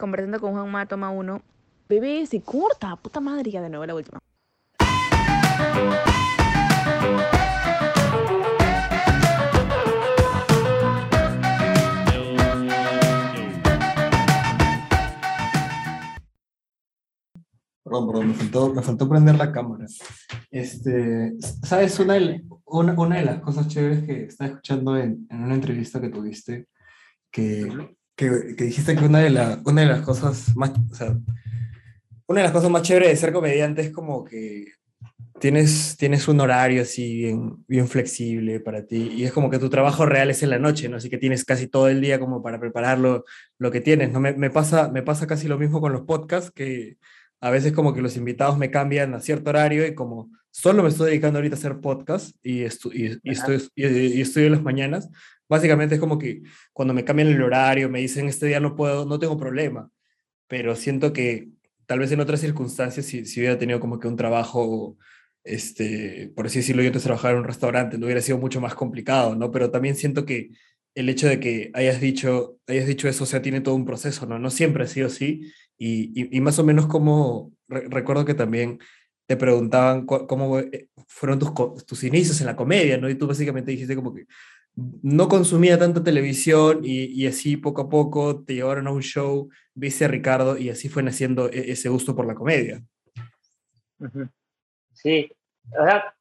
conversando 0.00 0.40
con 0.40 0.52
Juanma, 0.52 0.86
toma 0.86 1.10
uno. 1.10 1.42
Bebé, 1.88 2.26
se 2.26 2.40
corta, 2.40 2.96
puta 2.96 3.20
madre, 3.20 3.50
ya 3.50 3.60
de 3.60 3.68
nuevo 3.68 3.86
la 3.86 3.94
última. 3.94 4.18
Perdón, 17.84 18.06
perdón, 18.06 18.28
me 18.28 18.34
faltó, 18.34 18.74
me 18.74 18.82
faltó 18.82 19.08
prender 19.08 19.34
la 19.36 19.52
cámara. 19.52 19.84
Este, 20.50 21.34
¿Sabes? 21.62 21.98
Una 21.98 22.14
de, 22.14 22.44
una, 22.64 22.92
una 22.94 23.16
de 23.16 23.24
las 23.24 23.40
cosas 23.40 23.68
chéveres 23.68 24.04
que 24.04 24.24
estaba 24.24 24.50
escuchando 24.50 24.96
en, 24.96 25.26
en 25.28 25.42
una 25.42 25.54
entrevista 25.54 26.00
que 26.00 26.08
tuviste, 26.08 26.68
que, 27.30 27.96
que, 28.20 28.54
que 28.54 28.64
dijiste 28.64 28.94
que 28.96 29.06
una 29.06 29.20
de, 29.20 29.30
la, 29.30 29.62
una 29.64 29.80
de 29.80 29.88
las 29.88 30.02
cosas 30.02 30.54
más, 30.54 30.72
o 30.90 30.94
sea, 30.94 31.16
una 32.26 32.40
de 32.40 32.44
las 32.44 32.52
cosas 32.52 32.70
más 32.70 32.82
chéveres 32.82 33.08
de 33.08 33.16
ser 33.16 33.32
comediante 33.32 33.80
es 33.80 33.90
como 33.90 34.24
que 34.24 34.72
tienes, 35.40 35.96
tienes 35.96 36.28
un 36.28 36.38
horario 36.40 36.82
así 36.82 37.14
bien, 37.14 37.64
bien 37.66 37.88
flexible 37.88 38.60
para 38.60 38.84
ti 38.84 39.10
y 39.16 39.24
es 39.24 39.32
como 39.32 39.48
que 39.48 39.58
tu 39.58 39.70
trabajo 39.70 40.04
real 40.04 40.28
es 40.28 40.42
en 40.42 40.50
la 40.50 40.58
noche, 40.58 40.90
¿no? 40.90 40.98
Así 40.98 41.08
que 41.08 41.16
tienes 41.16 41.46
casi 41.46 41.66
todo 41.66 41.88
el 41.88 42.02
día 42.02 42.20
como 42.20 42.42
para 42.42 42.60
prepararlo 42.60 43.24
lo 43.56 43.70
que 43.70 43.80
tienes, 43.80 44.12
¿no? 44.12 44.20
Me, 44.20 44.34
me, 44.34 44.50
pasa, 44.50 44.90
me 44.90 45.02
pasa 45.02 45.26
casi 45.26 45.48
lo 45.48 45.58
mismo 45.58 45.80
con 45.80 45.94
los 45.94 46.02
podcasts, 46.02 46.50
que 46.50 46.98
a 47.40 47.48
veces 47.48 47.72
como 47.72 47.94
que 47.94 48.02
los 48.02 48.18
invitados 48.18 48.58
me 48.58 48.70
cambian 48.70 49.14
a 49.14 49.20
cierto 49.20 49.48
horario 49.48 49.86
y 49.86 49.94
como 49.94 50.30
solo 50.50 50.82
me 50.82 50.90
estoy 50.90 51.06
dedicando 51.08 51.38
ahorita 51.38 51.56
a 51.56 51.58
hacer 51.58 51.80
podcast 51.80 52.36
y, 52.42 52.64
estu 52.64 52.90
y, 52.92 53.18
y 53.22 53.30
estoy, 53.30 53.66
y, 53.74 53.86
y 53.86 54.20
estudio 54.20 54.48
en 54.48 54.52
las 54.52 54.62
mañanas, 54.62 55.08
básicamente 55.50 55.96
es 55.96 56.00
como 56.00 56.18
que 56.18 56.42
cuando 56.72 56.94
me 56.94 57.04
cambian 57.04 57.28
el 57.28 57.42
horario, 57.42 57.90
me 57.90 58.00
dicen 58.00 58.28
este 58.28 58.46
día 58.46 58.60
no 58.60 58.76
puedo, 58.76 59.04
no 59.04 59.18
tengo 59.18 59.36
problema, 59.36 59.90
pero 60.48 60.76
siento 60.76 61.12
que 61.12 61.48
tal 61.86 61.98
vez 61.98 62.12
en 62.12 62.20
otras 62.20 62.40
circunstancias, 62.40 63.04
si, 63.04 63.26
si 63.26 63.40
hubiera 63.40 63.58
tenido 63.58 63.80
como 63.80 63.98
que 63.98 64.08
un 64.08 64.16
trabajo, 64.16 64.96
este, 65.44 66.32
por 66.36 66.46
así 66.46 66.60
decirlo, 66.60 66.82
yo 66.82 66.88
antes 66.88 67.02
trabajaba 67.02 67.32
en 67.32 67.40
un 67.40 67.44
restaurante, 67.44 67.98
no 67.98 68.06
hubiera 68.06 68.22
sido 68.22 68.38
mucho 68.38 68.60
más 68.60 68.74
complicado, 68.74 69.34
¿no? 69.34 69.50
Pero 69.50 69.70
también 69.72 69.96
siento 69.96 70.24
que 70.24 70.50
el 70.94 71.08
hecho 71.08 71.26
de 71.28 71.40
que 71.40 71.70
hayas 71.74 72.00
dicho, 72.00 72.58
hayas 72.68 72.86
dicho 72.86 73.08
eso, 73.08 73.24
o 73.24 73.26
sea, 73.26 73.42
tiene 73.42 73.60
todo 73.60 73.74
un 73.74 73.84
proceso, 73.84 74.24
¿no? 74.26 74.38
No 74.38 74.50
siempre 74.50 74.84
ha 74.84 74.86
sido 74.86 75.08
así, 75.08 75.52
y, 75.76 76.12
y, 76.14 76.36
y 76.36 76.40
más 76.40 76.58
o 76.60 76.64
menos 76.64 76.86
como, 76.86 77.52
re, 77.68 77.88
recuerdo 77.88 78.24
que 78.24 78.34
también 78.34 78.78
te 79.26 79.36
preguntaban 79.36 80.06
cómo 80.06 80.58
eh, 80.58 80.88
fueron 81.06 81.38
tus, 81.38 81.52
tus 81.86 82.04
inicios 82.04 82.40
en 82.40 82.46
la 82.46 82.56
comedia, 82.56 82.98
¿no? 82.98 83.08
Y 83.08 83.14
tú 83.14 83.26
básicamente 83.28 83.70
dijiste 83.70 83.94
como 83.96 84.14
que 84.14 84.26
no 85.02 85.28
consumía 85.28 85.78
tanta 85.78 86.02
televisión 86.02 86.80
y, 86.84 87.04
y, 87.04 87.26
así 87.26 87.56
poco 87.56 87.82
a 87.82 87.88
poco 87.88 88.44
te 88.44 88.54
llevaron 88.54 88.86
a 88.86 88.92
un 88.92 89.02
show, 89.02 89.48
viste 89.74 90.04
a 90.04 90.08
Ricardo 90.08 90.56
y 90.56 90.70
así 90.70 90.88
fue 90.88 91.02
naciendo 91.02 91.50
e, 91.50 91.72
ese 91.72 91.88
gusto 91.88 92.14
por 92.14 92.26
la 92.26 92.34
comedia. 92.34 92.82
Sí, 94.92 95.30
o 95.78 95.84
sea, 95.84 96.14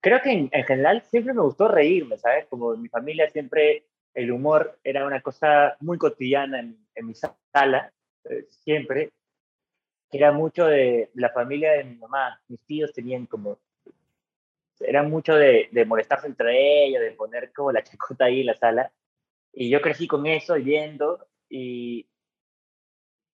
creo 0.00 0.20
que 0.22 0.32
en, 0.32 0.48
en, 0.52 0.64
general 0.64 1.02
siempre 1.10 1.34
me 1.34 1.42
gustó 1.42 1.68
reírme, 1.68 2.18
¿sabes? 2.18 2.46
Como 2.46 2.74
en 2.74 2.82
mi 2.82 2.88
familia 2.88 3.28
siempre 3.30 3.86
el 4.14 4.30
humor 4.32 4.78
era 4.82 5.06
una 5.06 5.20
cosa 5.20 5.76
muy 5.80 5.98
cotidiana 5.98 6.60
en, 6.60 6.78
en 6.94 7.06
mi 7.06 7.14
sala, 7.14 7.92
eh, 8.24 8.46
siempre. 8.48 9.12
Era 10.12 10.32
mucho 10.32 10.66
de 10.66 11.10
la 11.14 11.30
familia 11.30 11.72
de 11.72 11.84
mi 11.84 11.96
mamá, 11.96 12.40
mis 12.48 12.60
tíos 12.66 12.92
tenían 12.92 13.26
como 13.26 13.60
era 14.80 15.02
mucho 15.02 15.34
de, 15.34 15.68
de, 15.72 15.84
molestarse 15.84 16.26
entre 16.26 16.84
ellos, 16.86 17.02
de 17.02 17.12
poner 17.12 17.52
como 17.52 17.72
la 17.72 17.84
chacota 17.84 18.26
ahí 18.26 18.40
en 18.40 18.46
la 18.46 18.56
sala. 18.56 18.92
Y 19.52 19.68
yo 19.68 19.80
crecí 19.80 20.06
con 20.06 20.26
eso, 20.26 20.54
viendo, 20.54 21.26
y, 21.48 22.08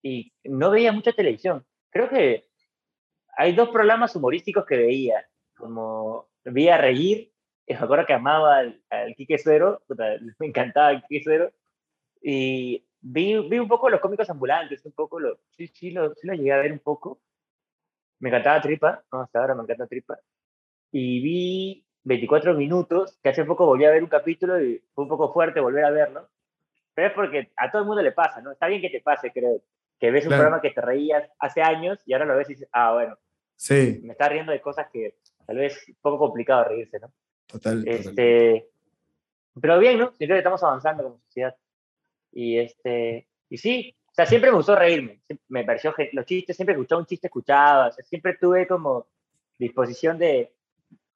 y 0.03 0.33
no 0.45 0.71
veía 0.71 0.93
mucha 0.93 1.13
televisión. 1.13 1.65
Creo 1.91 2.09
que 2.09 2.49
hay 3.37 3.55
dos 3.55 3.69
programas 3.69 4.17
humorísticos 4.17 4.65
que 4.65 4.77
veía, 4.79 5.29
como 5.57 6.29
Vía 6.45 6.79
Reír, 6.79 7.33
y 7.67 7.75
me 7.75 7.81
acuerdo 7.81 8.07
que 8.07 8.15
amaba 8.15 8.59
al, 8.59 8.83
al 8.89 9.15
Quique 9.15 9.39
Suero, 9.39 9.83
me 10.39 10.47
encantaba 10.47 10.93
el 10.93 11.03
Quique 11.03 11.25
Suero, 11.25 11.53
y 12.23 12.87
vi, 13.01 13.37
vi 13.49 13.59
un 13.59 13.69
poco 13.69 13.91
los 13.91 14.01
cómicos 14.01 14.31
ambulantes, 14.31 14.85
un 14.87 14.93
poco, 14.93 15.21
lo, 15.21 15.39
sí, 15.51 15.69
sí, 15.69 15.91
lo, 15.91 16.15
sí 16.15 16.27
lo 16.27 16.35
llegué 16.35 16.53
a 16.53 16.59
ver 16.59 16.73
un 16.73 16.81
poco. 16.81 17.21
Me 18.19 18.31
encantaba 18.31 18.63
Tripa, 18.63 19.05
no, 19.13 19.21
hasta 19.21 19.41
ahora 19.41 19.55
me 19.55 19.63
encanta 19.63 19.87
Tripa 19.87 20.19
y 20.93 21.21
vi 21.21 21.87
24 22.05 22.55
minutos, 22.55 23.19
que 23.23 23.31
hace 23.31 23.45
poco 23.45 23.67
volví 23.67 23.85
a 23.85 23.91
ver 23.91 24.03
un 24.03 24.09
capítulo 24.09 24.63
y 24.63 24.83
fue 24.95 25.05
un 25.05 25.11
poco 25.11 25.33
fuerte 25.33 25.61
volver 25.61 25.85
a 25.85 25.91
verlo, 25.91 26.29
pero 26.95 27.09
es 27.09 27.15
porque 27.15 27.53
a 27.57 27.71
todo 27.71 27.83
el 27.83 27.89
mundo 27.89 28.03
le 28.03 28.13
pasa, 28.13 28.41
¿no? 28.41 28.53
Está 28.53 28.69
bien 28.69 28.81
que 28.81 28.91
te 28.91 29.01
pase, 29.01 29.33
creo, 29.33 29.61
que 29.99 30.11
ves 30.11 30.25
un 30.25 30.29
claro. 30.29 30.43
programa 30.43 30.63
que 30.63 30.71
te 30.71 30.81
reías 30.81 31.29
hace 31.39 31.63
años 31.63 31.99
y 32.07 32.13
ahora 32.13 32.27
lo 32.27 32.37
ves 32.37 32.49
y 32.51 32.55
dices, 32.55 32.69
ah, 32.73 32.95
bueno, 32.95 33.19
sí. 33.57 34.01
me 34.03 34.13
está 34.13 34.29
riendo 34.29 34.53
de 34.53 34.61
cosas 34.61 34.89
que 34.93 35.17
tal 35.47 35.57
vez 35.57 35.77
es 35.77 35.89
un 35.89 35.97
poco 36.01 36.19
complicado 36.19 36.65
reírse, 36.65 36.99
¿no? 37.01 37.13
Total. 37.47 37.87
Este, 37.87 38.61
total. 38.61 39.61
Pero 39.61 39.79
bien, 39.79 39.99
¿no? 39.99 40.13
Siempre 40.13 40.39
estamos 40.39 40.63
avanzando 40.63 41.03
como 41.03 41.19
sociedad. 41.19 41.57
Y, 42.33 42.59
este, 42.59 43.27
y 43.49 43.57
sí, 43.57 43.97
o 44.07 44.15
sea, 44.15 44.27
siempre 44.27 44.51
me 44.51 44.57
gustó 44.57 44.77
reírme, 44.77 45.21
me 45.49 45.65
pareció, 45.65 45.95
los 46.13 46.25
chistes, 46.25 46.57
siempre 46.57 46.75
que 46.75 46.81
escuchaba 46.81 47.01
un 47.01 47.07
chiste, 47.07 47.27
escuchaba, 47.27 47.89
o 47.89 47.93
sea, 47.93 48.05
siempre 48.05 48.37
tuve 48.41 48.67
como 48.67 49.07
disposición 49.59 50.19
de, 50.19 50.56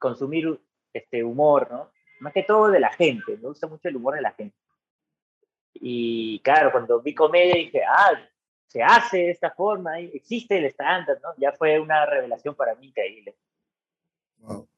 consumir 0.01 0.61
este 0.93 1.23
humor, 1.23 1.69
¿no? 1.71 1.93
Más 2.19 2.33
que 2.33 2.43
todo 2.43 2.69
de 2.69 2.81
la 2.81 2.93
gente, 2.93 3.37
me 3.37 3.49
gusta 3.49 3.69
mucho 3.69 3.89
el 3.89 3.97
humor 3.97 4.17
de 4.17 4.23
la 4.23 4.33
gente. 4.33 4.57
Y 5.75 6.41
claro, 6.41 6.73
cuando 6.73 7.01
vi 7.01 7.15
comedia 7.15 7.55
dije, 7.55 7.83
ah, 7.85 8.21
se 8.67 8.83
hace 8.83 9.19
de 9.19 9.31
esta 9.31 9.51
forma, 9.51 9.99
existe 10.01 10.59
el 10.59 10.65
stand-up, 10.67 11.19
¿no? 11.23 11.31
Ya 11.39 11.53
fue 11.53 11.79
una 11.79 12.05
revelación 12.07 12.55
para 12.55 12.75
mí 12.75 12.89
increíble. 12.89 13.37
Wow. 14.39 14.69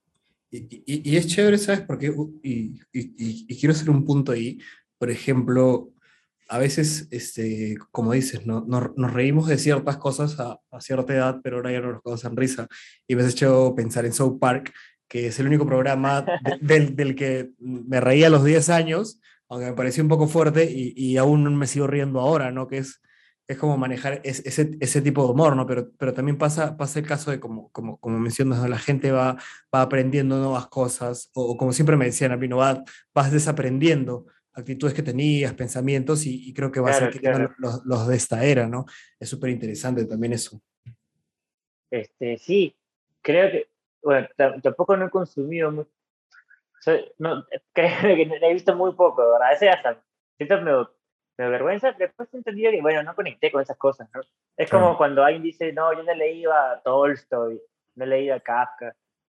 Y, 0.51 0.59
y, 0.87 1.11
y 1.11 1.17
es 1.17 1.27
chévere, 1.27 1.59
¿sabes? 1.59 1.81
Porque, 1.81 2.13
y, 2.43 2.81
y, 2.93 3.59
quiero 3.59 3.73
hacer 3.73 3.89
un 3.89 4.05
punto 4.05 4.33
ahí, 4.33 4.59
por 4.99 5.11
ejemplo, 5.11 5.91
a 6.49 6.59
veces, 6.59 7.09
este, 7.11 7.77
como 7.91 8.13
dices, 8.13 8.45
¿no? 8.45 8.63
nos, 8.67 8.95
nos 8.97 9.13
reímos 9.13 9.49
de 9.49 9.57
ciertas 9.57 9.97
cosas 9.97 10.39
a, 10.39 10.61
a, 10.71 10.81
cierta 10.81 11.15
edad, 11.15 11.41
pero 11.43 11.57
ahora 11.57 11.73
ya 11.73 11.81
no 11.81 11.93
nos 11.93 12.03
causan 12.03 12.37
risa. 12.37 12.69
Y 13.07 13.17
me 13.17 13.23
has 13.23 13.33
hecho 13.33 13.75
pensar 13.75 14.05
en 14.05 14.13
South 14.13 14.39
Park, 14.39 14.73
que 15.13 15.27
es 15.27 15.39
el 15.39 15.47
único 15.47 15.67
programa 15.67 16.23
de, 16.23 16.57
del, 16.63 16.97
del, 16.97 17.15
que 17.15 17.51
me 17.59 18.01
reía 18.01 18.29
a 18.29 18.31
los 18.31 18.45
10 18.45 18.71
años, 18.71 19.21
aunque 19.47 19.67
me 19.67 19.75
pareció 19.75 20.03
un 20.03 20.09
poco 20.09 20.27
fuerte 20.27 20.65
y, 20.65 20.95
y 20.97 21.19
aún 21.19 21.55
me 21.55 21.67
sigo 21.67 21.87
riendo 21.87 22.19
ahora, 22.19 22.51
¿no? 22.51 22.67
Que 22.67 22.79
es, 22.79 23.03
es 23.47 23.59
como 23.59 23.77
manejar 23.77 24.23
ese, 24.25 24.49
ese, 24.49 24.71
ese, 24.81 25.03
tipo 25.03 25.23
de 25.27 25.33
humor, 25.33 25.55
¿no? 25.55 25.67
Pero, 25.67 25.91
pero 25.99 26.15
también 26.15 26.39
pasa, 26.39 26.79
pasa 26.79 26.99
el 26.99 27.07
caso 27.07 27.31
de, 27.31 27.39
como, 27.39 27.71
como, 27.73 27.99
como 27.99 28.19
mencionas, 28.19 28.61
¿no? 28.61 28.69
la 28.69 28.79
gente 28.79 29.13
va, 29.13 29.37
va 29.75 29.83
aprendiendo 29.83 30.39
nuevas 30.39 30.69
cosas, 30.69 31.31
o, 31.35 31.43
o, 31.43 31.57
como 31.59 31.75
siempre 31.75 31.99
me 31.99 32.07
decían 32.07 32.33
a 32.33 32.39
mí, 32.39 32.49
no 32.49 32.57
va, 32.57 32.83
vas 33.13 33.31
desaprendiendo 33.31 34.25
actitudes 34.55 34.95
que 34.95 35.03
tenías, 35.03 35.53
pensamientos, 35.53 36.25
y, 36.25 36.49
y 36.49 36.55
creo 36.55 36.73
que 36.73 36.81
vas 36.81 36.97
claro, 36.97 37.15
a 37.15 37.19
claro. 37.19 37.55
los, 37.59 37.85
los, 37.85 38.09
de 38.09 38.17
esta 38.17 38.47
era, 38.47 38.67
¿no? 38.67 38.87
Es 39.21 39.29
súper 39.29 39.51
interesante 39.51 40.07
también 40.07 40.33
eso. 40.33 40.63
Este, 41.91 42.39
sí, 42.39 42.75
creo 43.21 43.51
que 43.51 43.72
bueno, 44.03 44.29
tampoco 44.63 44.97
no 44.97 45.07
he 45.07 45.11
consumido 45.11 45.71
mucho. 45.71 45.91
No, 47.19 47.45
creo 47.73 48.17
que 48.17 48.39
he 48.43 48.53
visto 48.53 48.75
muy 48.75 48.93
poco, 48.95 49.23
¿verdad? 49.33 49.49
A 49.49 49.51
veces 49.51 49.69
hasta 49.75 50.03
siento 50.37 50.61
me, 50.61 50.87
me 51.39 51.51
vergüenza, 51.51 51.93
después 51.93 52.33
he 52.33 52.39
entendido 52.39 52.73
que, 52.73 52.81
bueno, 52.81 53.03
no 53.03 53.15
conecté 53.15 53.51
con 53.51 53.63
esas 53.63 53.77
cosas, 53.77 54.09
¿no? 54.15 54.21
Es 54.57 54.71
como 54.71 54.85
claro. 54.85 54.99
cuando 54.99 55.25
alguien 55.25 55.43
dice, 55.43 55.73
no, 55.73 55.93
yo 55.93 56.03
no 56.03 56.15
leído 56.15 56.53
a 56.53 56.81
Tolstoy, 56.83 57.61
no 57.95 58.07
leído 58.07 58.35
a 58.35 58.41
Kafka. 58.41 58.95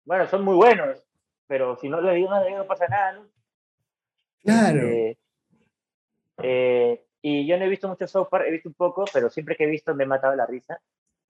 Bueno, 0.06 0.28
son 0.28 0.44
muy 0.44 0.56
buenos, 0.56 1.04
pero 1.48 1.76
si 1.78 1.90
no 1.90 2.02
lo 2.02 2.12
leído, 2.12 2.30
no, 2.30 2.58
no 2.58 2.66
pasa 2.66 2.88
nada, 2.88 3.14
¿no? 3.14 3.28
Claro. 4.44 4.80
Eh, 4.80 5.18
eh, 6.42 7.06
y 7.22 7.48
yo 7.48 7.58
no 7.58 7.66
he 7.66 7.70
visto 7.70 7.88
mucho 7.88 8.08
South 8.08 8.28
Park, 8.30 8.46
he 8.48 8.52
visto 8.52 8.70
un 8.70 8.76
poco, 8.76 9.06
pero 9.14 9.30
siempre 9.30 9.56
que 9.56 9.64
he 9.64 9.68
visto 9.68 9.96
me 9.96 10.04
he 10.04 10.08
matado 10.08 10.36
la 10.36 10.46
risa. 10.46 10.82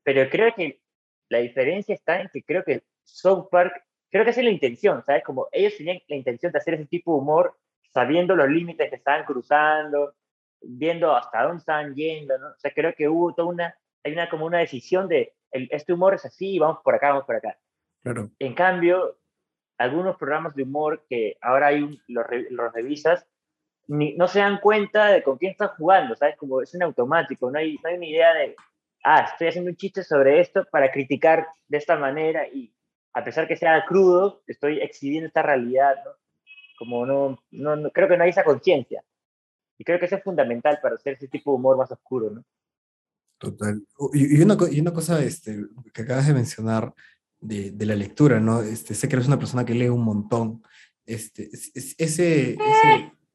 Pero 0.03 0.29
creo 0.29 0.53
que 0.55 0.81
la 1.29 1.39
diferencia 1.39 1.93
está 1.93 2.19
en 2.19 2.29
que 2.29 2.43
creo 2.43 2.63
que 2.63 2.83
South 3.03 3.47
Park, 3.49 3.73
creo 4.09 4.23
que 4.23 4.31
esa 4.31 4.41
es 4.41 4.45
la 4.45 4.51
intención, 4.51 5.03
¿sabes? 5.05 5.23
Como 5.23 5.47
ellos 5.51 5.75
tenían 5.77 5.99
la 6.07 6.15
intención 6.15 6.51
de 6.51 6.57
hacer 6.57 6.75
ese 6.75 6.85
tipo 6.85 7.13
de 7.13 7.19
humor 7.19 7.57
sabiendo 7.93 8.35
los 8.35 8.49
límites 8.49 8.89
que 8.89 8.95
estaban 8.95 9.25
cruzando, 9.25 10.15
viendo 10.61 11.15
hasta 11.15 11.43
dónde 11.43 11.59
estaban 11.59 11.93
yendo, 11.93 12.37
¿no? 12.37 12.47
O 12.47 12.57
sea, 12.57 12.71
creo 12.73 12.93
que 12.95 13.07
hubo 13.07 13.33
toda 13.33 13.49
una, 13.49 13.75
hay 14.03 14.13
una 14.13 14.29
como 14.29 14.45
una 14.45 14.59
decisión 14.59 15.07
de, 15.07 15.33
el, 15.51 15.67
este 15.71 15.93
humor 15.93 16.15
es 16.15 16.25
así, 16.25 16.57
vamos 16.57 16.79
por 16.83 16.95
acá, 16.95 17.09
vamos 17.09 17.25
por 17.25 17.35
acá. 17.35 17.57
Claro. 18.01 18.31
En 18.39 18.53
cambio, 18.55 19.19
algunos 19.77 20.17
programas 20.17 20.55
de 20.55 20.63
humor 20.63 21.05
que 21.09 21.37
ahora 21.41 21.67
hay 21.67 21.83
un, 21.83 22.01
los, 22.07 22.25
los 22.49 22.73
revisas, 22.73 23.27
ni, 23.87 24.15
no 24.15 24.27
se 24.27 24.39
dan 24.39 24.59
cuenta 24.59 25.07
de 25.07 25.23
con 25.23 25.37
quién 25.37 25.51
están 25.51 25.69
jugando, 25.69 26.15
¿sabes? 26.15 26.37
Como 26.37 26.61
es 26.61 26.73
un 26.73 26.83
automático, 26.83 27.51
no 27.51 27.59
hay, 27.59 27.77
no 27.83 27.89
hay 27.89 27.95
una 27.95 28.05
idea 28.05 28.33
de, 28.33 28.55
ah, 29.03 29.27
estoy 29.31 29.47
haciendo 29.47 29.69
un 29.69 29.77
chiste 29.77 30.03
sobre 30.03 30.39
esto 30.39 30.65
para 30.71 30.91
criticar 30.91 31.47
de 31.67 31.77
esta 31.77 31.97
manera 31.97 32.47
y 32.47 32.73
a 33.13 33.23
pesar 33.23 33.47
que 33.47 33.55
sea 33.55 33.85
crudo, 33.85 34.43
estoy 34.47 34.79
exhibiendo 34.79 35.27
esta 35.27 35.41
realidad, 35.41 35.95
¿no? 36.03 36.11
Como 36.77 37.05
no, 37.05 37.39
no, 37.51 37.75
no 37.75 37.91
creo 37.91 38.07
que 38.07 38.17
no 38.17 38.23
hay 38.23 38.31
esa 38.31 38.43
conciencia. 38.43 39.03
Y 39.77 39.83
creo 39.83 39.99
que 39.99 40.05
eso 40.05 40.15
es 40.15 40.23
fundamental 40.23 40.79
para 40.81 40.95
hacer 40.95 41.13
ese 41.13 41.27
tipo 41.27 41.51
de 41.51 41.57
humor 41.57 41.77
más 41.77 41.91
oscuro, 41.91 42.29
¿no? 42.29 42.43
Total. 43.37 43.81
Y, 44.13 44.41
una, 44.41 44.57
y 44.71 44.79
una 44.79 44.93
cosa 44.93 45.21
este, 45.21 45.65
que 45.93 46.01
acabas 46.03 46.27
de 46.27 46.33
mencionar 46.33 46.93
de, 47.39 47.71
de, 47.71 47.85
la 47.85 47.95
lectura, 47.95 48.39
¿no? 48.39 48.61
Este, 48.61 48.95
sé 48.95 49.07
que 49.07 49.15
eres 49.15 49.27
una 49.27 49.37
persona 49.37 49.65
que 49.65 49.73
lee 49.73 49.89
un 49.89 50.03
montón. 50.03 50.63
Este, 51.05 51.49
ese, 51.51 51.95
ese, 51.97 52.57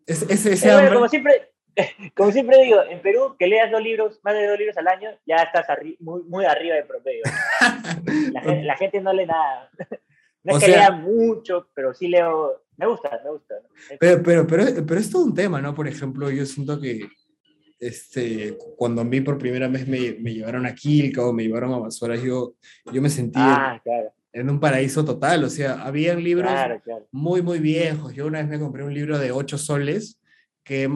ese, 0.07 0.53
ese, 0.53 0.71
hambre... 0.71 0.95
como, 0.95 1.09
siempre, 1.09 1.53
como 2.15 2.33
siempre 2.33 2.63
digo, 2.63 2.83
en 2.89 3.01
Perú, 3.01 3.37
que 3.39 3.47
leas 3.47 3.71
dos 3.71 3.83
libros, 3.83 4.21
más 4.23 4.35
de 4.35 4.47
dos 4.47 4.59
libros 4.59 4.77
al 4.77 4.89
año, 4.89 5.11
ya 5.27 5.37
estás 5.37 5.67
muy, 6.01 6.23
muy 6.23 6.45
arriba 6.45 6.77
de 6.77 6.85
promedio. 6.85 7.23
la, 8.33 8.41
gente, 8.41 8.63
la, 8.65 8.77
gente, 8.77 9.01
no 9.01 9.13
lee 9.13 9.27
nada. 9.27 9.71
No 10.45 10.57
es 10.57 10.65
que 10.65 10.71
lea 10.71 10.93
mucho, 10.93 11.69
pero 11.75 11.93
sí 11.93 12.09
leo. 12.09 12.63
Me 12.77 12.87
gusta, 12.87 13.21
me 13.23 13.31
gusta. 13.33 13.57
Pero, 13.99 14.23
pero, 14.23 14.47
pero, 14.47 14.65
pero 14.87 15.01
es 15.01 15.11
todo 15.11 15.25
un 15.25 15.35
tema, 15.35 15.61
¿no? 15.61 15.75
Por 15.75 15.89
ejemplo, 15.89 16.31
yo 16.31 16.47
siento 16.47 16.81
que 16.81 17.07
este, 17.79 18.57
cuando 18.77 19.03
a 19.03 19.05
mí 19.05 19.21
por 19.21 19.37
primera 19.37 19.69
vez 19.69 19.87
me, 19.87 20.13
me 20.13 20.33
llevaron 20.33 20.65
a 20.65 20.75
Quilca 20.75 21.27
o 21.27 21.33
me 21.33 21.43
llevaron 21.43 21.75
a 21.75 21.79
Basuras, 21.79 22.23
yo, 22.23 22.55
yo 22.91 23.03
me 23.03 23.11
sentí 23.11 23.39
ah, 23.43 23.83
en, 24.33 24.49
un 24.49 24.61
paraíso 24.61 25.05
total. 25.05 25.45
O 25.45 25.51
sea, 25.51 25.83
habían 25.83 26.23
libros 26.23 26.53
muy, 27.11 27.43
muy 27.43 27.59
viejos. 27.59 28.15
Yo 28.15 28.27
una 28.27 28.39
vez 28.39 28.49
me 28.49 28.61
compré 28.61 28.85
un 28.85 28.95
libro 28.95 29.19
de 29.19 29.33
8 29.33 29.59
soles 29.59 30.18
que, 30.69 30.87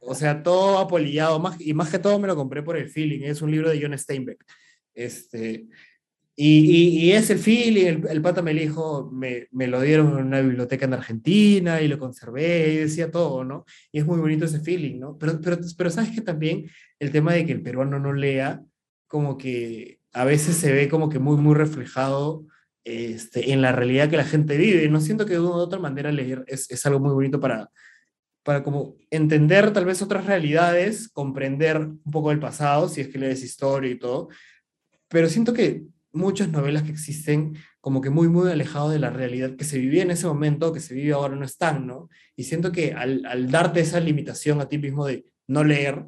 o 0.00 0.14
sea, 0.14 0.42
todo 0.42 0.78
apolillado, 0.78 1.38
más, 1.38 1.60
y 1.60 1.74
más 1.74 1.90
que 1.90 1.98
todo 1.98 2.18
me 2.18 2.26
lo 2.26 2.34
compré 2.34 2.62
por 2.62 2.78
el 2.78 2.88
feeling. 2.88 3.20
Es 3.24 3.42
un 3.42 3.50
libro 3.50 3.68
de 3.68 3.78
John 3.80 3.96
Steinbeck. 3.96 4.42
Este, 4.94 5.66
y, 6.34 7.04
y, 7.04 7.12
es 7.12 7.28
el 7.28 7.38
feeling, 7.38 7.86
el, 7.86 8.06
el 8.08 8.22
pata 8.22 8.40
me 8.40 8.54
dijo, 8.54 9.10
me, 9.12 9.48
me, 9.50 9.66
lo 9.66 9.82
dieron 9.82 10.18
en 10.18 10.26
una 10.26 10.40
biblioteca 10.40 10.86
en 10.86 10.94
Argentina 10.94 11.82
y 11.82 11.88
lo 11.88 11.98
conservé 11.98 12.72
y 12.72 12.76
decía 12.76 13.10
todo, 13.10 13.44
¿no? 13.44 13.66
Y 13.92 13.98
es 13.98 14.06
muy 14.06 14.18
bonito 14.18 14.46
ese 14.46 14.60
feeling, 14.60 14.98
¿no? 14.98 15.18
Pero, 15.18 15.40
pero, 15.42 15.58
pero 15.76 15.90
sabes 15.90 16.10
que 16.12 16.22
también 16.22 16.70
el 16.98 17.12
tema 17.12 17.34
de 17.34 17.44
que 17.44 17.52
el 17.52 17.62
peruano 17.62 17.98
no 17.98 18.14
lea, 18.14 18.62
como 19.08 19.36
que 19.36 20.00
a 20.12 20.24
veces 20.24 20.56
se 20.56 20.72
ve 20.72 20.88
como 20.88 21.10
que 21.10 21.18
muy, 21.18 21.36
muy 21.36 21.54
reflejado 21.54 22.46
este, 22.84 23.52
en 23.52 23.60
la 23.60 23.72
realidad 23.72 24.08
que 24.08 24.16
la 24.16 24.24
gente 24.24 24.56
vive. 24.56 24.88
No 24.88 25.00
siento 25.00 25.26
que 25.26 25.34
de 25.34 25.40
una 25.40 25.50
u 25.50 25.52
otra 25.54 25.78
manera 25.78 26.10
leer 26.12 26.44
es, 26.46 26.70
es 26.70 26.86
algo 26.86 27.00
muy 27.00 27.12
bonito 27.12 27.40
para, 27.40 27.70
para 28.42 28.62
como 28.62 28.96
entender 29.10 29.72
tal 29.72 29.84
vez 29.84 30.00
otras 30.02 30.26
realidades, 30.26 31.08
comprender 31.08 31.78
un 31.78 32.10
poco 32.10 32.32
el 32.32 32.38
pasado, 32.38 32.88
si 32.88 33.00
es 33.00 33.08
que 33.08 33.18
lees 33.18 33.42
historia 33.42 33.90
y 33.90 33.98
todo. 33.98 34.28
Pero 35.08 35.28
siento 35.28 35.52
que 35.52 35.84
muchas 36.12 36.48
novelas 36.48 36.82
que 36.82 36.90
existen 36.90 37.56
como 37.80 38.00
que 38.00 38.10
muy, 38.10 38.28
muy 38.28 38.50
alejados 38.50 38.92
de 38.92 38.98
la 38.98 39.10
realidad 39.10 39.56
que 39.56 39.64
se 39.64 39.78
vivía 39.78 40.02
en 40.02 40.10
ese 40.10 40.26
momento, 40.26 40.72
que 40.72 40.80
se 40.80 40.94
vive 40.94 41.12
ahora, 41.12 41.36
no 41.36 41.44
están, 41.44 41.86
¿no? 41.86 42.08
Y 42.36 42.44
siento 42.44 42.72
que 42.72 42.92
al, 42.92 43.50
darte 43.50 43.80
esa 43.80 44.00
limitación 44.00 44.60
a 44.60 44.68
ti 44.68 44.78
mismo 44.78 45.06
de 45.06 45.24
no 45.46 45.64
leer, 45.64 46.04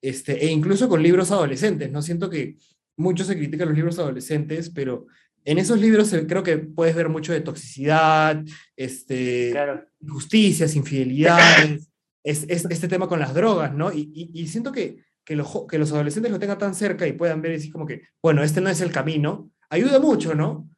este, 0.00 0.44
e 0.44 0.50
incluso 0.50 0.88
con 0.88 1.02
libros 1.02 1.30
adolescentes, 1.30 1.90
¿no? 1.90 2.02
Siento 2.02 2.28
que 2.30 2.56
muchos 2.96 3.26
se 3.26 3.36
critican 3.36 3.68
los 3.68 3.76
libros 3.76 3.98
adolescentes, 3.98 4.70
pero 4.70 5.06
en 5.44 5.58
esos 5.58 5.80
libros 5.80 6.14
creo 6.28 6.42
que 6.42 6.58
puedes 6.58 6.94
ver 6.94 7.08
mucho 7.08 7.32
de 7.32 7.40
toxicidad, 7.40 8.42
este, 8.76 9.54
injusticias, 10.00 10.76
infidelidades, 10.76 11.88
es, 12.22 12.44
es, 12.48 12.66
este 12.70 12.88
tema 12.88 13.08
con 13.08 13.18
las 13.20 13.34
drogas, 13.34 13.74
¿no? 13.74 13.92
Y, 13.92 14.10
y, 14.14 14.42
y 14.42 14.46
siento 14.48 14.72
que 14.72 14.98
que, 15.24 15.42
que 15.68 15.78
los 15.78 15.92
adolescentes 15.92 16.32
lo 16.32 16.38
tengan 16.38 16.58
tan 16.58 16.74
cerca 16.74 17.06
y 17.06 17.12
puedan 17.12 17.42
ver 17.42 17.52
y 17.52 17.54
decir 17.54 17.72
como 17.72 17.86
que, 17.86 18.02
bueno, 18.20 18.42
este 18.42 18.60
no 18.60 18.68
es 18.68 18.80
el 18.80 18.90
camino, 18.90 19.50
ayuda 19.70 19.98
mucho, 19.98 20.34
¿no? 20.34 20.68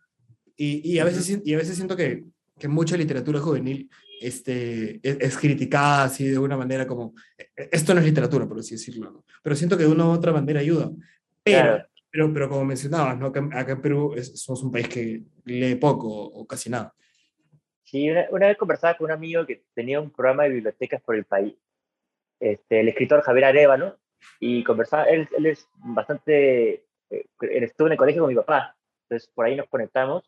Y, 0.56 0.92
y 0.92 0.98
a, 0.98 1.04
veces, 1.04 1.40
y 1.44 1.54
a 1.54 1.56
veces 1.56 1.76
siento 1.76 1.96
que, 1.96 2.24
que 2.58 2.68
mucha 2.68 2.96
literatura 2.96 3.40
juvenil 3.40 3.90
este, 4.20 5.00
es, 5.02 5.16
es, 5.20 5.36
criticada 5.36 6.04
así 6.04 6.28
de 6.28 6.38
una 6.38 6.56
manera 6.56 6.86
como, 6.86 7.14
e, 7.36 7.48
e, 7.56 7.68
esto 7.72 7.92
no 7.92 8.00
es 8.00 8.06
literatura, 8.06 8.46
por 8.46 8.60
así 8.60 8.74
decirlo, 8.74 9.10
¿no? 9.10 9.24
pero 9.42 9.56
siento 9.56 9.76
que 9.76 9.84
de 9.84 9.90
una 9.90 10.06
u 10.06 10.10
otra 10.10 10.32
manera 10.32 10.60
ayuda. 10.60 10.90
Pero, 11.42 11.84
pero, 12.14 12.32
pero 12.32 12.48
como 12.48 12.64
mencionabas, 12.64 13.18
¿no? 13.18 13.26
acá, 13.26 13.40
acá 13.52 13.72
en 13.72 13.82
Perú 13.82 14.14
somos 14.36 14.62
un 14.62 14.70
país 14.70 14.88
que 14.88 15.24
lee 15.46 15.74
poco 15.74 16.06
o 16.06 16.46
casi 16.46 16.70
nada. 16.70 16.94
Sí, 17.82 18.08
una, 18.08 18.28
una, 18.30 18.46
vez 18.46 18.56
conversaba 18.56 18.96
con 18.96 19.06
un 19.06 19.10
amigo 19.10 19.44
que 19.44 19.64
tenía 19.74 20.00
un 20.00 20.12
programa 20.12 20.44
de 20.44 20.50
bibliotecas 20.50 21.02
por 21.02 21.16
el 21.16 21.24
país, 21.24 21.56
este, 22.38 22.78
el 22.78 22.88
escritor 22.88 23.20
Javier 23.22 23.46
Arevalo, 23.46 23.98
y 24.38 24.62
conversaba, 24.62 25.06
él, 25.06 25.28
él 25.36 25.46
es 25.46 25.68
bastante, 25.74 26.84
eh, 27.10 27.26
él 27.40 27.64
estuvo 27.64 27.88
en 27.88 27.94
el 27.94 27.98
colegio 27.98 28.22
con 28.22 28.28
mi 28.28 28.36
papá, 28.36 28.76
entonces 29.08 29.28
por 29.34 29.46
ahí 29.46 29.56
nos 29.56 29.68
conectamos 29.68 30.22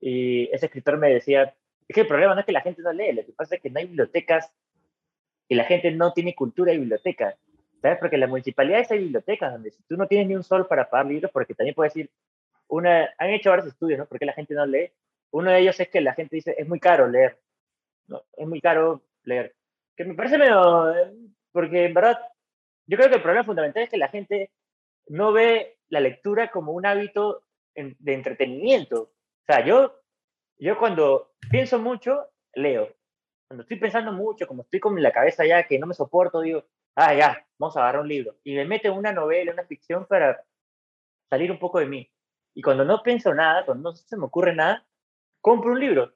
y 0.00 0.48
ese 0.54 0.66
escritor 0.66 0.96
me 0.96 1.12
decía, 1.12 1.54
es 1.86 1.94
que 1.94 2.00
el 2.00 2.08
problema 2.08 2.32
no 2.32 2.40
es 2.40 2.46
que 2.46 2.52
la 2.52 2.62
gente 2.62 2.80
no 2.80 2.94
lee, 2.94 3.12
lo 3.12 3.26
que 3.26 3.32
pasa 3.32 3.56
es 3.56 3.60
que 3.60 3.68
no 3.68 3.78
hay 3.78 3.88
bibliotecas 3.88 4.50
y 5.48 5.54
la 5.54 5.64
gente 5.64 5.90
no 5.90 6.14
tiene 6.14 6.34
cultura 6.34 6.72
de 6.72 6.78
biblioteca, 6.78 7.36
¿sabes? 7.80 7.98
Porque 7.98 8.16
en 8.16 8.20
la 8.20 8.26
municipalidad 8.26 8.84
hay 8.88 8.98
bibliotecas 8.98 9.52
donde 9.52 9.70
si 9.70 9.82
tú 9.84 9.96
no 9.96 10.06
tienes 10.06 10.28
ni 10.28 10.34
un 10.34 10.42
sol 10.42 10.66
para 10.66 10.88
pagar 10.88 11.06
libros, 11.06 11.30
porque 11.32 11.54
también 11.54 11.74
puedes 11.74 11.94
decir, 11.94 12.10
una, 12.68 13.08
han 13.18 13.30
hecho 13.30 13.50
varios 13.50 13.68
estudios, 13.68 13.98
¿no? 13.98 14.06
Porque 14.06 14.26
la 14.26 14.32
gente 14.32 14.54
no 14.54 14.64
lee. 14.66 14.92
Uno 15.32 15.50
de 15.50 15.60
ellos 15.60 15.78
es 15.80 15.88
que 15.88 16.00
la 16.00 16.14
gente 16.14 16.36
dice, 16.36 16.54
es 16.56 16.68
muy 16.68 16.80
caro 16.80 17.08
leer, 17.08 17.38
¿no? 18.06 18.22
Es 18.36 18.46
muy 18.46 18.60
caro 18.60 19.02
leer. 19.24 19.54
Que 19.96 20.04
me 20.04 20.14
parece 20.14 20.38
medio, 20.38 20.94
eh, 20.94 21.12
porque 21.52 21.86
en 21.86 21.94
verdad 21.94 22.18
yo 22.86 22.96
creo 22.96 23.08
que 23.08 23.16
el 23.16 23.22
problema 23.22 23.44
fundamental 23.44 23.82
es 23.82 23.90
que 23.90 23.96
la 23.96 24.08
gente 24.08 24.50
no 25.08 25.32
ve 25.32 25.78
la 25.88 26.00
lectura 26.00 26.50
como 26.50 26.72
un 26.72 26.86
hábito 26.86 27.44
de 27.74 28.14
entretenimiento. 28.14 29.02
O 29.02 29.44
sea, 29.46 29.64
yo, 29.64 30.00
yo 30.58 30.78
cuando 30.78 31.32
pienso 31.50 31.78
mucho, 31.78 32.26
leo. 32.54 32.88
Cuando 33.48 33.62
estoy 33.62 33.78
pensando 33.78 34.12
mucho, 34.12 34.46
como 34.46 34.62
estoy 34.62 34.80
con 34.80 35.00
la 35.00 35.12
cabeza 35.12 35.44
ya 35.44 35.66
que 35.66 35.78
no 35.78 35.86
me 35.86 35.94
soporto, 35.94 36.40
digo, 36.40 36.64
ah, 36.96 37.14
ya, 37.14 37.46
vamos 37.58 37.76
a 37.76 37.80
agarrar 37.80 38.02
un 38.02 38.08
libro. 38.08 38.36
Y 38.44 38.54
me 38.54 38.64
meto 38.64 38.92
una 38.92 39.12
novela, 39.12 39.52
una 39.52 39.64
ficción 39.64 40.06
para 40.06 40.42
salir 41.28 41.50
un 41.50 41.58
poco 41.58 41.78
de 41.78 41.86
mí. 41.86 42.10
Y 42.54 42.62
cuando 42.62 42.84
no 42.84 43.02
pienso 43.02 43.34
nada, 43.34 43.64
cuando 43.64 43.90
no 43.90 43.96
se 43.96 44.16
me 44.16 44.24
ocurre 44.24 44.54
nada, 44.54 44.86
compro 45.40 45.72
un 45.72 45.80
libro. 45.80 46.12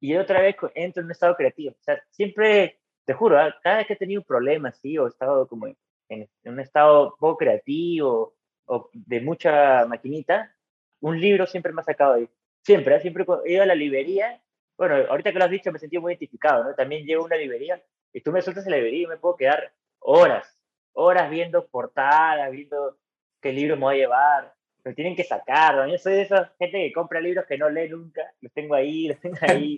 Y 0.00 0.16
otra 0.16 0.40
vez 0.40 0.56
entro 0.74 1.00
en 1.00 1.06
un 1.06 1.12
estado 1.12 1.34
creativo. 1.34 1.72
O 1.72 1.82
sea, 1.82 2.02
siempre, 2.10 2.80
te 3.04 3.14
juro, 3.14 3.38
¿ah? 3.38 3.54
cada 3.62 3.78
vez 3.78 3.86
que 3.86 3.94
he 3.94 3.96
tenido 3.96 4.20
un 4.20 4.26
problema 4.26 4.68
así 4.68 4.96
o 4.98 5.06
he 5.06 5.08
estado 5.08 5.48
como 5.48 5.66
en, 6.08 6.28
un 6.44 6.60
estado 6.60 7.16
poco 7.18 7.38
creativo 7.38 8.34
o 8.66 8.90
de 8.92 9.20
mucha 9.20 9.86
maquinita, 9.86 10.54
un 11.00 11.20
libro 11.20 11.46
siempre 11.46 11.72
me 11.72 11.80
ha 11.80 11.84
sacado 11.84 12.14
ahí. 12.14 12.28
Siempre, 12.62 12.96
¿eh? 12.96 13.00
siempre 13.00 13.24
he 13.44 13.52
ido 13.52 13.62
a 13.62 13.66
la 13.66 13.74
librería. 13.74 14.40
Bueno, 14.76 14.96
ahorita 15.08 15.32
que 15.32 15.38
lo 15.38 15.44
has 15.44 15.50
dicho 15.50 15.72
me 15.72 15.78
sentí 15.78 15.98
muy 15.98 16.12
identificado, 16.12 16.64
¿no? 16.64 16.74
También 16.74 17.04
llevo 17.04 17.24
una 17.24 17.36
librería 17.36 17.82
y 18.12 18.20
tú 18.20 18.32
me 18.32 18.42
sueltas 18.42 18.64
en 18.66 18.70
la 18.70 18.76
librería 18.78 19.04
y 19.04 19.06
me 19.06 19.16
puedo 19.16 19.36
quedar 19.36 19.72
horas, 20.04 20.58
horas 20.92 21.30
viendo 21.30 21.66
portadas, 21.66 22.50
viendo 22.50 22.98
qué 23.40 23.52
libro 23.52 23.76
me 23.76 23.82
voy 23.82 23.94
a 23.96 23.98
llevar. 23.98 24.54
Me 24.84 24.94
tienen 24.94 25.16
que 25.16 25.24
sacar. 25.24 25.88
Yo 25.88 25.98
soy 25.98 26.14
de 26.14 26.22
esa 26.22 26.52
gente 26.58 26.78
que 26.78 26.92
compra 26.92 27.20
libros 27.20 27.46
que 27.46 27.56
no 27.56 27.70
lee 27.70 27.88
nunca, 27.88 28.22
los 28.40 28.52
tengo 28.52 28.74
ahí, 28.74 29.08
los 29.08 29.18
tengo 29.20 29.38
ahí. 29.42 29.76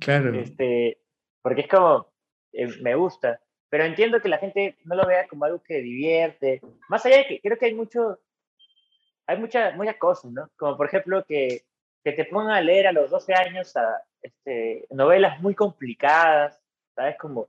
claro. 0.00 0.34
Este, 0.34 0.98
porque 1.42 1.62
es 1.62 1.68
como, 1.68 2.12
eh, 2.52 2.68
me 2.80 2.94
gusta 2.94 3.40
pero 3.72 3.84
entiendo 3.84 4.20
que 4.20 4.28
la 4.28 4.36
gente 4.36 4.76
no 4.84 4.94
lo 4.94 5.06
vea 5.06 5.26
como 5.26 5.46
algo 5.46 5.62
que 5.62 5.80
divierte. 5.80 6.60
Más 6.90 7.06
allá 7.06 7.16
de 7.16 7.26
que 7.26 7.40
creo 7.40 7.56
que 7.56 7.64
hay 7.64 7.74
mucho, 7.74 8.18
hay 9.26 9.38
muchas 9.38 9.74
muchas 9.76 9.96
cosas, 9.96 10.30
¿no? 10.30 10.50
Como 10.58 10.76
por 10.76 10.88
ejemplo 10.88 11.24
que, 11.24 11.62
que 12.04 12.12
te 12.12 12.26
pongan 12.26 12.54
a 12.54 12.60
leer 12.60 12.88
a 12.88 12.92
los 12.92 13.10
12 13.10 13.32
años 13.32 13.74
a, 13.74 14.02
este, 14.20 14.86
novelas 14.90 15.40
muy 15.40 15.54
complicadas, 15.54 16.60
¿sabes? 16.94 17.16
Como, 17.16 17.48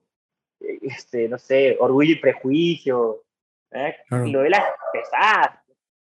este, 0.81 1.27
no 1.27 1.37
sé, 1.37 1.77
Orgullo 1.79 2.13
y 2.13 2.19
Prejuicio, 2.19 3.23
¿eh? 3.71 3.95
novelas 4.09 4.63
pesadas. 4.91 5.59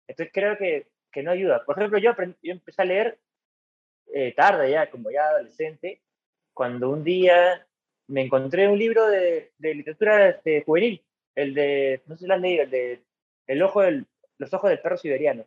Entonces 0.06 0.32
creo 0.32 0.56
que, 0.58 0.88
que, 1.10 1.22
no 1.22 1.30
ayuda. 1.30 1.64
Por 1.64 1.78
ejemplo, 1.78 1.98
yo, 1.98 2.12
yo 2.42 2.52
empecé 2.52 2.82
a 2.82 2.86
leer 2.86 3.18
eh, 4.12 4.32
tarde 4.34 4.70
ya, 4.70 4.90
como 4.90 5.10
ya 5.10 5.28
adolescente, 5.28 6.02
cuando 6.52 6.90
un 6.90 7.04
día 7.04 7.66
me 8.08 8.22
encontré 8.22 8.68
un 8.68 8.78
libro 8.78 9.06
de, 9.08 9.52
de 9.58 9.74
literatura 9.74 10.28
este, 10.28 10.62
juvenil, 10.62 11.02
el 11.34 11.54
de, 11.54 12.02
no 12.06 12.16
sé 12.16 12.20
si 12.20 12.26
lo 12.26 12.34
has 12.34 12.40
leído, 12.40 12.64
el 12.64 12.70
de 12.70 13.02
el 13.46 13.62
ojo 13.62 13.82
del, 13.82 14.06
Los 14.38 14.52
ojos 14.54 14.70
del 14.70 14.80
perro 14.80 14.96
siberiano. 14.96 15.46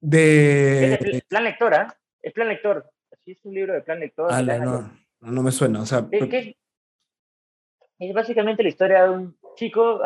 De... 0.00 0.94
Es 0.94 1.24
plan 1.24 1.44
lectora, 1.44 1.88
¿ah? 1.88 1.98
es 2.20 2.32
plan 2.32 2.48
lector. 2.48 2.90
Así 3.10 3.32
es 3.32 3.44
un 3.44 3.54
libro 3.54 3.72
de 3.72 3.82
plan 3.82 4.00
lector. 4.00 4.28
Ah, 4.32 4.42
no, 4.42 4.90
no, 5.20 5.42
me 5.42 5.52
suena. 5.52 5.80
O 5.82 5.86
sea, 5.86 6.06
es, 6.10 6.56
es, 8.08 8.14
básicamente 8.14 8.62
la 8.62 8.68
historia 8.68 9.04
de 9.04 9.10
un 9.10 9.36
chico 9.56 10.00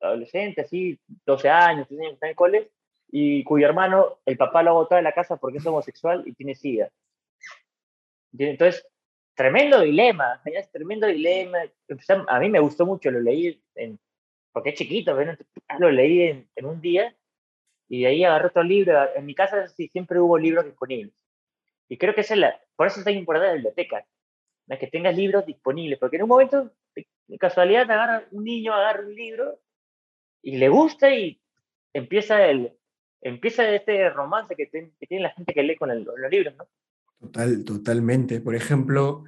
adolescente, 0.00 0.62
así, 0.62 0.98
12 1.26 1.48
años, 1.48 1.88
está 1.90 2.26
en 2.26 2.30
el 2.30 2.36
cole, 2.36 2.70
y 3.10 3.42
cuyo 3.44 3.66
hermano, 3.66 4.18
el 4.26 4.36
papá 4.36 4.62
lo 4.62 4.86
ha 4.90 4.96
de 4.96 5.02
la 5.02 5.12
casa 5.12 5.36
porque 5.36 5.58
es 5.58 5.66
homosexual 5.66 6.22
y 6.26 6.32
tiene 6.32 6.54
sida. 6.54 6.90
Entonces, 8.36 8.86
tremendo 9.34 9.80
dilema, 9.80 10.40
es 10.44 10.70
tremendo 10.70 11.06
dilema. 11.06 11.58
A 12.28 12.38
mí 12.38 12.50
me 12.50 12.60
gustó 12.60 12.84
mucho, 12.84 13.10
lo 13.10 13.20
leí 13.20 13.62
en, 13.74 13.98
porque 14.52 14.70
es 14.70 14.76
chiquito, 14.76 15.16
lo 15.78 15.90
leí 15.90 16.22
en, 16.22 16.48
en, 16.54 16.66
un 16.66 16.80
día 16.80 17.14
y 17.88 18.02
de 18.02 18.08
ahí 18.08 18.24
agarré 18.24 18.48
otro 18.48 18.62
libro. 18.62 18.92
En 19.14 19.24
mi 19.24 19.34
casa 19.34 19.68
sí, 19.68 19.88
siempre 19.88 20.20
hubo 20.20 20.36
libros 20.36 20.66
disponibles. 20.66 21.14
Y 21.88 21.96
creo 21.96 22.14
que 22.14 22.20
es 22.20 22.30
la, 22.36 22.60
por 22.76 22.86
eso 22.86 22.98
es 23.00 23.04
tan 23.04 23.14
importante 23.14 23.48
la 23.48 23.54
biblioteca, 23.54 24.06
que 24.78 24.86
tengas 24.88 25.16
libros 25.16 25.46
disponibles, 25.46 25.98
porque 25.98 26.16
en 26.16 26.24
un 26.24 26.28
momento, 26.28 26.70
de 27.28 27.38
casualidad, 27.38 27.90
agarra, 27.90 28.24
un 28.30 28.44
niño 28.44 28.72
agarra 28.72 29.02
un 29.02 29.14
libro 29.14 29.60
y 30.42 30.56
le 30.56 30.68
gusta 30.68 31.14
y 31.14 31.40
empieza 31.92 32.44
el 32.46 32.72
empieza 33.20 33.68
este 33.70 34.10
romance 34.10 34.54
que, 34.54 34.66
tiene 34.66 35.22
la 35.22 35.30
gente 35.30 35.52
que 35.52 35.62
lee 35.62 35.76
con 35.76 35.88
los 35.88 36.30
libros, 36.30 36.54
¿no? 36.56 36.68
Total, 37.20 37.64
totalmente. 37.64 38.40
Por 38.40 38.54
ejemplo, 38.54 39.24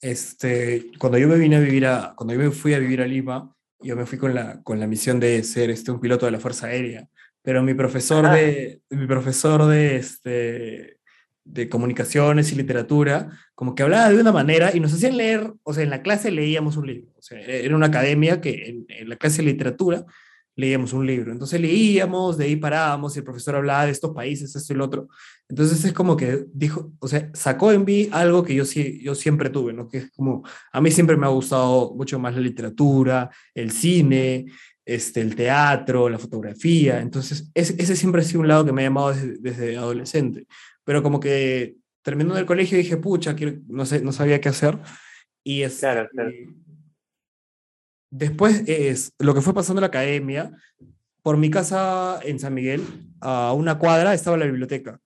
este, 0.00 0.90
cuando 0.98 1.18
yo 1.18 1.28
me 1.28 1.36
vine 1.36 1.56
a 1.56 1.60
vivir 1.60 1.86
a, 1.86 2.14
cuando 2.16 2.34
yo 2.34 2.40
me 2.40 2.50
fui 2.50 2.74
a 2.74 2.78
vivir 2.78 3.02
a 3.02 3.06
Lima, 3.06 3.54
yo 3.80 3.96
me 3.96 4.06
fui 4.06 4.18
con 4.18 4.34
la, 4.34 4.62
con 4.62 4.80
la 4.80 4.86
misión 4.86 5.20
de 5.20 5.42
ser 5.42 5.70
este, 5.70 5.90
un 5.90 6.00
piloto 6.00 6.24
de 6.24 6.32
la 6.32 6.40
Fuerza 6.40 6.68
Aérea, 6.68 7.06
pero 7.42 7.62
mi 7.62 7.74
profesor 7.74 8.30
de, 8.30 8.80
mi 8.88 9.06
profesor 9.06 9.66
de, 9.66 9.96
este, 9.96 10.98
de 11.44 11.68
comunicaciones 11.68 12.50
y 12.52 12.56
literatura, 12.56 13.30
como 13.54 13.74
que 13.74 13.82
hablaba 13.82 14.08
de 14.08 14.20
una 14.20 14.32
manera 14.32 14.74
y 14.74 14.80
nos 14.80 14.94
hacían 14.94 15.16
leer, 15.16 15.52
o 15.62 15.74
sea, 15.74 15.82
en 15.82 15.90
la 15.90 16.02
clase 16.02 16.30
leíamos 16.30 16.76
un 16.76 16.86
libro, 16.86 17.12
o 17.16 17.22
sea, 17.22 17.38
era 17.40 17.76
una 17.76 17.86
academia 17.86 18.40
que 18.40 18.84
en, 18.88 19.08
la 19.08 19.16
clase 19.16 19.42
de 19.42 19.52
literatura 19.52 20.06
leíamos 20.56 20.92
un 20.92 21.04
libro. 21.04 21.32
Entonces 21.32 21.60
leíamos, 21.60 22.38
de 22.38 22.44
ahí 22.44 22.56
parábamos 22.56 23.16
y 23.16 23.18
el 23.18 23.24
profesor 23.24 23.56
hablaba 23.56 23.86
de 23.86 23.92
estos 23.92 24.14
países, 24.14 24.54
esto 24.54 24.72
y 24.72 24.76
lo 24.76 24.84
otro. 24.84 25.08
Entonces 25.48 25.84
es 25.84 25.92
como 25.92 26.16
que 26.16 26.46
dijo, 26.52 26.92
o 27.00 27.08
sea, 27.08 27.28
sacó 27.34 27.72
en 27.72 27.84
mí 27.84 28.08
algo 28.12 28.44
que 28.44 28.54
yo, 28.54 28.64
yo 28.64 29.14
siempre 29.14 29.50
tuve, 29.50 29.72
¿no? 29.72 29.88
Que 29.88 29.98
es 29.98 30.10
como, 30.12 30.44
a 30.72 30.80
mí 30.80 30.90
siempre 30.92 31.16
me 31.16 31.26
ha 31.26 31.30
gustado 31.30 31.92
mucho 31.96 32.20
más 32.20 32.34
la 32.34 32.40
literatura, 32.40 33.30
el 33.52 33.72
cine, 33.72 34.46
este, 34.84 35.22
el 35.22 35.34
teatro, 35.34 36.08
la 36.08 36.18
fotografía. 36.18 37.00
Entonces 37.00 37.50
ese, 37.52 37.74
ese 37.78 37.96
siempre 37.96 38.22
ha 38.22 38.24
sido 38.24 38.40
un 38.40 38.48
lado 38.48 38.64
que 38.64 38.72
me 38.72 38.82
ha 38.82 38.86
llamado 38.86 39.12
desde 39.40 39.76
adolescente. 39.76 40.46
Pero 40.84 41.02
como 41.02 41.20
que 41.20 41.76
terminando 42.02 42.38
el 42.38 42.46
colegio 42.46 42.78
dije, 42.78 42.96
pucha, 42.96 43.34
no, 43.66 43.86
sé, 43.86 44.02
no 44.02 44.12
sabía 44.12 44.40
qué 44.40 44.50
hacer. 44.50 44.78
Y, 45.42 45.62
es, 45.62 45.80
claro, 45.80 46.08
claro. 46.10 46.30
Después 48.10 48.62
es 48.66 49.12
lo 49.18 49.34
que 49.34 49.40
fue 49.40 49.54
pasando 49.54 49.80
en 49.80 49.82
la 49.82 49.88
academia. 49.88 50.52
Por 51.22 51.38
mi 51.38 51.50
casa 51.50 52.20
en 52.22 52.38
San 52.38 52.54
Miguel, 52.54 52.82
a 53.20 53.54
una 53.54 53.78
cuadra, 53.78 54.12
estaba 54.12 54.36
la 54.36 54.44
biblioteca. 54.44 55.00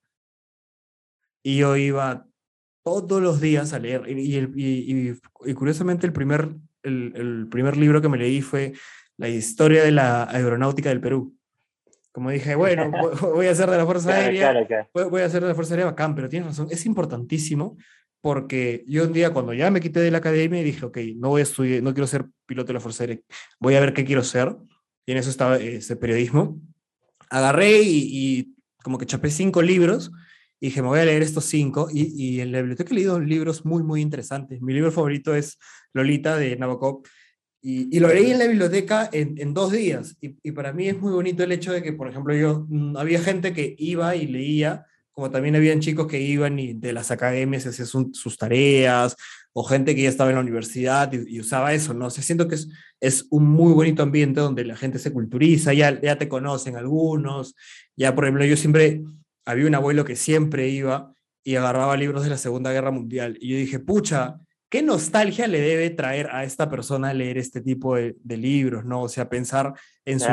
Y 1.44 1.58
yo 1.58 1.76
iba 1.76 2.26
todos 2.85 3.23
los 3.23 3.40
días 3.40 3.73
a 3.73 3.78
leer. 3.78 4.08
Y, 4.08 5.14
y, 5.47 5.54
curiosamente 5.54 6.06
el 6.06 6.12
primer, 6.12 6.50
el, 6.82 7.12
el, 7.14 7.49
primer 7.49 7.76
libro 7.76 8.02
que 8.02 8.08
me 8.08 8.18
leí 8.18 8.42
fue 8.42 8.73
La 9.16 9.28
historia 9.28 9.85
de 9.85 9.92
la 9.92 10.25
aeronáutica 10.25 10.88
del 10.88 11.00
Perú. 11.00 11.38
Como 12.12 12.30
dije, 12.30 12.54
bueno, 12.54 12.90
voy 13.20 13.46
a 13.46 13.52
hacer 13.52 13.70
de 13.70 13.76
la 13.76 13.84
Fuerza 13.84 14.14
Aérea, 14.14 14.54
voy 14.92 15.22
a 15.22 15.26
hacer 15.26 15.42
de 15.42 15.48
la 15.48 15.54
Fuerza 15.54 15.74
Aérea 15.74 15.86
bacán, 15.86 16.14
pero 16.14 16.28
tienes 16.28 16.48
razón, 16.48 16.68
es 16.70 16.86
importantísimo 16.86 17.76
porque 18.20 18.84
yo 18.88 19.04
un 19.04 19.12
día 19.12 19.32
cuando 19.32 19.54
ya 19.54 19.70
me 19.70 19.80
quité 19.80 20.00
de 20.00 20.10
la 20.10 20.18
academia 20.18 20.62
dije, 20.62 20.84
ok, 20.84 20.98
no 21.16 21.28
voy 21.28 21.40
a 21.40 21.44
estudiar, 21.44 21.82
no 21.82 21.94
quiero 21.94 22.06
ser 22.06 22.26
piloto 22.46 22.68
de 22.68 22.74
la 22.74 22.80
Fuerza 22.80 23.04
Aérea, 23.04 23.20
voy 23.60 23.74
a 23.76 23.80
ver 23.80 23.92
qué 23.92 24.04
quiero 24.04 24.24
ser, 24.24 24.56
y 25.06 25.12
en 25.12 25.18
eso 25.18 25.30
estaba 25.30 25.56
ese 25.56 25.96
periodismo. 25.96 26.60
Agarré 27.30 27.80
y, 27.82 28.54
como 28.82 28.98
que 28.98 29.06
chapé 29.06 29.30
cinco 29.30 29.62
libros, 29.62 30.10
y 30.60 30.66
dije, 30.66 30.82
me 30.82 30.88
voy 30.88 31.00
a 31.00 31.04
leer 31.04 31.22
estos 31.22 31.44
cinco, 31.44 31.88
y, 31.92 32.12
y, 32.16 32.40
en 32.40 32.52
la 32.52 32.58
biblioteca 32.58 32.90
he 32.90 32.94
leído 32.94 33.20
libros 33.20 33.64
muy, 33.64 33.82
muy 33.82 34.00
interesantes. 34.00 34.60
Mi 34.60 34.72
libro 34.72 34.90
favorito 34.90 35.34
es 35.34 35.58
Lolita 35.92 36.36
de 36.36 36.56
Nabokov, 36.56 37.02
y, 37.60 37.94
y 37.96 38.00
lo 38.00 38.08
leí 38.08 38.30
en 38.30 38.38
la 38.38 38.46
biblioteca 38.46 39.08
en, 39.12 39.34
en 39.38 39.52
dos 39.54 39.72
días, 39.72 40.16
y, 40.20 40.36
y, 40.42 40.52
para 40.52 40.72
mí 40.72 40.88
es 40.88 40.98
muy 40.98 41.12
bonito 41.12 41.42
el 41.42 41.52
hecho 41.52 41.72
de 41.72 41.82
que, 41.82 41.92
por 41.92 42.08
ejemplo, 42.08 42.34
yo, 42.34 42.66
mm, 42.68 42.96
había 42.96 43.20
gente 43.20 43.52
que 43.52 43.74
iba 43.78 44.14
y 44.14 44.26
leía, 44.26 44.86
como 45.10 45.30
también 45.30 45.56
habían 45.56 45.80
chicos 45.80 46.06
que 46.06 46.20
iban 46.20 46.60
y 46.60 46.74
de 46.74 46.92
las 46.92 47.10
academias 47.10 47.66
hacían 47.66 48.14
sus 48.14 48.38
tareas, 48.38 49.16
o 49.52 49.64
gente 49.64 49.96
que 49.96 50.02
ya 50.02 50.08
estaba 50.08 50.30
en 50.30 50.36
la 50.36 50.42
universidad 50.42 51.12
y, 51.12 51.40
usaba 51.40 51.74
eso, 51.74 51.92
¿no? 51.92 52.06
O 52.06 52.10
sea, 52.10 52.22
siento 52.22 52.46
que 52.46 52.54
es, 52.54 52.68
es 53.00 53.26
un 53.30 53.44
muy 53.44 53.72
bonito 53.72 54.04
ambiente 54.04 54.38
donde 54.38 54.64
la 54.64 54.76
gente 54.76 55.00
se 55.00 55.12
culturiza, 55.12 55.74
ya, 55.74 56.00
ya 56.00 56.16
te 56.16 56.28
conocen 56.28 56.76
algunos, 56.76 57.56
ya 57.96 58.14
por 58.14 58.24
ejemplo 58.24 58.44
yo 58.44 58.56
siempre, 58.56 59.02
había 59.44 59.66
un 59.66 59.74
abuelo 59.74 60.04
que 60.04 60.14
siempre 60.14 60.68
iba 60.68 61.12
y 61.42 61.56
agarraba 61.56 61.96
libros 61.96 62.22
de 62.22 62.30
la 62.30 62.38
Segunda 62.38 62.72
Guerra 62.72 62.92
Mundial, 62.92 63.36
y 63.40 63.48
yo 63.48 63.56
dije, 63.56 63.80
pucha, 63.80 64.38
¿qué 64.68 64.82
nostalgia 64.82 65.46
le 65.46 65.60
debe 65.60 65.90
traer 65.90 66.28
a 66.30 66.44
esta 66.44 66.68
persona 66.68 67.14
leer 67.14 67.38
este 67.38 67.60
tipo 67.60 67.96
de, 67.96 68.14
libros, 68.25 68.84
¿no? 68.84 69.02
O 69.02 69.08
sea, 69.08 69.28
pensar 69.28 69.75
en 70.04 70.20
su... 70.20 70.26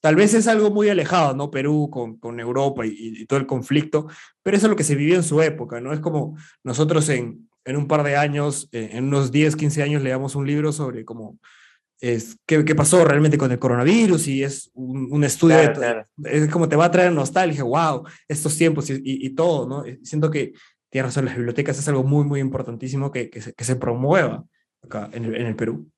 tal 0.00 0.16
vez 0.16 0.34
es 0.34 0.48
algo 0.48 0.70
muy 0.70 0.88
alejado, 0.88 1.34
¿no? 1.34 1.50
Perú 1.50 1.88
con, 1.90 2.16
con 2.16 2.40
Europa 2.40 2.84
y, 2.86 3.26
todo 3.26 3.38
el 3.38 3.46
conflicto, 3.46 4.06
pero 4.42 4.56
eso 4.56 4.66
es 4.66 4.70
lo 4.70 4.76
que 4.76 4.84
se 4.84 4.94
vivió 4.94 5.16
en 5.16 5.22
su 5.22 5.40
época, 5.42 5.80
¿no? 5.80 5.92
Es 5.92 6.00
como 6.00 6.36
nosotros 6.62 7.08
en, 7.10 7.48
en 7.64 7.76
un 7.76 7.86
par 7.86 8.02
de 8.02 8.16
años, 8.16 8.68
eh, 8.72 8.90
en 8.92 9.04
unos 9.04 9.30
10, 9.30 9.56
15 9.56 9.82
años, 9.82 10.02
leamos 10.02 10.34
un 10.34 10.46
libro 10.46 10.72
sobre 10.72 11.04
cómo... 11.04 11.38
Es, 12.00 12.36
qué, 12.44 12.64
qué, 12.64 12.74
pasó 12.74 13.02
realmente 13.04 13.38
con 13.38 13.50
el 13.50 13.58
coronavirus 13.58 14.28
y 14.28 14.42
es 14.42 14.70
un, 14.74 15.24
estudio, 15.24 15.56
es 16.24 16.48
como 16.50 16.68
te 16.68 16.76
va 16.76 16.86
a 16.86 16.90
traer 16.90 17.12
nostalgia, 17.12 17.62
wow, 17.62 18.04
estos 18.28 18.58
tiempos 18.58 18.90
y, 18.90 18.94
y, 18.94 19.26
y 19.26 19.30
todo, 19.30 19.66
¿no? 19.66 19.84
Siento 20.02 20.30
que 20.30 20.52
tienes 20.94 21.08
razón, 21.08 21.24
las 21.24 21.34
bibliotecas 21.34 21.76
es 21.76 21.88
algo 21.88 22.04
muy, 22.04 22.24
muy 22.24 22.38
importantísimo 22.38 23.10
que, 23.10 23.28
que, 23.28 23.40
se, 23.40 23.52
que 23.52 23.64
se, 23.64 23.74
promueva 23.74 24.44
acá 24.80 25.10
en 25.12 25.24
el, 25.24 25.34
en 25.34 25.46
el, 25.48 25.56
Perú. 25.56 25.90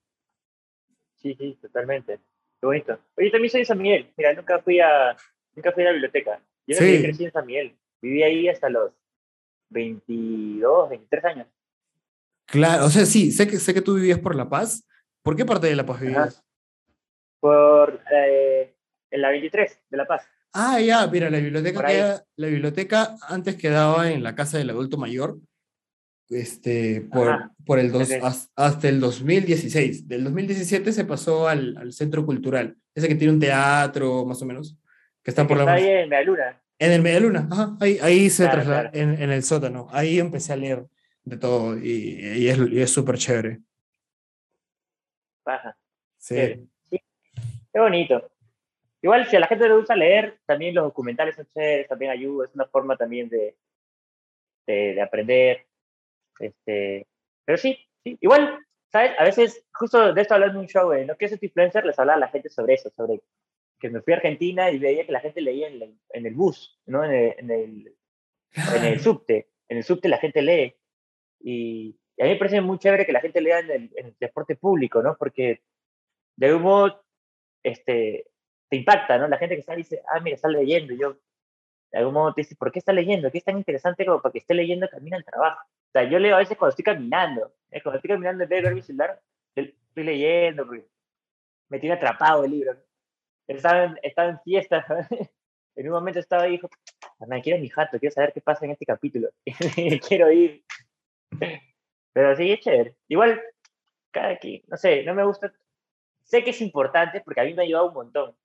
Sí, 1.17 1.35
sí, 1.37 1.55
totalmente. 1.61 2.17
Qué 2.59 2.65
bonito. 2.65 2.97
Oye, 3.15 3.29
también 3.29 3.51
soy 3.51 3.59
de 3.59 3.65
San 3.65 3.77
Miguel. 3.77 4.11
Mira, 4.17 4.33
nunca 4.33 4.57
fui 4.57 4.79
a, 4.79 5.15
nunca 5.53 5.71
fui 5.71 5.83
a 5.83 5.85
la 5.85 5.91
biblioteca. 5.91 6.41
Yo 6.65 6.77
sí. 6.77 7.03
crecí 7.03 7.25
en 7.25 7.31
San 7.31 7.45
Miguel. 7.45 7.77
Viví 8.01 8.23
ahí 8.23 8.49
hasta 8.49 8.69
los 8.69 8.91
22, 9.69 10.89
23 10.89 11.25
años. 11.25 11.47
Claro, 12.47 12.85
o 12.85 12.89
sea, 12.89 13.05
sí, 13.05 13.31
sé 13.31 13.47
que, 13.47 13.57
sé 13.57 13.75
que 13.75 13.83
tú 13.83 13.93
vivías 13.93 14.17
por 14.17 14.33
La 14.33 14.49
Paz. 14.49 14.83
¿Por 15.21 15.35
qué 15.35 15.45
parte 15.45 15.67
de 15.67 15.75
La 15.75 15.85
Paz 15.85 16.01
vivías? 16.01 16.43
Por 17.39 18.01
eh, 18.11 18.73
en 19.11 19.21
la 19.21 19.29
23 19.29 19.79
de 19.91 19.97
La 19.97 20.07
Paz. 20.07 20.27
Ah, 20.59 20.79
ya, 20.81 21.05
mira, 21.05 21.29
la 21.29 21.37
biblioteca, 21.37 22.25
la 22.35 22.47
biblioteca 22.47 23.15
antes 23.29 23.57
quedaba 23.57 24.11
en 24.11 24.23
la 24.23 24.33
casa 24.33 24.57
del 24.57 24.71
adulto 24.71 24.97
mayor, 24.97 25.37
este, 26.29 27.01
por, 27.01 27.51
por 27.63 27.77
el 27.77 27.91
dos, 27.91 28.09
hasta 28.55 28.89
el 28.89 28.99
2016. 28.99 30.07
Del 30.07 30.23
2017 30.23 30.91
se 30.93 31.05
pasó 31.05 31.47
al, 31.47 31.77
al, 31.77 31.93
centro 31.93 32.25
cultural, 32.25 32.75
ese 32.95 33.07
que 33.07 33.13
tiene 33.13 33.33
un 33.33 33.39
teatro, 33.39 34.25
más 34.25 34.41
o 34.41 34.47
menos, 34.47 34.75
que 35.21 35.29
está 35.29 35.45
por 35.45 35.57
la... 35.57 35.73
ahí 35.73 35.85
en 35.85 36.09
Medialuna. 36.09 36.59
En 36.79 36.91
el 36.91 37.03
Medialuna, 37.03 37.47
ajá, 37.51 37.77
ahí, 37.79 37.99
ahí 38.01 38.29
se 38.31 38.47
trasladó, 38.47 38.89
en, 38.93 39.21
en, 39.21 39.29
el 39.29 39.43
sótano. 39.43 39.87
Ahí 39.91 40.17
empecé 40.17 40.53
a 40.53 40.55
leer 40.55 40.87
de 41.23 41.37
todo 41.37 41.77
y, 41.77 42.19
y 42.19 42.79
es 42.79 42.89
súper 42.89 43.19
chévere. 43.19 43.59
Baja. 45.45 45.77
Sí. 46.17 46.67
sí. 46.89 46.99
Qué 47.71 47.79
bonito. 47.79 48.27
Igual, 49.01 49.27
si 49.27 49.35
a 49.35 49.39
la 49.39 49.47
gente 49.47 49.67
le 49.67 49.75
gusta 49.75 49.95
leer, 49.95 50.39
también 50.45 50.73
los 50.75 50.85
documentales 50.85 51.35
son 51.35 51.47
chéveres, 51.53 51.87
también 51.87 52.11
ayuda, 52.11 52.45
es 52.45 52.55
una 52.55 52.65
forma 52.65 52.97
también 52.97 53.29
de, 53.29 53.55
de, 54.65 55.01
aprender. 55.01 55.65
Este, 56.39 57.07
pero 57.45 57.57
sí, 57.57 57.77
sí, 58.03 58.17
igual, 58.21 58.59
¿sabes? 58.91 59.11
A 59.19 59.23
veces, 59.23 59.65
justo 59.73 60.13
de 60.13 60.21
esto 60.21 60.33
hablando 60.33 60.55
en 60.55 60.61
un 60.61 60.67
show, 60.67 60.93
¿no? 61.05 61.15
¿Qué 61.15 61.25
es 61.25 61.43
influencer? 61.43 61.85
Les 61.85 61.97
hablaba 61.99 62.17
a 62.17 62.21
la 62.21 62.29
gente 62.29 62.49
sobre 62.49 62.73
eso, 62.73 62.89
sobre 62.89 63.21
que 63.79 63.89
me 63.89 64.01
fui 64.01 64.13
a 64.13 64.17
Argentina 64.17 64.71
y 64.71 64.79
veía 64.79 65.05
que 65.05 65.11
la 65.11 65.19
gente 65.19 65.41
leía 65.41 65.67
en, 65.67 65.99
en 66.09 66.25
el 66.25 66.33
bus, 66.33 66.79
¿no? 66.87 67.03
En 67.03 67.11
el, 67.11 67.35
en 67.37 67.51
el, 67.51 67.95
en 68.75 68.83
el 68.85 68.99
subte. 68.99 69.49
En 69.69 69.77
el 69.77 69.83
subte 69.83 70.09
la 70.09 70.17
gente 70.17 70.41
lee. 70.41 70.75
Y, 71.39 71.99
y, 72.15 72.21
a 72.21 72.25
mí 72.25 72.31
me 72.31 72.37
parece 72.37 72.61
muy 72.61 72.79
chévere 72.79 73.05
que 73.05 73.11
la 73.11 73.21
gente 73.21 73.41
lea 73.41 73.59
en 73.59 73.69
el, 73.69 73.91
en 73.95 74.05
el 74.07 74.15
transporte 74.15 74.55
público, 74.55 75.03
¿no? 75.03 75.15
Porque 75.17 75.61
de 76.35 76.53
un 76.53 76.63
modo, 76.63 77.03
este, 77.63 78.25
te 78.69 78.77
impacta, 78.77 79.17
¿no? 79.17 79.27
La 79.27 79.37
gente 79.37 79.55
que 79.55 79.61
está 79.61 79.75
dice, 79.75 80.01
ah, 80.09 80.19
mira, 80.19 80.35
está 80.35 80.47
leyendo. 80.47 80.93
Y 80.93 80.99
yo, 80.99 81.17
de 81.91 81.99
algún 81.99 82.13
modo 82.13 82.33
te 82.33 82.41
dice, 82.41 82.55
¿por 82.55 82.71
qué 82.71 82.79
está 82.79 82.93
leyendo? 82.93 83.31
¿Qué 83.31 83.37
es 83.37 83.43
tan 83.43 83.57
interesante 83.57 84.05
como 84.05 84.21
para 84.21 84.31
que 84.31 84.39
esté 84.39 84.53
leyendo 84.53 84.89
camina 84.89 85.17
al 85.17 85.25
trabajo? 85.25 85.61
O 85.63 85.91
sea, 85.91 86.03
yo 86.03 86.19
leo 86.19 86.35
a 86.35 86.39
veces 86.39 86.57
cuando 86.57 86.71
estoy 86.71 86.83
caminando. 86.83 87.53
¿eh? 87.71 87.81
Cuando 87.81 87.97
estoy 87.97 88.09
caminando 88.09 88.43
en 88.43 88.49
vez 88.49 88.63
de 88.63 88.69
ver 88.69 88.83
celular, 88.83 89.21
estoy 89.55 90.03
leyendo, 90.03 90.65
me 91.69 91.79
tiene 91.79 91.95
atrapado 91.95 92.43
el 92.43 92.51
libro. 92.51 92.77
Estaba 93.47 93.85
en, 93.85 93.99
estaba 94.03 94.29
en 94.29 94.39
fiesta, 94.41 94.85
en 95.75 95.87
un 95.87 95.93
momento 95.93 96.19
estaba 96.19 96.43
ahí 96.43 96.49
y 96.49 96.55
dijo, 96.57 96.69
me 97.25 97.41
quiero 97.41 97.59
mi 97.59 97.69
jato, 97.69 97.97
quiero 97.99 98.13
saber 98.13 98.33
qué 98.33 98.41
pasa 98.41 98.65
en 98.65 98.71
este 98.71 98.85
capítulo. 98.85 99.29
quiero 100.07 100.31
ir. 100.31 100.65
Pero 102.13 102.35
sí, 102.35 102.51
es 102.51 102.59
chévere. 102.59 102.95
Igual, 103.07 103.41
cada 104.11 104.29
aquí, 104.29 104.63
no 104.67 104.75
sé, 104.75 105.03
no 105.03 105.13
me 105.13 105.23
gusta. 105.23 105.53
Sé 106.23 106.43
que 106.43 106.49
es 106.49 106.59
importante 106.61 107.21
porque 107.21 107.39
a 107.39 107.45
mí 107.45 107.53
me 107.53 107.61
ha 107.61 107.65
ayudado 107.65 107.87
un 107.87 107.93
montón 107.93 108.35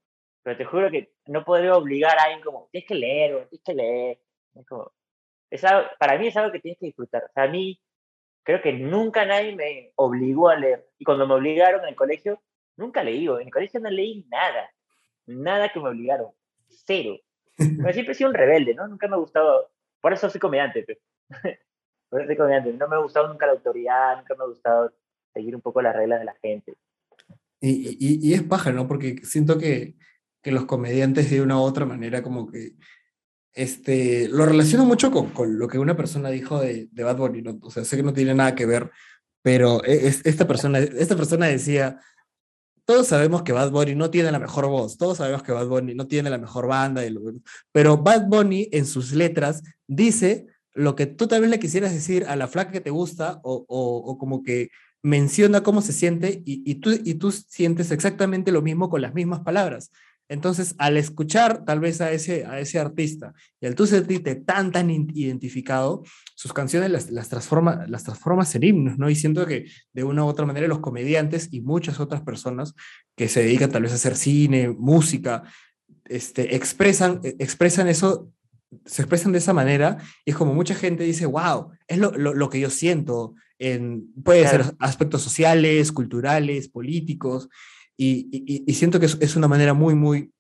pero 0.43 0.57
te 0.57 0.65
juro 0.65 0.91
que 0.91 1.13
no 1.27 1.45
podría 1.45 1.77
obligar 1.77 2.19
a 2.19 2.25
alguien 2.25 2.43
como, 2.43 2.69
tienes 2.73 2.89
que 2.89 2.95
leer, 2.95 3.35
o 3.35 3.47
tienes 3.47 3.65
que 3.65 3.75
leer. 3.75 4.19
Es 4.55 4.67
como, 4.67 4.93
es 5.51 5.65
algo, 5.65 5.89
para 5.99 6.19
mí 6.19 6.27
es 6.27 6.37
algo 6.37 6.51
que 6.51 6.61
tienes 6.61 6.79
que 6.79 6.87
disfrutar. 6.87 7.25
O 7.25 7.33
sea, 7.33 7.45
a 7.45 7.49
mí 7.49 7.81
creo 8.43 8.61
que 8.61 8.73
nunca 8.73 9.25
nadie 9.25 9.55
me 9.55 9.93
obligó 9.97 10.49
a 10.49 10.57
leer. 10.57 10.89
Y 10.99 11.05
cuando 11.05 11.27
me 11.27 11.35
obligaron 11.35 11.83
en 11.83 11.91
el 11.91 11.95
colegio, 11.95 12.43
nunca 12.77 13.05
leí. 13.05 13.27
En 13.27 13.43
el 13.43 13.53
colegio 13.53 13.79
no 13.81 13.91
leí 13.91 14.27
nada. 14.31 14.71
Nada 15.27 15.69
que 15.69 15.79
me 15.79 15.91
obligaron. 15.91 16.33
Cero. 16.69 17.19
Pero 17.57 17.93
siempre 17.93 18.13
he 18.13 18.15
sido 18.15 18.31
un 18.31 18.35
rebelde, 18.35 18.75
¿no? 18.75 18.89
Nunca 18.89 19.07
me 19.07 19.15
ha 19.15 19.19
gustado. 19.19 19.71
Por 20.01 20.13
eso 20.13 20.29
soy 20.29 20.41
comediante. 20.41 20.83
Pero. 20.83 21.01
por 22.09 22.21
eso 22.21 22.27
soy 22.27 22.37
comediante. 22.37 22.73
No 22.73 22.89
me 22.89 22.97
ha 22.97 23.01
gustado 23.01 23.29
nunca 23.29 23.47
la 23.47 23.53
autoridad, 23.53 24.17
nunca 24.17 24.35
me 24.35 24.43
ha 24.43 24.49
gustado 24.49 24.93
seguir 25.33 25.55
un 25.55 25.63
poco 25.63 25.81
las 25.81 25.95
reglas 25.95 26.19
de 26.19 26.25
la 26.25 26.35
gente. 26.35 26.75
Y, 27.61 27.97
y, 28.01 28.29
y 28.29 28.35
es 28.35 28.43
paja, 28.43 28.73
¿no? 28.73 28.89
Porque 28.89 29.19
siento 29.23 29.57
que 29.57 29.95
que 30.43 30.53
los 30.53 30.67
comediantes 30.67 31.31
de 31.31 31.41
una 31.41 31.59
u 31.59 31.63
otra 31.63 31.87
manera 31.87 32.23
como 32.23 32.51
que 32.51 32.75
este, 33.55 34.29
lo 34.29 34.47
relaciono 34.47 34.85
mucho 34.85 35.11
con, 35.11 35.31
con 35.31 35.59
lo 35.59 35.69
que 35.69 35.79
una 35.79 35.97
persona 35.97 36.31
dijo 36.31 36.61
de, 36.61 36.89
de 36.91 37.05
Bad 37.05 37.17
Bunny, 37.17 37.43
¿no? 37.43 37.59
o 37.63 37.71
sea, 37.71 37.85
sé 37.85 37.97
que 37.97 38.03
no 38.03 38.13
tiene 38.13 38.35
nada 38.35 38.55
que 38.55 38.67
ver, 38.67 38.91
pero 39.43 39.85
e, 39.85 40.09
es, 40.09 40.23
esta, 40.25 40.47
persona, 40.47 40.79
esta 40.79 41.17
persona 41.17 41.47
decía, 41.47 42.01
todos 42.85 43.07
sabemos 43.09 43.43
que 43.43 43.53
Bad 43.53 43.71
Bunny 43.71 43.95
no 43.95 44.11
tiene 44.11 44.33
la 44.33 44.39
mejor 44.39 44.67
voz, 44.67 44.97
todos 44.97 45.19
sabemos 45.19 45.43
que 45.43 45.53
Bad 45.53 45.69
Bunny 45.69 45.95
no 45.95 46.07
tiene 46.07 46.31
la 46.31 46.39
mejor 46.39 46.67
banda, 46.67 47.03
pero 47.71 47.99
Bad 47.99 48.27
Bunny 48.27 48.69
en 48.73 48.87
sus 48.87 49.13
letras 49.13 49.63
dice 49.87 50.47
lo 50.75 50.97
que 50.97 51.07
tú 51.07 51.27
tal 51.27 51.43
vez 51.43 51.51
le 51.51 51.59
quisieras 51.59 51.93
decir 51.93 52.25
a 52.27 52.35
la 52.35 52.49
flaca 52.49 52.73
que 52.73 52.81
te 52.81 52.91
gusta 52.91 53.41
o, 53.43 53.67
o, 53.69 53.97
o 53.97 54.19
como 54.19 54.43
que 54.43 54.71
menciona 55.03 55.63
cómo 55.63 55.83
se 55.83 55.93
siente 55.93 56.43
y, 56.47 56.63
y, 56.65 56.77
tú, 56.77 56.93
y 56.93 57.15
tú 57.15 57.31
sientes 57.33 57.91
exactamente 57.91 58.53
lo 58.53 58.63
mismo 58.63 58.89
con 58.89 59.03
las 59.03 59.15
mismas 59.15 59.41
palabras. 59.41 59.91
Entonces, 60.29 60.75
al 60.79 60.97
escuchar 60.97 61.65
tal 61.65 61.81
vez 61.81 62.01
a 62.01 62.11
ese, 62.11 62.47
a 62.47 62.59
ese 62.59 62.79
artista 62.79 63.35
y 63.61 63.67
al 63.67 63.75
tú 63.75 63.87
sentirte 63.87 64.35
tan, 64.35 64.73
tan 64.73 64.91
identificado, 64.91 66.05
sus 66.35 66.53
canciones 66.53 66.91
las, 66.91 67.11
las, 67.11 67.29
transforma, 67.29 67.85
las 67.87 68.05
transformas 68.05 68.55
en 68.55 68.63
himnos, 68.63 68.99
¿no? 68.99 69.11
Y 69.11 69.15
siento 69.15 69.47
que 69.47 69.67
de 69.93 70.05
una 70.05 70.25
u 70.25 70.29
otra 70.29 70.47
manera 70.47 70.67
los 70.69 70.79
comediantes 70.79 71.49
y 71.51 71.61
muchas 71.61 72.01
otras 72.01 72.23
personas 72.23 72.75
que 73.17 73.29
se 73.29 73.43
dedican 73.43 73.71
tal 73.71 73.83
vez 73.83 73.93
a 73.93 73.97
hacer 73.97 74.17
cine, 74.17 74.71
música, 74.71 75.43
este, 76.07 76.57
expresan, 76.57 77.21
expresan 77.39 77.89
eso, 77.89 78.31
se 78.87 79.03
expresan 79.03 79.33
de 79.33 79.39
esa 79.39 79.53
manera 79.53 79.99
y 80.25 80.31
es 80.31 80.37
como 80.37 80.55
mucha 80.55 80.75
gente 80.75 81.05
dice, 81.05 81.27
wow, 81.27 81.73
es 81.87 81.99
lo, 81.99 82.13
lo, 82.13 82.33
lo 82.33 82.49
que 82.49 82.61
yo 82.61 82.71
siento, 82.71 83.35
en, 83.59 84.13
puede 84.23 84.43
claro. 84.43 84.65
ser 84.65 84.75
aspectos 84.79 85.23
sociales, 85.23 85.93
culturales, 85.93 86.69
políticos, 86.69 87.49
y, 88.03 88.29
y, 88.33 88.65
y, 88.67 88.75
siento 88.75 88.99
que 88.99 89.07
es, 89.07 89.19
es, 89.21 89.37
una 89.37 89.49
manera 89.49 89.75
muy, 89.75 89.95
muy 89.95 90.33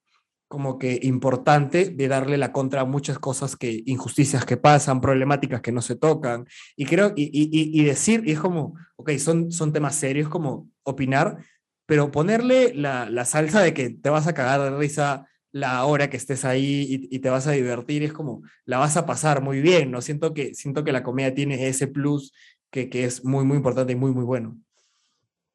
como 0.48 0.78
que 0.78 0.98
importante 1.02 1.90
de 1.90 2.08
darle 2.08 2.36
la 2.36 2.52
contra 2.52 2.82
a 2.82 2.84
muchas 2.84 3.18
cosas 3.18 3.56
que, 3.56 3.82
injusticias 3.86 4.44
que 4.44 4.56
pasan, 4.56 5.00
problemáticas 5.00 5.62
que 5.62 5.72
no 5.72 5.80
se 5.80 5.96
tocan. 5.96 6.46
Y 6.76 6.84
creo, 6.86 7.12
y, 7.16 7.30
y 7.32 7.84
decir, 7.84 8.22
y 8.26 8.32
es 8.32 8.40
como, 8.40 8.74
ok, 8.96 9.12
son, 9.12 9.50
son 9.50 9.72
temas 9.72 9.94
serios, 9.94 10.28
como 10.28 10.68
opinar, 10.82 11.38
pero 11.86 12.10
ponerle 12.10 12.74
la, 12.74 13.08
la 13.08 13.24
salsa 13.24 13.60
de 13.60 13.72
que 13.72 13.90
te 13.90 14.10
vas 14.10 14.26
a 14.26 14.34
cagar 14.34 14.60
de 14.60 14.76
risa 14.76 15.26
la 15.52 15.84
hora 15.84 16.08
que 16.08 16.16
estés 16.16 16.44
ahí 16.44 16.86
y, 16.88 17.14
y, 17.14 17.18
te 17.18 17.30
vas 17.30 17.46
a 17.46 17.52
divertir, 17.52 18.02
es 18.02 18.12
como, 18.12 18.42
la 18.64 18.78
vas 18.78 18.96
a 18.96 19.04
pasar 19.04 19.42
muy 19.42 19.60
bien, 19.60 19.90
¿no? 19.90 20.00
Siento 20.00 20.32
que, 20.32 20.54
siento 20.54 20.82
que 20.82 20.92
la 20.92 21.02
comedia 21.02 21.34
tiene 21.34 21.68
ese 21.68 21.86
plus 21.86 22.32
que, 22.70 22.88
que 22.88 23.04
es 23.04 23.24
muy, 23.24 23.44
muy 23.44 23.58
importante 23.58 23.92
y 23.92 23.96
muy, 23.96 24.12
muy 24.12 24.24
bueno. 24.24 24.56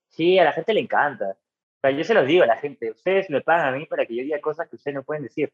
Sí, 0.09 0.37
a 0.37 0.43
la 0.43 0.53
gente 0.53 0.73
le 0.73 0.81
encanta. 0.81 1.35
Yo 1.91 2.03
se 2.03 2.13
los 2.13 2.25
digo 2.25 2.43
a 2.43 2.47
la 2.47 2.57
gente, 2.57 2.91
ustedes 2.91 3.29
me 3.29 3.41
pagan 3.41 3.73
a 3.73 3.77
mí 3.77 3.85
para 3.85 4.05
que 4.05 4.15
yo 4.15 4.23
diga 4.23 4.39
cosas 4.41 4.67
que 4.69 4.75
ustedes 4.75 4.95
no 4.95 5.03
pueden 5.03 5.23
decir. 5.23 5.51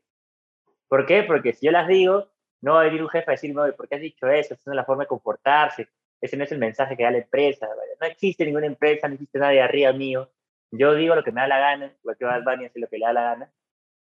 ¿Por 0.88 1.06
qué? 1.06 1.24
Porque 1.24 1.54
si 1.54 1.66
yo 1.66 1.72
las 1.72 1.88
digo, 1.88 2.30
no 2.62 2.76
va 2.76 2.82
a 2.82 2.84
venir 2.86 3.02
un 3.02 3.10
jefe 3.10 3.32
a 3.32 3.34
decirme, 3.34 3.72
¿por 3.74 3.88
qué 3.88 3.96
has 3.96 4.02
dicho 4.02 4.28
eso? 4.28 4.54
Esa 4.54 4.64
no 4.68 4.74
es 4.74 4.78
la 4.78 4.86
forma 4.86 5.04
de 5.04 5.08
comportarse, 5.08 5.90
ese 6.22 6.38
no 6.38 6.44
es 6.44 6.52
el 6.52 6.60
mensaje 6.60 6.96
que 6.96 7.04
da 7.04 7.12
la 7.12 7.18
empresa. 7.18 7.68
No 8.00 8.08
existe 8.08 8.46
ninguna 8.46 8.68
empresa, 8.68 9.08
no 9.08 9.16
existe 9.16 9.40
nadie 9.40 9.62
arriba 9.62 9.92
mío. 9.94 10.32
Yo 10.72 10.96
digo 10.96 11.16
lo 11.16 11.24
que 11.24 11.32
me 11.32 11.42
da 11.42 11.48
la 11.48 11.60
gana, 11.60 11.94
igual 12.00 12.18
que 12.18 12.26
Bad 12.26 12.44
Bunny 12.44 12.66
hace 12.66 12.80
lo 12.80 12.88
que 12.88 12.98
le 12.98 13.06
da 13.06 13.14
la 13.14 13.24
gana. 13.24 13.54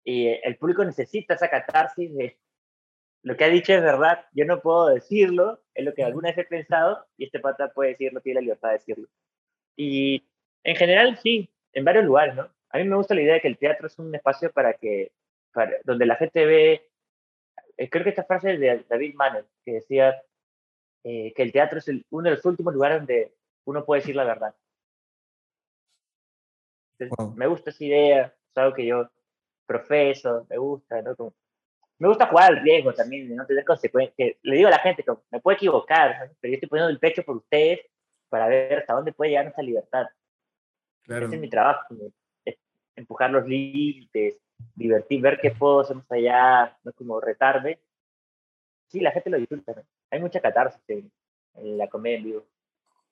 Y 0.03 0.27
el 0.27 0.57
público 0.57 0.83
necesita 0.83 1.35
esa 1.35 1.49
catarsis 1.49 2.13
de 2.15 2.37
lo 3.23 3.37
que 3.37 3.43
ha 3.43 3.49
dicho 3.49 3.73
es 3.73 3.81
verdad, 3.81 4.25
yo 4.33 4.45
no 4.45 4.61
puedo 4.61 4.87
decirlo, 4.87 5.61
es 5.75 5.85
lo 5.85 5.93
que 5.93 6.03
alguna 6.03 6.29
vez 6.29 6.39
he 6.39 6.43
pensado, 6.43 7.05
y 7.17 7.25
este 7.25 7.39
pata 7.39 7.71
puede 7.71 7.91
decirlo, 7.91 8.19
tiene 8.21 8.39
la 8.39 8.41
libertad 8.41 8.69
de 8.69 8.73
decirlo. 8.73 9.07
Y 9.75 10.23
en 10.63 10.75
general, 10.75 11.17
sí, 11.17 11.49
en 11.73 11.85
varios 11.85 12.05
lugares, 12.05 12.35
¿no? 12.35 12.49
A 12.69 12.77
mí 12.77 12.85
me 12.85 12.95
gusta 12.95 13.15
la 13.15 13.21
idea 13.21 13.33
de 13.35 13.41
que 13.41 13.47
el 13.47 13.57
teatro 13.57 13.87
es 13.87 13.99
un 13.99 14.13
espacio 14.13 14.51
para 14.51 14.73
que, 14.73 15.11
para, 15.53 15.73
donde 15.83 16.05
la 16.05 16.15
gente 16.15 16.45
ve, 16.45 16.89
eh, 17.77 17.89
creo 17.89 18.03
que 18.03 18.09
esta 18.09 18.23
frase 18.23 18.53
es 18.53 18.59
de 18.59 18.85
David 18.89 19.15
Manet, 19.15 19.45
que 19.65 19.73
decía 19.73 20.21
eh, 21.03 21.33
que 21.33 21.43
el 21.43 21.51
teatro 21.51 21.79
es 21.79 21.87
el, 21.87 22.05
uno 22.09 22.29
de 22.29 22.35
los 22.35 22.45
últimos 22.45 22.73
lugares 22.73 22.99
donde 22.99 23.33
uno 23.65 23.83
puede 23.85 24.01
decir 24.01 24.15
la 24.15 24.23
verdad. 24.23 24.55
Entonces, 26.97 27.15
wow. 27.17 27.35
Me 27.35 27.47
gusta 27.47 27.71
esa 27.71 27.83
idea, 27.83 28.25
es 28.25 28.57
algo 28.57 28.75
que 28.75 28.85
yo 28.85 29.09
profeso, 29.65 30.45
me 30.49 30.57
gusta, 30.57 31.01
¿no? 31.01 31.15
Como, 31.15 31.33
me 32.01 32.07
gusta 32.07 32.27
jugar 32.27 32.51
al 32.51 32.63
riesgo 32.63 32.93
también, 32.93 33.35
no 33.35 33.45
tener 33.45 33.63
consecuencias. 33.63 34.15
Que 34.17 34.39
le 34.41 34.55
digo 34.55 34.67
a 34.67 34.71
la 34.71 34.79
gente 34.79 35.03
que 35.03 35.11
me 35.29 35.39
puedo 35.39 35.55
equivocar, 35.55 36.19
¿no? 36.19 36.33
pero 36.39 36.51
yo 36.51 36.55
estoy 36.55 36.69
poniendo 36.69 36.89
el 36.89 36.99
pecho 36.99 37.23
por 37.23 37.37
ustedes 37.37 37.79
para 38.27 38.47
ver 38.47 38.79
hasta 38.79 38.93
dónde 38.93 39.13
puede 39.13 39.29
llegar 39.29 39.45
nuestra 39.45 39.63
libertad. 39.63 40.07
Claro. 41.03 41.25
Ese 41.27 41.35
es 41.35 41.41
mi 41.41 41.49
trabajo, 41.49 41.95
es 42.45 42.57
empujar 42.95 43.31
los 43.31 43.47
límites, 43.47 44.37
divertir, 44.75 45.21
ver 45.21 45.39
qué 45.41 45.51
puedo 45.51 45.81
hacer 45.81 45.95
más 45.95 46.11
allá, 46.11 46.77
no 46.83 46.93
como 46.93 47.19
retarme. 47.19 47.79
Sí, 48.87 48.99
la 48.99 49.11
gente 49.11 49.29
lo 49.29 49.37
disfruta, 49.37 49.73
¿no? 49.73 49.83
Hay 50.11 50.19
mucha 50.19 50.41
catarsis 50.41 50.81
en, 50.89 51.11
en, 51.55 51.77
la 51.77 51.87
comedia 51.87 52.17
en 52.17 52.23
vivo. 52.23 52.45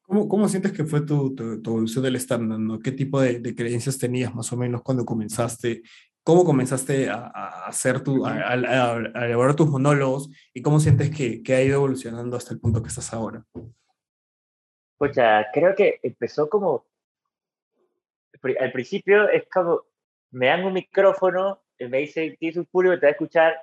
¿Cómo, 0.02 0.28
cómo 0.28 0.48
sientes 0.48 0.72
que 0.72 0.84
fue 0.84 1.02
tu, 1.02 1.34
tu, 1.36 1.62
tu 1.62 1.72
evolución 1.72 2.04
del 2.04 2.16
stand-up? 2.18 2.60
¿no? 2.60 2.80
¿Qué 2.80 2.92
tipo 2.92 3.22
de, 3.22 3.40
de, 3.40 3.56
creencias 3.56 3.98
tenías 3.98 4.34
más 4.34 4.52
o 4.52 4.58
menos 4.58 4.82
cuando 4.82 5.06
comenzaste? 5.06 5.84
¿Cómo 6.24 6.44
comenzaste 6.44 7.10
a, 7.10 7.32
a 7.34 7.68
hacer 7.68 8.02
tu, 8.02 8.26
a, 8.26 8.32
a, 8.32 8.54
a, 8.54 9.26
elaborar 9.26 9.56
tus 9.56 9.70
monólogos 9.70 10.30
y 10.54 10.62
cómo 10.62 10.80
sientes 10.80 11.16
que, 11.16 11.42
que 11.42 11.56
ha 11.56 11.64
ido 11.64 11.76
evolucionando 11.76 12.36
hasta 12.36 12.54
el 12.54 12.60
punto 12.60 12.82
que 12.82 12.90
estás 12.90 13.14
ahora? 13.14 13.46
Pues 14.98 15.16
creo 15.54 15.76
que 15.76 16.00
empezó 16.04 16.50
como 16.50 16.86
al 18.60 18.72
principio 18.72 19.30
es 19.30 19.48
como, 19.50 19.84
me 20.32 20.48
dan 20.48 20.66
un 20.66 20.74
micrófono, 20.74 21.62
y 21.78 21.88
me 21.88 22.00
dice, 22.00 22.36
tienes 22.40 22.58
un 22.58 22.66
público 22.66 23.00
te 23.00 23.06
va 23.06 23.10
a 23.10 23.12
escuchar, 23.12 23.62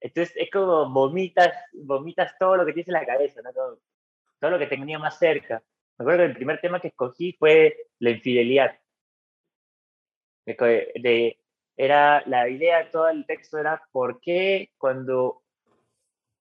entonces 0.00 0.34
es 0.36 0.50
como 0.50 0.90
vomitas, 0.90 1.52
vomitas 1.72 2.36
todo 2.38 2.56
lo 2.56 2.66
que 2.66 2.72
tienes 2.72 2.88
en 2.88 2.94
la 2.94 3.06
cabeza, 3.06 3.40
¿no? 3.42 3.52
todo, 3.52 3.80
todo 4.40 4.50
lo 4.50 4.58
que 4.58 4.66
tenía 4.66 4.98
más 4.98 5.18
cerca. 5.18 5.62
Me 5.96 6.02
acuerdo 6.02 6.20
que 6.20 6.30
el 6.30 6.36
primer 6.36 6.60
tema 6.60 6.80
que 6.80 6.88
escogí 6.88 7.32
fue 7.38 7.76
la 8.00 8.10
infidelidad. 8.10 8.76
De, 10.44 10.54
de, 10.96 11.38
era, 11.76 12.22
la 12.26 12.48
idea, 12.48 12.90
todo 12.90 13.08
el 13.08 13.24
texto 13.26 13.58
era 13.58 13.82
por 13.92 14.20
qué 14.20 14.72
cuando, 14.76 15.42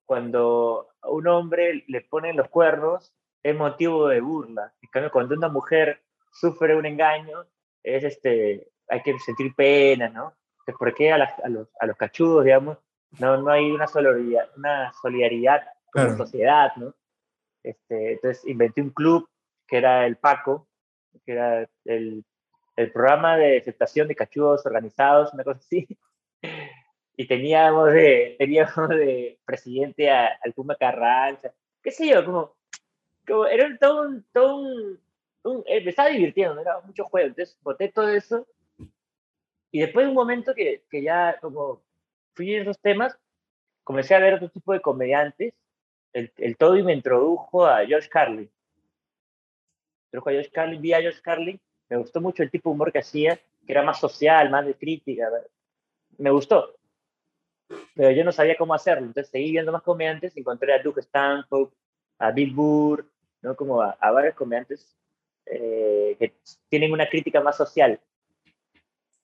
cuando 0.05 0.89
a 1.01 1.09
un 1.09 1.27
hombre 1.27 1.83
le 1.87 2.01
ponen 2.01 2.37
los 2.37 2.49
cuernos 2.49 3.13
es 3.43 3.55
motivo 3.55 4.07
de 4.07 4.21
burla. 4.21 4.73
En 4.81 4.89
cambio, 4.89 5.11
cuando 5.11 5.35
una 5.35 5.49
mujer 5.49 6.01
sufre 6.31 6.75
un 6.75 6.85
engaño, 6.85 7.45
es 7.83 8.03
este, 8.03 8.69
hay 8.87 9.01
que 9.01 9.17
sentir 9.19 9.53
pena, 9.55 10.09
¿no? 10.09 10.35
¿Por 10.77 10.93
qué 10.93 11.11
a, 11.11 11.17
las, 11.17 11.39
a, 11.39 11.49
los, 11.49 11.67
a 11.79 11.85
los 11.85 11.97
cachudos, 11.97 12.45
digamos, 12.45 12.77
no, 13.19 13.37
no 13.41 13.51
hay 13.51 13.71
una 13.71 13.87
solidaridad, 13.87 14.49
una 14.55 14.93
solidaridad 15.01 15.63
como 15.91 16.05
claro. 16.05 16.17
sociedad, 16.17 16.71
¿no? 16.77 16.93
Este, 17.63 18.13
entonces 18.13 18.45
inventé 18.47 18.81
un 18.81 18.91
club 18.91 19.29
que 19.67 19.77
era 19.77 20.05
el 20.05 20.17
PACO, 20.17 20.67
que 21.25 21.33
era 21.33 21.69
el, 21.85 22.23
el 22.75 22.91
programa 22.91 23.37
de 23.37 23.57
aceptación 23.57 24.07
de 24.07 24.15
cachudos 24.15 24.65
organizados, 24.65 25.33
una 25.33 25.43
cosa 25.43 25.59
así. 25.59 25.87
Y 27.17 27.27
teníamos 27.27 27.91
de, 27.91 28.35
teníamos 28.39 28.87
de 28.89 29.37
presidente 29.45 30.09
a, 30.09 30.39
al 30.43 30.53
Puma 30.53 30.75
Carranza, 30.75 31.53
qué 31.83 31.91
sé 31.91 32.07
yo, 32.07 32.25
como, 32.25 32.55
como 33.27 33.45
era 33.45 33.77
todo 33.77 34.07
un, 34.07 34.25
todo 34.31 34.55
un, 34.57 34.99
un, 35.43 35.63
eh, 35.65 35.84
me 35.84 35.89
estaba 35.89 36.10
divirtiendo, 36.10 36.60
era 36.60 36.80
mucho 36.82 37.06
juego, 37.06 37.27
entonces 37.27 37.58
boté 37.62 37.89
todo 37.89 38.10
eso. 38.10 38.47
Y 39.71 39.80
después 39.80 40.06
de 40.06 40.10
un 40.10 40.15
momento 40.15 40.54
que, 40.54 40.84
que 40.89 41.01
ya 41.01 41.38
como 41.39 41.82
fui 42.34 42.54
en 42.54 42.63
esos 42.63 42.80
temas, 42.80 43.17
comencé 43.84 44.15
a 44.15 44.19
ver 44.19 44.36
otro 44.36 44.49
tipo 44.49 44.73
de 44.73 44.82
comediantes, 44.82 45.54
el, 46.13 46.32
el 46.38 46.58
Toby 46.58 46.84
me 46.84 46.93
introdujo 46.93 47.65
a 47.65 47.80
Josh 47.88 48.08
Carlin, 48.10 48.51
introdujo 50.06 50.30
a 50.30 50.34
Josh 50.34 50.51
Carlin, 50.51 50.82
vi 50.82 50.93
a 50.93 51.01
Josh 51.01 51.21
Carlin, 51.21 51.60
me 51.89 51.97
gustó 51.97 52.19
mucho 52.21 52.43
el 52.43 52.51
tipo 52.51 52.69
de 52.69 52.73
humor 52.73 52.91
que 52.91 52.99
hacía, 52.99 53.38
que 53.65 53.71
era 53.71 53.84
más 53.84 53.99
social, 53.99 54.49
más 54.49 54.65
de 54.65 54.75
crítica, 54.75 55.30
me 56.17 56.30
gustó, 56.32 56.75
pero 57.95 58.12
yo 58.12 58.23
no 58.23 58.32
sabía 58.32 58.58
cómo 58.58 58.73
hacerlo, 58.73 59.08
entonces 59.08 59.32
seguí 59.32 59.51
viendo 59.51 59.71
más 59.71 59.84
comediantes, 59.84 60.36
encontré 60.36 60.73
a 60.73 60.84
Duke 60.84 61.01
Stanhope, 61.01 61.75
a 62.19 62.32
Bill 62.32 62.54
Burr, 62.54 63.10
¿no? 63.41 63.56
como 63.56 63.82
a, 63.82 63.91
a 63.99 64.12
varios 64.12 64.36
comediantes 64.36 64.97
eh, 65.45 66.15
que 66.19 66.34
tienen 66.69 66.91
una 66.91 67.08
crítica 67.08 67.41
más 67.41 67.58
social. 67.58 67.99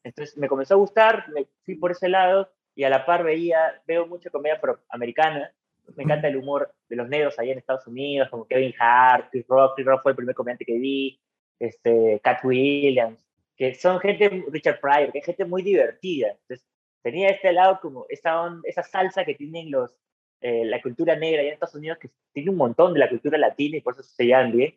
Entonces 0.03 0.38
me 0.38 0.47
comenzó 0.47 0.75
a 0.75 0.77
gustar, 0.77 1.30
me 1.30 1.45
fui 1.65 1.75
por 1.75 1.91
ese 1.91 2.10
lado 2.10 2.49
y 2.75 2.84
a 2.84 2.89
la 2.89 3.06
par 3.06 3.23
veía, 3.23 3.82
veo 3.88 4.08
mucha 4.08 4.30
comedia 4.30 4.60
americana. 4.89 5.51
Me 5.95 6.03
encanta 6.03 6.27
el 6.27 6.38
humor 6.38 6.73
de 6.89 6.95
los 6.95 7.08
negros 7.08 7.39
allá 7.39 7.53
en 7.53 7.58
Estados 7.58 7.88
Unidos, 7.88 8.30
como 8.30 8.45
Kevin 8.45 8.73
Hart, 8.77 9.30
Chris 9.32 9.47
Rock. 9.47 9.75
Chris 9.75 9.88
Rock 9.88 10.03
fue 10.03 10.12
el 10.12 10.15
primer 10.17 10.36
comediante 10.36 10.65
que 10.65 10.77
vi, 10.77 11.19
este, 11.60 12.19
Cat 12.23 12.43
Williams, 12.43 13.19
que 13.56 13.73
son 13.73 13.99
gente, 13.99 14.45
Richard 14.49 14.80
Pryor, 14.80 15.12
que 15.12 15.19
es 15.19 15.25
gente 15.25 15.45
muy 15.45 15.63
divertida. 15.63 16.30
Entonces 16.41 16.67
tenía 17.01 17.30
este 17.30 17.51
lado 17.51 17.80
como 17.82 18.06
esa, 18.10 18.53
esa 18.63 18.84
salsa 18.84 19.25
que 19.25 19.36
tienen 19.36 19.71
los, 19.71 19.95
eh, 20.41 20.65
la 20.65 20.82
cultura 20.82 21.15
negra 21.15 21.41
allá 21.41 21.49
en 21.49 21.53
Estados 21.53 21.75
Unidos, 21.75 21.97
que 21.99 22.10
tiene 22.32 22.51
un 22.51 22.58
montón 22.58 22.93
de 22.93 22.99
la 22.99 23.10
cultura 23.10 23.38
latina 23.38 23.77
y 23.77 23.82
por 23.82 23.93
eso 23.93 24.03
se 24.03 24.25
llevan 24.25 24.51
bien. 24.51 24.75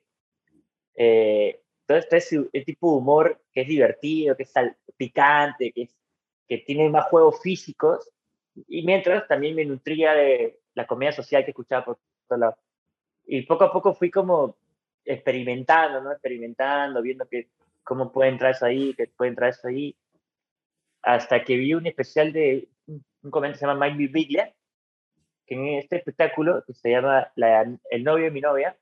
Eh, 0.94 1.62
todo 1.86 1.98
este 1.98 2.20
tipo 2.64 2.92
de 2.92 2.98
humor 2.98 3.42
que 3.52 3.62
es 3.62 3.68
divertido, 3.68 4.36
que 4.36 4.44
es 4.44 4.52
picante, 4.96 5.72
que 5.72 5.82
es, 5.82 5.96
que 6.48 6.58
tiene 6.58 6.88
más 6.88 7.06
juegos 7.06 7.40
físicos, 7.42 8.10
y 8.68 8.82
mientras 8.84 9.26
también 9.26 9.54
me 9.54 9.64
nutría 9.64 10.12
de 10.12 10.60
la 10.74 10.86
comedia 10.86 11.12
social 11.12 11.44
que 11.44 11.50
escuchaba 11.50 11.84
por 11.84 11.98
todos 12.28 12.40
lados. 12.40 12.56
Y 13.26 13.42
poco 13.42 13.64
a 13.64 13.72
poco 13.72 13.94
fui 13.94 14.10
como 14.10 14.56
experimentando, 15.04 16.00
¿no? 16.00 16.12
Experimentando, 16.12 17.02
viendo 17.02 17.26
que 17.28 17.48
cómo 17.82 18.12
puede 18.12 18.30
entrar 18.30 18.52
eso 18.52 18.66
ahí, 18.66 18.94
que 18.94 19.06
puede 19.08 19.30
entrar 19.30 19.50
eso 19.50 19.68
ahí, 19.68 19.96
hasta 21.02 21.42
que 21.44 21.56
vi 21.56 21.74
un 21.74 21.86
especial 21.86 22.32
de 22.32 22.68
un 22.86 23.30
comediante 23.30 23.56
que 23.56 23.60
se 23.60 23.66
llama 23.66 23.86
Mike 23.86 23.98
Birbiglia, 23.98 24.54
que 25.46 25.54
en 25.54 25.66
este 25.78 25.96
espectáculo, 25.96 26.64
que 26.64 26.74
se 26.74 26.90
llama 26.90 27.32
El 27.36 28.04
novio 28.04 28.24
de 28.24 28.30
mi 28.30 28.40
novia, 28.40 28.76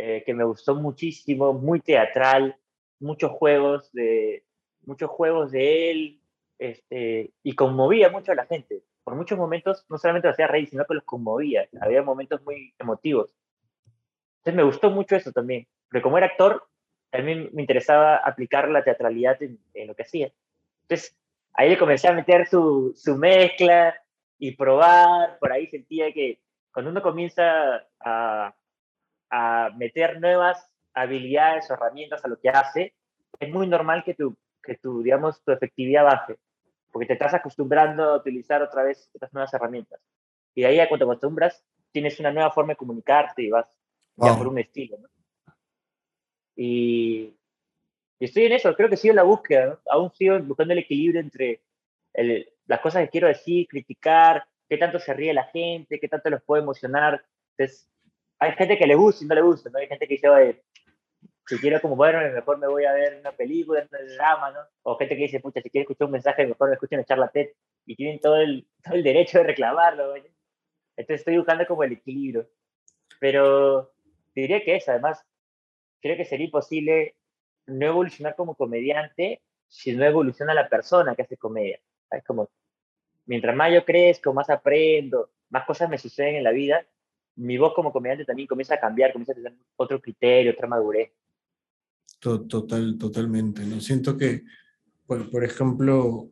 eh, 0.00 0.22
que 0.24 0.32
me 0.32 0.44
gustó 0.44 0.76
muchísimo, 0.76 1.52
muy 1.52 1.80
teatral, 1.80 2.56
muchos 3.00 3.32
juegos 3.32 3.90
de, 3.92 4.44
muchos 4.82 5.10
juegos 5.10 5.50
de 5.50 5.90
él, 5.90 6.20
este, 6.56 7.32
y 7.42 7.54
conmovía 7.56 8.08
mucho 8.08 8.30
a 8.30 8.36
la 8.36 8.46
gente. 8.46 8.84
Por 9.02 9.16
muchos 9.16 9.36
momentos, 9.36 9.84
no 9.88 9.98
solamente 9.98 10.28
lo 10.28 10.32
hacía 10.32 10.46
reír, 10.46 10.68
sino 10.68 10.84
que 10.84 10.94
los 10.94 11.02
conmovía. 11.02 11.68
Había 11.80 12.02
momentos 12.02 12.40
muy 12.44 12.74
emotivos. 12.78 13.34
Entonces 14.38 14.54
me 14.54 14.62
gustó 14.62 14.90
mucho 14.90 15.16
eso 15.16 15.32
también, 15.32 15.66
porque 15.90 16.02
como 16.02 16.16
era 16.16 16.28
actor, 16.28 16.68
también 17.10 17.50
me 17.52 17.62
interesaba 17.62 18.18
aplicar 18.18 18.68
la 18.68 18.84
teatralidad 18.84 19.42
en, 19.42 19.58
lo 19.84 19.96
que 19.96 20.02
hacía. 20.02 20.32
Entonces 20.82 21.16
ahí 21.54 21.70
le 21.70 21.78
comencé 21.78 22.06
a 22.06 22.12
meter 22.12 22.46
su, 22.46 22.92
su 22.94 23.16
mezcla 23.16 24.00
y 24.38 24.54
probar, 24.54 25.38
por 25.40 25.50
ahí 25.50 25.66
sentía 25.66 26.12
que 26.12 26.40
cuando 26.72 26.92
uno 26.92 27.02
comienza 27.02 27.84
a, 27.98 28.54
a 29.30 29.70
meter 29.76 30.20
nuevas 30.20 30.70
habilidades 30.94 31.70
o 31.70 31.74
herramientas 31.74 32.24
a 32.24 32.28
lo 32.28 32.38
que 32.38 32.48
hace, 32.48 32.94
es 33.38 33.50
muy 33.50 33.66
normal 33.66 34.02
que 34.04 34.14
tu, 34.14 34.36
que 34.62 34.76
tu, 34.76 35.02
digamos, 35.02 35.42
tu 35.42 35.52
efectividad 35.52 36.04
baje, 36.04 36.36
porque 36.90 37.06
te 37.06 37.12
estás 37.12 37.34
acostumbrando 37.34 38.04
a 38.04 38.16
utilizar 38.16 38.62
otra 38.62 38.82
vez 38.82 39.10
estas 39.14 39.32
nuevas 39.32 39.52
herramientas. 39.54 40.00
Y 40.54 40.62
de 40.62 40.66
ahí 40.66 40.80
a 40.80 40.88
cuando 40.88 41.06
te 41.06 41.10
acostumbras, 41.10 41.64
tienes 41.92 42.18
una 42.20 42.32
nueva 42.32 42.50
forma 42.50 42.72
de 42.72 42.76
comunicarte 42.76 43.42
y 43.42 43.50
vas 43.50 43.70
ya 44.16 44.36
por 44.36 44.48
un 44.48 44.58
estilo. 44.58 44.98
¿no? 44.98 45.08
Y, 46.56 47.34
estoy 48.18 48.46
en 48.46 48.52
eso, 48.52 48.74
creo 48.74 48.88
que 48.88 48.96
sigo 48.96 49.12
en 49.12 49.16
la 49.16 49.22
búsqueda, 49.22 49.78
aún 49.88 50.10
sigo 50.12 50.38
buscando 50.40 50.72
el 50.72 50.80
equilibrio 50.80 51.20
entre 51.20 51.62
el, 52.14 52.52
las 52.66 52.80
cosas 52.80 53.04
que 53.04 53.10
quiero 53.10 53.28
decir, 53.28 53.68
criticar, 53.68 54.44
qué 54.68 54.76
tanto 54.76 54.98
se 54.98 55.14
ríe 55.14 55.32
la 55.32 55.44
gente, 55.44 56.00
qué 56.00 56.08
tanto 56.08 56.28
los 56.30 56.42
puedo 56.42 56.62
emocionar. 56.62 57.24
Entonces, 57.56 57.88
hay 58.38 58.52
gente 58.52 58.78
que 58.78 58.86
le 58.86 58.94
gusta 58.94 59.24
y 59.24 59.28
no 59.28 59.34
le 59.34 59.42
gusta, 59.42 59.70
¿no? 59.70 59.78
Hay 59.78 59.88
gente 59.88 60.06
que 60.06 60.14
dice, 60.14 60.62
si 61.46 61.58
quiero 61.58 61.80
como 61.80 61.96
bueno, 61.96 62.20
mejor 62.32 62.58
me 62.58 62.68
voy 62.68 62.84
a 62.84 62.92
ver 62.92 63.18
una 63.20 63.32
película, 63.32 63.80
un 63.80 64.16
drama, 64.16 64.50
¿no? 64.52 64.60
O 64.82 64.96
gente 64.96 65.16
que 65.16 65.22
dice, 65.22 65.40
pucha, 65.40 65.60
si 65.60 65.70
quiero 65.70 65.82
escuchar 65.82 66.06
un 66.06 66.12
mensaje, 66.12 66.46
mejor 66.46 66.68
me 66.68 66.74
escuchen 66.74 67.00
echar 67.00 67.18
la 67.18 67.28
TED. 67.28 67.48
Y 67.86 67.96
tienen 67.96 68.20
todo 68.20 68.36
el, 68.36 68.66
todo 68.84 68.94
el 68.94 69.02
derecho 69.02 69.38
de 69.38 69.44
reclamarlo, 69.44 70.14
Entonces 70.14 71.20
estoy 71.20 71.38
buscando 71.38 71.66
como 71.66 71.84
el 71.84 71.92
equilibrio. 71.92 72.48
Pero 73.18 73.92
diría 74.34 74.62
que 74.62 74.76
eso, 74.76 74.92
además, 74.92 75.24
creo 76.00 76.16
que 76.16 76.24
sería 76.24 76.46
imposible 76.46 77.16
no 77.66 77.86
evolucionar 77.86 78.36
como 78.36 78.54
comediante 78.54 79.42
si 79.66 79.94
no 79.96 80.04
evoluciona 80.04 80.54
la 80.54 80.68
persona 80.68 81.14
que 81.14 81.22
hace 81.22 81.36
comedia. 81.36 81.80
Es 82.10 82.24
como, 82.24 82.50
mientras 83.26 83.56
más 83.56 83.72
yo 83.72 83.84
crezco, 83.84 84.32
más 84.32 84.50
aprendo, 84.50 85.30
más 85.50 85.64
cosas 85.66 85.88
me 85.88 85.98
suceden 85.98 86.36
en 86.36 86.44
la 86.44 86.52
vida, 86.52 86.86
mi 87.38 87.56
voz 87.56 87.72
como 87.74 87.92
comediante 87.92 88.24
también 88.24 88.48
comienza 88.48 88.74
a 88.74 88.80
cambiar, 88.80 89.12
comienza 89.12 89.32
a 89.32 89.36
tener 89.36 89.54
otro 89.76 90.00
criterio, 90.00 90.52
otra 90.52 90.66
madurez. 90.66 91.10
Total, 92.18 92.98
totalmente. 92.98 93.64
¿no? 93.64 93.80
Siento 93.80 94.16
que, 94.16 94.42
por, 95.06 95.30
por 95.30 95.44
ejemplo, 95.44 96.30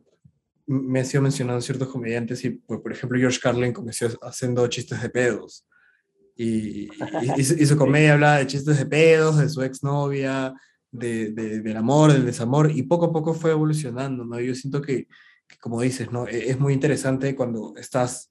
me 0.65 0.99
ha 0.99 1.05
sido 1.05 1.23
mencionado 1.23 1.61
ciertos 1.61 1.87
comediantes 1.87 2.43
y, 2.43 2.49
pues, 2.49 2.81
por 2.81 2.91
ejemplo, 2.91 3.17
George 3.17 3.39
Carlin 3.41 3.71
comenzó 3.71 4.07
haciendo 4.21 4.67
chistes 4.67 5.01
de 5.01 5.09
pedos. 5.09 5.65
Y, 6.35 6.89
y, 7.35 7.43
su 7.43 7.77
comedia 7.77 8.13
hablaba 8.13 8.39
de 8.39 8.47
chistes 8.47 8.77
de 8.77 8.85
pedos, 8.85 9.37
de 9.37 9.47
su 9.47 9.61
exnovia, 9.63 10.53
de, 10.91 11.31
de, 11.31 11.61
del 11.61 11.77
amor, 11.77 12.11
del 12.11 12.25
desamor, 12.25 12.69
y 12.69 12.83
poco 12.83 13.05
a 13.05 13.13
poco 13.13 13.33
fue 13.33 13.51
evolucionando, 13.51 14.25
¿no? 14.25 14.39
Yo 14.41 14.53
siento 14.53 14.81
que, 14.81 15.07
como 15.61 15.81
dices, 15.81 16.11
¿no? 16.11 16.27
E, 16.27 16.49
es 16.49 16.59
muy 16.59 16.73
interesante 16.73 17.33
cuando 17.33 17.73
estás 17.77 18.29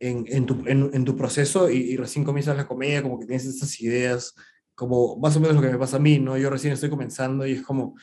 en, 0.00 0.24
en, 0.28 0.46
tu, 0.46 0.62
en, 0.66 0.90
en 0.92 1.04
tu, 1.04 1.14
proceso 1.16 1.70
y, 1.70 1.76
y, 1.76 1.96
recién 1.96 2.24
comienzas 2.24 2.56
la 2.56 2.66
comedia, 2.66 3.02
como 3.02 3.20
que 3.20 3.26
tienes 3.26 3.44
estas 3.44 3.80
ideas, 3.80 4.34
como 4.74 5.16
más 5.18 5.36
o 5.36 5.40
menos 5.40 5.54
lo 5.54 5.62
que 5.62 5.68
me 5.68 5.78
pasa 5.78 5.98
a 5.98 6.00
mí, 6.00 6.18
¿no? 6.18 6.36
Yo 6.38 6.50
recién 6.50 6.72
estoy 6.72 6.90
comenzando 6.90 7.46
y 7.46 7.52
es 7.52 7.62
como, 7.62 7.94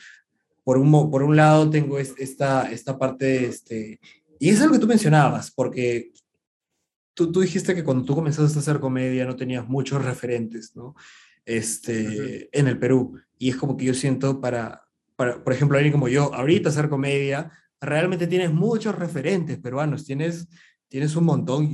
por 0.64 0.78
un, 0.78 1.10
por 1.10 1.22
un 1.22 1.34
lado 1.36 1.68
tengo 1.68 1.98
esta, 1.98 2.70
esta 2.70 2.98
parte, 2.98 3.46
este, 3.46 4.00
y 4.38 4.50
es 4.50 4.60
algo 4.60 4.74
que 4.74 4.80
tú 4.80 4.86
mencionabas, 4.86 5.50
porque 5.50 6.12
tú, 7.14 7.40
dijiste 7.40 7.74
que 7.74 7.82
cuando 7.82 8.04
tú 8.04 8.14
comenzaste 8.14 8.58
a 8.58 8.60
hacer 8.60 8.78
comedia 8.78 9.24
no 9.24 9.34
tenías 9.34 9.66
muchos 9.68 10.04
referentes, 10.04 10.76
¿no? 10.76 10.94
Este, 11.44 12.48
En 12.52 12.68
el 12.68 12.78
Perú. 12.78 13.18
Y 13.38 13.50
es 13.50 13.56
como 13.56 13.76
que 13.76 13.86
yo 13.86 13.94
siento 13.94 14.40
para, 14.40 14.82
para, 15.16 15.42
por 15.42 15.52
ejemplo, 15.52 15.76
alguien 15.76 15.92
como 15.92 16.08
yo, 16.08 16.32
ahorita 16.34 16.68
hacer 16.68 16.88
comedia, 16.88 17.50
realmente 17.80 18.26
tienes 18.26 18.52
muchos 18.52 18.94
referentes 18.94 19.58
peruanos, 19.58 20.04
tienes, 20.04 20.48
tienes 20.88 21.14
un 21.16 21.24
montón 21.24 21.64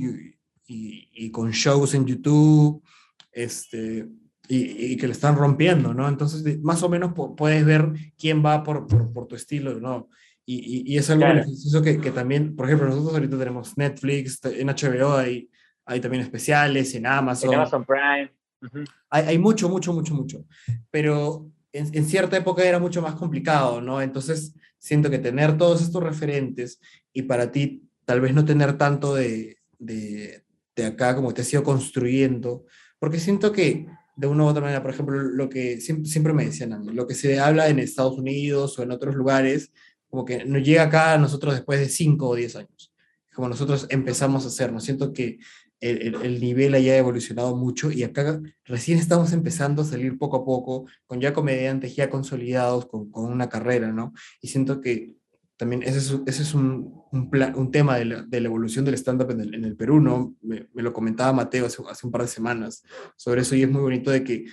y, 0.67 1.09
y, 1.11 1.31
con 1.31 1.51
shows 1.51 1.93
en 1.93 2.05
YouTube, 2.05 2.83
este, 3.31 4.07
y, 4.47 4.93
y, 4.93 4.97
que 4.97 5.07
le 5.07 5.13
están 5.13 5.35
rompiendo, 5.35 5.93
¿no? 5.93 6.07
Entonces, 6.07 6.61
más 6.61 6.83
o 6.83 6.89
menos 6.89 7.13
puedes 7.37 7.65
ver 7.65 7.91
quién 8.17 8.45
va 8.45 8.63
por, 8.63 8.87
por, 8.87 9.11
por 9.11 9.27
tu 9.27 9.35
estilo, 9.35 9.79
¿no? 9.79 10.09
Y, 10.45 10.91
y, 10.93 10.97
es 10.97 11.09
algo 11.09 11.25
beneficioso 11.25 11.81
que, 11.81 11.99
que, 11.99 12.11
también, 12.11 12.55
por 12.55 12.67
ejemplo, 12.67 12.87
nosotros 12.87 13.13
ahorita 13.13 13.37
tenemos 13.37 13.77
Netflix, 13.77 14.39
en 14.43 14.67
HBO 14.67 15.15
hay, 15.15 15.49
hay 15.85 15.99
también 15.99 16.21
especiales, 16.21 16.93
en 16.93 17.07
Amazon. 17.07 17.53
En 17.53 17.59
Amazon 17.59 17.85
Prime. 17.85 18.31
hay, 19.09 19.25
hay, 19.25 19.37
mucho, 19.39 19.69
mucho, 19.69 19.91
mucho, 19.91 20.13
mucho. 20.13 20.45
Pero 20.91 21.49
en, 21.71 21.89
en, 21.95 22.05
cierta 22.05 22.37
época 22.37 22.63
era 22.63 22.77
mucho 22.77 23.01
más 23.01 23.15
complicado, 23.15 23.81
¿no? 23.81 24.01
Entonces 24.01 24.53
siento 24.77 25.09
que 25.09 25.17
tener 25.17 25.57
todos 25.57 25.81
estos 25.81 26.03
referentes 26.03 26.79
y 27.11 27.23
para 27.23 27.51
ti 27.51 27.84
tal 28.05 28.21
vez 28.21 28.33
no 28.33 28.45
tener 28.45 28.77
tanto 28.77 29.15
de, 29.15 29.57
de, 29.79 30.43
de 30.75 30.85
acá 30.85 31.15
como 31.15 31.33
te 31.33 31.41
has 31.41 31.53
ido 31.53 31.63
construyendo, 31.63 32.65
porque 32.99 33.19
siento 33.19 33.51
que 33.51 33.87
de 34.15 34.27
una 34.27 34.45
u 34.45 34.47
otra 34.47 34.61
manera, 34.61 34.81
por 34.81 34.91
ejemplo, 34.91 35.21
lo 35.21 35.49
que 35.49 35.81
siempre, 35.81 36.09
siempre 36.09 36.33
me 36.33 36.45
decían, 36.45 36.95
lo 36.95 37.07
que 37.07 37.15
se 37.15 37.39
habla 37.39 37.67
en 37.67 37.79
Estados 37.79 38.17
Unidos 38.17 38.79
o 38.79 38.83
en 38.83 38.91
otros 38.91 39.15
lugares 39.15 39.71
como 40.09 40.23
que 40.23 40.45
nos 40.45 40.63
llega 40.63 40.83
acá 40.83 41.13
a 41.13 41.17
nosotros 41.17 41.53
después 41.53 41.79
de 41.79 41.89
5 41.89 42.27
o 42.27 42.35
10 42.35 42.55
años, 42.55 42.93
como 43.33 43.49
nosotros 43.49 43.85
empezamos 43.89 44.45
a 44.45 44.47
hacernos. 44.47 44.85
Siento 44.85 45.11
que 45.11 45.39
el, 45.81 46.15
el, 46.15 46.39
nivel 46.39 46.73
haya 46.73 46.93
ha 46.93 46.97
evolucionado 46.97 47.55
mucho 47.57 47.91
y 47.91 48.03
acá 48.03 48.41
recién 48.63 48.97
estamos 48.97 49.33
empezando 49.33 49.81
a 49.81 49.85
salir 49.85 50.17
poco 50.17 50.37
a 50.37 50.45
poco, 50.45 50.85
con 51.05 51.19
ya 51.19 51.33
comediantes 51.33 51.95
ya 51.95 52.09
consolidados, 52.09 52.85
con, 52.85 53.11
con 53.11 53.25
una 53.25 53.49
carrera, 53.49 53.91
¿no? 53.91 54.13
Y 54.41 54.47
siento 54.47 54.79
que 54.79 55.15
también 55.57 55.83
ese 55.83 55.97
es, 55.97 56.15
ese 56.25 56.41
es 56.41 56.53
un, 56.53 57.03
un, 57.11 57.29
un 57.55 57.71
tema 57.71 57.97
de 57.97 58.05
la, 58.05 58.21
de 58.23 58.41
la, 58.41 58.47
evolución 58.47 58.83
del 58.83 58.95
stand-up 58.95 59.31
en, 59.31 59.53
en 59.53 59.63
el, 59.63 59.75
Perú, 59.75 59.99
¿no? 59.99 60.35
Me, 60.41 60.67
me, 60.73 60.83
lo 60.83 60.91
comentaba 60.91 61.31
Mateo 61.33 61.65
hace, 61.65 61.81
hace 61.89 62.05
un 62.05 62.11
par 62.11 62.21
de 62.21 62.27
semanas 62.27 62.83
sobre 63.15 63.41
eso 63.41 63.55
y 63.55 63.63
es 63.63 63.69
muy 63.69 63.81
bonito 63.81 64.11
de 64.11 64.23
que, 64.23 64.45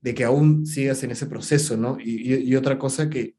de 0.00 0.14
que 0.14 0.24
aún 0.24 0.66
sigas 0.66 1.02
en 1.04 1.12
ese 1.12 1.26
proceso, 1.26 1.76
¿no? 1.76 1.98
Y, 1.98 2.34
y, 2.34 2.34
y 2.50 2.56
otra 2.56 2.78
cosa 2.78 3.08
que 3.08 3.34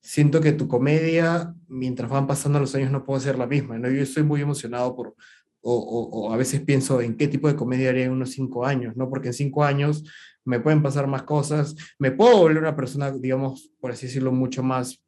siento 0.00 0.40
que 0.40 0.52
tu 0.52 0.68
comedia, 0.68 1.54
mientras 1.68 2.08
van 2.08 2.26
pasando 2.26 2.60
los 2.60 2.74
años, 2.74 2.90
no 2.90 3.04
puede 3.04 3.20
ser 3.20 3.38
la 3.38 3.46
misma. 3.46 3.78
¿no? 3.78 3.90
Yo 3.90 4.02
estoy 4.02 4.22
muy 4.22 4.40
emocionado 4.40 4.94
por, 4.94 5.14
o, 5.60 5.74
o, 5.74 6.08
o, 6.08 6.32
a 6.32 6.36
veces 6.36 6.60
pienso 6.60 7.00
en 7.00 7.16
qué 7.16 7.28
tipo 7.28 7.48
de 7.48 7.56
comedia 7.56 7.90
haría 7.90 8.04
en 8.04 8.12
unos 8.12 8.30
cinco 8.30 8.64
años, 8.64 8.96
¿no? 8.96 9.10
Porque 9.10 9.28
en 9.28 9.34
cinco 9.34 9.64
años 9.64 10.04
me 10.44 10.60
pueden 10.60 10.82
pasar 10.82 11.06
más 11.06 11.24
cosas, 11.24 11.76
me 11.98 12.12
puedo 12.12 12.38
volver 12.38 12.58
una 12.58 12.76
persona, 12.76 13.10
digamos, 13.10 13.70
por 13.78 13.90
así 13.90 14.06
decirlo, 14.06 14.32
mucho 14.32 14.62
más 14.62 15.02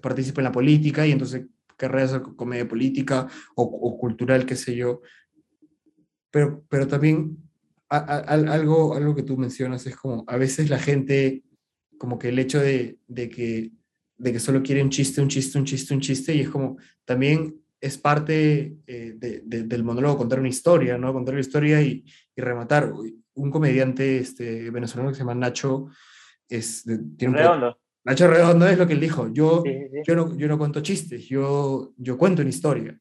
participe 0.00 0.40
en 0.40 0.44
la 0.44 0.52
política 0.52 1.06
y 1.06 1.12
entonces 1.12 1.46
querré 1.76 2.02
hacer 2.02 2.22
comedia 2.22 2.66
política 2.66 3.28
o, 3.54 3.98
cultural, 3.98 4.46
qué 4.46 4.56
sé 4.56 4.74
yo. 4.74 5.02
Pero, 6.30 6.64
pero 6.68 6.86
también 6.86 7.38
algo, 7.88 8.94
algo 8.94 9.14
que 9.14 9.22
tú 9.22 9.36
mencionas 9.36 9.86
es 9.86 9.96
como 9.96 10.24
a 10.26 10.36
veces 10.36 10.70
la 10.70 10.78
gente, 10.78 11.44
como 11.98 12.18
que 12.18 12.30
el 12.30 12.38
hecho 12.38 12.60
de, 12.60 12.98
de 13.06 13.28
que 13.28 13.72
de 14.18 14.32
que 14.32 14.40
solo 14.40 14.62
quiere 14.62 14.82
un 14.82 14.90
chiste, 14.90 15.20
un 15.20 15.28
chiste, 15.28 15.58
un 15.58 15.64
chiste, 15.64 15.94
un 15.94 16.00
chiste, 16.00 16.34
y 16.34 16.40
es 16.40 16.48
como 16.48 16.78
también 17.04 17.60
es 17.80 17.98
parte 17.98 18.78
eh, 18.86 19.14
de, 19.16 19.42
de, 19.44 19.62
del 19.64 19.84
monólogo 19.84 20.16
contar 20.16 20.40
una 20.40 20.48
historia, 20.48 20.96
¿no? 20.96 21.12
Contar 21.12 21.34
una 21.34 21.40
historia 21.40 21.82
y, 21.82 22.04
y, 22.34 22.40
rematar. 22.40 22.92
Un 23.34 23.50
comediante 23.50 24.18
este, 24.18 24.70
venezolano 24.70 25.10
que 25.10 25.16
se 25.16 25.20
llama 25.20 25.34
Nacho, 25.34 25.88
es, 26.48 26.84
tiene. 27.18 27.42
Nacho 28.06 28.28
Redondo 28.28 28.66
es 28.68 28.78
lo 28.78 28.86
que 28.86 28.92
él 28.94 29.00
dijo, 29.00 29.28
yo, 29.32 29.62
sí, 29.64 29.88
sí. 29.90 29.98
yo, 30.06 30.14
no, 30.14 30.36
yo 30.36 30.48
no 30.48 30.58
cuento 30.58 30.80
chistes, 30.80 31.26
yo, 31.28 31.92
yo 31.96 32.16
cuento 32.16 32.42
una 32.42 32.50
historia 32.50 32.98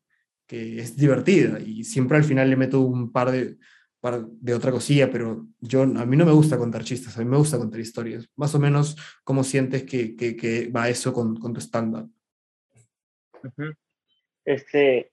que 0.48 0.80
es 0.80 0.98
divertida 0.98 1.60
y 1.60 1.84
siempre 1.84 2.18
al 2.18 2.24
final 2.24 2.50
le 2.50 2.56
meto 2.56 2.82
un 2.82 3.12
par 3.12 3.32
de, 3.32 3.58
de 4.42 4.54
otra 4.54 4.72
cosilla, 4.72 5.10
pero 5.12 5.48
yo, 5.60 5.82
a 5.84 6.06
mí 6.06 6.18
no 6.18 6.26
me 6.26 6.32
gusta 6.32 6.58
contar 6.58 6.84
chistes, 6.84 7.16
a 7.18 7.20
mí 7.20 7.26
me 7.26 7.38
gusta 7.38 7.58
contar 7.58 7.80
historias. 7.80 8.28
Más 8.36 8.54
o 8.56 8.60
menos, 8.60 8.96
¿cómo 9.24 9.44
sientes 9.44 9.84
que, 9.84 10.16
que, 10.16 10.36
que 10.36 10.70
va 10.70 10.90
eso 10.90 11.14
con, 11.14 11.36
con 11.38 11.54
tu? 11.54 11.60
Ujú. 13.44 13.74
Este, 14.44 15.12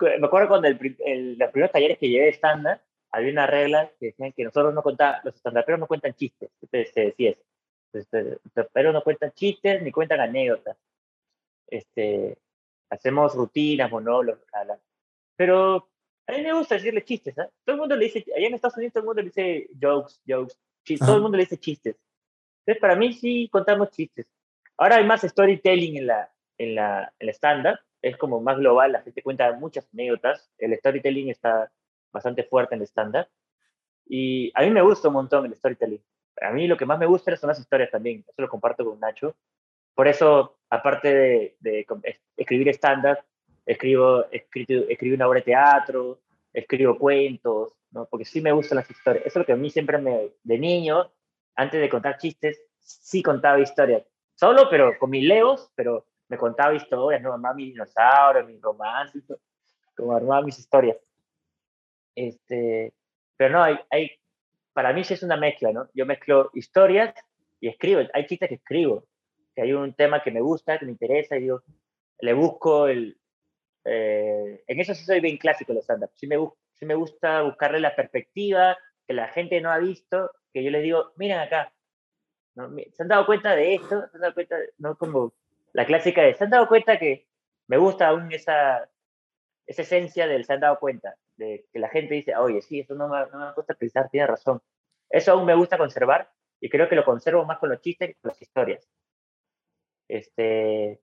me 0.00 0.26
acuerdo 0.26 0.48
cuando 0.48 0.68
el, 0.68 0.96
el- 1.04 1.38
los 1.38 1.50
primeros 1.50 1.72
talleres 1.72 1.98
que 1.98 2.08
llevé 2.08 2.24
de 2.24 2.30
estándar, 2.30 2.82
había 3.10 3.32
una 3.32 3.46
regla 3.46 3.90
que 4.00 4.06
decían 4.06 4.32
que 4.32 4.44
nosotros 4.44 4.72
no 4.74 4.82
contamos, 4.82 5.20
los 5.24 5.34
estandaperos 5.34 5.78
no 5.80 5.86
cuentan 5.86 6.14
chistes, 6.14 6.50
se 6.70 6.84
se 6.86 7.00
decía 7.00 7.30
eso. 7.30 7.42
Este, 7.92 8.38
Los 8.54 8.94
no 8.94 9.02
cuentan 9.02 9.32
chistes 9.32 9.82
ni 9.82 9.92
cuentan 9.92 10.20
anécdotas. 10.20 10.76
Este, 11.66 12.38
hacemos 12.90 13.34
rutinas, 13.34 13.90
monólogos, 13.90 14.44
bla. 14.64 14.78
Pero 15.36 15.88
a 16.26 16.32
mí 16.32 16.42
me 16.42 16.52
gusta 16.52 16.76
decirle 16.76 17.04
chistes, 17.04 17.38
¿ah? 17.38 17.48
Todo 17.64 17.74
el 17.74 17.80
mundo 17.80 17.96
le 17.96 18.04
dice, 18.04 18.24
allá 18.36 18.46
en 18.46 18.54
Estados 18.54 18.76
Unidos 18.76 18.92
todo 18.92 19.02
el 19.02 19.06
mundo 19.06 19.22
le 19.22 19.28
dice 19.28 19.68
jokes, 19.80 20.20
jokes, 20.26 20.54
chistes, 20.84 21.06
todo 21.06 21.16
el 21.16 21.22
mundo 21.22 21.36
le 21.36 21.44
dice 21.44 21.58
chistes. 21.58 21.96
Entonces, 22.60 22.80
para 22.80 22.96
mí 22.96 23.12
sí 23.12 23.48
contamos 23.50 23.90
chistes. 23.90 24.26
Ahora 24.76 24.96
hay 24.96 25.04
más 25.04 25.22
storytelling 25.22 25.96
en 25.96 26.06
la, 26.06 26.32
en 26.58 26.74
la, 26.74 27.12
en 27.18 27.26
la 27.26 27.32
stand-up, 27.32 27.78
es 28.00 28.16
como 28.16 28.40
más 28.40 28.58
global, 28.58 28.92
la 28.92 29.02
gente 29.02 29.22
cuenta 29.22 29.52
muchas 29.52 29.88
anécdotas, 29.92 30.50
el 30.58 30.76
storytelling 30.76 31.30
está 31.30 31.72
bastante 32.12 32.44
fuerte 32.44 32.74
en 32.74 32.82
el 32.82 32.86
stand-up. 32.86 33.26
Y 34.06 34.52
a 34.54 34.62
mí 34.62 34.70
me 34.70 34.82
gusta 34.82 35.08
un 35.08 35.14
montón 35.14 35.46
el 35.46 35.54
storytelling. 35.54 36.02
A 36.40 36.50
mí 36.50 36.66
lo 36.66 36.76
que 36.76 36.86
más 36.86 36.98
me 36.98 37.06
gusta 37.06 37.36
son 37.36 37.48
las 37.48 37.60
historias 37.60 37.90
también, 37.90 38.24
eso 38.26 38.42
lo 38.42 38.48
comparto 38.48 38.84
con 38.84 38.98
Nacho. 38.98 39.36
Por 39.94 40.08
eso, 40.08 40.58
aparte 40.70 41.12
de, 41.14 41.56
de 41.60 41.86
escribir 42.36 42.68
stand-up, 42.70 43.18
escribo, 43.66 44.24
escrito, 44.30 44.74
escribo 44.88 45.16
una 45.16 45.28
obra 45.28 45.40
de 45.40 45.44
teatro, 45.44 46.20
escribo 46.52 46.98
cuentos, 46.98 47.74
¿no? 47.90 48.06
porque 48.06 48.24
sí 48.24 48.40
me 48.40 48.52
gustan 48.52 48.76
las 48.76 48.90
historias. 48.90 49.26
Eso 49.26 49.38
es 49.38 49.42
lo 49.42 49.46
que 49.46 49.52
a 49.52 49.56
mí 49.56 49.70
siempre 49.70 49.98
me, 49.98 50.30
de 50.42 50.58
niño, 50.58 51.10
antes 51.54 51.80
de 51.80 51.88
contar 51.88 52.18
chistes, 52.18 52.60
sí 52.78 53.22
contaba 53.22 53.60
historias. 53.60 54.02
Solo, 54.34 54.68
pero 54.70 54.98
con 54.98 55.10
mis 55.10 55.24
legos, 55.24 55.70
pero 55.74 56.06
me 56.28 56.38
contaba 56.38 56.74
historias, 56.74 57.22
¿no? 57.22 57.32
Armaba 57.32 57.54
mis 57.54 57.72
dinosaurios, 57.72 58.46
mis 58.46 58.60
romances, 58.60 59.22
como 59.96 60.16
armaba 60.16 60.42
mis 60.42 60.58
historias. 60.58 60.96
Este, 62.14 62.92
pero 63.36 63.52
no, 63.52 63.62
hay, 63.62 63.78
hay, 63.90 64.10
para 64.72 64.92
mí 64.92 65.04
sí 65.04 65.14
es 65.14 65.22
una 65.22 65.36
mezcla, 65.36 65.72
¿no? 65.72 65.88
Yo 65.94 66.06
mezclo 66.06 66.50
historias 66.54 67.14
y 67.60 67.68
escribo. 67.68 68.00
Hay 68.14 68.26
chistes 68.26 68.48
que 68.48 68.56
escribo, 68.56 69.06
que 69.54 69.62
hay 69.62 69.72
un 69.72 69.94
tema 69.94 70.22
que 70.22 70.30
me 70.30 70.40
gusta, 70.40 70.78
que 70.78 70.86
me 70.86 70.92
interesa, 70.92 71.36
y 71.36 71.42
digo, 71.42 71.62
le 72.20 72.32
busco 72.32 72.88
el... 72.88 73.18
eh, 73.84 74.62
en 74.66 74.80
eso 74.80 74.94
sí 74.94 75.04
soy 75.04 75.20
bien 75.20 75.36
clásico 75.38 75.72
los 75.72 75.84
stand-up. 75.84 76.10
Sí 76.14 76.26
me, 76.26 76.36
sí 76.78 76.86
me 76.86 76.94
gusta 76.94 77.42
buscarle 77.42 77.80
la 77.80 77.94
perspectiva 77.94 78.76
que 79.06 79.14
la 79.14 79.28
gente 79.28 79.60
no 79.60 79.70
ha 79.70 79.78
visto, 79.78 80.30
que 80.52 80.62
yo 80.62 80.70
les 80.70 80.82
digo, 80.82 81.12
miren 81.16 81.38
acá, 81.38 81.72
¿no? 82.54 82.70
¿se 82.92 83.02
han 83.02 83.08
dado 83.08 83.26
cuenta 83.26 83.56
de 83.56 83.74
esto? 83.74 84.08
¿Se 84.08 84.16
han 84.16 84.20
dado 84.20 84.34
cuenta? 84.34 84.56
No 84.78 84.96
como 84.96 85.34
la 85.72 85.86
clásica 85.86 86.22
de, 86.22 86.34
¿se 86.34 86.44
han 86.44 86.50
dado 86.50 86.68
cuenta 86.68 86.98
que 86.98 87.26
me 87.66 87.78
gusta 87.78 88.08
aún 88.08 88.32
esa, 88.32 88.88
esa 89.66 89.82
esencia 89.82 90.26
del 90.26 90.44
se 90.44 90.52
han 90.52 90.60
dado 90.60 90.78
cuenta? 90.78 91.16
De 91.36 91.66
que 91.72 91.78
la 91.78 91.88
gente 91.88 92.14
dice, 92.14 92.36
oye, 92.36 92.62
sí, 92.62 92.80
eso 92.80 92.94
no 92.94 93.08
me, 93.08 93.18
no 93.30 93.38
me 93.38 93.52
gusta 93.54 93.74
pensar, 93.74 94.08
tiene 94.10 94.26
razón. 94.28 94.62
Eso 95.10 95.32
aún 95.32 95.46
me 95.46 95.54
gusta 95.54 95.78
conservar 95.78 96.30
y 96.60 96.68
creo 96.68 96.88
que 96.88 96.96
lo 96.96 97.04
conservo 97.04 97.44
más 97.44 97.58
con 97.58 97.70
los 97.70 97.80
chistes 97.80 98.08
que 98.10 98.14
con 98.20 98.28
las 98.30 98.42
historias. 98.42 98.88
Este, 100.08 101.00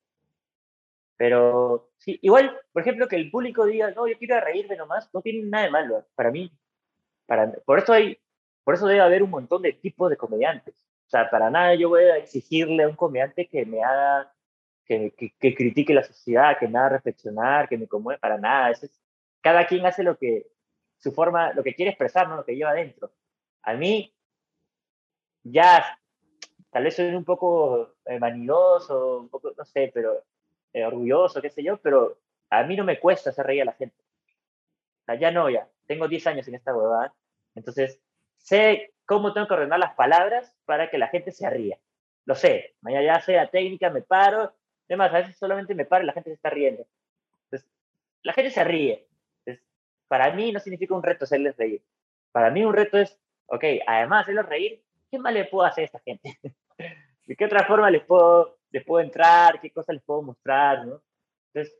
pero 1.17 1.89
sí, 1.97 2.17
igual, 2.21 2.57
por 2.71 2.81
ejemplo, 2.81 3.07
que 3.07 3.17
el 3.17 3.29
público 3.29 3.65
diga, 3.65 3.91
no, 3.91 4.07
yo 4.07 4.17
quiero 4.17 4.39
reírme 4.39 4.77
nomás, 4.77 5.09
no 5.13 5.21
tiene 5.21 5.45
nada 5.49 5.65
de 5.65 5.71
malo. 5.71 6.05
Para 6.15 6.31
mí, 6.31 6.51
para, 7.27 7.51
por 7.65 7.79
eso 7.79 7.93
hay, 7.93 8.19
por 8.63 8.75
eso 8.75 8.87
debe 8.87 9.01
haber 9.01 9.23
un 9.23 9.31
montón 9.31 9.61
de 9.63 9.73
tipos 9.73 10.09
de 10.09 10.17
comediantes. 10.17 10.75
O 11.07 11.09
sea, 11.09 11.29
para 11.29 11.49
nada 11.51 11.75
yo 11.75 11.89
voy 11.89 12.03
a 12.05 12.17
exigirle 12.17 12.83
a 12.83 12.89
un 12.89 12.95
comediante 12.95 13.47
que 13.47 13.65
me 13.65 13.83
haga, 13.83 14.33
que, 14.85 15.13
que, 15.17 15.31
que 15.39 15.55
critique 15.55 15.93
la 15.93 16.03
sociedad, 16.03 16.57
que 16.59 16.67
me 16.67 16.79
haga 16.79 16.89
reflexionar, 16.91 17.69
que 17.69 17.77
me 17.77 17.87
conmueva, 17.87 18.19
para 18.19 18.37
nada. 18.37 18.71
Eso 18.71 18.85
es- 18.87 19.01
cada 19.41 19.67
quien 19.67 19.85
hace 19.85 20.03
lo 20.03 20.17
que, 20.17 20.47
su 20.97 21.11
forma, 21.11 21.53
lo 21.53 21.63
que 21.63 21.75
quiere 21.75 21.91
expresar, 21.91 22.27
¿no? 22.27 22.37
lo 22.37 22.45
que 22.45 22.55
lleva 22.55 22.71
adentro. 22.71 23.11
A 23.63 23.73
mí, 23.73 24.13
ya, 25.43 25.99
tal 26.71 26.83
vez 26.83 26.95
soy 26.95 27.13
un 27.15 27.25
poco 27.25 27.95
eh, 28.05 28.19
vanidoso, 28.19 29.19
un 29.19 29.29
poco, 29.29 29.53
no 29.57 29.65
sé, 29.65 29.91
pero 29.93 30.23
eh, 30.73 30.85
orgulloso, 30.85 31.41
qué 31.41 31.49
sé 31.49 31.63
yo, 31.63 31.77
pero 31.77 32.19
a 32.49 32.63
mí 32.63 32.75
no 32.75 32.83
me 32.83 32.99
cuesta 32.99 33.29
hacer 33.29 33.45
reír 33.45 33.61
a 33.63 33.65
la 33.65 33.73
gente. 33.73 33.95
Ya 35.19 35.31
no, 35.31 35.49
ya. 35.49 35.67
Tengo 35.87 36.07
10 36.07 36.27
años 36.27 36.47
en 36.47 36.55
esta 36.55 36.75
huevada. 36.75 37.13
Entonces, 37.55 37.99
sé 38.37 38.93
cómo 39.05 39.33
tengo 39.33 39.47
que 39.47 39.55
ordenar 39.55 39.79
las 39.79 39.95
palabras 39.95 40.55
para 40.65 40.89
que 40.89 40.97
la 40.97 41.07
gente 41.07 41.31
se 41.31 41.49
ría. 41.49 41.79
Lo 42.25 42.35
sé. 42.35 42.75
Mañana 42.81 43.05
ya 43.05 43.21
sé 43.21 43.33
la 43.33 43.49
técnica, 43.49 43.89
me 43.89 44.01
paro. 44.01 44.53
Además, 44.87 45.11
a 45.13 45.19
veces 45.19 45.37
solamente 45.37 45.73
me 45.73 45.85
paro 45.85 46.03
y 46.03 46.07
la 46.07 46.13
gente 46.13 46.29
se 46.29 46.35
está 46.35 46.49
riendo. 46.49 46.85
Entonces, 47.45 47.67
la 48.21 48.33
gente 48.33 48.51
se 48.51 48.63
ríe. 48.63 49.07
Para 50.09 50.33
mí 50.33 50.51
no 50.51 50.59
significa 50.59 50.95
un 50.95 51.03
reto 51.03 51.23
hacerles 51.23 51.55
reír. 51.55 51.81
Para 52.31 52.49
mí 52.49 52.65
un 52.65 52.73
reto 52.73 52.97
es, 52.97 53.17
ok, 53.45 53.63
además 53.87 54.19
de 54.19 54.23
hacerlos 54.23 54.49
reír, 54.49 54.83
¿qué 55.09 55.19
más 55.19 55.31
le 55.31 55.45
puedo 55.45 55.65
hacer 55.65 55.83
a 55.83 55.85
esta 55.85 55.99
gente? 55.99 56.37
¿De 57.25 57.35
qué 57.35 57.45
otra 57.45 57.63
forma 57.65 57.91
les 57.91 58.03
puedo, 58.03 58.57
les 58.71 58.83
puedo 58.83 59.03
entrar? 59.03 59.61
¿Qué 59.61 59.69
cosas 59.69 59.93
les 59.95 60.03
puedo 60.03 60.23
mostrar? 60.23 60.85
¿no? 60.87 61.01
Entonces, 61.53 61.79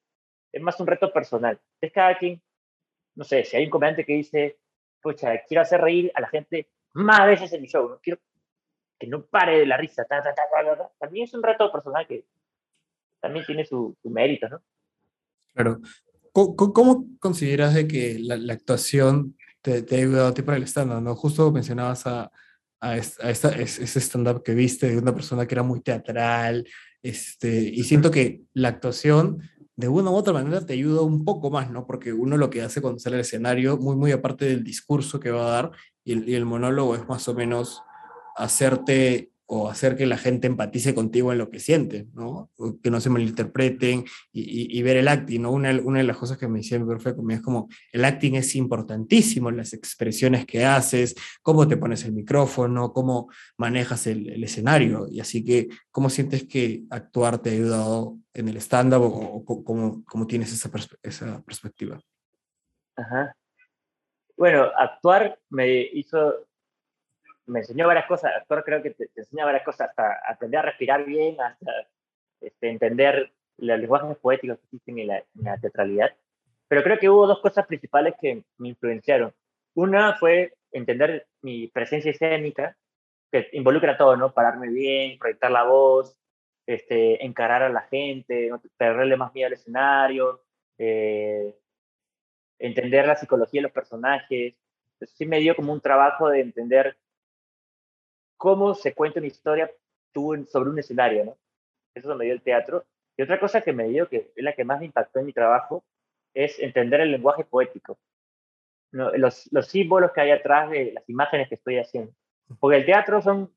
es 0.52 0.62
más 0.62 0.80
un 0.80 0.86
reto 0.88 1.12
personal. 1.12 1.60
Entonces, 1.76 1.92
cada 1.92 2.18
quien, 2.18 2.40
no 3.16 3.24
sé, 3.24 3.44
si 3.44 3.58
hay 3.58 3.66
un 3.66 3.72
comediante 3.72 4.06
que 4.06 4.14
dice, 4.14 4.60
pucha, 5.02 5.44
quiero 5.48 5.64
hacer 5.64 5.82
reír 5.82 6.12
a 6.14 6.22
la 6.22 6.30
gente 6.30 6.70
más 6.94 7.26
veces 7.26 7.52
en 7.54 7.64
mi 7.64 7.68
show, 7.68 7.90
¿no? 7.90 8.00
quiero 8.00 8.20
que 9.00 9.08
no 9.08 9.24
pare 9.26 9.60
de 9.60 9.66
la 9.66 9.78
risa, 9.78 10.06
ta, 10.06 10.22
ta, 10.22 10.36
ta, 10.36 10.44
ta. 10.52 10.92
también 11.00 11.24
es 11.24 11.34
un 11.34 11.42
reto 11.42 11.72
personal 11.72 12.06
que 12.06 12.26
también 13.20 13.46
tiene 13.46 13.66
su, 13.66 13.96
su 14.02 14.10
mérito, 14.10 14.50
¿no? 14.50 14.62
Claro. 15.54 15.80
¿Cómo, 16.34 16.56
cómo- 16.74 17.06
consideras 17.20 17.74
de 17.74 17.88
que 17.88 18.18
la, 18.20 18.38
la 18.38 18.54
actuación 18.54 19.36
te, 19.62 19.82
te 19.82 19.96
ha 19.96 20.00
ayudado 20.00 20.28
a 20.30 20.34
ti 20.34 20.42
para 20.42 20.58
el 20.58 20.64
stand-up? 20.64 21.02
¿no? 21.02 21.16
Justo 21.16 21.52
mencionabas 21.52 22.06
a, 22.08 22.32
a, 22.82 22.98
es- 22.98 23.20
a 23.20 23.30
esta, 23.30 23.50
es- 23.50 23.80
ese 23.80 24.00
stand-up 24.00 24.44
que 24.44 24.54
viste 24.56 24.90
de 24.90 24.98
una 24.98 25.14
persona 25.14 25.46
que 25.46 25.56
era 25.56 25.64
muy 25.64 25.82
teatral, 25.82 26.66
este, 27.04 27.62
y 27.62 27.84
siento 27.84 28.12
que 28.12 28.42
la 28.54 28.70
actuación 28.70 29.40
de 29.76 29.88
una 29.88 30.12
u 30.12 30.16
otra 30.16 30.34
manera 30.34 30.66
te 30.66 30.74
ayuda 30.74 31.02
un 31.04 31.24
poco 31.24 31.50
más, 31.50 31.72
¿no? 31.72 31.86
Porque 31.88 32.12
uno 32.12 32.36
lo 32.36 32.50
que 32.50 32.62
hace 32.62 32.82
cuando 32.82 33.00
sale 33.00 33.16
al 33.16 33.22
escenario, 33.22 33.78
muy, 33.78 33.96
muy 33.96 34.12
aparte 34.12 34.44
del 34.46 34.64
discurso 34.64 35.20
que 35.22 35.32
va 35.32 35.48
a 35.48 35.52
dar, 35.52 35.72
y 36.04 36.12
el, 36.14 36.28
y 36.28 36.36
el 36.36 36.46
monólogo 36.46 36.96
es 36.96 37.08
más 37.08 37.28
o 37.30 37.34
menos 37.34 37.82
hacerte 38.36 39.32
o 39.52 39.68
hacer 39.68 39.96
que 39.98 40.06
la 40.06 40.18
gente 40.18 40.46
empatice 40.46 40.94
contigo 40.94 41.32
en 41.32 41.40
lo 41.40 41.50
que 41.50 41.60
siente, 41.60 42.08
¿no? 42.14 42.52
O 42.58 42.80
Que 42.80 42.92
no 42.92 43.02
se 43.02 43.10
malinterpreten 43.10 44.06
y, 44.32 44.42
y- 44.42 44.78
y 44.78 44.84
ver 44.84 44.98
el 44.98 45.08
acting, 45.08 45.42
¿no? 45.42 45.52
Una, 45.52 45.72
una 45.84 45.98
de 45.98 46.04
las 46.04 46.18
cosas 46.18 46.38
que 46.38 46.48
me 46.48 46.60
decía 46.60 46.78
mi 46.78 46.86
profe 46.86 47.16
conmigo 47.16 47.40
es 47.40 47.44
como, 47.44 47.68
el 47.92 48.06
acting 48.06 48.36
es 48.36 48.56
importantísimo, 48.56 49.50
las 49.50 49.74
expresiones 49.74 50.46
que 50.46 50.66
haces, 50.66 51.16
cómo 51.42 51.68
te 51.68 51.78
pones 51.78 52.06
el 52.06 52.12
micrófono, 52.14 52.94
cómo 52.94 53.30
manejas 53.58 54.06
el, 54.06 54.30
el 54.30 54.44
escenario, 54.44 55.08
y 55.10 55.20
así 55.20 55.44
que, 55.44 55.68
¿cómo 55.90 56.12
sientes 56.12 56.44
que 56.44 56.84
actuar 56.92 57.40
te 57.40 57.50
ha 57.50 57.54
ayudado 57.54 58.18
en 58.36 58.50
el 58.50 58.58
stand-up 58.58 59.02
o, 59.02 59.08
o 59.08 59.64
cómo, 59.64 60.04
cómo 60.06 60.28
tienes 60.28 60.54
esa, 60.54 60.70
perspe- 60.72 61.00
esa 61.02 61.42
perspectiva? 61.42 62.00
Ajá. 62.96 63.36
Bueno, 64.38 64.68
actuar 64.78 65.40
me 65.50 65.82
hizo, 65.92 66.34
me 67.50 67.60
enseñó 67.60 67.88
varias 67.88 68.06
cosas. 68.06 68.34
Actuar 68.36 68.64
creo 68.64 68.82
que 68.82 68.92
te, 68.92 69.08
te 69.08 69.22
enseña 69.22 69.46
varias 69.46 69.64
cosas, 69.64 69.90
hasta 69.90 70.20
aprender 70.28 70.60
a 70.60 70.64
respirar 70.64 71.06
bien, 71.06 71.40
hasta 71.42 71.72
este, 72.42 72.70
entender 72.70 73.32
los 73.58 73.80
lenguajes 73.80 74.18
poéticos 74.18 74.58
que 74.60 74.66
existen 74.66 75.00
en 75.00 75.08
la, 75.08 75.18
en 75.18 75.44
la 75.44 75.58
teatralidad. 75.58 76.16
Pero 76.68 76.84
creo 76.84 77.00
que 77.00 77.10
hubo 77.10 77.28
dos 77.28 77.40
cosas 77.40 77.66
principales 77.66 78.14
que 78.22 78.44
me 78.58 78.70
influenciaron. 78.70 79.34
Una 79.74 80.16
fue 80.18 80.54
entender 80.72 81.28
mi 81.42 81.68
presencia 81.68 82.12
escénica, 82.12 82.78
que 83.32 83.50
involucra 83.54 83.98
todo, 83.98 84.16
¿no? 84.16 84.34
Pararme 84.34 84.70
bien, 84.70 85.18
proyectar 85.18 85.52
la 85.52 85.64
voz, 85.64 86.18
este, 86.66 87.24
encarar 87.26 87.64
a 87.64 87.70
la 87.70 87.82
gente, 87.82 88.52
perderle 88.78 89.18
más 89.18 89.34
miedo 89.34 89.48
al 89.48 89.54
escenario, 89.54 90.44
eh, 90.78 91.56
entender 92.60 93.08
la 93.08 93.16
psicología 93.16 93.60
de 93.60 93.64
los 93.64 93.72
personajes. 93.72 94.56
Eso 95.00 95.16
sí 95.16 95.26
me 95.26 95.40
dio 95.40 95.56
como 95.56 95.74
un 95.74 95.82
trabajo 95.82 96.30
de 96.30 96.42
entender 96.42 96.98
cómo 98.40 98.74
se 98.74 98.96
cuenta 98.96 99.20
una 99.20 99.28
historia 99.28 99.70
tú 100.14 100.48
sobre 100.50 100.70
un 100.70 100.80
escenario, 100.80 101.26
¿no? 101.26 101.38
Eso 101.94 102.16
me 102.16 102.24
dio 102.24 102.34
el 102.34 102.42
teatro. 102.42 102.86
Y 103.18 103.22
otra 103.22 103.38
cosa 103.38 103.62
que 103.62 103.74
me 103.74 103.90
dio, 103.90 104.08
que 104.08 104.32
es 104.34 104.44
la 104.44 104.54
que 104.54 104.64
más 104.64 104.80
me 104.80 104.86
impactó 104.86 105.20
en 105.20 105.26
mi 105.26 105.34
trabajo, 105.34 105.84
es 106.34 106.58
entender 106.60 107.02
el 107.02 107.12
lenguaje 107.12 107.44
poético. 107.44 108.00
¿no? 108.92 109.12
Los, 109.18 109.52
los 109.52 109.68
símbolos 109.68 110.14
que 110.14 110.22
hay 110.22 110.32
atrás 110.32 110.70
de 110.70 110.94
las 110.94 111.10
imágenes 111.10 111.50
que 111.50 111.56
estoy 111.56 111.80
haciendo. 111.80 112.14
Porque 112.62 112.78
el 112.78 112.86
teatro 112.86 113.22
son, 113.22 113.54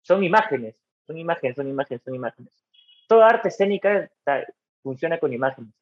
son 0.00 0.24
imágenes, 0.24 0.76
son 1.06 1.18
imágenes, 1.18 1.54
son 1.54 1.68
imágenes, 1.68 2.02
son 2.02 2.14
imágenes. 2.14 2.64
Toda 3.06 3.28
arte 3.28 3.48
escénica 3.48 4.10
funciona 4.82 5.18
con 5.18 5.34
imágenes. 5.34 5.74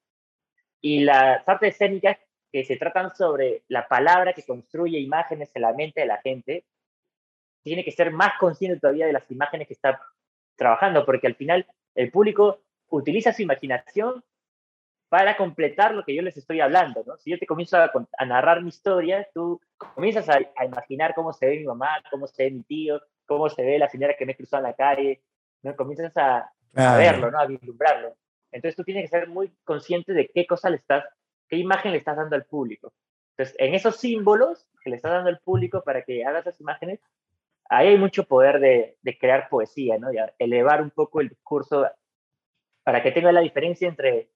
Y 0.80 1.04
las 1.04 1.48
artes 1.48 1.74
escénicas 1.74 2.18
que 2.50 2.64
se 2.64 2.76
tratan 2.76 3.14
sobre 3.14 3.62
la 3.68 3.86
palabra 3.86 4.32
que 4.32 4.42
construye 4.42 4.98
imágenes 4.98 5.52
en 5.54 5.62
la 5.62 5.72
mente 5.72 6.00
de 6.00 6.06
la 6.06 6.20
gente, 6.20 6.64
tiene 7.62 7.84
que 7.84 7.92
ser 7.92 8.10
más 8.12 8.32
consciente 8.38 8.80
todavía 8.80 9.06
de 9.06 9.12
las 9.12 9.30
imágenes 9.30 9.66
que 9.68 9.74
está 9.74 10.00
trabajando, 10.56 11.04
porque 11.04 11.26
al 11.26 11.34
final 11.34 11.66
el 11.94 12.10
público 12.10 12.60
utiliza 12.88 13.32
su 13.32 13.42
imaginación 13.42 14.22
para 15.08 15.36
completar 15.36 15.94
lo 15.94 16.04
que 16.04 16.14
yo 16.14 16.22
les 16.22 16.36
estoy 16.36 16.60
hablando, 16.60 17.02
¿no? 17.06 17.18
Si 17.18 17.30
yo 17.30 17.38
te 17.38 17.46
comienzo 17.46 17.76
a, 17.76 18.24
narrar 18.24 18.62
mi 18.62 18.70
historia, 18.70 19.28
tú 19.34 19.60
comienzas 19.76 20.28
a, 20.30 20.40
imaginar 20.64 21.14
cómo 21.14 21.32
se 21.34 21.46
ve 21.46 21.58
mi 21.58 21.64
mamá, 21.64 22.02
cómo 22.10 22.26
se 22.26 22.44
ve 22.44 22.50
mi 22.50 22.62
tío, 22.62 23.00
cómo 23.26 23.50
se 23.50 23.62
ve 23.62 23.78
la 23.78 23.90
señora 23.90 24.16
que 24.18 24.24
me 24.24 24.34
cruzó 24.34 24.56
en 24.56 24.62
la 24.62 24.74
calle, 24.74 25.22
¿no? 25.62 25.76
Comienzas 25.76 26.16
a, 26.16 26.50
a 26.76 26.96
verlo, 26.96 27.30
¿no? 27.30 27.38
A 27.38 27.46
vislumbrarlo. 27.46 28.16
Entonces 28.50 28.74
tú 28.76 28.84
tienes 28.84 29.04
que 29.04 29.18
ser 29.18 29.28
muy 29.28 29.52
consciente 29.64 30.14
de 30.14 30.28
qué 30.28 30.46
cosa 30.46 30.70
le 30.70 30.76
estás, 30.76 31.04
qué 31.48 31.56
imagen 31.56 31.92
le 31.92 31.98
estás 31.98 32.16
dando 32.16 32.36
al 32.36 32.44
público. 32.46 32.92
Entonces, 33.36 33.56
en 33.58 33.74
esos 33.74 33.96
símbolos 33.96 34.66
que 34.82 34.90
le 34.90 34.96
estás 34.96 35.12
dando 35.12 35.30
al 35.30 35.40
público 35.40 35.82
para 35.82 36.02
que 36.02 36.24
haga 36.24 36.40
esas 36.40 36.60
imágenes, 36.60 37.00
ahí 37.72 37.88
hay 37.88 37.98
mucho 37.98 38.24
poder 38.24 38.60
de, 38.60 38.98
de 39.00 39.18
crear 39.18 39.48
poesía, 39.48 39.98
¿no? 39.98 40.08
Elevar 40.38 40.82
un 40.82 40.90
poco 40.90 41.20
el 41.20 41.30
discurso 41.30 41.86
para 42.84 43.02
que 43.02 43.12
tenga 43.12 43.32
la 43.32 43.40
diferencia 43.40 43.88
entre 43.88 44.30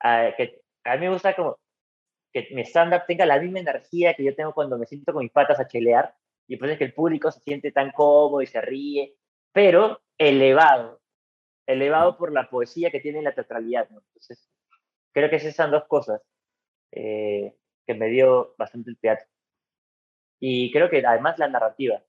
que 0.00 0.62
a 0.84 0.96
mí 0.96 1.06
me 1.06 1.12
gusta 1.12 1.36
como 1.36 1.58
que 2.32 2.48
mi 2.52 2.62
stand-up 2.62 3.02
tenga 3.06 3.26
la 3.26 3.38
misma 3.38 3.60
energía 3.60 4.14
que 4.14 4.24
yo 4.24 4.34
tengo 4.34 4.54
cuando 4.54 4.78
me 4.78 4.86
siento 4.86 5.12
con 5.12 5.22
mis 5.22 5.30
patas 5.30 5.60
a 5.60 5.68
chelear, 5.68 6.14
y 6.48 6.56
pues 6.56 6.72
es 6.72 6.78
que 6.78 6.84
el 6.84 6.94
público 6.94 7.30
se 7.30 7.40
siente 7.40 7.72
tan 7.72 7.92
cómodo 7.92 8.40
y 8.40 8.46
se 8.46 8.60
ríe, 8.60 9.16
pero 9.52 10.00
elevado, 10.18 11.02
elevado 11.66 12.16
por 12.16 12.32
la 12.32 12.48
poesía 12.48 12.90
que 12.90 13.00
tiene 13.00 13.22
la 13.22 13.34
teatralidad. 13.34 13.86
Entonces, 13.90 14.48
creo 15.12 15.28
que 15.28 15.36
esas 15.36 15.54
son 15.54 15.70
dos 15.70 15.84
cosas 15.84 16.22
eh, 16.90 17.54
que 17.86 17.94
me 17.94 18.08
dio 18.08 18.54
bastante 18.56 18.90
el 18.90 18.98
teatro. 18.98 19.26
Y 20.40 20.72
creo 20.72 20.90
que 20.90 21.06
además 21.06 21.38
la 21.38 21.48
narrativa. 21.48 22.02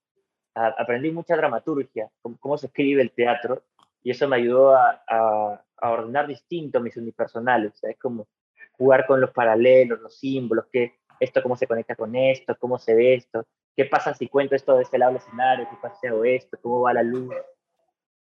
Aprendí 0.55 1.11
mucha 1.11 1.35
dramaturgia, 1.35 2.09
cómo, 2.21 2.37
cómo, 2.39 2.57
se 2.57 2.67
escribe 2.67 3.01
el 3.01 3.11
teatro, 3.11 3.63
y 4.03 4.11
eso 4.11 4.27
me 4.27 4.37
ayudó 4.37 4.75
a, 4.75 5.01
a 5.07 5.89
ordenar 5.89 6.27
distinto 6.27 6.79
mis 6.79 6.97
unipersonales. 6.97 7.83
Es 7.83 7.97
como 7.97 8.27
jugar 8.73 9.05
con 9.05 9.21
los 9.21 9.31
paralelos, 9.31 10.01
los 10.01 10.17
símbolos, 10.17 10.65
que 10.71 10.99
esto 11.19 11.41
cómo 11.41 11.55
se 11.55 11.67
conecta 11.67 11.95
con 11.95 12.15
esto, 12.15 12.57
cómo 12.59 12.77
se 12.77 12.93
ve 12.93 13.15
esto, 13.15 13.45
qué 13.75 13.85
pasa 13.85 14.13
si 14.13 14.27
cuento 14.27 14.55
esto 14.55 14.75
de 14.75 14.83
este 14.83 14.97
lado 14.97 15.13
del 15.13 15.21
escenario, 15.21 15.67
qué 15.69 15.77
pasa 15.81 15.95
si 16.01 16.07
hago 16.07 16.25
esto, 16.25 16.57
cómo 16.61 16.81
va 16.81 16.93
la 16.93 17.03
luz. 17.03 17.33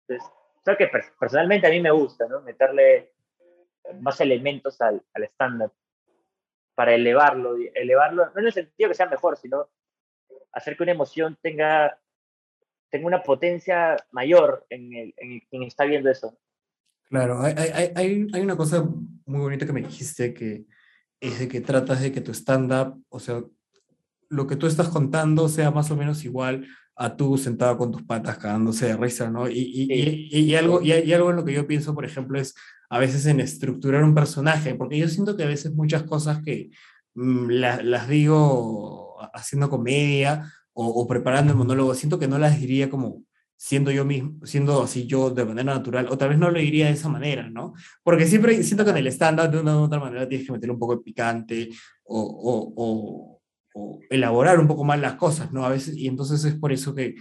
Entonces, 0.08 0.32
creo 0.64 0.76
que 0.76 0.90
personalmente 1.18 1.66
a 1.66 1.70
mí 1.70 1.80
me 1.80 1.90
gusta, 1.90 2.26
¿no? 2.26 2.40
Meterle 2.40 3.12
más 4.00 4.20
elementos 4.20 4.80
al 4.80 5.02
estándar 5.14 5.70
para 6.80 6.94
elevarlo, 6.94 7.56
elevarlo, 7.74 8.30
no 8.30 8.40
en 8.40 8.46
el 8.46 8.52
sentido 8.54 8.88
que 8.88 8.94
sea 8.94 9.04
mejor, 9.04 9.36
sino 9.36 9.68
hacer 10.50 10.78
que 10.78 10.82
una 10.82 10.92
emoción 10.92 11.36
tenga, 11.42 11.99
tenga 12.90 13.06
una 13.06 13.22
potencia 13.22 13.96
mayor 14.10 14.66
en, 14.68 14.92
el, 14.94 15.14
en 15.16 15.40
quien 15.48 15.62
está 15.62 15.84
viendo 15.84 16.10
eso. 16.10 16.36
Claro, 17.08 17.40
hay, 17.40 17.54
hay, 17.56 17.92
hay, 17.94 18.26
hay 18.32 18.40
una 18.40 18.56
cosa 18.56 18.88
muy 19.26 19.40
bonita 19.40 19.66
que 19.66 19.72
me 19.72 19.82
dijiste 19.82 20.32
que 20.34 20.64
es 21.20 21.38
de 21.38 21.48
que 21.48 21.60
tratas 21.60 22.00
de 22.00 22.12
que 22.12 22.20
tu 22.20 22.32
stand-up, 22.32 23.02
o 23.08 23.20
sea, 23.20 23.42
lo 24.28 24.46
que 24.46 24.56
tú 24.56 24.66
estás 24.66 24.88
contando 24.88 25.48
sea 25.48 25.70
más 25.70 25.90
o 25.90 25.96
menos 25.96 26.24
igual 26.24 26.66
a 26.96 27.16
tú 27.16 27.38
sentado 27.38 27.76
con 27.78 27.90
tus 27.90 28.02
patas 28.02 28.38
cagándose 28.38 28.86
de 28.86 28.96
risa, 28.96 29.30
¿no? 29.30 29.48
Y, 29.48 29.58
y, 29.58 30.28
y, 30.38 30.54
algo, 30.54 30.82
y, 30.82 30.92
algo 31.12 31.30
en 31.30 31.36
lo 31.36 31.44
que 31.44 31.52
yo 31.52 31.66
pienso, 31.66 31.94
por 31.94 32.04
ejemplo, 32.04 32.38
es 32.38 32.54
a 32.90 32.98
veces 32.98 33.26
en 33.26 33.40
estructurar 33.40 34.04
un 34.04 34.14
personaje, 34.14 34.74
porque 34.74 34.98
yo 34.98 35.08
siento 35.08 35.36
que 35.36 35.44
a 35.44 35.48
veces 35.48 35.72
muchas 35.72 36.02
cosas 36.02 36.42
que 36.42 36.70
mm, 37.14 37.48
las 37.48 38.08
digo 38.08 39.16
haciendo 39.32 39.70
comedia 39.70 40.52
o, 40.80 40.86
o, 40.86 41.06
preparando 41.06 41.52
el 41.52 41.58
monólogo, 41.58 41.94
siento 41.94 42.18
que 42.18 42.26
no 42.26 42.38
las 42.38 42.58
diría 42.58 42.88
como 42.88 43.22
siendo 43.56 43.90
yo 43.90 44.06
mismo, 44.06 44.46
siendo 44.46 44.82
así 44.82 45.06
yo 45.06 45.28
de 45.28 45.44
manera 45.44 45.74
natural, 45.74 46.06
o 46.08 46.16
tal 46.16 46.30
vez 46.30 46.38
no 46.38 46.50
lo 46.50 46.58
diría 46.58 46.86
de 46.86 46.92
esa 46.92 47.10
manera, 47.10 47.50
¿no? 47.50 47.74
Porque 48.02 48.26
siempre 48.26 48.62
siento 48.62 48.84
que 48.84 48.92
en 48.92 48.96
el 48.96 49.06
estándar 49.06 49.50
de 49.50 49.60
una 49.60 49.76
u 49.76 49.82
otra 49.82 50.00
manera 50.00 50.26
tienes 50.26 50.46
que 50.46 50.52
meter 50.54 50.70
un 50.70 50.78
poco 50.78 50.96
de 50.96 51.02
picante 51.02 51.68
o, 52.04 52.72
o, 52.74 53.40
o, 53.74 54.00
elaborar 54.08 54.58
un 54.58 54.66
poco 54.66 54.82
más 54.84 54.98
las 54.98 55.16
cosas, 55.16 55.52
¿no? 55.52 55.66
A 55.66 55.68
veces, 55.68 55.94
y 55.94 56.08
entonces 56.08 56.42
es 56.46 56.54
por 56.54 56.72
eso 56.72 56.94
que, 56.94 57.16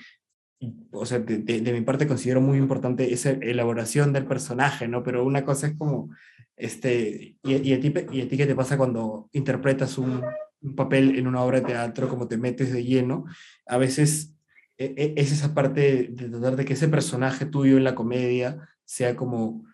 o 0.91 1.05
sea, 1.05 1.19
de, 1.19 1.39
de, 1.39 1.73
mi 1.73 1.81
parte 1.81 2.07
considero 2.07 2.39
muy 2.39 2.57
importante 2.57 3.13
esa 3.13 3.31
elaboración 3.31 4.13
del 4.13 4.25
personaje, 4.25 4.87
¿no? 4.87 5.03
Pero 5.03 5.25
una 5.25 5.43
cosa 5.43 5.67
es 5.67 5.77
como, 5.77 6.09
este, 6.55 7.35
y, 7.43 7.55
y, 7.69 7.73
a, 7.73 7.79
ti, 7.81 7.93
y 8.13 8.21
a 8.21 8.29
ti 8.29 8.37
qué 8.37 8.45
te 8.45 8.55
pasa 8.55 8.77
cuando 8.77 9.29
interpretas 9.33 9.97
un, 9.97 10.21
un 10.61 10.75
papel 10.75 11.17
en 11.17 11.27
una 11.27 11.41
obra 11.41 11.59
de 11.59 11.67
teatro, 11.67 12.09
como 12.09 12.27
te 12.27 12.37
metes 12.37 12.71
de 12.71 12.83
lleno, 12.83 13.25
a 13.65 13.77
veces 13.77 14.35
e, 14.77 14.93
e, 14.97 15.13
es 15.17 15.31
esa 15.31 15.53
parte 15.53 16.09
de 16.11 16.29
tratar 16.29 16.55
de 16.55 16.65
que 16.65 16.73
ese 16.73 16.87
personaje 16.87 17.45
tuyo 17.45 17.77
en 17.77 17.83
la 17.83 17.95
comedia 17.95 18.69
sea 18.85 19.15
como 19.15 19.65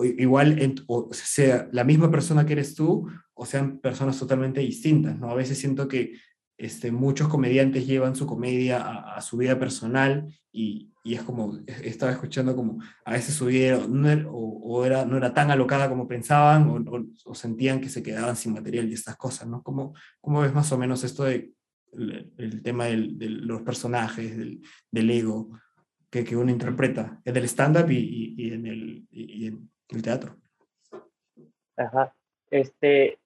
igual, 0.00 0.76
o 0.86 1.10
sea 1.12 1.68
la 1.72 1.84
misma 1.84 2.10
persona 2.10 2.46
que 2.46 2.52
eres 2.52 2.74
tú, 2.74 3.08
o 3.34 3.46
sean 3.46 3.78
personas 3.78 4.18
totalmente 4.18 4.60
distintas, 4.60 5.18
¿no? 5.18 5.30
A 5.30 5.34
veces 5.34 5.58
siento 5.58 5.86
que 5.86 6.14
este, 6.56 6.90
muchos 6.90 7.28
comediantes 7.28 7.86
llevan 7.86 8.16
su 8.16 8.26
comedia 8.26 8.82
a, 8.82 9.20
su 9.22 9.36
vida 9.36 9.58
personal 9.58 10.26
y, 10.52 10.92
y, 11.08 11.14
es 11.14 11.22
como, 11.22 11.58
estaba 11.66 12.12
escuchando 12.12 12.54
como 12.54 12.82
a 13.04 13.12
veces 13.12 13.34
su 13.34 13.46
vida 13.46 13.80
no 13.88 14.10
era, 14.10 14.24
o, 14.28 14.84
era, 14.84 15.04
no 15.04 15.16
era 15.16 15.32
tan 15.32 15.50
alocada 15.50 15.88
como 15.88 16.06
pensaban 16.06 16.68
o, 16.68 17.06
o, 17.24 17.34
sentían 17.34 17.80
que 17.80 17.88
se 17.88 18.02
quedaban 18.02 18.36
sin 18.36 18.52
material 18.52 18.88
y 18.88 18.94
estas 18.94 19.16
cosas, 19.16 19.48
¿no? 19.48 19.62
¿Cómo, 19.62 19.94
¿Cómo 20.20 20.40
ves 20.40 20.52
más 20.52 20.70
o 20.72 20.78
menos 20.78 21.04
esto 21.04 21.24
de 21.24 21.52
el, 21.92 22.62
tema 22.62 22.86
de 22.86 22.96
los 22.96 23.62
personajes, 23.62 24.36
del, 24.36 24.60
del 24.90 25.10
ego 25.10 25.58
que, 26.10 26.24
que, 26.24 26.36
uno 26.36 26.50
interpreta 26.50 27.20
en 27.24 27.36
el 27.36 27.44
stand-up 27.44 27.90
y, 27.90 28.34
y, 28.36 28.52
en 28.52 28.66
el, 28.66 29.06
y 29.10 29.46
en 29.46 29.70
el 29.88 30.02
teatro. 30.02 30.36
Ajá. 31.76 32.14
Este, 32.50 33.18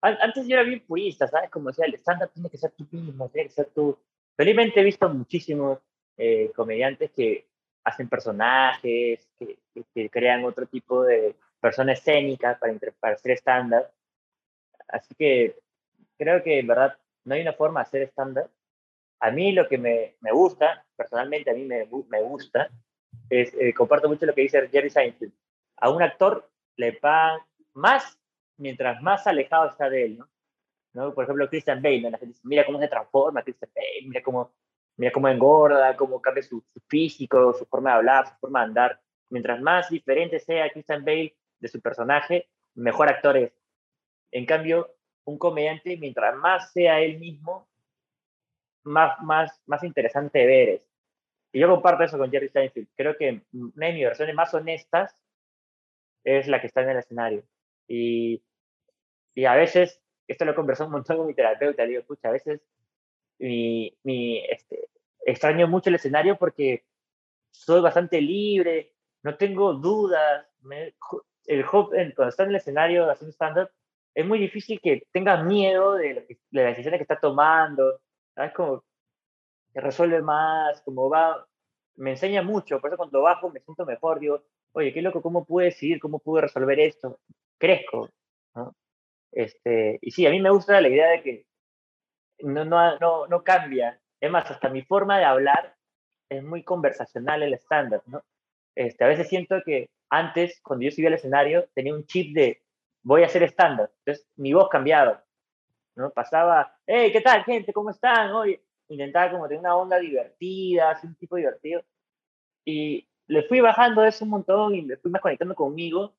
antes 0.00 0.46
yo 0.46 0.54
era 0.54 0.62
bien 0.62 0.84
purista, 0.86 1.26
¿sabes? 1.26 1.50
Como 1.50 1.68
decía, 1.68 1.86
el 1.86 1.94
stand-up 1.94 2.30
tiene 2.32 2.50
que 2.50 2.58
ser 2.58 2.72
tú 2.72 2.86
mismo, 2.90 3.28
tiene 3.28 3.48
que 3.48 3.54
ser 3.54 3.70
tú. 3.74 3.98
Felizmente 4.36 4.80
he 4.80 4.84
visto 4.84 5.08
muchísimos 5.08 5.78
eh, 6.16 6.52
comediantes 6.54 7.10
que 7.10 7.46
hacen 7.84 8.08
personajes, 8.08 9.28
que, 9.38 9.58
crean 10.10 10.44
otro 10.44 10.66
tipo 10.66 11.04
de 11.04 11.36
persona 11.60 11.92
escénica 11.92 12.58
para, 12.58 12.74
para 12.98 13.14
hacer 13.14 13.32
stand-up. 13.32 13.86
Así 14.88 15.14
que 15.14 15.56
creo 16.18 16.42
que 16.42 16.58
en 16.58 16.66
verdad 16.66 16.98
no 17.24 17.34
hay 17.34 17.42
una 17.42 17.52
forma 17.52 17.80
de 17.80 17.86
hacer 17.86 18.02
estándar. 18.02 18.50
A 19.20 19.30
mí 19.30 19.52
lo 19.52 19.68
que 19.68 19.78
me, 19.78 20.16
me, 20.20 20.32
gusta, 20.32 20.84
personalmente 20.96 21.50
a 21.50 21.54
mí 21.54 21.64
me, 21.64 21.88
me 22.08 22.22
gusta, 22.22 22.70
es, 23.30 23.54
eh, 23.54 23.72
comparto 23.74 24.08
mucho 24.08 24.26
lo 24.26 24.34
que 24.34 24.42
dice 24.42 24.68
Jerry 24.68 24.90
Seinfeld. 24.90 25.32
A 25.78 25.90
un 25.90 26.02
actor 26.02 26.48
le 26.76 26.92
pagan 26.94 27.40
más 27.74 28.18
mientras 28.56 29.02
más 29.02 29.26
alejado 29.26 29.70
está 29.70 29.90
de 29.90 30.04
él, 30.04 30.18
¿no? 30.18 31.14
Por 31.14 31.24
ejemplo, 31.24 31.48
Christian 31.48 31.82
Bale, 31.82 32.00
la 32.00 32.18
gente 32.18 32.26
dice, 32.26 32.40
mira 32.44 32.64
cómo 32.64 32.80
se 32.80 32.88
transforma 32.88 33.42
Christian 33.42 33.70
Bale, 33.74 34.08
mira 34.08 34.22
cómo, 34.22 34.52
mira 34.96 35.12
cómo 35.12 35.28
engorda, 35.28 35.96
cómo 35.96 36.20
cambia 36.20 36.42
su, 36.42 36.64
su, 36.72 36.80
físico, 36.88 37.52
su 37.54 37.66
forma 37.66 37.90
de 37.90 37.96
hablar, 37.96 38.28
su 38.28 38.34
forma 38.36 38.60
de 38.60 38.66
andar. 38.66 39.00
Mientras 39.30 39.60
más 39.60 39.90
diferente 39.90 40.38
sea 40.38 40.70
Christian 40.70 41.04
Bale 41.04 41.36
de 41.58 41.68
su 41.68 41.80
personaje, 41.80 42.48
mejor 42.74 43.08
actor 43.08 43.36
es. 43.36 43.52
En 44.30 44.46
cambio, 44.46 44.94
un 45.24 45.38
comediante, 45.38 45.96
mientras 45.96 46.36
más 46.36 46.72
sea 46.72 47.00
él 47.00 47.18
mismo, 47.18 47.68
más, 48.84 49.20
más, 49.22 49.60
más 49.66 49.82
interesante 49.82 50.46
ver 50.46 50.68
es. 50.68 50.82
Y 51.52 51.60
yo 51.60 51.68
comparto 51.68 52.04
eso 52.04 52.18
con 52.18 52.30
Jerry 52.30 52.48
Seinfeld. 52.48 52.88
Creo 52.96 53.16
que 53.16 53.42
una 53.52 53.86
de 53.86 53.92
mis 53.92 54.04
versiones 54.04 54.34
más 54.34 54.52
honestas 54.54 55.16
es 56.24 56.48
la 56.48 56.60
que 56.60 56.66
está 56.66 56.82
en 56.82 56.90
el 56.90 56.98
escenario. 56.98 57.44
Y, 57.88 58.42
y 59.34 59.44
a 59.44 59.54
veces, 59.54 60.00
esto 60.28 60.44
lo 60.44 60.52
he 60.52 60.54
conversado 60.54 60.88
un 60.88 60.94
montón 60.94 61.18
con 61.18 61.26
mi 61.26 61.34
terapeuta, 61.34 61.82
le 61.82 61.88
digo, 61.88 62.00
escucha, 62.00 62.28
a 62.28 62.32
veces 62.32 62.60
mi, 63.38 63.96
mi, 64.02 64.38
este, 64.38 64.88
extraño 65.24 65.68
mucho 65.68 65.90
el 65.90 65.96
escenario 65.96 66.36
porque 66.38 66.84
soy 67.50 67.80
bastante 67.80 68.20
libre, 68.20 68.94
no 69.22 69.36
tengo 69.36 69.74
dudas. 69.74 70.46
el 71.46 71.66
cuando 71.66 72.28
está 72.28 72.44
en 72.44 72.50
el 72.50 72.56
escenario 72.56 73.10
haciendo 73.10 73.32
stand-up, 73.32 73.70
es 74.14 74.26
muy 74.26 74.38
difícil 74.38 74.80
que 74.80 75.06
tengas 75.12 75.44
miedo 75.44 75.94
de, 75.94 76.26
de 76.50 76.62
las 76.62 76.70
decisiones 76.70 76.98
que 76.98 77.04
está 77.04 77.20
tomando, 77.20 78.00
¿sabes? 78.34 78.52
Como 78.54 78.84
que 79.72 79.80
resuelve 79.80 80.22
más, 80.22 80.80
como 80.82 81.10
va, 81.10 81.46
me 81.96 82.12
enseña 82.12 82.42
mucho, 82.42 82.80
por 82.80 82.90
eso 82.90 82.96
cuando 82.96 83.22
bajo 83.22 83.50
me 83.50 83.60
siento 83.60 83.84
mejor, 83.84 84.20
digo, 84.20 84.42
oye, 84.72 84.92
qué 84.92 85.02
loco, 85.02 85.22
¿cómo 85.22 85.44
pude 85.44 85.66
decidir? 85.66 86.00
¿Cómo 86.00 86.18
pude 86.18 86.42
resolver 86.42 86.78
esto? 86.80 87.20
Crezco, 87.58 88.10
¿no? 88.54 88.74
Este, 89.32 89.98
y 90.00 90.10
sí, 90.12 90.26
a 90.26 90.30
mí 90.30 90.40
me 90.40 90.50
gusta 90.50 90.80
la 90.80 90.88
idea 90.88 91.08
de 91.10 91.22
que 91.22 91.46
no, 92.40 92.64
no, 92.64 92.98
no, 92.98 93.26
no 93.26 93.44
cambia. 93.44 94.00
Es 94.20 94.30
más, 94.30 94.50
hasta 94.50 94.68
mi 94.68 94.82
forma 94.82 95.18
de 95.18 95.24
hablar 95.24 95.76
es 96.28 96.42
muy 96.42 96.62
conversacional 96.62 97.42
el 97.42 97.54
estándar, 97.54 98.02
¿no? 98.06 98.22
Este, 98.74 99.04
a 99.04 99.08
veces 99.08 99.28
siento 99.28 99.56
que 99.64 99.88
antes, 100.10 100.60
cuando 100.62 100.84
yo 100.84 100.90
subía 100.90 101.08
al 101.08 101.14
escenario, 101.14 101.68
tenía 101.74 101.94
un 101.94 102.04
chip 102.06 102.34
de 102.34 102.62
voy 103.02 103.22
a 103.22 103.26
hacer 103.26 103.42
estándar. 103.42 103.90
Entonces, 103.98 104.26
mi 104.36 104.52
voz 104.52 104.68
cambiaba, 104.68 105.24
¿no? 105.96 106.10
Pasaba, 106.10 106.76
hey, 106.86 107.10
¿qué 107.12 107.20
tal, 107.20 107.44
gente? 107.44 107.72
¿Cómo 107.72 107.90
están? 107.90 108.32
Hoy 108.32 108.60
intentaba 108.88 109.30
como 109.30 109.48
tener 109.48 109.60
una 109.60 109.76
onda 109.76 109.98
divertida, 109.98 110.90
así 110.90 111.06
un 111.06 111.14
tipo 111.16 111.36
divertido. 111.36 111.82
Y, 112.64 113.08
le 113.28 113.42
fui 113.44 113.60
bajando 113.60 114.04
eso 114.04 114.24
un 114.24 114.30
montón 114.30 114.74
y 114.74 114.82
me 114.82 114.96
fui 114.96 115.10
más 115.10 115.20
conectando 115.20 115.54
conmigo. 115.54 116.14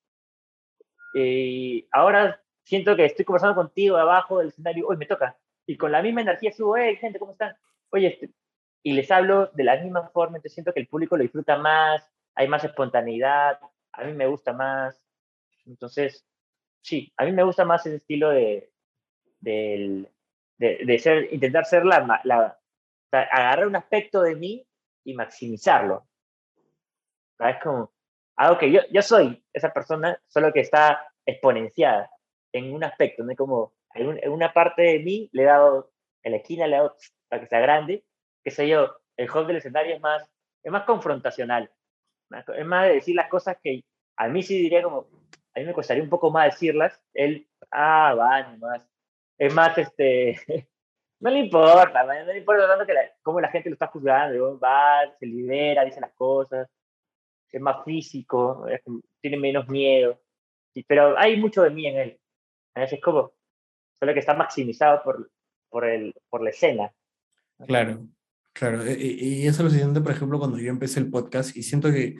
Y 1.14 1.88
ahora 1.92 2.42
siento 2.64 2.96
que 2.96 3.06
estoy 3.06 3.26
conversando 3.26 3.56
contigo 3.56 3.98
abajo 3.98 4.40
del 4.40 4.50
escenario, 4.50 4.88
hoy 4.88 4.98
me 4.98 5.06
toca. 5.06 5.38
Y 5.68 5.78
con 5.78 5.92
la 5.92 6.02
misma 6.02 6.22
energía 6.22 6.52
subo, 6.52 6.78
hey, 6.78 6.96
gente, 6.96 7.20
¿cómo 7.20 7.34
están? 7.34 7.56
Oye, 7.92 8.08
este", 8.08 8.32
y 8.84 8.94
les 8.94 9.12
hablo 9.12 9.52
de 9.54 9.64
la 9.66 9.76
misma 9.78 10.08
forma, 10.10 10.38
entonces 10.38 10.54
siento 10.54 10.74
que 10.74 10.80
el 10.80 10.88
público 10.88 11.18
lo 11.18 11.24
disfruta 11.24 11.58
más, 11.58 12.10
hay 12.36 12.48
más 12.48 12.64
espontaneidad, 12.64 13.60
a 13.92 14.04
mí 14.06 14.14
me 14.14 14.28
gusta 14.28 14.54
más. 14.54 15.00
Entonces, 15.66 16.26
sí, 16.82 17.12
a 17.18 17.26
mí 17.26 17.34
me 17.34 17.44
gusta 17.44 17.66
más 17.66 17.86
ese 17.86 17.98
estilo 17.98 18.30
de, 18.30 18.72
de, 19.40 20.10
de 20.58 21.00
ser, 21.00 21.34
intentar 21.34 21.66
ser 21.66 21.86
la, 21.86 22.22
la 22.24 22.58
agarrar 23.12 23.68
un 23.68 23.76
aspecto 23.76 24.22
de 24.22 24.36
mí 24.36 24.66
y 25.04 25.14
maximizarlo. 25.14 26.08
Es 27.40 27.58
como 27.62 27.92
algo 28.38 28.58
que 28.58 28.72
yo, 28.72 28.82
yo 28.92 29.02
soy 29.02 29.44
esa 29.52 29.74
persona, 29.74 30.20
solo 30.28 30.54
que 30.54 30.62
está 30.62 31.08
exponenciada 31.26 32.10
en 32.54 32.74
un 32.74 32.84
aspecto, 32.84 33.24
¿no? 33.24 33.36
Como 33.36 33.74
en, 33.98 34.32
una 34.32 34.54
parte 34.54 34.82
de 34.82 35.00
mí 35.00 35.30
le 35.32 35.44
he 35.44 35.46
dado, 35.46 35.92
en 36.24 36.32
la 36.32 36.38
esquina 36.38 36.68
le 36.68 36.76
he 36.76 36.80
dado 36.80 36.96
para 37.28 37.42
que 37.42 37.48
sea 37.48 37.60
grande, 37.60 38.04
que 38.44 38.52
sé 38.52 38.68
yo, 38.68 38.96
el 39.18 39.30
hall 39.30 39.48
del 39.48 39.58
escenario 39.58 39.96
es 39.96 40.02
más, 40.02 40.30
es 40.64 40.72
más 40.72 40.84
confrontacional, 40.84 41.72
es 42.56 42.66
más 42.66 42.88
de 42.88 42.96
decir 42.96 43.16
las 43.16 43.30
cosas 43.30 43.58
que 43.62 43.84
a 44.18 44.28
mí 44.28 44.44
sí 44.44 44.58
diría 44.58 44.84
como, 44.84 45.08
a 45.56 45.60
mí 45.60 45.66
me 45.66 45.74
costaría 45.74 46.04
un 46.04 46.10
poco 46.10 46.32
más 46.32 46.54
decirlas, 46.54 47.02
él, 47.14 47.48
ah, 47.72 48.14
va, 48.18 48.56
más, 48.58 48.88
es 49.38 49.54
más, 49.54 49.78
este, 49.78 50.38
no 51.20 51.30
le 51.30 51.40
importa, 51.40 52.04
no 52.04 52.32
le 52.32 52.38
importa 52.38 52.68
tanto 52.68 52.86
que 52.86 52.94
cómo 53.22 53.42
la 53.42 53.50
gente 53.50 53.70
lo 53.70 53.74
está 53.74 53.88
juzgando, 53.88 54.60
va, 54.60 55.02
se 55.20 55.26
libera, 55.26 55.86
dice 55.86 56.02
las 56.02 56.14
cosas, 56.14 56.70
es 57.52 57.62
más 57.62 57.84
físico, 57.84 58.66
tiene 59.22 59.38
menos 59.38 59.68
miedo, 59.68 60.22
pero 60.88 61.18
hay 61.18 61.38
mucho 61.38 61.64
de 61.64 61.70
mí 61.72 61.88
en 61.88 61.98
él, 61.98 62.20
es 62.76 63.02
como, 63.02 63.34
solo 64.00 64.14
que 64.14 64.20
está 64.20 64.34
maximizado 64.34 65.02
por, 65.04 65.32
por, 65.70 65.86
el, 65.86 66.14
por 66.30 66.42
la 66.42 66.50
escena. 66.50 66.92
Claro, 67.66 68.08
claro, 68.54 68.84
e, 68.84 68.94
e, 68.94 69.06
y, 69.06 69.48
eso 69.48 69.64
lo 69.64 69.70
siento, 69.70 70.04
por 70.04 70.12
ejemplo, 70.12 70.40
cuando 70.40 70.60
yo 70.60 70.70
empecé 70.70 71.00
el 71.00 71.10
podcast, 71.10 71.56
y 71.56 71.64
siento 71.64 71.92
que 71.92 72.16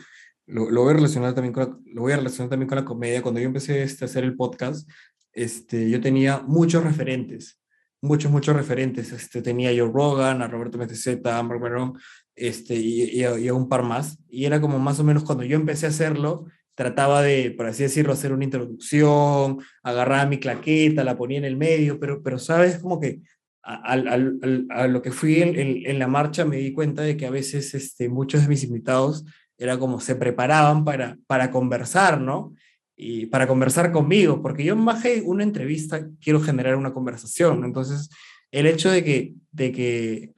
lo, 0.48 0.70
lo 0.72 0.84
voy 0.84 0.92
a 0.92 0.96
relacionar 0.96 1.34
también 1.34 1.54
con 1.54 1.64
la, 1.64 1.78
lo 1.94 2.02
voy 2.02 2.14
a 2.14 2.18
relacionar 2.18 2.50
también 2.50 2.68
con 2.68 2.78
la 2.78 2.86
comedia, 2.86 3.22
cuando 3.22 3.40
yo 3.40 3.48
empecé 3.48 3.84
este, 3.84 4.06
a 4.06 4.08
hacer 4.08 4.24
el 4.24 4.36
podcast, 4.36 4.90
este, 5.38 5.90
yo 5.90 6.02
tenía 6.02 6.40
muchos 6.40 6.84
referentes, 6.84 7.62
muchos, 8.02 8.32
muchos 8.32 8.56
referentes. 8.56 9.12
Este, 9.12 9.42
tenía 9.42 9.70
a 9.70 9.74
Joe 9.74 9.92
Rogan, 9.94 10.42
a 10.42 10.48
Roberto 10.48 10.80
Metezeta, 10.80 11.38
a 11.38 11.44
Mark 11.44 11.62
Verón, 11.62 11.94
este, 12.36 12.76
y, 12.76 13.04
y, 13.20 13.24
a, 13.24 13.54
un 13.54 13.70
par 13.70 13.84
más. 13.84 14.18
Y 14.28 14.46
era 14.46 14.60
como 14.60 14.80
más 14.80 15.00
o 15.00 15.04
menos 15.04 15.24
cuando 15.24 15.44
yo 15.44 15.56
empecé 15.56 15.86
a 15.86 15.90
hacerlo, 15.90 16.46
trataba 16.78 17.24
de, 17.24 17.50
por 17.50 17.66
así 17.66 17.82
decirlo, 17.82 18.14
hacer 18.14 18.32
una 18.32 18.44
introducción, 18.44 19.58
agarraba 19.82 20.28
mi 20.28 20.38
claqueta, 20.38 21.04
la 21.04 21.18
ponía 21.18 21.40
en 21.40 21.46
el 21.46 21.58
medio, 21.58 22.00
pero, 22.00 22.22
pero 22.22 22.38
sabes, 22.38 22.78
como 22.78 23.00
que 23.00 23.22
a, 23.64 23.94
a, 23.94 24.88
lo 24.88 25.02
que 25.02 25.12
fui 25.12 25.42
en, 25.42 25.58
en, 25.58 25.98
la 25.98 26.08
marcha 26.08 26.46
me 26.46 26.58
di 26.58 26.72
cuenta 26.74 27.02
de 27.02 27.18
que 27.18 27.26
a 27.26 27.32
veces 27.32 27.74
este, 27.74 28.10
muchos 28.10 28.44
de 28.44 28.48
mis 28.48 28.64
invitados 28.64 29.26
era 29.58 29.80
como 29.80 30.00
se 30.00 30.16
preparaban 30.16 30.86
para, 30.86 31.18
para 31.26 31.50
conversar, 31.50 32.22
¿no? 32.22 32.54
y 32.96 33.26
para 33.26 33.48
conversar 33.48 33.92
conmigo, 33.92 34.42
porque 34.42 34.64
yo 34.64 34.76
más 34.76 35.02
que 35.02 35.22
una 35.24 35.44
entrevista 35.44 36.08
quiero 36.20 36.42
generar 36.42 36.76
una 36.76 36.94
conversación. 36.94 37.64
Entonces, 37.64 38.10
el 38.52 38.68
hecho 38.68 38.92
de 38.92 39.04
que, 39.04 39.34
de 39.52 39.72
que 39.72 40.34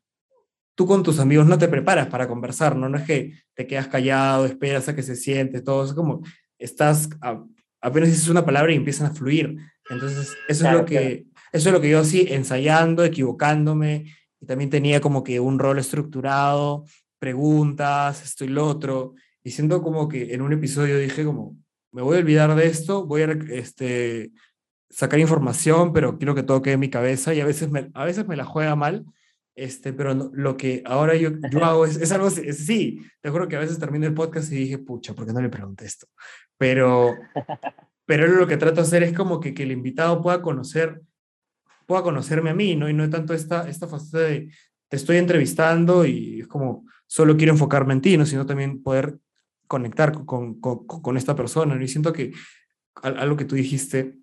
tú 0.79 0.87
con 0.87 1.03
tus 1.03 1.19
amigos 1.19 1.45
no 1.45 1.57
te 1.57 1.67
preparas 1.67 2.07
para 2.07 2.25
conversar, 2.25 2.77
¿no? 2.77 2.87
No 2.87 2.97
es 2.97 3.03
que 3.03 3.33
te 3.53 3.67
quedas 3.67 3.89
callado, 3.89 4.45
esperas 4.45 4.87
a 4.87 4.95
que 4.95 5.03
se 5.03 5.17
siente, 5.17 5.59
todo, 5.59 5.83
es 5.83 5.91
como 5.91 6.21
estás, 6.57 7.09
apenas 7.81 8.07
dices 8.07 8.29
una 8.29 8.45
palabra 8.45 8.71
y 8.71 8.77
empiezan 8.77 9.07
a 9.07 9.13
fluir. 9.13 9.57
Entonces, 9.89 10.37
eso 10.47 10.65
es 10.65 10.73
lo 10.73 10.85
que... 10.85 11.25
Eso 11.51 11.67
es 11.67 11.73
lo 11.73 11.81
que 11.81 11.89
yo 11.89 11.99
así, 11.99 12.27
ensayando, 12.29 13.03
equivocándome, 13.03 14.05
y 14.39 14.45
también 14.45 14.69
tenía 14.69 15.01
como 15.01 15.21
que 15.21 15.41
un 15.41 15.59
rol 15.59 15.79
estructurado, 15.79 16.85
preguntas, 17.17 18.23
esto 18.23 18.45
y 18.45 18.47
lo 18.47 18.65
otro, 18.65 19.15
y 19.43 19.51
siento 19.51 19.81
como 19.81 20.07
que 20.07 20.33
en 20.33 20.41
un 20.41 20.53
episodio 20.53 20.97
dije 20.97 21.25
como, 21.25 21.57
me 21.91 22.03
voy 22.03 22.15
a 22.15 22.19
olvidar 22.19 22.55
de 22.55 22.67
esto, 22.67 23.05
voy 23.05 23.23
a 23.23 23.31
este, 23.49 24.31
sacar 24.89 25.19
información, 25.19 25.91
pero 25.91 26.17
quiero 26.17 26.35
que 26.35 26.43
todo 26.43 26.61
quede 26.61 26.75
en 26.75 26.81
mi 26.81 26.89
cabeza 26.89 27.33
y 27.33 27.41
a 27.41 27.45
veces 27.45 27.69
me, 27.69 27.89
a 27.95 28.05
veces 28.05 28.27
me 28.27 28.37
la 28.37 28.45
juega 28.45 28.75
mal, 28.77 29.03
este, 29.59 29.93
pero 29.93 30.13
lo 30.13 30.57
que 30.57 30.81
ahora 30.85 31.15
yo, 31.15 31.31
yo 31.51 31.63
hago 31.65 31.85
es, 31.85 31.97
es 31.97 32.11
algo, 32.11 32.29
sí, 32.29 33.01
te 33.21 33.29
juro 33.29 33.47
que 33.47 33.55
a 33.55 33.59
veces 33.59 33.79
termino 33.79 34.05
el 34.05 34.13
podcast 34.13 34.51
y 34.51 34.55
dije, 34.55 34.77
pucha, 34.77 35.13
¿por 35.13 35.25
qué 35.25 35.33
no 35.33 35.41
le 35.41 35.49
pregunté 35.49 35.85
esto? 35.85 36.07
Pero, 36.57 37.15
pero 38.05 38.27
lo 38.27 38.47
que 38.47 38.57
trato 38.57 38.77
de 38.77 38.81
hacer 38.81 39.03
es 39.03 39.13
como 39.13 39.39
que, 39.39 39.53
que 39.53 39.63
el 39.63 39.71
invitado 39.71 40.21
pueda 40.21 40.41
conocer, 40.41 41.01
pueda 41.85 42.03
conocerme 42.03 42.51
a 42.51 42.55
mí, 42.55 42.75
¿no? 42.75 42.89
Y 42.89 42.93
no 42.93 43.09
tanto 43.09 43.33
esta, 43.33 43.67
esta 43.69 43.87
faceta 43.87 44.19
de, 44.19 44.51
te 44.87 44.95
estoy 44.95 45.17
entrevistando 45.17 46.05
y 46.05 46.41
es 46.41 46.47
como, 46.47 46.85
solo 47.05 47.37
quiero 47.37 47.53
enfocarme 47.53 47.93
en 47.93 48.01
ti, 48.01 48.17
¿no? 48.17 48.25
Sino 48.25 48.45
también 48.45 48.81
poder 48.81 49.17
conectar 49.67 50.13
con, 50.25 50.59
con, 50.59 50.85
con 50.87 51.17
esta 51.17 51.35
persona. 51.35 51.81
Y 51.81 51.87
siento 51.87 52.13
que 52.13 52.31
algo 53.01 53.37
que 53.37 53.45
tú 53.45 53.55
dijiste 53.55 54.15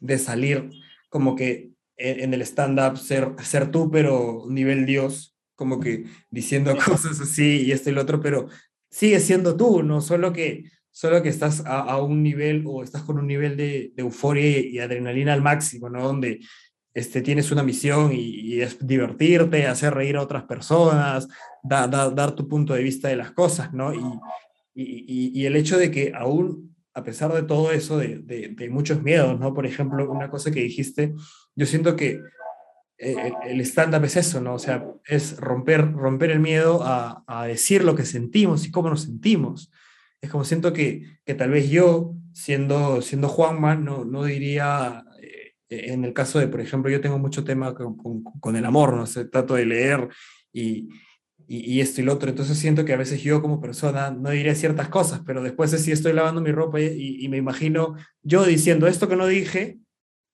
de 0.00 0.18
salir 0.18 0.70
como 1.10 1.36
que 1.36 1.69
en, 2.00 2.34
el 2.34 2.42
stand-up, 2.42 2.98
ser, 2.98 3.34
ser 3.42 3.70
tú, 3.70 3.90
pero 3.90 4.44
nivel 4.48 4.86
Dios, 4.86 5.36
como 5.54 5.80
que 5.80 6.04
diciendo 6.30 6.74
cosas 6.84 7.20
así 7.20 7.62
y 7.62 7.72
esto 7.72 7.90
y 7.90 7.92
lo 7.92 8.02
otro, 8.02 8.20
pero 8.20 8.48
sigue 8.90 9.20
siendo 9.20 9.56
tú, 9.56 9.82
¿no? 9.82 10.00
Solo 10.00 10.32
que, 10.32 10.64
solo 10.90 11.22
que 11.22 11.28
estás 11.28 11.62
a, 11.66 11.96
un 12.02 12.22
nivel 12.22 12.64
o 12.66 12.82
estás 12.82 13.02
con 13.02 13.18
un 13.18 13.26
nivel 13.26 13.56
de, 13.56 13.92
euforia 13.96 14.58
y, 14.60 14.78
adrenalina 14.78 15.32
al 15.32 15.42
máximo, 15.42 15.88
¿no? 15.88 16.02
Donde 16.02 16.40
este, 16.94 17.22
tienes 17.22 17.52
una 17.52 17.62
misión 17.62 18.10
y, 18.12 18.60
es 18.60 18.84
divertirte, 18.84 19.66
hacer 19.66 19.94
reír 19.94 20.16
a 20.16 20.22
otras 20.22 20.44
personas, 20.44 21.28
dar 21.62 22.32
tu 22.34 22.48
punto 22.48 22.74
de 22.74 22.82
vista 22.82 23.08
de 23.08 23.16
las 23.16 23.32
cosas, 23.32 23.72
¿no? 23.72 23.94
Y, 23.94 24.00
y, 24.74 25.46
el 25.46 25.56
hecho 25.56 25.78
de 25.78 25.90
que 25.90 26.12
aún, 26.14 26.74
a 27.00 27.04
pesar 27.04 27.32
de 27.32 27.42
todo 27.42 27.72
eso, 27.72 27.98
de, 27.98 28.18
de, 28.18 28.70
muchos 28.70 29.02
miedos, 29.02 29.38
¿no? 29.38 29.52
Por 29.54 29.66
ejemplo, 29.66 30.10
una 30.10 30.30
cosa 30.30 30.50
que 30.50 30.60
dijiste, 30.60 31.14
yo 31.56 31.66
siento 31.66 31.96
que 31.96 32.20
eh, 32.98 33.32
el 33.46 33.60
stand-up 33.62 34.04
es 34.04 34.16
eso, 34.16 34.40
¿no? 34.40 34.54
O 34.54 34.58
sea, 34.58 34.86
es 35.06 35.36
romper, 35.38 35.92
romper 35.92 36.30
el 36.30 36.40
miedo 36.40 36.82
a, 36.84 37.24
a, 37.26 37.46
decir 37.46 37.82
lo 37.82 37.94
que 37.94 38.04
sentimos 38.04 38.66
y 38.66 38.70
cómo 38.70 38.90
nos 38.90 39.02
sentimos. 39.02 39.70
Es 40.20 40.30
como 40.30 40.44
siento 40.44 40.72
que, 40.72 41.18
que 41.24 41.34
tal 41.34 41.50
vez 41.50 41.70
yo, 41.70 42.14
siendo, 42.32 43.02
siendo 43.02 43.28
Juanma, 43.28 43.74
no, 43.74 44.04
no 44.04 44.24
diría, 44.24 45.04
eh, 45.22 45.54
en 45.68 46.04
el 46.04 46.12
caso 46.12 46.38
de, 46.38 46.48
por 46.48 46.60
ejemplo, 46.60 46.90
yo 46.90 47.00
tengo 47.00 47.18
mucho 47.18 47.42
tema 47.42 47.74
con, 47.74 47.96
con, 47.96 48.22
con 48.22 48.56
el 48.56 48.64
amor, 48.64 48.94
¿no? 48.94 49.06
sé, 49.06 49.24
trato 49.24 49.54
de 49.54 49.66
leer 49.66 50.08
y, 50.52 50.88
y, 51.52 51.80
esto 51.80 52.00
y 52.00 52.04
lo 52.04 52.12
otro. 52.12 52.30
Entonces 52.30 52.56
siento 52.58 52.84
que 52.84 52.92
a 52.92 52.96
veces 52.96 53.22
yo 53.22 53.42
como 53.42 53.60
persona 53.60 54.12
no 54.12 54.30
diré 54.30 54.54
ciertas 54.54 54.88
cosas, 54.88 55.22
pero 55.26 55.42
después 55.42 55.72
de 55.72 55.78
si 55.78 55.90
estoy 55.90 56.12
lavando 56.12 56.40
mi 56.40 56.52
ropa 56.52 56.80
y, 56.80 57.26
me 57.28 57.38
imagino 57.38 57.96
yo 58.22 58.44
diciendo 58.44 58.86
esto 58.86 59.08
que 59.08 59.16
no 59.16 59.26
dije 59.26 59.78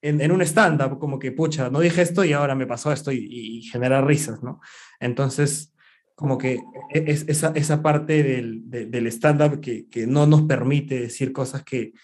en, 0.03 0.21
en 0.21 0.31
un 0.31 0.43
stand-up, 0.43 0.99
como 0.99 1.19
que, 1.19 1.33
pucha, 1.33 1.71
no 1.71 1.81
dije 1.81 2.03
esto 2.03 2.23
y 2.23 2.35
ahora 2.35 2.55
me 2.55 2.67
pasó 2.67 2.93
esto 2.93 3.13
y, 3.13 3.63
genera 3.63 4.03
risas, 4.03 4.43
¿no? 4.43 4.61
Entonces, 5.01 5.73
como 6.15 6.37
que 6.37 6.61
e, 6.93 7.05
es 7.07 7.25
esa, 7.29 7.53
esa 7.55 7.83
parte 7.83 8.23
del, 8.23 8.69
del 8.69 9.07
stand-up 9.07 9.61
que, 9.61 9.89
que, 9.89 10.07
no 10.07 10.27
nos 10.27 10.43
permite 10.43 11.01
decir 11.01 11.33
cosas 11.33 11.65
que, 11.65 11.95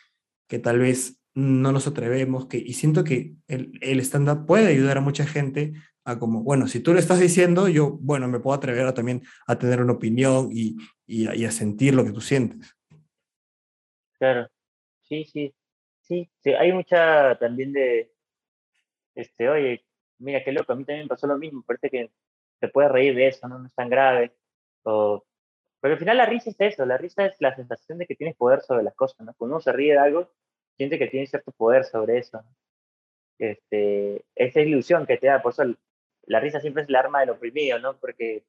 que 0.49 0.59
tal 0.59 0.79
vez 0.79 1.19
no 1.35 1.71
nos 1.71 1.87
atrevemos, 1.87 2.47
que, 2.47 2.57
y 2.57 2.73
siento 2.73 3.05
que 3.05 3.35
el, 3.47 3.79
el 3.83 4.01
stand-up 4.01 4.47
puede 4.47 4.69
ayudar 4.69 4.97
a 4.97 5.03
mucha 5.03 5.27
gente 5.27 5.75
a 6.05 6.19
como, 6.19 6.43
bueno, 6.43 6.67
si 6.67 6.81
tú 6.81 6.93
lo 6.93 6.99
estás 6.99 7.21
diciendo, 7.21 7.69
yo, 7.69 7.99
bueno, 8.01 8.29
me 8.29 8.41
puedo 8.41 8.57
atrever 8.57 8.87
a 8.87 8.95
también 8.95 9.23
a 9.47 9.59
tener 9.59 9.81
una 9.81 9.93
opinión 9.93 10.49
y, 10.53 10.77
y, 11.07 11.45
a, 11.45 11.51
sentir 11.51 11.95
lo 11.95 12.05
que 12.05 12.13
tú 12.13 12.21
sientes. 12.21 12.77
Claro, 14.19 14.49
sí, 15.03 15.25
sí, 15.25 15.55
sí, 16.01 16.31
hay 16.59 16.73
mucha 16.73 17.39
también 17.39 17.73
de, 17.73 18.13
este, 19.15 19.49
oye, 19.49 19.85
mira 20.19 20.43
qué 20.45 20.53
loco, 20.53 20.73
a 20.73 20.77
mí 20.77 20.85
también 20.85 21.09
pasó 21.09 21.27
lo 21.27 21.39
mismo, 21.39 21.63
parece 21.67 21.91
que 21.91 22.11
se 22.61 22.69
puede 22.69 22.89
reír 22.89 23.15
de 23.15 23.29
eso, 23.29 23.49
no, 23.49 23.59
no 23.59 23.67
es 23.67 23.75
tan 23.75 23.89
grave, 23.89 24.33
o, 24.85 25.25
pero 25.81 25.95
al 25.95 25.99
final 25.99 26.17
la 26.17 26.27
risa 26.27 26.51
es 26.51 26.61
eso, 26.61 26.87
la 26.87 26.97
risa 26.97 27.27
es 27.27 27.37
la 27.41 27.55
sensación 27.57 27.99
de 27.99 28.07
que 28.07 28.15
tienes 28.15 28.37
poder 28.37 28.63
sobre 28.63 28.85
las 28.85 28.95
cosas, 28.95 29.27
¿no? 29.27 29.35
Cuando 29.35 29.57
uno 29.57 29.61
se 29.61 29.73
ríe 29.73 29.93
de 29.93 29.99
algo, 29.99 30.31
siente 30.77 30.99
que 30.99 31.09
tiene 31.09 31.27
cierto 31.27 31.53
poder 31.53 31.85
sobre 31.85 32.19
eso, 32.19 32.41
Este, 33.39 34.25
esa 34.37 34.61
ilusión 34.61 35.07
que 35.07 35.17
te 35.17 35.27
da, 35.27 35.43
por 35.43 35.53
eso 35.53 35.65
la 36.27 36.41
risa 36.41 36.61
siempre 36.61 36.83
es 36.83 36.89
el 36.89 36.97
arma 36.97 37.21
del 37.21 37.31
oprimido, 37.31 37.79
¿no? 37.79 37.97
Porque 37.99 38.45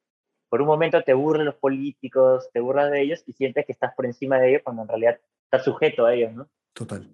por 0.48 0.60
un 0.60 0.66
momento 0.66 1.02
te 1.02 1.14
burlan 1.14 1.46
los 1.46 1.56
políticos, 1.56 2.50
te 2.52 2.60
burlas 2.60 2.90
de 2.90 3.02
ellos 3.02 3.22
y 3.26 3.32
sientes 3.32 3.66
que 3.66 3.72
estás 3.72 3.94
por 3.94 4.06
encima 4.06 4.38
de 4.38 4.50
ellos 4.50 4.62
cuando 4.62 4.82
en 4.82 4.88
realidad 4.88 5.20
estás 5.44 5.64
sujeto 5.64 6.06
a 6.06 6.14
ellos, 6.14 6.32
¿no? 6.32 6.48
Total. 6.72 7.08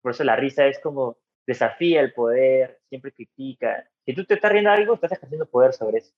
por 0.00 0.12
eso 0.12 0.24
la 0.24 0.36
risa 0.36 0.66
es 0.66 0.78
como 0.78 1.16
desafía 1.46 2.00
el 2.00 2.12
poder, 2.12 2.80
siempre 2.88 3.12
critica. 3.12 3.88
Si 4.04 4.14
tú 4.14 4.24
te 4.24 4.34
estás 4.34 4.52
riendo 4.52 4.70
de 4.70 4.76
algo, 4.76 4.94
estás 4.94 5.12
ejerciendo 5.12 5.46
poder 5.46 5.72
sobre 5.72 5.98
eso. 5.98 6.12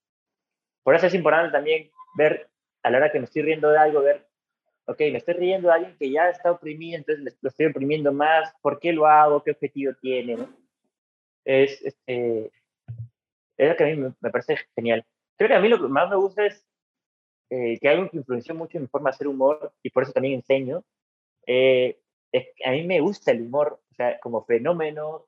Por 0.83 0.95
eso 0.95 1.07
es 1.07 1.13
importante 1.13 1.51
también 1.51 1.89
ver, 2.15 2.49
a 2.83 2.89
la 2.89 2.97
hora 2.97 3.11
que 3.11 3.19
me 3.19 3.25
estoy 3.25 3.41
riendo 3.41 3.69
de 3.69 3.77
algo, 3.77 4.01
ver 4.01 4.27
ok, 4.87 4.99
me 4.99 5.17
estoy 5.17 5.33
riendo 5.33 5.67
de 5.67 5.73
alguien 5.73 5.97
que 5.97 6.09
ya 6.09 6.29
está 6.29 6.51
oprimido, 6.51 6.97
entonces 6.97 7.37
lo 7.41 7.49
estoy 7.49 7.65
oprimiendo 7.65 8.13
más, 8.13 8.53
¿por 8.61 8.79
qué 8.79 8.93
lo 8.93 9.05
hago? 9.05 9.43
¿Qué 9.43 9.51
objetivo 9.51 9.93
tiene? 10.01 10.37
Es, 11.43 11.81
este, 11.81 12.51
es 13.57 13.69
lo 13.69 13.75
que 13.75 13.83
a 13.83 13.87
mí 13.87 13.95
me, 13.95 14.29
parece 14.29 14.57
genial. 14.75 15.05
Creo 15.35 15.49
que 15.49 15.55
a 15.55 15.59
mí 15.59 15.67
lo 15.67 15.81
que 15.81 15.87
más 15.87 16.09
me 16.09 16.15
gusta 16.15 16.45
es 16.45 16.65
eh, 17.49 17.77
que 17.79 17.89
algo 17.89 18.09
que 18.09 18.17
influenció 18.17 18.53
mucho 18.55 18.77
en 18.77 18.83
mi 18.83 18.87
forma 18.87 19.09
de 19.09 19.15
hacer 19.15 19.27
humor, 19.27 19.73
y 19.81 19.89
por 19.89 20.03
eso 20.03 20.11
también 20.11 20.35
enseño, 20.35 20.83
eh, 21.45 21.99
es 22.31 22.47
que 22.55 22.67
a 22.67 22.71
mí 22.71 22.85
me 22.85 22.99
gusta 22.99 23.31
el 23.31 23.41
humor, 23.41 23.79
o 23.91 23.95
sea, 23.95 24.19
como 24.19 24.45
fenómeno 24.45 25.25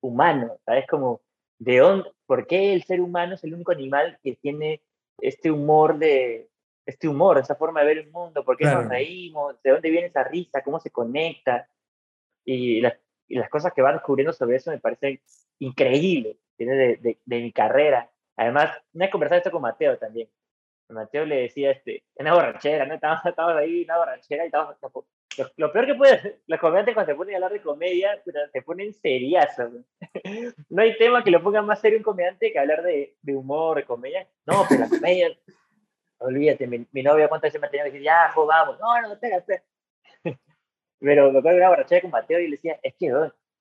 humano, 0.00 0.58
¿sabes? 0.64 0.86
Como, 0.86 1.20
¿de 1.58 1.78
dónde, 1.78 2.10
por 2.26 2.46
qué 2.46 2.72
el 2.74 2.82
ser 2.84 3.00
humano 3.00 3.34
es 3.34 3.44
el 3.44 3.54
único 3.54 3.72
animal 3.72 4.18
que 4.22 4.36
tiene 4.36 4.82
este 5.18 5.50
humor 5.50 5.98
de, 5.98 6.48
este 6.86 7.08
humor, 7.08 7.38
esa 7.38 7.54
forma 7.54 7.80
de 7.80 7.86
ver 7.86 7.98
el 7.98 8.10
mundo, 8.10 8.44
por 8.44 8.56
qué 8.56 8.64
nos 8.64 8.88
reímos, 8.88 9.60
de 9.62 9.70
dónde 9.70 9.90
viene 9.90 10.08
esa 10.08 10.24
risa, 10.24 10.62
cómo 10.62 10.80
se 10.80 10.90
conecta, 10.90 11.68
y 12.44 12.80
las, 12.80 12.94
y 13.26 13.36
las 13.36 13.48
cosas 13.48 13.72
que 13.72 13.82
van 13.82 13.94
descubriendo 13.94 14.32
sobre 14.32 14.56
eso 14.56 14.70
me 14.70 14.78
parecen 14.78 15.20
increíbles, 15.58 16.36
de, 16.58 16.96
de, 16.96 17.18
de, 17.24 17.40
mi 17.40 17.52
carrera. 17.52 18.10
Además, 18.36 18.70
he 18.98 19.10
conversado 19.10 19.38
esto 19.38 19.50
con 19.50 19.62
Mateo 19.62 19.98
también. 19.98 20.28
Mateo 20.88 21.24
le 21.24 21.42
decía, 21.42 21.70
este, 21.70 22.04
una 22.16 22.34
borrachera, 22.34 22.86
¿no? 22.86 22.94
Estábamos, 22.94 23.24
estábamos 23.26 23.56
ahí, 23.60 23.84
una 23.84 23.98
borrachera, 23.98 24.44
y 24.44 24.46
estábamos, 24.46 24.76
lo, 25.56 25.72
peor 25.72 25.86
que 25.86 25.94
puede 25.94 26.40
los 26.46 26.60
comediantes 26.60 26.94
cuando 26.94 27.12
se 27.12 27.16
ponen 27.16 27.34
a 27.34 27.36
hablar 27.38 27.52
de 27.52 27.62
comedia, 27.62 28.22
se 28.52 28.62
ponen 28.62 28.92
seriazos. 28.92 29.72
No 30.68 30.82
hay 30.82 30.96
tema 30.96 31.22
que 31.22 31.30
lo 31.30 31.42
ponga 31.42 31.62
más 31.62 31.80
serio 31.80 31.98
un 31.98 32.04
comediante 32.04 32.52
que 32.52 32.58
hablar 32.58 32.82
de, 32.82 33.16
de 33.20 33.36
humor, 33.36 33.76
de 33.76 33.84
comedia. 33.84 34.28
No, 34.46 34.64
pero 34.68 34.82
la 34.82 34.88
comedia, 34.88 35.28
olvídate, 36.18 36.66
mi, 36.66 36.86
mi 36.92 37.02
novia 37.02 37.28
cuántas 37.28 37.48
veces 37.48 37.60
me 37.60 37.68
tenía 37.68 37.84
que 37.84 37.90
decir, 37.90 38.04
ya, 38.04 38.30
jo. 38.34 38.46
No, 38.46 39.02
no, 39.02 39.12
espera, 39.12 39.38
espera. 39.38 39.62
Pero 41.00 41.32
me 41.32 41.38
acuerdo 41.38 41.56
de 41.56 41.62
una 41.62 41.68
borrachera 41.68 42.00
con 42.00 42.10
Mateo 42.10 42.40
y 42.40 42.48
le 42.48 42.56
decía, 42.56 42.78
es 42.82 42.94
que 42.94 43.12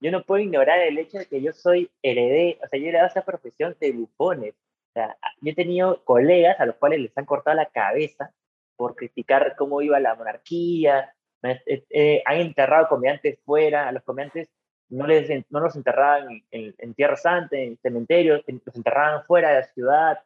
yo 0.03 0.11
no 0.11 0.23
puedo 0.23 0.43
ignorar 0.43 0.79
el 0.81 0.97
hecho 0.97 1.17
de 1.17 1.27
que 1.27 1.41
yo 1.41 1.53
soy 1.53 1.89
heredé, 2.01 2.59
o 2.61 2.67
sea, 2.67 2.77
yo 2.77 2.85
he 2.85 2.89
heredado 2.89 3.07
esa 3.07 3.23
profesión 3.23 3.75
de 3.79 3.93
bufones. 3.93 4.53
O 4.53 4.93
sea, 4.93 5.17
yo 5.41 5.51
he 5.51 5.55
tenido 5.55 6.03
colegas 6.03 6.59
a 6.59 6.65
los 6.65 6.75
cuales 6.75 6.99
les 6.99 7.17
han 7.17 7.25
cortado 7.25 7.55
la 7.55 7.67
cabeza 7.67 8.33
por 8.75 8.95
criticar 8.95 9.55
cómo 9.55 9.81
iba 9.81 9.99
la 10.01 10.15
monarquía, 10.15 11.15
han 11.41 12.37
enterrado 12.37 12.89
comediantes 12.89 13.39
fuera, 13.45 13.87
a 13.87 13.93
los 13.93 14.03
comediantes 14.03 14.49
no, 14.89 15.07
les, 15.07 15.29
no 15.49 15.61
los 15.61 15.75
enterraban 15.77 16.43
en, 16.51 16.75
en, 16.77 16.93
Tierra 16.93 17.15
Santa, 17.15 17.55
en 17.57 17.77
cementerios, 17.77 18.43
los 18.65 18.75
enterraban 18.75 19.25
fuera 19.25 19.49
de 19.49 19.61
la 19.61 19.67
ciudad. 19.67 20.19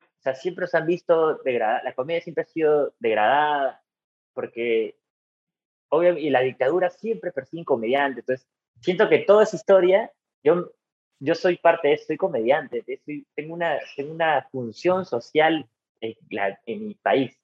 O 0.00 0.22
sea, 0.22 0.34
siempre 0.34 0.66
se 0.66 0.76
han 0.76 0.86
visto 0.86 1.36
degradada, 1.38 1.82
la 1.82 1.94
comedia 1.94 2.20
siempre 2.20 2.42
ha 2.42 2.46
sido 2.46 2.94
degradada, 2.98 3.82
porque 4.34 4.96
obviamente, 5.88 6.26
y 6.26 6.30
la 6.30 6.40
dictadura 6.40 6.90
siempre 6.90 7.32
persigue 7.32 7.64
comediantes. 7.64 8.20
Entonces, 8.20 8.48
siento 8.82 9.08
que 9.08 9.20
toda 9.20 9.44
esa 9.44 9.56
historia, 9.56 10.12
yo, 10.42 10.72
yo 11.20 11.34
soy 11.34 11.56
parte 11.56 11.88
de 11.88 11.94
eso, 11.94 12.04
soy 12.06 12.16
comediante, 12.16 12.84
tengo, 13.34 13.54
una, 13.54 13.78
tengo 13.96 14.12
una 14.12 14.46
función 14.50 15.04
social 15.04 15.66
en, 16.00 16.16
en 16.66 16.88
mi 16.88 16.94
país, 16.94 17.38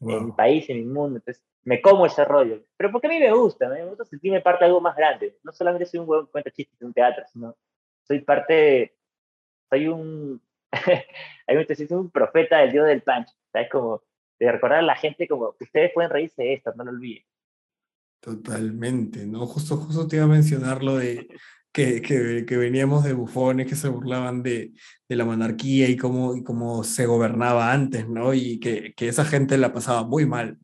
en 0.00 0.26
mi 0.26 0.32
país, 0.32 0.68
en 0.70 0.78
mi 0.78 0.86
mundo. 0.86 1.18
Entonces, 1.18 1.44
me 1.64 1.82
como 1.82 2.06
ese 2.06 2.24
rollo. 2.24 2.62
Pero 2.76 2.90
porque 2.90 3.08
a 3.08 3.10
mí 3.10 3.18
me 3.18 3.32
gusta, 3.32 3.68
me 3.68 3.84
gusta 3.84 4.04
sentirme 4.04 4.40
parte 4.40 4.64
de 4.64 4.68
algo 4.68 4.80
más 4.80 4.96
grande. 4.96 5.38
No 5.42 5.52
solamente 5.52 5.86
soy 5.86 6.00
un 6.00 6.06
buen 6.06 6.26
cuenta 6.26 6.50
chistes 6.50 6.78
de 6.78 6.86
un 6.86 6.94
teatro, 6.94 7.24
sino 7.30 7.56
soy 8.04 8.20
parte, 8.20 8.96
soy 9.68 9.88
un, 9.88 10.40
hay 11.46 11.56
un, 11.56 11.98
un 11.98 12.10
profeta 12.10 12.58
del 12.58 12.72
dios 12.72 12.86
del 12.86 13.02
punch, 13.02 13.28
¿sabes? 13.52 13.68
Como 13.70 14.02
de 14.38 14.52
recordar 14.52 14.78
a 14.78 14.82
la 14.82 14.96
gente 14.96 15.28
como 15.28 15.54
que 15.56 15.64
ustedes 15.64 15.92
pueden 15.92 16.10
reírse 16.10 16.42
de 16.42 16.54
esto, 16.54 16.72
no 16.74 16.84
lo 16.84 16.90
olviden. 16.90 17.24
Totalmente, 18.20 19.26
¿no? 19.26 19.46
Justo, 19.46 19.76
justo 19.76 20.06
te 20.06 20.16
iba 20.16 20.24
a 20.24 20.28
mencionar 20.28 20.82
lo 20.82 20.96
de 20.96 21.28
que, 21.72 22.02
que, 22.02 22.44
que 22.46 22.56
veníamos 22.56 23.04
de 23.04 23.12
bufones 23.12 23.66
que 23.66 23.76
se 23.76 23.88
burlaban 23.88 24.42
de, 24.42 24.72
de 25.08 25.16
la 25.16 25.24
monarquía 25.24 25.88
y 25.88 25.96
cómo, 25.96 26.36
y 26.36 26.42
cómo 26.42 26.82
se 26.82 27.06
gobernaba 27.06 27.72
antes, 27.72 28.08
¿no? 28.08 28.34
Y 28.34 28.58
que, 28.58 28.92
que 28.96 29.08
esa 29.08 29.24
gente 29.24 29.56
la 29.58 29.72
pasaba 29.72 30.04
muy 30.04 30.26
mal, 30.26 30.58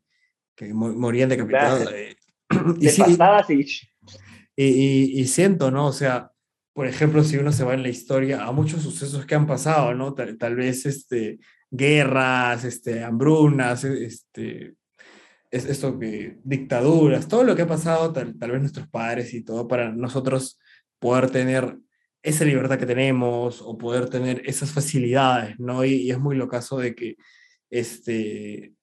que 0.55 0.73
morían 0.73 1.29
decapitados. 1.29 1.89
Eh, 1.93 2.15
y, 2.79 4.63
y, 4.65 5.19
y, 5.21 5.27
siento, 5.27 5.71
¿no? 5.71 5.87
O 5.87 5.93
sea, 5.93 6.31
por 6.73 6.87
ejemplo, 6.87 7.23
si 7.23 7.37
uno 7.37 7.53
se 7.53 7.63
va 7.63 7.73
en 7.73 7.83
la 7.83 7.89
historia 7.89 8.43
a 8.43 8.51
muchos 8.51 8.83
sucesos 8.83 9.25
que 9.25 9.35
han 9.35 9.47
pasado, 9.47 9.93
¿no? 9.93 10.13
Tal, 10.13 10.37
tal 10.37 10.55
vez 10.55 10.85
este, 10.85 11.39
guerras, 11.71 12.65
este, 12.65 13.03
hambrunas, 13.03 13.85
este, 13.85 14.73
es 15.55 15.65
esto 15.65 15.97
que 15.97 16.37
dictaduras, 16.43 17.29
todo 17.29 17.45
lo 17.45 17.55
que 17.55 17.61
ha 17.61 17.67
pasado, 17.67 18.11
tal, 18.11 18.37
tal, 18.37 18.51
vez 18.51 18.59
nuestros 18.59 18.89
padres 18.89 19.33
y 19.33 19.41
todo, 19.41 19.69
para 19.69 19.89
nosotros 19.89 20.59
poder 20.99 21.31
tener 21.31 21.77
esa 22.21 22.43
libertad 22.43 22.77
que 22.77 22.85
tenemos 22.85 23.61
o 23.61 23.77
poder 23.77 24.09
tener 24.09 24.41
esas 24.45 24.71
facilidades, 24.71 25.57
¿no? 25.57 25.85
Y, 25.85 26.11
es 26.11 26.19
muy 26.19 26.35
lo 26.35 26.49
caso 26.49 26.77
de 26.77 26.93
que, 26.93 27.15
este, 27.69 28.73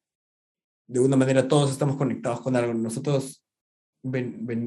de 0.86 1.00
una 1.00 1.16
manera 1.16 1.46
todos 1.46 1.70
estamos 1.70 1.96
conectados 1.96 2.40
con 2.40 2.56
algo. 2.56 2.72
Nosotros 2.72 3.44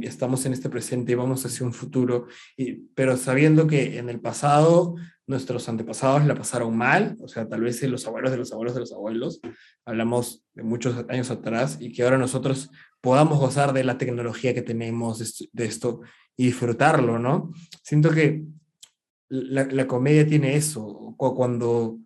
estamos 0.04 0.46
en 0.46 0.54
este 0.54 0.70
presente 0.70 1.12
y 1.12 1.16
vamos 1.16 1.44
hacia 1.44 1.66
un 1.66 1.74
futuro, 1.74 2.28
y, 2.56 2.74
pero 2.94 3.18
sabiendo 3.18 3.66
que 3.66 3.98
en 3.98 4.10
el 4.10 4.22
pasado 4.22 4.96
nuestros 5.28 5.68
antepasados 5.70 6.26
la 6.26 6.36
pasaron 6.36 6.78
mal, 6.78 7.18
o 7.22 7.28
sea, 7.28 7.48
tal 7.48 7.62
vez 7.62 7.82
los 7.84 8.06
abuelos 8.06 8.32
de 8.32 8.38
los 8.38 8.52
abuelos 8.52 8.76
de 8.76 8.82
los 8.82 8.94
abuelos, 8.94 9.42
hablamos 9.86 10.46
de 10.54 10.64
muchos 10.64 11.06
años 11.10 11.32
atrás, 11.32 11.78
y 11.80 11.92
que 11.92 12.04
ahora 12.04 12.18
nosotros 12.18 12.70
podamos 13.02 13.40
gozar 13.40 13.74
de 13.74 13.84
la 13.84 13.98
tecnología 13.98 14.54
que 14.54 14.62
tenemos, 14.62 15.48
de 15.52 15.66
esto, 15.66 16.02
y 16.38 16.48
disfrutarlo, 16.48 17.18
¿no? 17.18 17.52
Siento 17.84 18.12
que 18.12 18.44
la, 19.30 19.66
la 19.66 19.88
comedia 19.88 20.28
tiene 20.28 20.56
eso, 20.56 21.16
cuando 21.18 22.00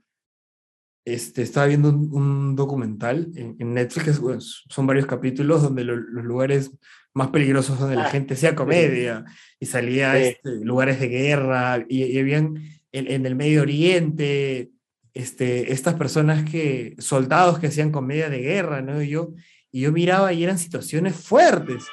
este, 1.06 1.42
estaba 1.42 1.68
viendo 1.68 1.90
un, 1.90 2.56
documental 2.56 3.32
en, 3.36 3.74
Netflix, 3.74 4.22
son 4.70 4.88
varios 4.88 5.06
capítulos 5.06 5.64
donde 5.64 5.84
los 5.84 6.24
lugares 6.24 6.72
más 7.14 7.30
peligrosos 7.30 7.80
donde 7.80 7.96
la 7.96 8.06
ah, 8.06 8.10
gente 8.10 8.36
hacía 8.36 8.56
comedia 8.56 9.26
y 9.60 9.66
salía 9.66 10.20
este, 10.20 10.64
lugares 10.64 11.00
de 11.00 11.08
guerra 11.08 11.84
y, 11.88 12.04
y 12.04 12.20
habían 12.20 12.62
en, 12.92 13.12
en, 13.12 13.26
el 13.26 13.36
Medio 13.36 13.62
Oriente 13.62 14.72
este, 15.14 15.72
estas 15.72 15.96
personas 15.96 16.50
que, 16.50 16.96
soldados 17.00 17.60
que 17.60 17.68
hacían 17.68 17.92
comedia 17.92 18.30
de 18.30 18.40
guerra, 18.40 18.82
¿no? 18.82 19.02
Y 19.02 19.10
yo, 19.10 19.34
y 19.72 19.82
yo 19.82 19.92
miraba 19.92 20.34
y 20.34 20.44
eran 20.44 20.58
situaciones 20.58 21.16
fuertes. 21.16 21.86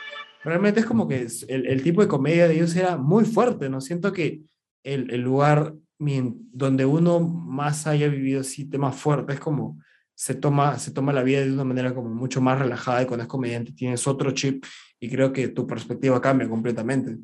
Realmente 0.45 0.81
es 0.81 0.87
como 0.87 1.09
que 1.09 1.27
el, 1.49 1.67
el 1.67 1.83
tipo 1.83 2.03
de 2.03 2.09
comedia 2.09 2.47
de 2.47 2.55
ellos 2.55 2.77
era 2.77 2.97
muy 2.97 3.25
fuerte, 3.25 3.69
¿no? 3.69 3.81
Siento 3.81 4.13
que 4.13 4.43
el, 4.85 5.11
el 5.11 5.21
lugar 5.23 5.75
donde 5.99 6.85
uno 6.85 7.21
más 7.21 7.87
haya 7.87 8.09
vivido 8.09 8.43
así 8.43 8.69
temas 8.69 8.97
fuertes, 8.97 9.41
como 9.41 9.79
se 10.15 10.35
toma, 10.35 10.79
se 10.79 10.93
toma 10.93 11.13
la 11.13 11.23
vida 11.23 11.41
de 11.41 11.53
una 11.53 11.65
manera 11.65 11.95
como 11.95 12.09
mucho 12.09 12.41
más 12.41 12.59
relajada 12.59 13.03
y 13.03 13.07
cuando 13.07 13.23
es 13.23 13.29
comediante 13.29 13.73
tienes 13.73 14.07
otro 14.07 14.31
chip 14.33 14.65
y 15.01 15.11
creo 15.11 15.33
que 15.33 15.49
tu 15.49 15.67
perspectiva 15.67 16.21
cambia 16.21 16.49
completamente. 16.49 17.17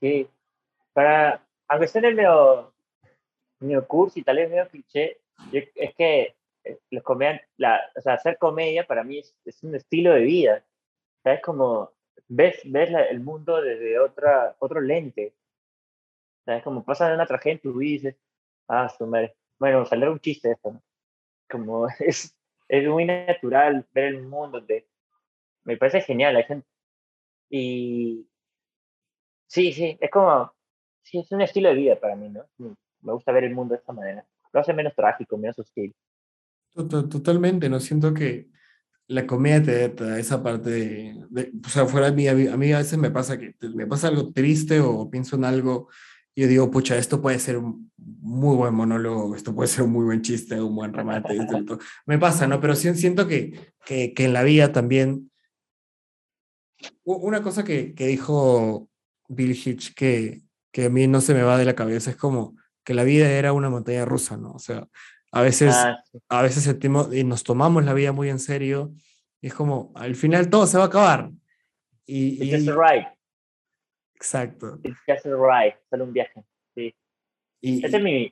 Sí, 0.00 0.26
para, 0.92 1.46
aunque 1.68 1.88
sea 1.88 2.02
medio, 2.02 2.72
medio 3.60 3.86
curso 3.86 4.18
y 4.18 4.22
tal 4.22 4.36
vez 4.36 4.50
medio 4.50 4.68
cliché, 4.68 5.20
es 5.52 5.94
que 5.94 6.36
eh, 6.64 6.78
los 6.90 7.02
comediantes, 7.02 7.48
la, 7.56 7.80
o 7.96 8.00
sea, 8.00 8.14
hacer 8.14 8.38
comedia 8.38 8.86
para 8.86 9.04
mí 9.04 9.18
es, 9.18 9.34
es 9.44 9.62
un 9.62 9.74
estilo 9.74 10.12
de 10.12 10.22
vida. 10.22 10.64
es 11.24 11.40
como 11.42 11.92
ves, 12.28 12.60
ves 12.64 12.90
el 13.10 13.20
mundo 13.20 13.60
desde 13.60 13.98
otra, 13.98 14.56
otro 14.58 14.80
lente. 14.80 15.34
es 16.46 16.62
como 16.62 16.84
pasa 16.84 17.12
una 17.14 17.26
tragedia 17.26 17.54
en 17.54 17.60
tu 17.60 17.74
vida 17.74 17.90
y 17.90 17.92
dices, 17.94 18.16
ah, 18.68 18.88
su 18.88 19.06
madre. 19.06 19.34
Bueno, 19.58 19.84
saldrá 19.86 20.10
un 20.10 20.20
chiste 20.20 20.52
esto, 20.52 20.72
¿no? 20.72 20.82
Como 21.50 21.86
es, 22.00 22.36
es 22.68 22.88
muy 22.88 23.04
natural 23.04 23.86
ver 23.92 24.04
el 24.04 24.22
mundo 24.22 24.60
de, 24.60 24.86
me 25.64 25.76
parece 25.76 26.00
genial. 26.02 26.36
Hay 26.36 26.44
gente, 26.44 26.66
y 27.50 28.26
sí, 29.46 29.72
sí, 29.72 29.98
es 30.00 30.10
como, 30.10 30.52
sí, 31.02 31.18
es 31.18 31.30
un 31.32 31.42
estilo 31.42 31.68
de 31.68 31.74
vida 31.74 32.00
para 32.00 32.16
mí, 32.16 32.28
¿no? 32.28 32.44
Mm, 32.58 32.72
me 33.02 33.12
gusta 33.12 33.32
ver 33.32 33.44
el 33.44 33.54
mundo 33.54 33.74
de 33.74 33.80
esta 33.80 33.92
manera. 33.92 34.24
Lo 34.52 34.60
hace 34.60 34.72
menos 34.72 34.94
trágico, 34.94 35.36
menos 35.36 35.58
hostil. 35.58 35.94
Totalmente, 36.74 37.68
¿no? 37.68 37.80
Siento 37.80 38.14
que 38.14 38.48
la 39.06 39.26
comedia 39.26 39.62
te, 39.62 40.04
da 40.04 40.18
esa 40.18 40.42
parte 40.42 40.70
de, 40.70 41.50
o 41.64 41.68
sea, 41.68 41.86
fuera 41.86 42.10
de 42.10 42.16
mí, 42.16 42.28
a 42.28 42.34
mí 42.34 42.72
a 42.72 42.78
veces 42.78 42.98
me 42.98 43.10
pasa 43.10 43.38
que 43.38 43.54
me 43.74 43.86
pasa 43.86 44.08
algo 44.08 44.32
triste 44.32 44.80
o 44.80 45.10
pienso 45.10 45.36
en 45.36 45.44
algo 45.44 45.88
y 46.34 46.42
yo 46.42 46.48
digo, 46.48 46.70
pucha, 46.70 46.96
esto 46.96 47.20
puede 47.20 47.38
ser 47.38 47.58
un 47.58 47.90
muy 47.96 48.56
buen 48.56 48.74
monólogo, 48.74 49.36
esto 49.36 49.54
puede 49.54 49.68
ser 49.68 49.84
un 49.84 49.92
muy 49.92 50.04
buen 50.06 50.22
chiste, 50.22 50.60
un 50.60 50.74
buen 50.74 50.94
remate, 50.94 51.38
me 52.06 52.18
pasa, 52.18 52.46
¿no? 52.46 52.58
Pero 52.58 52.74
sí 52.74 52.92
siento 52.94 53.28
que, 53.28 53.74
que, 53.84 54.14
que 54.14 54.24
en 54.24 54.32
la 54.32 54.42
vida 54.42 54.72
también 54.72 55.30
una 57.04 57.42
cosa 57.42 57.64
que, 57.64 57.94
que 57.94 58.06
dijo 58.06 58.88
Bill 59.28 59.50
Hitch 59.52 59.94
que, 59.94 60.42
que 60.72 60.86
a 60.86 60.90
mí 60.90 61.06
no 61.06 61.20
se 61.20 61.34
me 61.34 61.42
va 61.42 61.58
de 61.58 61.64
la 61.64 61.74
cabeza 61.74 62.10
es 62.10 62.16
como 62.16 62.56
que 62.84 62.94
la 62.94 63.04
vida 63.04 63.30
era 63.30 63.52
una 63.52 63.70
montaña 63.70 64.04
rusa, 64.04 64.36
¿no? 64.36 64.52
O 64.52 64.58
sea, 64.58 64.88
A 65.34 65.40
veces, 65.40 65.74
Ah, 65.74 65.98
sí. 66.10 66.18
a 66.28 66.42
veces 66.42 66.62
sentimos 66.64 67.14
y 67.14 67.24
nos 67.24 67.42
tomamos 67.42 67.82
la 67.86 67.94
vida 67.94 68.12
muy 68.12 68.28
en 68.28 68.38
serio. 68.38 68.92
Y 69.40 69.46
es 69.46 69.54
como, 69.54 69.90
al 69.96 70.14
final 70.14 70.50
todo 70.50 70.66
se 70.66 70.76
va 70.76 70.84
a 70.84 70.86
acabar. 70.88 71.30
Y, 72.04 72.42
It's 72.44 72.54
just 72.54 72.66
y- 72.66 72.70
a 72.70 72.74
ride. 72.74 73.08
exacto. 74.14 74.78
It's 74.82 74.98
just 75.06 75.24
a 75.26 75.30
ride. 75.36 75.76
Solo 75.90 76.04
un 76.04 76.12
viaje. 76.12 76.42
Sí. 76.74 76.94
Y, 77.62 77.84
Esa 77.84 77.96
es 77.96 78.02
mi, 78.02 78.24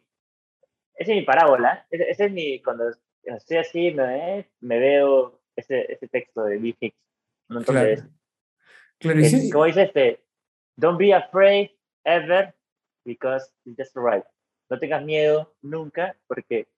esa 0.94 1.12
es 1.12 1.16
mi 1.20 1.22
parábola. 1.22 1.86
Ese, 1.90 2.10
ese 2.10 2.24
es 2.26 2.32
mi, 2.32 2.60
cuando 2.62 2.84
estoy 3.24 3.56
así, 3.56 3.90
me, 3.92 4.50
me 4.60 4.78
veo 4.78 5.40
ese, 5.56 5.92
ese 5.92 6.08
texto 6.08 6.44
de 6.44 6.58
Bill 6.58 6.76
Hicks. 6.80 6.96
Un 7.48 7.56
montón 7.56 7.74
de 7.76 7.80
claro. 7.80 7.96
veces. 7.96 8.10
Claro, 8.98 9.20
y 9.20 9.24
Es 9.24 9.30
sí- 9.30 9.50
como 9.50 9.64
dice 9.64 9.82
este, 9.84 10.22
don't 10.76 10.98
be 10.98 11.14
afraid 11.14 11.70
ever 12.04 12.54
because 13.04 13.46
it's 13.64 13.76
just 13.78 13.96
ride. 13.96 14.24
No 14.70 14.78
tengas 14.78 15.04
miedo 15.04 15.54
nunca 15.62 16.16
porque 16.28 16.68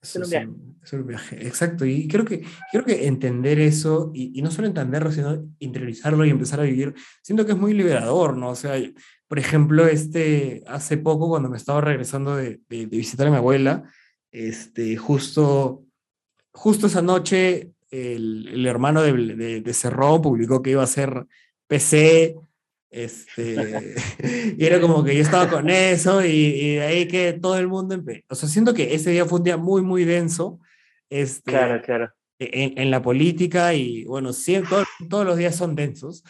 Es, 0.00 0.16
un 0.16 0.28
viaje. 0.28 0.48
es 0.82 0.92
un 0.92 1.06
viaje, 1.06 1.46
exacto. 1.46 1.84
Y 1.84 2.08
creo 2.08 2.24
que, 2.24 2.44
creo 2.72 2.84
que 2.84 3.06
entender 3.06 3.60
eso, 3.60 4.10
y, 4.14 4.36
y 4.38 4.42
no 4.42 4.50
solo 4.50 4.66
entenderlo, 4.66 5.12
sino 5.12 5.44
interiorizarlo 5.60 6.24
y 6.24 6.30
empezar 6.30 6.58
a 6.60 6.64
vivir, 6.64 6.94
siento 7.22 7.46
que 7.46 7.52
es 7.52 7.58
muy 7.58 7.72
liberador, 7.72 8.36
¿no? 8.36 8.50
O 8.50 8.54
sea, 8.56 8.74
por 9.28 9.38
ejemplo, 9.38 9.86
este, 9.86 10.62
hace 10.66 10.96
poco 10.96 11.28
cuando 11.28 11.48
me 11.48 11.56
estaba 11.56 11.80
regresando 11.80 12.36
de, 12.36 12.60
de- 12.68 12.86
de 12.86 12.96
visitar 12.96 13.26
a 13.28 13.30
mi 13.30 13.36
abuela, 13.36 13.84
este, 14.32 14.96
justo, 14.96 15.84
justo 16.52 16.86
esa 16.88 17.02
noche 17.02 17.72
el, 17.90 18.48
el 18.48 18.66
hermano 18.66 19.02
de, 19.02 19.12
de, 19.12 19.60
de 19.60 19.74
Cerrón 19.74 20.20
publicó 20.22 20.62
que 20.62 20.70
iba 20.70 20.80
a 20.80 20.84
hacer 20.84 21.26
PC. 21.68 22.34
Este, 22.94 23.94
y 24.58 24.64
era 24.66 24.78
como 24.78 25.02
que 25.02 25.14
yo 25.16 25.22
estaba 25.22 25.48
con 25.48 25.70
eso 25.70 26.22
y, 26.22 26.28
y 26.28 26.74
de 26.74 26.82
ahí 26.82 27.08
que 27.08 27.32
todo 27.32 27.58
el 27.58 27.66
mundo, 27.66 27.96
empe- 27.96 28.22
o 28.28 28.34
sea, 28.34 28.48
siento 28.50 28.74
que 28.74 28.94
ese 28.94 29.10
día 29.10 29.24
fue 29.24 29.38
un 29.38 29.44
día 29.44 29.56
muy, 29.56 29.80
muy 29.80 30.04
denso 30.04 30.60
este, 31.08 31.52
Claro, 31.52 31.80
claro. 31.82 32.12
en, 32.38 32.78
en 32.78 32.90
la 32.90 33.00
política 33.00 33.72
y 33.74 34.04
bueno, 34.04 34.32
siempre, 34.34 34.68
todos, 34.70 34.86
todos 35.08 35.24
los 35.26 35.38
días 35.38 35.56
son 35.56 35.74
densos, 35.74 36.22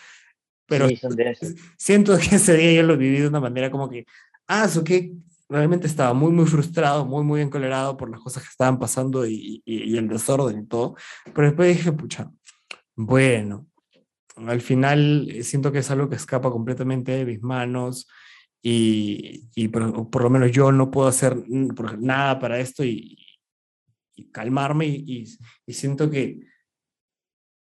pero 0.68 0.88
sí, 0.88 0.96
son 0.96 1.16
densos. 1.16 1.52
siento 1.76 2.16
que 2.16 2.36
ese 2.36 2.56
día 2.56 2.72
yo 2.74 2.82
lo 2.84 2.96
viví 2.96 3.18
de 3.18 3.26
una 3.28 3.40
manera 3.40 3.68
como 3.70 3.90
que, 3.90 4.06
ah, 4.46 4.66
eso 4.66 4.84
que 4.84 5.12
realmente 5.48 5.88
estaba 5.88 6.14
muy, 6.14 6.30
muy 6.30 6.46
frustrado, 6.46 7.04
muy, 7.04 7.24
muy 7.24 7.40
encolerado 7.40 7.96
por 7.96 8.08
las 8.08 8.20
cosas 8.20 8.44
que 8.44 8.48
estaban 8.50 8.78
pasando 8.78 9.26
y, 9.26 9.60
y, 9.64 9.92
y 9.92 9.98
el 9.98 10.06
desorden 10.08 10.60
y 10.60 10.66
todo, 10.66 10.94
pero 11.34 11.48
después 11.48 11.76
dije, 11.76 11.90
pucha, 11.92 12.30
bueno, 12.94 13.66
al 14.36 14.60
final 14.60 15.28
eh, 15.30 15.42
siento 15.42 15.72
que 15.72 15.78
es 15.78 15.90
algo 15.90 16.08
que 16.08 16.16
escapa 16.16 16.50
completamente 16.50 17.12
de 17.12 17.24
mis 17.24 17.42
manos 17.42 18.08
y, 18.64 19.68
por, 19.68 20.22
lo 20.22 20.30
menos 20.30 20.52
yo 20.52 20.70
no 20.70 20.90
puedo 20.90 21.08
hacer 21.08 21.36
nada 21.48 22.38
para 22.38 22.60
esto 22.60 22.84
y, 22.84 23.18
calmarme 24.30 24.86
y, 24.86 25.26
siento 25.68 26.08
que 26.08 26.40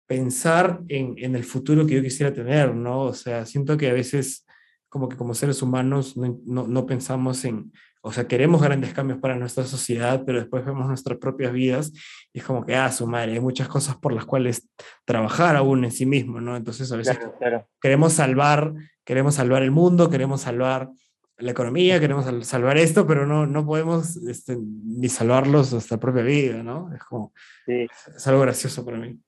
pensar 0.06 0.82
en, 0.88 1.34
el 1.34 1.42
futuro 1.42 1.86
que 1.86 1.94
yo 1.94 2.02
quisiera 2.02 2.32
tener, 2.32 2.74
¿no? 2.74 3.02
O 3.02 3.14
sea, 3.14 3.44
siento 3.44 3.76
que 3.76 3.90
a 3.90 3.92
veces 3.92 4.46
como 4.88 5.08
que 5.08 5.16
como 5.16 5.34
seres 5.34 5.60
humanos 5.62 6.16
no, 6.16 6.40
no, 6.44 6.68
no 6.68 6.86
pensamos 6.86 7.44
en, 7.44 7.72
o 8.06 8.12
sea, 8.12 8.28
queremos 8.28 8.60
grandes 8.60 8.92
cambios 8.92 9.18
para 9.18 9.34
nuestra 9.34 9.64
sociedad, 9.64 10.22
pero 10.26 10.38
después 10.38 10.62
vemos 10.64 10.86
nuestras 10.86 11.16
propias 11.18 11.52
vidas 11.54 11.90
y 12.34 12.38
es 12.40 12.44
como 12.44 12.66
que, 12.66 12.74
ah, 12.76 12.92
su 12.92 13.06
madre, 13.06 13.32
hay 13.32 13.40
muchas 13.40 13.66
cosas 13.66 13.96
por 13.96 14.12
las 14.12 14.26
cuales 14.26 14.68
trabajar 15.06 15.56
aún 15.56 15.84
en 15.84 15.90
sí 15.90 16.04
mismo, 16.04 16.38
¿no? 16.38 16.54
Entonces 16.54 16.92
a 16.92 16.96
veces 16.96 17.16
Claro, 17.16 17.34
claro. 17.38 17.68
queremos 17.80 18.12
salvar, 18.12 18.74
queremos 19.04 19.36
salvar 19.36 19.62
el 19.62 19.70
mundo, 19.70 20.10
queremos 20.10 20.42
salvar 20.42 20.90
la 21.38 21.50
economía, 21.50 21.98
queremos 21.98 22.26
sal- 22.26 22.44
salvar 22.44 22.76
esto, 22.76 23.06
pero 23.06 23.26
no, 23.26 23.46
no 23.46 23.64
podemos 23.64 24.16
este, 24.18 24.56
ni 24.60 25.08
salvarlos 25.08 25.72
nuestra 25.72 25.96
propia 25.98 26.22
vida, 26.22 26.62
¿no? 26.62 26.94
Es 26.94 27.02
como, 27.04 27.32
Sí. 27.64 27.86
es 28.14 28.26
algo 28.26 28.42
gracioso 28.42 28.84
para 28.84 28.98
mí. 28.98 29.18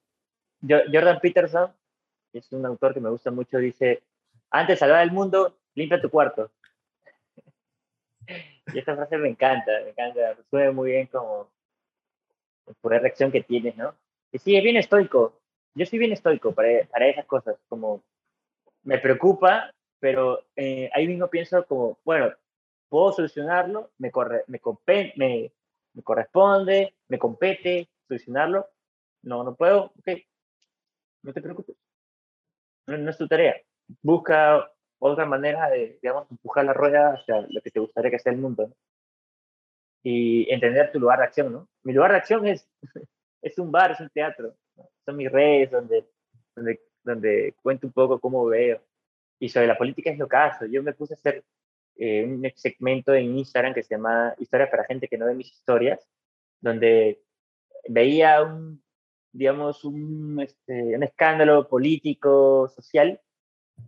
Jo- 0.61 0.85
Jordan 0.93 1.19
Peterson, 1.23 1.71
es 2.35 2.53
un 2.53 2.67
autor 2.67 2.93
que 2.93 3.01
me 3.01 3.09
gusta 3.09 3.31
mucho, 3.31 3.57
dice, 3.57 4.03
antes 4.51 4.75
de 4.75 4.79
salvar 4.81 5.03
el 5.03 5.13
mundo, 5.13 5.59
limpia 5.75 5.99
tu 5.99 6.11
cuarto. 6.11 6.51
Y 8.73 8.79
esta 8.79 8.95
frase 8.95 9.17
me 9.19 9.29
encanta, 9.29 9.73
me 9.85 9.91
encanta, 9.91 10.35
resume 10.35 10.71
muy 10.73 10.91
bien 10.91 11.07
como 11.07 11.49
el 12.67 12.75
poder 12.77 13.01
de 13.01 13.03
reacción 13.09 13.31
que 13.31 13.43
tienes, 13.43 13.77
¿no? 13.77 13.95
Y 14.33 14.39
sí, 14.39 14.57
es 14.57 14.63
bien 14.63 14.77
estoico. 14.77 15.41
Yo 15.75 15.87
soy 15.87 15.99
bien 15.99 16.13
estoico 16.13 16.53
para, 16.53 16.85
para 16.87 17.07
esas 17.07 17.27
cosas, 17.27 17.57
como 17.69 18.03
me 18.83 18.99
preocupa, 18.99 19.71
pero 20.01 20.45
eh, 20.57 20.91
ahí 20.95 21.07
mismo 21.07 21.29
pienso 21.29 21.65
como, 21.67 21.99
bueno, 22.05 22.33
puedo 22.89 23.13
solucionarlo, 23.13 23.91
me, 23.99 24.11
corre, 24.11 24.45
me, 24.47 24.61
me, 25.17 25.53
me 25.95 26.03
corresponde, 26.03 26.95
me 27.09 27.19
compete 27.19 27.89
solucionarlo. 28.09 28.69
No, 29.23 29.43
no 29.43 29.55
puedo, 29.55 29.93
ok, 29.99 30.09
no 31.23 31.33
te 31.33 31.43
preocupes. 31.43 31.77
No, 32.87 32.97
no 32.97 33.11
es 33.11 33.19
tu 33.19 33.27
tarea. 33.27 33.57
Busca 34.03 34.71
otra 34.99 35.27
manera 35.27 35.69
de, 35.69 35.99
digamos, 36.03 36.31
empujar 36.31 36.65
la 36.65 36.73
rueda 36.73 37.15
hacia 37.15 37.47
lo 37.49 37.61
que 37.61 37.71
te 37.71 37.81
gustaría 37.81 38.11
que 38.11 38.19
sea 38.19 38.33
el 38.33 38.39
mundo. 38.39 38.69
¿no? 38.69 38.75
Y 40.03 40.51
entender 40.53 40.93
tu 40.93 41.01
lugar 41.01 41.19
de 41.19 41.25
acción, 41.25 41.53
¿no? 41.53 41.69
Mi 41.83 41.93
lugar 41.93 42.13
de 42.13 42.19
acción 42.19 42.47
es, 42.47 42.69
es 43.43 43.59
un 43.59 43.73
bar, 43.73 43.93
es 43.93 44.01
un 44.01 44.11
teatro. 44.11 44.55
¿no? 44.77 44.89
Son 45.05 45.17
mis 45.17 45.31
redes 45.31 45.71
donde, 45.71 46.07
donde, 46.55 46.81
donde 47.03 47.55
cuento 47.63 47.87
un 47.87 47.93
poco 47.93 48.21
cómo 48.21 48.47
veo. 48.47 48.81
Y 49.39 49.49
sobre 49.49 49.67
la 49.67 49.77
política 49.77 50.11
es 50.11 50.19
lo 50.19 50.29
caso. 50.29 50.67
Yo 50.67 50.83
me 50.83 50.95
puse 50.95 51.15
a 51.15 51.17
hacer 51.17 51.45
eh, 51.97 52.25
un 52.25 52.43
segmento 52.55 53.15
en 53.15 53.37
Instagram 53.39 53.75
que 53.75 53.83
se 53.83 53.95
llama 53.95 54.35
Historias 54.39 54.71
para 54.71 54.85
gente 54.85 55.09
que 55.09 55.19
no 55.19 55.27
ve 55.27 55.35
mis 55.35 55.53
historias, 55.53 56.07
donde 56.61 57.23
veía 57.89 58.43
un, 58.43 58.83
digamos, 59.33 59.85
un, 59.85 60.41
este, 60.41 60.97
un 60.97 61.03
escándalo 61.03 61.69
político, 61.69 62.69
social, 62.69 63.21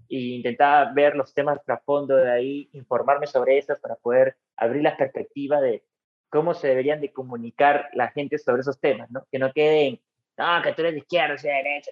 e 0.09 0.18
intentaba 0.36 0.93
ver 0.93 1.16
los 1.16 1.34
temas 1.34 1.62
trasfondo 1.64 2.16
de 2.16 2.30
ahí, 2.30 2.70
informarme 2.72 3.26
sobre 3.26 3.59
eso 3.59 3.74
para 3.80 3.97
poder 3.97 4.36
abrir 4.57 4.82
la 4.82 4.97
perspectiva 4.97 5.61
de 5.61 5.84
cómo 6.30 6.55
se 6.55 6.68
deberían 6.68 7.01
de 7.01 7.12
comunicar 7.12 7.89
la 7.93 8.09
gente 8.09 8.39
sobre 8.39 8.61
esos 8.61 8.78
temas, 8.80 9.11
¿no? 9.11 9.26
Que 9.30 9.39
no 9.39 9.53
queden, 9.53 10.01
no, 10.36 10.62
que 10.62 10.72
tú 10.72 10.82
eres 10.82 10.95
de 10.95 10.99
izquierda, 10.99 11.39
sea, 11.39 11.57
de 11.57 11.62
derecha, 11.62 11.91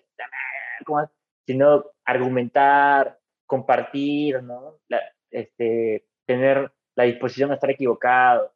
¿cómo? 0.85 1.11
sino 1.47 1.85
argumentar, 2.05 3.19
compartir, 3.47 4.43
¿no? 4.43 4.79
La, 4.89 5.01
este, 5.31 6.05
tener 6.27 6.73
la 6.95 7.05
disposición 7.05 7.51
a 7.51 7.55
estar 7.55 7.71
equivocado. 7.71 8.53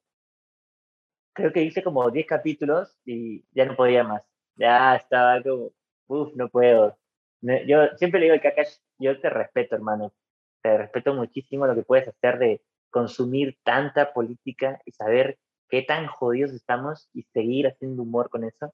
Creo 1.32 1.53
que 1.53 1.62
hice 1.62 1.82
como 1.82 2.11
10 2.11 2.26
capítulos 2.26 2.99
y 3.05 3.45
ya 3.53 3.64
no 3.64 3.76
podía 3.76 4.03
más. 4.03 4.22
Ya 4.57 4.97
estaba 4.97 5.41
como, 5.43 5.70
uff, 6.09 6.34
no 6.34 6.49
puedo. 6.49 6.99
Yo 7.41 7.97
siempre 7.97 8.20
le 8.20 8.26
digo 8.26 8.34
al 8.34 8.43
Kakash, 8.43 8.76
yo 9.01 9.20
te 9.20 9.30
respeto, 9.30 9.74
hermano. 9.74 10.12
Te 10.62 10.76
respeto 10.76 11.14
muchísimo 11.14 11.66
lo 11.66 11.74
que 11.74 11.82
puedes 11.82 12.07
hacer 12.09 12.38
de 12.38 12.62
consumir 12.90 13.59
tanta 13.64 14.12
política 14.12 14.80
y 14.84 14.92
saber 14.92 15.38
qué 15.68 15.82
tan 15.82 16.07
jodidos 16.07 16.53
estamos 16.53 17.09
y 17.14 17.22
seguir 17.32 17.66
haciendo 17.68 18.03
humor 18.03 18.28
con 18.30 18.44
eso. 18.44 18.72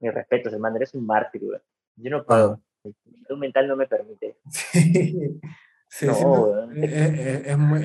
Mi 0.00 0.08
respeto, 0.10 0.48
hermano, 0.48 0.76
eres 0.76 0.94
un 0.94 1.04
mártir, 1.04 1.42
güey. 1.44 1.60
Yo 1.96 2.10
no 2.10 2.24
puedo. 2.24 2.60
Mi 2.84 2.94
salud 3.26 3.38
mental 3.38 3.68
no 3.68 3.76
me 3.76 3.86
permite. 3.86 4.36
Sí, 5.92 6.06
No, 6.06 6.14
siento- 6.14 6.42
weón. 6.52 6.84
es, 6.84 6.92
es- 6.92 7.46
es 7.46 7.58
muy, 7.58 7.84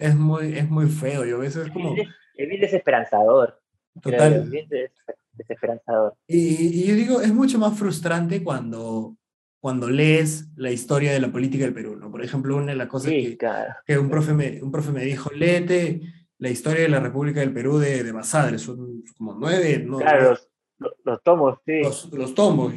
es, 0.00 0.14
muy, 0.18 0.58
es 0.58 0.68
muy 0.70 0.86
feo. 0.90 1.24
Yo 1.24 1.36
a 1.36 1.40
veces 1.40 1.66
es 1.66 1.72
como, 1.72 1.88
Es 1.88 1.94
bien, 1.94 2.08
es 2.36 2.48
bien 2.50 2.60
desesperanzador. 2.60 3.58
total. 4.02 4.34
Es 4.34 4.50
bien 4.50 4.68
des- 4.68 4.92
desesperanzador. 5.32 6.14
Y, 6.26 6.82
y 6.82 6.86
yo 6.86 6.94
digo, 6.94 7.20
es 7.22 7.32
mucho 7.32 7.58
más 7.58 7.78
frustrante 7.78 8.44
cuando, 8.44 9.16
cuando 9.60 9.90
lees 9.90 10.48
la 10.56 10.70
historia 10.70 11.12
de 11.12 11.20
la 11.20 11.32
política 11.32 11.64
del 11.64 11.74
Perú, 11.74 11.96
¿no? 11.96 12.10
Por 12.10 12.22
ejemplo, 12.24 12.56
una 12.56 12.66
de 12.72 12.76
las 12.76 12.88
cosas 12.88 13.10
Sí, 13.10 13.22
que, 13.30 13.36
claro. 13.36 13.74
que 13.86 13.98
un, 13.98 14.08
profe 14.08 14.32
me, 14.34 14.62
un 14.62 14.70
profe 14.70 14.92
me 14.92 15.04
dijo, 15.04 15.30
léete 15.32 16.00
la 16.38 16.50
historia 16.50 16.82
de 16.82 16.88
la 16.88 17.00
República 17.00 17.40
del 17.40 17.52
Perú 17.52 17.78
de, 17.78 18.04
de 18.04 18.12
Basadre, 18.12 18.58
son 18.58 19.02
como 19.16 19.34
nueve, 19.34 19.84
no, 19.84 19.98
Claro, 19.98 20.30
los, 20.30 20.48
los, 20.78 20.92
los 21.04 21.22
tomos, 21.24 21.58
sí. 21.66 21.80
los, 21.82 22.12
los 22.12 22.34
tomos. 22.34 22.72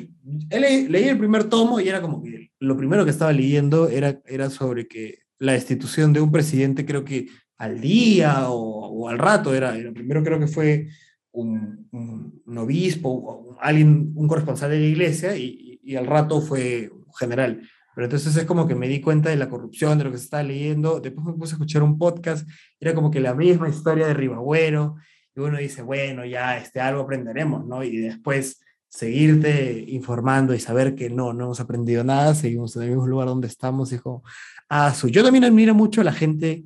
Le- 0.49 0.89
leí 0.89 1.07
el 1.09 1.17
primer 1.19 1.43
tomo 1.45 1.79
y 1.79 1.87
era 1.87 2.01
como 2.01 2.23
que 2.23 2.51
lo 2.59 2.75
primero 2.75 3.03
que 3.05 3.11
estaba 3.11 3.31
leyendo 3.31 3.87
era, 3.87 4.19
era 4.25 4.49
sobre 4.49 4.87
que 4.87 5.19
la 5.37 5.51
destitución 5.53 6.13
de 6.13 6.21
un 6.21 6.31
presidente 6.31 6.85
creo 6.85 7.03
que 7.05 7.27
al 7.57 7.79
día 7.79 8.49
o, 8.49 8.55
o 8.87 9.07
al 9.09 9.19
rato 9.19 9.53
era, 9.53 9.77
era 9.77 9.91
primero 9.91 10.23
creo 10.23 10.39
que 10.39 10.47
fue 10.47 10.87
un, 11.31 11.87
un- 11.91 12.41
un 12.43 12.57
obispo 12.57 13.55
alguien, 13.61 14.11
un 14.15 14.27
corresponsal 14.27 14.71
de 14.71 14.79
la 14.79 14.85
iglesia 14.85 15.37
y, 15.37 15.70
y 15.83 15.95
al 15.95 16.07
rato 16.07 16.41
fue 16.41 16.91
general. 17.19 17.61
Pero 17.93 18.05
entonces 18.05 18.35
es 18.35 18.45
como 18.45 18.67
que 18.67 18.75
me 18.75 18.87
di 18.87 19.01
cuenta 19.01 19.29
de 19.29 19.35
la 19.35 19.49
corrupción, 19.49 19.97
de 19.97 20.05
lo 20.05 20.11
que 20.11 20.17
se 20.17 20.23
estaba 20.23 20.43
leyendo. 20.43 20.99
Después 20.99 21.25
me 21.25 21.33
puse 21.33 21.53
a 21.53 21.55
escuchar 21.55 21.83
un 21.83 21.97
podcast, 21.97 22.47
era 22.79 22.93
como 22.93 23.11
que 23.11 23.19
la 23.19 23.33
misma 23.33 23.67
historia 23.67 24.07
de 24.07 24.13
Ribagüero. 24.13 24.95
Y 25.35 25.39
uno 25.41 25.57
dice, 25.57 25.81
bueno, 25.81 26.25
ya 26.25 26.57
este, 26.57 26.79
algo 26.79 27.01
aprenderemos, 27.01 27.65
¿no? 27.65 27.83
Y 27.83 27.97
después 27.97 28.61
seguirte 28.87 29.85
informando 29.87 30.53
y 30.53 30.59
saber 30.59 30.95
que 30.95 31.09
no, 31.09 31.33
no 31.33 31.45
hemos 31.45 31.59
aprendido 31.59 32.03
nada, 32.03 32.35
seguimos 32.35 32.75
en 32.75 32.83
el 32.83 32.89
mismo 32.89 33.07
lugar 33.07 33.27
donde 33.27 33.47
estamos. 33.47 33.91
Y 33.93 33.99
como, 33.99 34.23
ah, 34.69 34.93
su- 34.93 35.07
yo 35.07 35.23
también 35.23 35.45
admiro 35.45 35.73
mucho 35.73 36.01
a 36.01 36.03
la 36.03 36.11
gente 36.13 36.65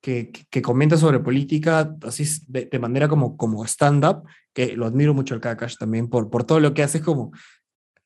que, 0.00 0.30
que, 0.50 0.62
comenta 0.62 0.96
sobre 0.96 1.18
política 1.20 1.94
así 2.02 2.24
de, 2.46 2.66
de 2.66 2.78
manera 2.78 3.08
como, 3.08 3.36
como 3.36 3.64
stand-up, 3.64 4.22
que 4.54 4.76
lo 4.76 4.86
admiro 4.86 5.12
mucho 5.12 5.34
al 5.34 5.40
Kakash 5.40 5.76
también 5.76 6.08
por, 6.08 6.30
por 6.30 6.44
todo 6.44 6.60
lo 6.60 6.72
que 6.72 6.82
hace, 6.82 7.00
como, 7.02 7.32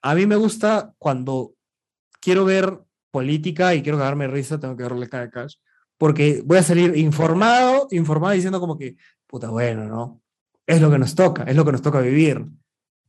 a 0.02 0.14
mí 0.14 0.26
me 0.26 0.36
gusta 0.36 0.94
cuando 0.98 1.54
quiero 2.20 2.44
ver 2.44 2.80
política 3.10 3.74
y 3.74 3.82
quiero 3.82 3.98
cagarme 3.98 4.26
risa, 4.26 4.58
tengo 4.58 4.76
que 4.76 4.82
verle 4.82 5.08
Kakash, 5.08 5.56
porque 5.98 6.42
voy 6.44 6.58
a 6.58 6.62
salir 6.62 6.96
informado, 6.96 7.86
informado 7.90 8.34
diciendo 8.34 8.58
como 8.58 8.76
que, 8.76 8.96
puta, 9.26 9.50
bueno, 9.50 9.84
¿no? 9.84 10.20
Es 10.66 10.80
lo 10.80 10.90
que 10.90 10.98
nos 10.98 11.14
toca, 11.14 11.44
es 11.44 11.54
lo 11.54 11.64
que 11.64 11.72
nos 11.72 11.82
toca 11.82 12.00
vivir. 12.00 12.44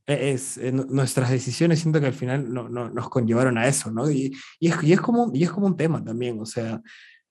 E, 0.06 0.32
es, 0.32 0.58
eh, 0.58 0.70
nuestras 0.70 1.30
decisiones 1.30 1.80
siento 1.80 2.00
que 2.00 2.06
al 2.06 2.12
final 2.12 2.52
no, 2.52 2.68
no, 2.68 2.90
nos 2.90 3.08
conllevaron 3.08 3.58
a 3.58 3.66
eso, 3.66 3.90
¿no? 3.90 4.10
Y, 4.10 4.32
y, 4.60 4.68
es, 4.68 4.82
y, 4.82 4.92
es 4.92 5.00
como, 5.00 5.30
y 5.34 5.44
es 5.44 5.50
como 5.50 5.66
un 5.66 5.76
tema 5.76 6.04
también, 6.04 6.38
o 6.40 6.46
sea, 6.46 6.80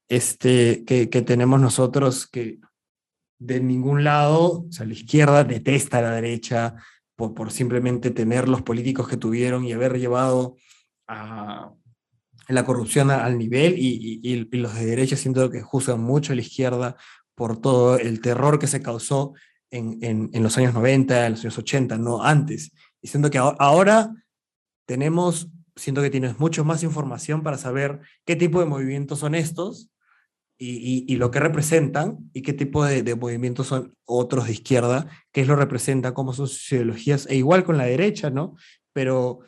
este, 0.09 0.83
que, 0.85 1.09
que 1.09 1.21
tenemos 1.21 1.61
nosotros 1.61 2.27
que 2.27 2.59
de 3.39 3.59
ningún 3.59 4.03
lado, 4.03 4.65
o 4.67 4.71
sea, 4.71 4.85
la 4.85 4.93
izquierda 4.93 5.43
detesta 5.43 5.99
a 5.99 6.01
la 6.01 6.11
derecha 6.11 6.75
por, 7.15 7.33
por 7.33 7.51
simplemente 7.51 8.11
tener 8.11 8.49
los 8.49 8.61
políticos 8.61 9.07
que 9.07 9.17
tuvieron 9.17 9.65
y 9.65 9.73
haber 9.73 9.99
llevado 9.99 10.55
a 11.07 11.73
la 12.47 12.65
corrupción 12.65 13.11
al 13.11 13.37
nivel 13.37 13.75
y, 13.77 14.19
y, 14.23 14.35
los 14.57 14.75
de 14.75 14.85
derecha 14.85 15.15
siento 15.15 15.49
que 15.49 15.61
juzgan 15.61 16.01
mucho 16.01 16.33
a 16.33 16.35
la 16.35 16.41
izquierda 16.41 16.95
por 17.35 17.59
todo 17.59 17.97
el 17.97 18.21
terror 18.21 18.59
que 18.59 18.67
se 18.67 18.81
causó 18.81 19.33
en, 19.71 19.99
en, 20.01 20.43
los 20.43 20.57
años 20.57 20.73
90, 20.73 21.25
en 21.25 21.31
los 21.31 21.41
años 21.41 21.57
80, 21.57 21.97
no 21.97 22.23
antes. 22.23 22.71
Y 23.01 23.07
siento 23.07 23.31
que 23.31 23.39
ahora 23.39 24.13
tenemos, 24.85 25.49
siento 25.75 26.01
que 26.01 26.11
tienes 26.11 26.39
mucho 26.39 26.63
más 26.63 26.83
información 26.83 27.41
para 27.41 27.57
saber 27.57 28.01
qué 28.25 28.35
tipo 28.35 28.59
de 28.59 28.67
movimientos 28.67 29.19
son 29.19 29.33
estos 29.33 29.89
y, 30.63 31.05
y, 31.09 31.13
y 31.13 31.17
lo 31.17 31.29
que 31.29 31.41
representan 31.41 32.29
y 32.31 32.41
qué 32.41 32.53
tipo 32.53 32.85
de, 32.85 33.03
de, 33.03 33.15
movimientos 33.15 33.67
son 33.67 33.93
otros 34.05 34.45
de 34.45 34.53
izquierda, 34.53 35.09
qué 35.33 35.41
es 35.41 35.47
lo 35.47 35.57
representan, 35.57 36.13
cómo 36.13 36.31
son 36.31 36.47
sus 36.47 36.71
ideologías, 36.71 37.27
e 37.29 37.35
igual 37.35 37.65
con 37.65 37.77
la 37.77 37.83
derecha, 37.83 38.29
¿no? 38.29 38.55
Pero 38.93 39.39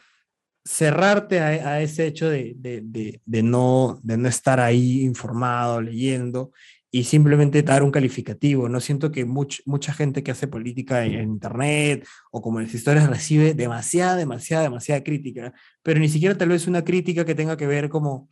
cerrarte 0.65 1.39
a, 1.39 1.45
a 1.47 1.81
ese 1.81 2.05
hecho 2.05 2.27
de, 2.29 2.53
de, 2.57 3.21
de, 3.23 3.43
no, 3.43 3.97
de 4.03 4.17
no 4.17 4.27
estar 4.27 4.59
ahí 4.59 5.03
informado, 5.03 5.79
leyendo, 5.79 6.51
y 6.91 7.05
simplemente 7.05 7.63
dar 7.63 7.81
un 7.81 7.91
calificativo. 7.91 8.67
No 8.67 8.81
siento 8.81 9.09
que 9.13 9.23
much, 9.23 9.61
mucha 9.65 9.93
gente 9.93 10.21
que 10.21 10.31
hace 10.31 10.49
política 10.49 11.05
en, 11.05 11.13
en, 11.13 11.29
internet 11.29 12.05
o 12.29 12.41
como 12.41 12.59
en 12.59 12.65
las 12.65 12.75
historias 12.75 13.09
recibe 13.09 13.53
demasiada, 13.53 14.17
demasiada, 14.17 14.63
demasiada 14.63 15.01
crítica, 15.01 15.53
pero 15.81 15.97
ni 15.97 16.09
siquiera 16.09 16.37
tal 16.37 16.49
vez 16.49 16.67
una 16.67 16.83
crítica 16.83 17.23
que 17.23 17.35
tenga 17.35 17.55
que 17.55 17.67
ver 17.67 17.87
como, 17.87 18.27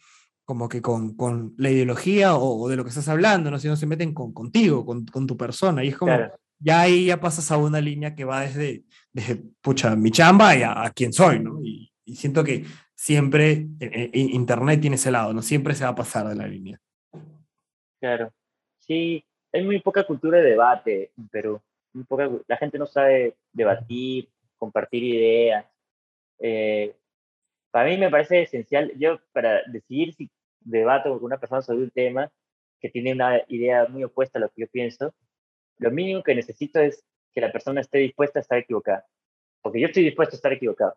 como 0.45 0.67
que 0.67 0.81
con, 0.81 1.15
con 1.15 1.53
la 1.57 1.69
ideología 1.69 2.35
o, 2.35 2.61
o, 2.61 2.69
de 2.69 2.75
lo 2.75 2.83
que 2.83 2.89
estás 2.89 3.07
hablando, 3.07 3.49
¿no? 3.49 3.59
sino 3.59 3.75
se 3.75 3.85
meten 3.85 4.13
con, 4.13 4.33
contigo, 4.33 4.85
con, 4.85 5.05
con 5.05 5.25
tu 5.25 5.37
persona. 5.37 5.83
Y 5.83 5.89
es 5.89 5.97
como, 5.97 6.15
claro. 6.15 6.35
ya 6.59 6.81
ahí 6.81 7.05
ya 7.05 7.19
pasas 7.19 7.51
a 7.51 7.57
una 7.57 7.79
línea 7.79 8.15
que 8.15 8.25
va 8.25 8.41
desde, 8.41 8.83
desde 9.11 9.41
pucha, 9.61 9.95
mi 9.95 10.11
chamba 10.11 10.55
y 10.55 10.63
a, 10.63 10.83
a 10.83 10.91
quién 10.91 11.13
soy, 11.13 11.39
¿no? 11.39 11.61
Y, 11.63 11.91
y 12.05 12.15
siento 12.15 12.43
que 12.43 12.65
siempre 12.95 13.51
en, 13.79 13.79
en 13.79 14.29
Internet 14.31 14.81
tiene 14.81 14.95
ese 14.97 15.11
lado, 15.11 15.33
¿no? 15.33 15.41
Siempre 15.41 15.75
se 15.75 15.83
va 15.83 15.91
a 15.91 15.95
pasar 15.95 16.27
de 16.27 16.35
la 16.35 16.47
línea. 16.47 16.79
Claro. 17.99 18.31
Sí, 18.79 19.25
hay 19.53 19.63
muy 19.63 19.79
poca 19.79 20.05
cultura 20.05 20.39
de 20.39 20.49
debate 20.49 21.11
en 21.17 21.29
Perú. 21.29 21.61
Muy 21.93 22.03
poca, 22.03 22.29
la 22.47 22.57
gente 22.57 22.77
no 22.77 22.85
sabe 22.85 23.37
debatir, 23.51 24.29
compartir 24.57 25.03
ideas. 25.03 25.65
Eh, 26.39 26.95
para 27.74 27.89
mí 27.89 27.97
me 27.97 28.11
parece 28.11 28.43
esencial, 28.43 28.91
yo 28.99 29.19
para 29.32 29.63
decidir 29.65 30.13
si 30.13 30.30
debato 30.59 31.11
con 31.15 31.24
una 31.24 31.39
persona 31.39 31.63
sobre 31.63 31.80
un 31.80 31.89
tema 31.89 32.32
que 32.80 32.91
tiene 32.91 33.13
una 33.13 33.41
idea 33.47 33.88
muy 33.89 34.03
opuesta 34.03 34.38
a 34.38 34.41
lo 34.41 34.49
que 34.49 34.61
yo 34.61 34.67
pienso, 34.67 35.15
lo 35.80 35.89
mínimo 35.89 36.21
que 36.21 36.36
necesito 36.36 36.80
es 36.80 37.03
que 37.34 37.41
la 37.41 37.51
persona 37.51 37.82
esté 37.82 37.97
dispuesta 37.97 38.38
a 38.38 38.41
estar 38.41 38.59
equivocada. 38.59 39.07
Porque 39.63 39.80
yo 39.80 39.88
estoy 39.88 40.03
dispuesto 40.03 40.36
a 40.36 40.38
estar 40.38 40.53
equivocado. 40.53 40.95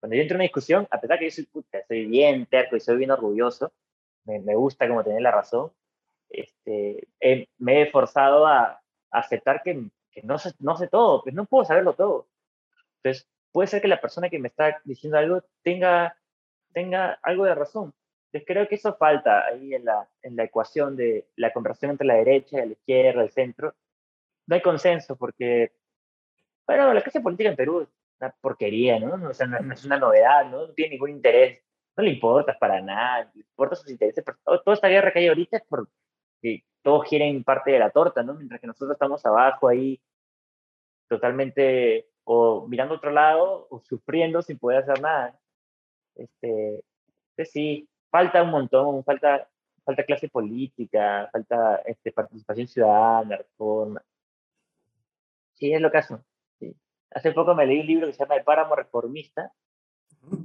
Cuando 0.00 0.16
yo 0.16 0.22
entro 0.22 0.34
en 0.34 0.38
una 0.38 0.44
discusión, 0.46 0.88
a 0.90 1.00
pesar 1.00 1.20
que 1.20 1.26
yo 1.26 1.30
soy, 1.30 1.46
puta, 1.46 1.78
soy 1.86 2.06
bien 2.06 2.44
terco 2.46 2.74
y 2.74 2.80
soy 2.80 2.96
bien 2.96 3.12
orgulloso, 3.12 3.72
me, 4.24 4.40
me 4.40 4.56
gusta 4.56 4.88
como 4.88 5.04
tener 5.04 5.22
la 5.22 5.30
razón, 5.30 5.70
este, 6.28 7.06
eh, 7.20 7.46
me 7.58 7.82
he 7.82 7.86
forzado 7.88 8.48
a, 8.48 8.82
aceptar 9.12 9.62
que, 9.62 9.80
que, 10.10 10.22
no, 10.22 10.38
no 10.58 10.76
sé 10.76 10.88
todo, 10.88 11.22
pues 11.22 11.36
no 11.36 11.44
puedo 11.44 11.64
saberlo 11.64 11.92
todo. 11.92 12.26
Entonces, 12.96 13.28
puede 13.52 13.68
ser 13.68 13.82
que 13.82 13.88
la 13.88 14.00
persona 14.00 14.28
que 14.28 14.38
me 14.38 14.48
está 14.48 14.80
diciendo 14.84 15.18
algo 15.18 15.42
tenga, 15.62 16.16
tenga 16.72 17.18
algo 17.22 17.44
de 17.44 17.54
razón. 17.54 17.94
Entonces, 18.26 18.46
creo 18.46 18.68
que 18.68 18.76
eso 18.76 18.94
falta 18.96 19.46
ahí 19.46 19.74
en 19.74 19.84
la, 19.84 20.08
en 20.22 20.36
la 20.36 20.44
ecuación 20.44 20.96
de 20.96 21.28
la 21.36 21.52
conversación 21.52 21.92
entre 21.92 22.06
la 22.06 22.14
derecha, 22.14 22.64
la 22.64 22.72
izquierda, 22.72 23.22
el 23.22 23.30
centro. 23.30 23.74
No 24.46 24.54
hay 24.54 24.62
consenso 24.62 25.16
porque, 25.16 25.72
bueno, 26.66 26.92
la 26.94 27.02
clase 27.02 27.20
política 27.20 27.50
en 27.50 27.56
Perú 27.56 27.80
es 27.82 27.88
una 28.20 28.34
porquería, 28.40 29.00
¿no? 29.00 29.28
O 29.28 29.34
sea, 29.34 29.46
no, 29.46 29.60
no 29.60 29.74
es 29.74 29.84
una 29.84 29.98
novedad, 29.98 30.46
¿no? 30.46 30.68
No 30.68 30.74
tiene 30.74 30.92
ningún 30.92 31.10
interés 31.10 31.62
no 31.96 32.04
le 32.04 32.10
importa 32.12 32.58
para 32.58 32.80
nada, 32.80 33.30
le 33.34 33.40
importa 33.40 33.76
sus 33.76 33.90
intereses, 33.90 34.24
pero 34.24 34.38
toda 34.62 34.74
esta 34.74 34.88
guerra 34.88 35.12
que 35.12 35.20
hay 35.20 35.28
ahorita 35.28 35.58
es 35.58 35.64
por 35.64 35.88
que 36.40 36.64
todos 36.82 37.06
quieren 37.08 37.44
parte 37.44 37.72
de 37.72 37.78
la 37.78 37.90
torta, 37.90 38.22
¿no? 38.22 38.34
Mientras 38.34 38.60
que 38.60 38.66
nosotros 38.66 38.92
estamos 38.92 39.24
abajo 39.26 39.68
ahí 39.68 40.00
totalmente 41.08 42.09
o 42.32 42.68
mirando 42.68 42.94
a 42.94 42.98
otro 42.98 43.10
lado 43.10 43.66
o 43.70 43.80
sufriendo 43.80 44.40
sin 44.40 44.56
poder 44.56 44.78
hacer 44.78 45.00
nada. 45.00 45.36
Este, 46.14 46.80
pues 47.34 47.50
sí, 47.50 47.88
falta 48.08 48.40
un 48.44 48.50
montón, 48.50 49.02
falta, 49.02 49.48
falta 49.84 50.04
clase 50.04 50.28
política, 50.28 51.28
falta 51.32 51.82
este, 51.84 52.12
participación 52.12 52.68
ciudadana, 52.68 53.36
reforma. 53.36 54.00
Sí, 55.54 55.72
es 55.72 55.80
lo 55.80 55.90
caso. 55.90 56.24
Sí. 56.60 56.72
Hace 57.10 57.32
poco 57.32 57.56
me 57.56 57.66
leí 57.66 57.80
un 57.80 57.86
libro 57.88 58.06
que 58.06 58.12
se 58.12 58.20
llama 58.20 58.36
El 58.36 58.44
páramo 58.44 58.76
reformista, 58.76 59.52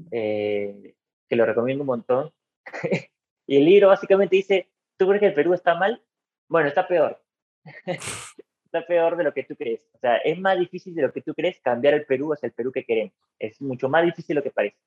eh, 0.09 0.95
que 1.29 1.35
lo 1.35 1.45
recomiendo 1.45 1.83
un 1.83 1.87
montón. 1.87 2.33
y 3.45 3.57
el 3.57 3.65
libro 3.65 3.89
básicamente 3.89 4.35
dice, 4.35 4.71
¿tú 4.97 5.05
crees 5.05 5.19
que 5.19 5.27
el 5.27 5.35
Perú 5.35 5.53
está 5.53 5.75
mal? 5.75 6.01
Bueno, 6.47 6.67
está 6.67 6.87
peor. 6.87 7.21
está 8.75 8.87
peor 8.87 9.15
de 9.17 9.23
lo 9.23 9.33
que 9.33 9.43
tú 9.43 9.55
crees. 9.55 9.81
O 9.93 9.97
sea, 9.99 10.17
es 10.17 10.39
más 10.39 10.57
difícil 10.59 10.93
de 10.95 11.03
lo 11.03 11.11
que 11.11 11.21
tú 11.21 11.33
crees 11.33 11.59
cambiar 11.61 11.93
el 11.93 12.05
Perú 12.05 12.33
hacia 12.33 12.47
el 12.47 12.53
Perú 12.53 12.71
que 12.71 12.85
queremos. 12.85 13.13
Es 13.39 13.61
mucho 13.61 13.89
más 13.89 14.03
difícil 14.03 14.35
de 14.35 14.35
lo 14.35 14.43
que 14.43 14.51
parece. 14.51 14.77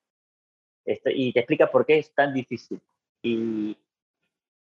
Esto, 0.84 1.11
y 1.12 1.32
te 1.32 1.41
explica 1.41 1.70
por 1.70 1.84
qué 1.86 1.99
es 1.99 2.14
tan 2.14 2.32
difícil. 2.32 2.80
Y, 3.22 3.76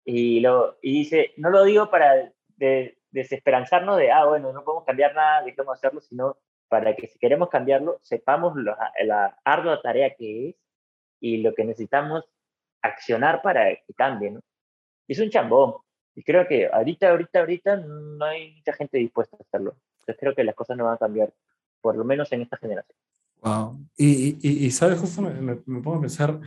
y, 0.06 0.40
lo, 0.40 0.78
y 0.82 1.00
dice, 1.00 1.34
no 1.38 1.50
lo 1.50 1.64
digo 1.64 1.90
para 1.90 2.32
de, 2.56 2.98
desesperanzarnos 3.12 3.98
de, 3.98 4.12
ah, 4.12 4.26
bueno, 4.26 4.52
no 4.54 4.64
podemos 4.64 4.86
cambiar 4.86 5.14
nada, 5.16 5.44
dejemos 5.44 5.78
hacerlo, 5.78 6.02
sino 6.02 6.38
para 6.70 6.96
que 6.96 7.08
si 7.08 7.20
queremos 7.20 7.50
cambiarlo, 7.50 8.00
sepamos 8.02 8.56
la, 8.58 8.92
la 9.04 9.38
ardua 9.44 9.82
tarea 9.82 10.14
que 10.16 10.50
es 10.50 10.56
y 11.20 11.38
lo 11.38 11.54
que 11.54 11.64
necesitamos 11.64 12.26
accionar 12.82 13.42
para 13.42 13.70
que 13.76 13.94
cambie, 13.96 14.32
¿no? 14.32 14.42
es 15.08 15.20
un 15.20 15.30
chambón. 15.30 15.76
Y 16.18 16.24
creo 16.24 16.48
que 16.48 16.66
ahorita, 16.66 17.12
ahorita, 17.12 17.40
ahorita 17.40 17.76
no 17.78 18.26
hay 18.26 18.56
mucha 18.56 18.74
gente 18.74 18.98
dispuesta 18.98 19.38
a 19.38 19.44
hacerlo. 19.44 19.78
Entonces 20.00 20.18
creo 20.20 20.34
que 20.34 20.44
las 20.44 20.56
cosas 20.56 20.76
no 20.76 20.86
van 20.86 20.96
a 20.96 20.98
cambiar, 20.98 21.32
por 21.80 21.96
lo 21.96 22.04
menos 22.04 22.32
en 22.32 22.42
esta 22.42 22.58
generación. 22.58 22.98
Wow. 23.44 23.80
Y, 23.96 24.36
y, 24.42 24.66
y 24.66 24.72
sabes, 24.72 24.98
justo 24.98 25.22
me, 25.22 25.30
me, 25.36 25.60
me, 25.64 25.80
pongo 25.80 25.98
a 25.98 26.02
pensar, 26.02 26.40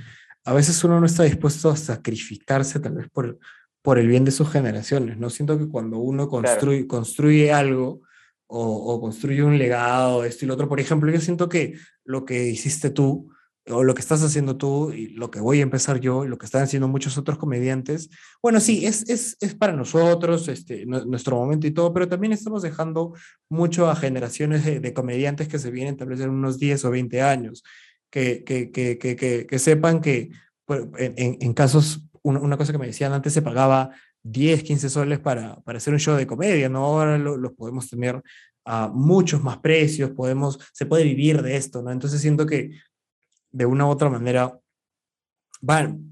a 0.45 0.53
veces 0.55 0.83
uno 0.83 0.99
no 0.99 1.07
está 1.07 1.23
dispuesto 1.23 1.71
a 1.71 1.77
sacrificarse 1.77 2.81
tal 2.81 2.95
vez 2.95 3.09
por, 3.11 3.39
por 3.81 4.01
el 4.01 4.09
bien 4.09 4.25
de 4.25 4.33
sus 4.33 4.51
generaciones, 4.51 5.19
¿no? 5.19 5.31
Siento 5.31 5.57
que 5.57 5.69
cuando 5.69 5.99
uno 5.99 6.29
construye, 6.29 6.79
claro. 6.79 6.89
construye 6.89 7.53
algo 7.53 8.03
o, 8.49 8.95
o, 8.95 9.01
construye 9.01 9.45
un 9.45 9.57
legado, 9.57 10.25
esto 10.25 10.45
y 10.45 10.49
lo 10.49 10.55
otro, 10.55 10.69
por 10.69 10.81
ejemplo, 10.81 11.13
yo 11.13 11.21
siento 11.21 11.49
que 11.49 11.79
lo 12.03 12.25
que 12.25 12.49
hiciste 12.49 12.91
tú, 12.91 13.31
o 13.71 13.85
lo 13.85 13.95
que 13.95 14.01
estás 14.01 14.23
haciendo 14.23 14.57
tú 14.57 14.93
y 14.93 15.09
lo 15.09 15.31
que 15.31 15.41
voy 15.41 15.61
a 15.61 15.63
empezar 15.63 16.01
yo 16.01 16.25
y 16.25 16.29
lo 16.29 16.39
que 16.39 16.47
están 16.47 16.63
haciendo 16.63 16.89
muchos 16.89 17.17
otros 17.19 17.39
comediantes, 17.39 18.11
bueno, 18.43 18.61
sí, 18.61 18.87
es, 18.87 19.09
es, 19.09 19.37
es 19.41 19.55
para 19.55 19.73
nosotros, 19.73 20.49
este, 20.49 20.87
nuestro 20.87 21.37
momento 21.37 21.67
y 21.67 21.71
todo, 21.71 21.93
pero 21.93 22.09
también 22.09 22.33
estamos 22.33 22.63
dejando 22.63 23.15
mucho 23.49 23.89
a 23.91 23.97
generaciones 23.97 24.65
de, 24.65 24.81
de 24.81 24.95
comediantes 24.95 25.49
que 25.49 25.59
se 25.59 25.71
vienen 25.71 25.97
tal 25.97 26.09
vez 26.09 26.21
en 26.21 26.31
unos 26.31 26.59
10 26.59 26.85
o 26.85 26.91
20 26.91 27.23
años, 27.23 27.63
que, 28.11 28.45
que, 28.45 28.71
que, 28.71 28.99
que, 28.99 29.47
que 29.47 29.59
sepan 29.59 30.01
que 30.01 30.31
en, 30.99 31.39
en, 31.41 31.53
casos, 31.55 32.07
una, 32.23 32.41
una, 32.41 32.57
cosa 32.57 32.73
que 32.73 32.79
me 32.79 32.87
decían 32.87 33.13
antes, 33.13 33.33
se 33.33 33.43
pagaba 33.43 33.91
10, 34.23 34.63
15 34.63 34.91
soles 34.91 35.19
para, 35.19 35.61
para 35.61 35.79
hacer 35.79 35.93
un 35.93 36.01
show 36.01 36.17
de 36.17 36.27
comedia, 36.27 36.69
¿no? 36.69 36.85
Ahora 36.85 37.19
los 37.19 37.39
lo 37.39 37.55
podemos 37.55 37.89
tener 37.89 38.23
a 38.65 38.89
muchos 38.89 39.43
más 39.43 39.59
precios, 39.59 40.11
podemos, 40.11 40.59
se 40.73 40.87
puede 40.87 41.05
vivir 41.05 41.43
de 41.43 41.57
esto, 41.57 41.83
¿no? 41.83 41.91
Entonces 41.91 42.21
siento 42.21 42.47
que 42.47 42.71
de 43.53 43.67
una 43.67 43.87
u 43.87 43.89
otra 43.91 44.09
manera, 44.09 44.59
van, 45.61 46.11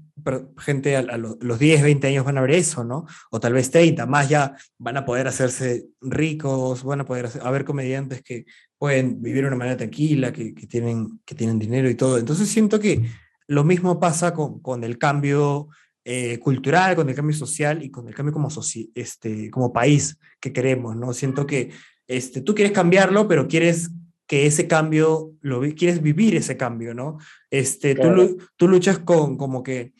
gente 0.57 0.95
a, 0.97 1.17
los 1.17 1.59
10, 1.59 1.83
20 1.83 2.07
años 2.07 2.25
van 2.25 2.37
a 2.37 2.41
ver 2.41 2.51
eso, 2.51 2.83
¿no? 2.83 3.05
O 3.31 3.39
tal 3.39 3.53
vez 3.53 3.71
30, 3.71 4.05
más 4.05 4.29
ya 4.29 4.55
van 4.77 4.97
a 4.97 5.05
poder 5.05 5.27
hacerse 5.27 5.85
ricos, 6.01 6.83
van 6.83 7.01
a 7.01 7.05
poder 7.05 7.27
hacer, 7.27 7.41
haber 7.43 7.65
comediantes 7.65 8.21
que 8.21 8.45
pueden 8.77 9.21
vivir 9.21 9.43
de 9.43 9.47
una 9.47 9.57
manera 9.57 9.77
tranquila, 9.77 10.33
que, 10.33 10.53
que, 10.53 10.67
tienen, 10.67 11.21
que 11.25 11.35
tienen 11.35 11.59
dinero 11.59 11.89
y 11.89 11.95
todo. 11.95 12.17
Entonces 12.17 12.49
siento 12.49 12.79
que 12.79 13.09
lo 13.47 13.63
mismo 13.63 13.99
pasa 13.99 14.33
con, 14.33 14.59
con 14.61 14.83
el 14.83 14.97
cambio 14.97 15.69
eh, 16.05 16.39
cultural, 16.39 16.95
con 16.95 17.09
el 17.09 17.15
cambio 17.15 17.35
social 17.35 17.83
y 17.83 17.91
con 17.91 18.07
el 18.07 18.15
cambio 18.15 18.33
como, 18.33 18.49
este, 18.95 19.49
como 19.49 19.73
país 19.73 20.17
que 20.39 20.53
queremos, 20.53 20.95
¿no? 20.95 21.13
Siento 21.13 21.45
que 21.45 21.71
este, 22.07 22.41
tú 22.41 22.55
quieres 22.55 22.73
cambiarlo, 22.73 23.27
pero 23.27 23.47
quieres 23.47 23.91
que 24.29 24.45
ese 24.45 24.67
cambio, 24.67 25.33
lo 25.41 25.59
quieres 25.75 26.03
vivir 26.03 26.35
ese 26.35 26.55
cambio, 26.55 26.93
¿no? 26.93 27.17
Este, 27.49 27.95
tú, 27.95 28.37
tú 28.55 28.67
luchas 28.67 28.99
con 28.99 29.37
como 29.37 29.63
que, 29.63 29.91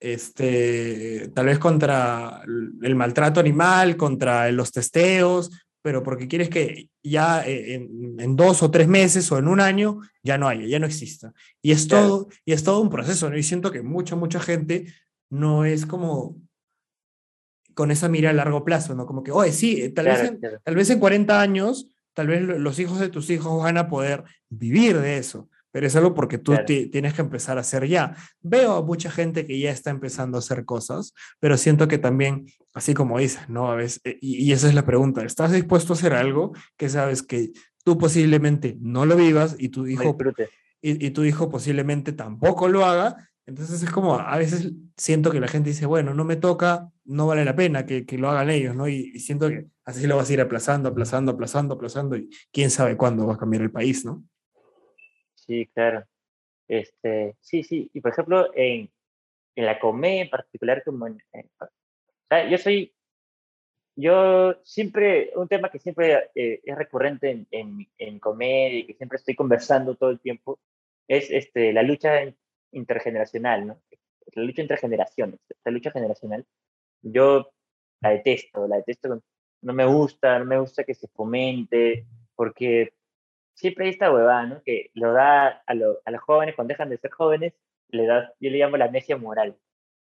este, 0.00 1.30
tal 1.32 1.46
vez 1.46 1.60
contra 1.60 2.42
el 2.82 2.96
maltrato 2.96 3.38
animal, 3.38 3.96
contra 3.96 4.50
los 4.50 4.72
testeos, 4.72 5.52
pero 5.82 6.02
porque 6.02 6.26
quieres 6.26 6.48
que 6.48 6.88
ya 7.00 7.46
eh, 7.46 7.74
en, 7.74 8.34
dos 8.34 8.64
o 8.64 8.72
tres 8.72 8.88
meses 8.88 9.30
o 9.30 9.38
en 9.38 9.46
un 9.46 9.60
año 9.60 10.00
ya 10.20 10.36
no 10.36 10.48
haya, 10.48 10.66
ya 10.66 10.80
no 10.80 10.86
exista. 10.86 11.32
Y 11.62 11.70
es, 11.70 11.86
todo, 11.86 12.26
y 12.44 12.54
es 12.54 12.64
todo 12.64 12.80
un 12.80 12.90
proceso, 12.90 13.30
¿no? 13.30 13.38
Y 13.38 13.44
siento 13.44 13.70
que 13.70 13.82
mucha, 13.82 14.16
mucha 14.16 14.40
gente 14.40 14.92
no 15.30 15.64
es 15.64 15.86
como 15.86 16.36
con 17.72 17.92
esa 17.92 18.08
mira 18.08 18.30
a 18.30 18.32
largo 18.32 18.64
plazo, 18.64 18.96
¿no? 18.96 19.06
Como 19.06 19.22
que, 19.22 19.30
oye, 19.30 19.52
sí, 19.52 19.90
tal, 19.90 20.06
vez 20.06 20.24
en, 20.24 20.40
tal 20.40 20.74
vez 20.74 20.90
en 20.90 20.98
40 20.98 21.40
años, 21.40 21.86
tal 22.16 22.28
vez 22.28 22.40
los 22.40 22.78
hijos 22.78 22.98
de 22.98 23.10
tus 23.10 23.28
hijos 23.28 23.62
van 23.62 23.76
a 23.76 23.88
poder 23.88 24.24
vivir 24.48 24.98
de 24.98 25.18
eso, 25.18 25.50
pero 25.70 25.86
es 25.86 25.94
algo 25.96 26.14
porque 26.14 26.38
tú 26.38 26.54
tienes 26.64 27.12
que 27.12 27.20
empezar 27.20 27.58
a 27.58 27.60
hacer 27.60 27.86
ya. 27.86 28.16
Veo 28.40 28.76
a 28.76 28.82
mucha 28.82 29.10
gente 29.10 29.46
que 29.46 29.60
ya 29.60 29.70
está 29.70 29.90
empezando 29.90 30.38
a 30.38 30.40
hacer 30.40 30.64
cosas, 30.64 31.12
pero 31.40 31.58
siento 31.58 31.88
que 31.88 31.98
también, 31.98 32.46
así 32.72 32.94
como 32.94 33.18
dices, 33.18 33.46
¿no? 33.50 33.70
A 33.70 33.74
veces, 33.74 34.00
eh, 34.04 34.16
y, 34.22 34.50
esa 34.50 34.66
es 34.66 34.74
la 34.74 34.86
pregunta, 34.86 35.22
¿estás 35.24 35.52
dispuesto 35.52 35.92
a 35.92 35.96
hacer 35.96 36.14
algo 36.14 36.54
que 36.78 36.88
sabes 36.88 37.22
que 37.22 37.52
tú 37.84 37.98
posiblemente 37.98 38.78
no 38.80 39.04
lo 39.04 39.14
vivas 39.14 39.54
y 39.58 39.68
tu 39.68 39.86
hijo, 39.86 40.16
y, 40.80 41.06
y 41.06 41.10
tu 41.10 41.22
hijo 41.22 41.50
posiblemente 41.50 42.12
tampoco 42.12 42.68
lo 42.68 42.86
haga? 42.86 43.28
Entonces 43.44 43.82
es 43.82 43.90
como, 43.90 44.14
a 44.18 44.38
veces 44.38 44.72
siento 44.96 45.30
que 45.30 45.40
la 45.40 45.48
gente 45.48 45.68
dice, 45.68 45.84
bueno, 45.84 46.14
no 46.14 46.24
me 46.24 46.36
toca, 46.36 46.90
no 47.06 47.26
vale 47.26 47.44
la 47.44 47.56
pena 47.56 47.86
que, 47.86 48.04
que 48.04 48.18
lo 48.18 48.28
hagan 48.28 48.50
ellos, 48.50 48.74
¿no? 48.74 48.88
Y, 48.88 49.12
y, 49.14 49.20
siento 49.20 49.48
que 49.48 49.66
así 49.84 50.06
lo 50.06 50.16
vas 50.16 50.28
a 50.28 50.32
ir 50.32 50.40
aplazando, 50.40 50.88
aplazando, 50.88 51.32
aplazando, 51.32 51.74
aplazando, 51.74 52.16
y 52.16 52.28
quién 52.52 52.70
sabe 52.70 52.96
cuándo 52.96 53.26
va 53.26 53.34
a 53.34 53.38
cambiar 53.38 53.62
el 53.62 53.70
país, 53.70 54.04
¿no? 54.04 54.24
Sí, 55.34 55.66
claro. 55.72 56.04
Este, 56.68 57.36
sí, 57.40 57.62
sí. 57.62 57.90
Y 57.94 58.00
por 58.00 58.12
ejemplo, 58.12 58.50
en, 58.54 58.90
en 59.54 59.66
la 59.66 59.78
comedia 59.78 60.22
en 60.22 60.30
particular, 60.30 60.82
como 60.84 61.06
en, 61.06 61.18
yo 62.50 62.58
soy, 62.58 62.94
yo 63.94 64.56
siempre, 64.64 65.32
un 65.36 65.48
tema 65.48 65.70
que 65.70 65.78
siempre 65.78 66.30
eh, 66.34 66.60
es 66.64 66.76
recurrente 66.76 67.30
en, 67.30 67.46
en, 67.50 67.88
en, 67.98 68.18
comedia 68.18 68.80
y 68.80 68.86
que 68.86 68.94
siempre 68.94 69.16
estoy 69.16 69.34
conversando 69.34 69.94
todo 69.94 70.10
el 70.10 70.20
tiempo, 70.20 70.58
es 71.08 71.30
este, 71.30 71.72
la 71.72 71.82
lucha 71.82 72.20
intergeneracional, 72.72 73.66
¿no? 73.66 73.82
La 74.34 74.42
lucha 74.42 74.62
entre 74.62 74.76
generaciones, 74.76 75.40
la 75.64 75.70
lucha 75.70 75.90
generacional. 75.92 76.44
Yo 77.12 77.50
la 78.00 78.10
detesto, 78.10 78.66
la 78.68 78.76
detesto, 78.76 79.22
no 79.62 79.72
me 79.72 79.86
gusta, 79.86 80.38
no 80.38 80.44
me 80.44 80.58
gusta 80.58 80.84
que 80.84 80.94
se 80.94 81.08
fomente, 81.08 82.06
porque 82.34 82.94
siempre 83.54 83.86
hay 83.86 83.90
esta 83.92 84.12
huevada, 84.12 84.46
¿no? 84.46 84.62
Que 84.62 84.90
lo 84.94 85.12
da 85.12 85.48
a, 85.48 85.62
a 85.66 86.10
los 86.10 86.20
jóvenes 86.22 86.54
cuando 86.54 86.72
dejan 86.72 86.90
de 86.90 86.98
ser 86.98 87.10
jóvenes, 87.10 87.54
le 87.88 88.06
da, 88.06 88.32
yo 88.40 88.50
le 88.50 88.58
llamo 88.58 88.76
la 88.76 88.86
amnesia 88.86 89.16
moral, 89.16 89.56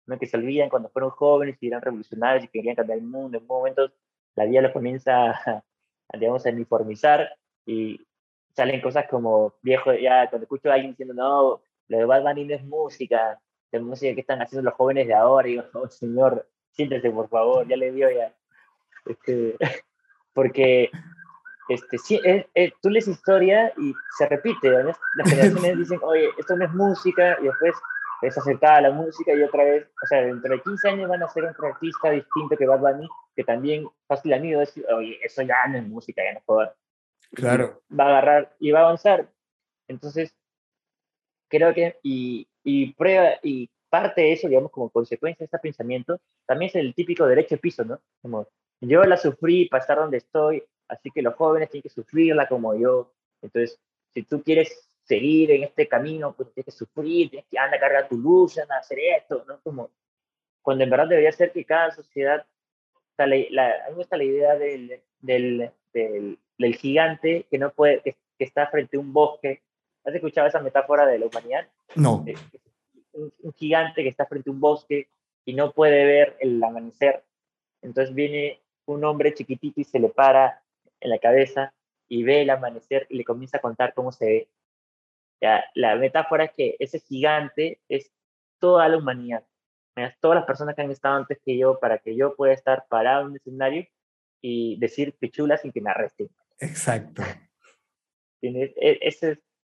¿no? 0.06 0.18
Que 0.18 0.26
se 0.26 0.36
olvidan 0.36 0.68
cuando 0.70 0.90
fueron 0.90 1.10
jóvenes 1.10 1.56
y 1.60 1.68
eran 1.68 1.82
revolucionarios 1.82 2.44
y 2.44 2.48
querían 2.48 2.76
cambiar 2.76 2.98
el 2.98 3.04
mundo. 3.04 3.38
En 3.38 3.46
momentos 3.46 3.92
la 4.36 4.44
vida 4.44 4.62
los 4.62 4.72
comienza 4.72 5.30
a, 5.30 5.64
digamos, 6.18 6.46
a 6.46 6.50
uniformizar 6.50 7.28
y 7.66 8.00
salen 8.54 8.80
cosas 8.80 9.06
como 9.08 9.54
viejo, 9.62 9.92
ya 9.94 10.28
cuando 10.30 10.44
escucho 10.44 10.70
a 10.70 10.74
alguien 10.74 10.92
diciendo, 10.92 11.14
no, 11.14 11.60
lo 11.88 11.98
de 11.98 12.04
Bad 12.04 12.38
es 12.38 12.64
música, 12.64 13.40
de 13.70 13.80
música 13.80 14.14
que 14.14 14.20
están 14.20 14.42
haciendo 14.42 14.68
los 14.68 14.74
jóvenes 14.74 15.06
de 15.06 15.14
ahora, 15.14 15.48
y 15.48 15.52
digo, 15.52 15.64
oh, 15.74 15.88
señor, 15.88 16.48
siéntese 16.78 17.10
por 17.10 17.28
favor, 17.28 17.66
ya 17.66 17.76
le 17.76 17.90
dio 17.92 18.08
ya. 18.10 18.32
Este, 19.04 19.56
porque 20.32 20.90
este, 21.68 21.98
sí, 21.98 22.20
tú 22.80 22.88
lees 22.88 23.08
historia 23.08 23.72
y 23.76 23.92
se 24.16 24.28
repite, 24.28 24.70
las 24.70 24.96
generaciones 25.28 25.78
dicen, 25.78 25.98
oye, 26.02 26.30
esto 26.38 26.56
no 26.56 26.64
es 26.64 26.72
música, 26.72 27.36
y 27.40 27.46
después 27.46 27.74
es 28.22 28.38
aceptada 28.38 28.76
a 28.76 28.80
la 28.82 28.90
música 28.90 29.34
y 29.34 29.42
otra 29.42 29.64
vez, 29.64 29.86
o 30.02 30.06
sea, 30.06 30.22
dentro 30.22 30.52
de 30.52 30.62
15 30.62 30.88
años 30.88 31.08
van 31.08 31.22
a 31.22 31.28
ser 31.28 31.44
otro 31.44 31.68
artista 31.68 32.10
distinto 32.10 32.56
que 32.56 32.66
Bad 32.66 32.80
Bunny, 32.80 33.08
que 33.34 33.44
también 33.44 33.88
fácil 34.06 34.32
han 34.32 34.44
ido 34.44 34.60
decir, 34.60 34.84
oye, 34.92 35.18
eso 35.22 35.42
ya 35.42 35.56
no 35.68 35.78
es 35.78 35.86
música, 35.86 36.22
ya 36.24 36.34
no 36.34 36.42
puedo. 36.44 36.72
Claro. 37.34 37.82
Va 37.98 38.04
a 38.04 38.08
agarrar 38.08 38.56
y 38.58 38.70
va 38.70 38.80
a 38.80 38.82
avanzar. 38.84 39.28
Entonces, 39.86 40.34
creo 41.48 41.74
que, 41.74 41.98
y, 42.02 42.48
y 42.62 42.92
prueba, 42.94 43.34
y 43.42 43.70
parte 43.88 44.20
de 44.20 44.32
eso, 44.32 44.48
digamos, 44.48 44.70
como 44.70 44.90
consecuencia 44.90 45.44
de 45.44 45.46
este 45.46 45.58
pensamiento, 45.58 46.20
también 46.46 46.68
es 46.68 46.76
el 46.76 46.94
típico 46.94 47.26
derecho 47.26 47.56
de 47.56 47.60
piso, 47.60 47.84
¿no? 47.84 48.00
Como, 48.22 48.48
yo 48.80 49.02
la 49.04 49.16
sufrí 49.16 49.68
para 49.68 49.80
estar 49.80 49.98
donde 49.98 50.18
estoy, 50.18 50.62
así 50.88 51.10
que 51.10 51.22
los 51.22 51.34
jóvenes 51.34 51.70
tienen 51.70 51.82
que 51.82 51.88
sufrirla 51.88 52.48
como 52.48 52.74
yo. 52.74 53.12
Entonces, 53.42 53.80
si 54.14 54.22
tú 54.22 54.42
quieres 54.42 54.88
seguir 55.02 55.50
en 55.50 55.64
este 55.64 55.88
camino, 55.88 56.34
pues 56.34 56.52
tienes 56.52 56.66
que 56.66 56.78
sufrir, 56.78 57.30
tienes 57.30 57.46
que 57.50 57.58
andar 57.58 57.78
a 57.78 57.80
cargar 57.80 58.08
tu 58.08 58.16
luz, 58.16 58.58
anda 58.58 58.76
a 58.76 58.80
hacer 58.80 58.98
esto, 58.98 59.44
¿no? 59.48 59.60
Como, 59.62 59.90
cuando 60.62 60.84
en 60.84 60.90
verdad 60.90 61.08
debería 61.08 61.32
ser 61.32 61.52
que 61.52 61.64
cada 61.64 61.90
sociedad, 61.90 62.46
está 63.10 63.26
la, 63.26 63.36
la, 63.50 63.70
a 63.70 63.88
mí 63.88 63.90
me 63.90 63.96
gusta 63.96 64.16
la 64.16 64.24
idea 64.24 64.54
del, 64.56 65.00
del, 65.20 65.70
del, 65.92 66.38
del, 66.58 66.74
gigante 66.76 67.46
que 67.50 67.58
no 67.58 67.70
puede, 67.72 68.00
que, 68.00 68.16
que, 68.38 68.44
está 68.44 68.66
frente 68.68 68.96
a 68.96 69.00
un 69.00 69.12
bosque. 69.12 69.62
¿Has 70.04 70.14
escuchado 70.14 70.46
esa 70.46 70.60
metáfora 70.60 71.06
de 71.06 71.18
la 71.18 71.26
humanidad? 71.26 71.66
No. 71.96 72.24
Un, 73.18 73.32
un 73.42 73.52
gigante 73.52 74.02
que 74.02 74.08
está 74.08 74.26
frente 74.26 74.50
a 74.50 74.52
un 74.52 74.60
bosque 74.60 75.08
y 75.44 75.54
no 75.54 75.72
puede 75.72 76.04
ver 76.04 76.36
el 76.40 76.62
amanecer. 76.62 77.24
Entonces 77.82 78.14
viene 78.14 78.60
un 78.86 79.04
hombre 79.04 79.34
chiquitito 79.34 79.80
y 79.80 79.84
se 79.84 79.98
le 79.98 80.08
para 80.08 80.62
en 81.00 81.10
la 81.10 81.18
cabeza 81.18 81.72
y 82.08 82.22
ve 82.22 82.42
el 82.42 82.50
amanecer 82.50 83.06
y 83.10 83.18
le 83.18 83.24
comienza 83.24 83.58
a 83.58 83.60
contar 83.60 83.94
cómo 83.94 84.12
se 84.12 84.24
ve. 84.24 84.48
Ya, 85.40 85.64
la 85.74 85.94
metáfora 85.96 86.44
es 86.44 86.52
que 86.52 86.76
ese 86.78 86.98
gigante 87.00 87.80
es 87.88 88.10
toda 88.58 88.88
la 88.88 88.96
humanidad, 88.96 89.44
todas 90.20 90.36
las 90.36 90.46
personas 90.46 90.74
que 90.74 90.82
han 90.82 90.90
estado 90.90 91.16
antes 91.16 91.38
que 91.44 91.56
yo 91.56 91.78
para 91.78 91.98
que 91.98 92.16
yo 92.16 92.34
pueda 92.34 92.52
estar 92.52 92.86
parado 92.88 93.22
en 93.22 93.28
un 93.28 93.36
escenario 93.36 93.86
y 94.40 94.78
decir 94.78 95.16
pichula 95.18 95.56
sin 95.56 95.70
que 95.70 95.80
me 95.80 95.90
arresten. 95.90 96.28
Exacto. 96.58 97.22
E, 98.42 98.98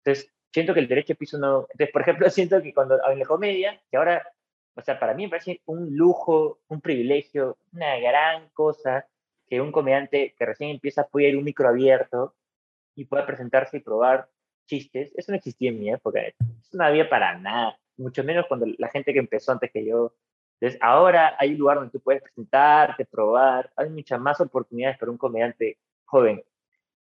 entonces, 0.03 0.31
siento 0.51 0.73
que 0.73 0.79
el 0.79 0.87
derecho 0.87 1.13
de 1.13 1.17
piso 1.17 1.37
no... 1.37 1.67
Entonces, 1.71 1.91
por 1.91 2.01
ejemplo, 2.01 2.29
siento 2.29 2.61
que 2.61 2.73
cuando 2.73 2.99
en 3.09 3.19
la 3.19 3.25
comedia, 3.25 3.81
que 3.89 3.97
ahora, 3.97 4.25
o 4.75 4.81
sea, 4.81 4.99
para 4.99 5.13
mí 5.13 5.23
me 5.23 5.29
parece 5.29 5.61
un 5.65 5.95
lujo, 5.95 6.59
un 6.67 6.81
privilegio, 6.81 7.57
una 7.73 7.97
gran 7.99 8.49
cosa 8.49 9.07
que 9.47 9.59
un 9.59 9.71
comediante 9.71 10.33
que 10.37 10.45
recién 10.45 10.69
empieza 10.69 11.07
puede 11.07 11.29
ir 11.29 11.37
un 11.37 11.43
micro 11.43 11.67
abierto 11.67 12.35
y 12.95 13.05
pueda 13.05 13.25
presentarse 13.25 13.77
y 13.77 13.81
probar 13.81 14.29
chistes. 14.65 15.11
Eso 15.15 15.31
no 15.31 15.37
existía 15.37 15.69
en 15.69 15.79
mi 15.79 15.91
época. 15.91 16.21
Eso 16.21 16.77
no 16.77 16.85
había 16.85 17.09
para 17.09 17.37
nada. 17.37 17.77
Mucho 17.97 18.23
menos 18.23 18.45
cuando 18.47 18.65
la 18.77 18.87
gente 18.89 19.11
que 19.13 19.19
empezó 19.19 19.51
antes 19.51 19.71
que 19.71 19.85
yo. 19.85 20.13
Entonces, 20.59 20.79
ahora 20.81 21.35
hay 21.37 21.51
un 21.51 21.57
lugar 21.57 21.77
donde 21.77 21.91
tú 21.91 21.99
puedes 21.99 22.21
presentarte, 22.21 23.05
probar. 23.05 23.71
Hay 23.75 23.89
muchas 23.89 24.19
más 24.19 24.39
oportunidades 24.39 24.97
para 24.97 25.11
un 25.11 25.17
comediante 25.17 25.77
joven. 26.05 26.43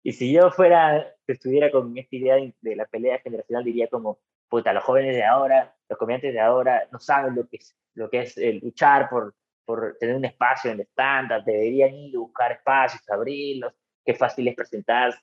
Y 0.03 0.13
si 0.13 0.33
yo 0.33 0.51
fuera, 0.51 1.15
estuviera 1.27 1.71
con 1.71 1.97
esta 1.97 2.17
idea 2.17 2.37
de 2.61 2.77
la 2.77 2.87
pelea 2.87 3.19
generacional, 3.19 3.65
diría 3.65 3.89
como, 3.89 4.19
puta, 4.49 4.73
los 4.73 4.83
jóvenes 4.83 5.15
de 5.15 5.25
ahora, 5.25 5.75
los 5.89 5.99
comediantes 5.99 6.33
de 6.33 6.41
ahora 6.41 6.89
no 6.91 6.99
saben 6.99 7.35
lo 7.35 7.47
que 7.49 7.59
es, 7.59 7.77
lo 7.95 8.09
que 8.09 8.21
es 8.21 8.37
luchar 8.63 9.11
por, 9.11 9.35
por 9.65 9.97
tener 9.99 10.17
un 10.17 10.25
espacio 10.25 10.71
en 10.71 10.77
el 10.77 10.83
estándar, 10.83 11.45
deberían 11.45 11.95
ir 11.95 12.17
a 12.17 12.21
buscar 12.21 12.53
espacios, 12.53 13.09
abrirlos, 13.11 13.75
qué 14.05 14.15
fácil 14.15 14.49
es 14.49 14.55
presentarse. 14.55 15.21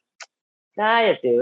Cállate, 0.74 1.38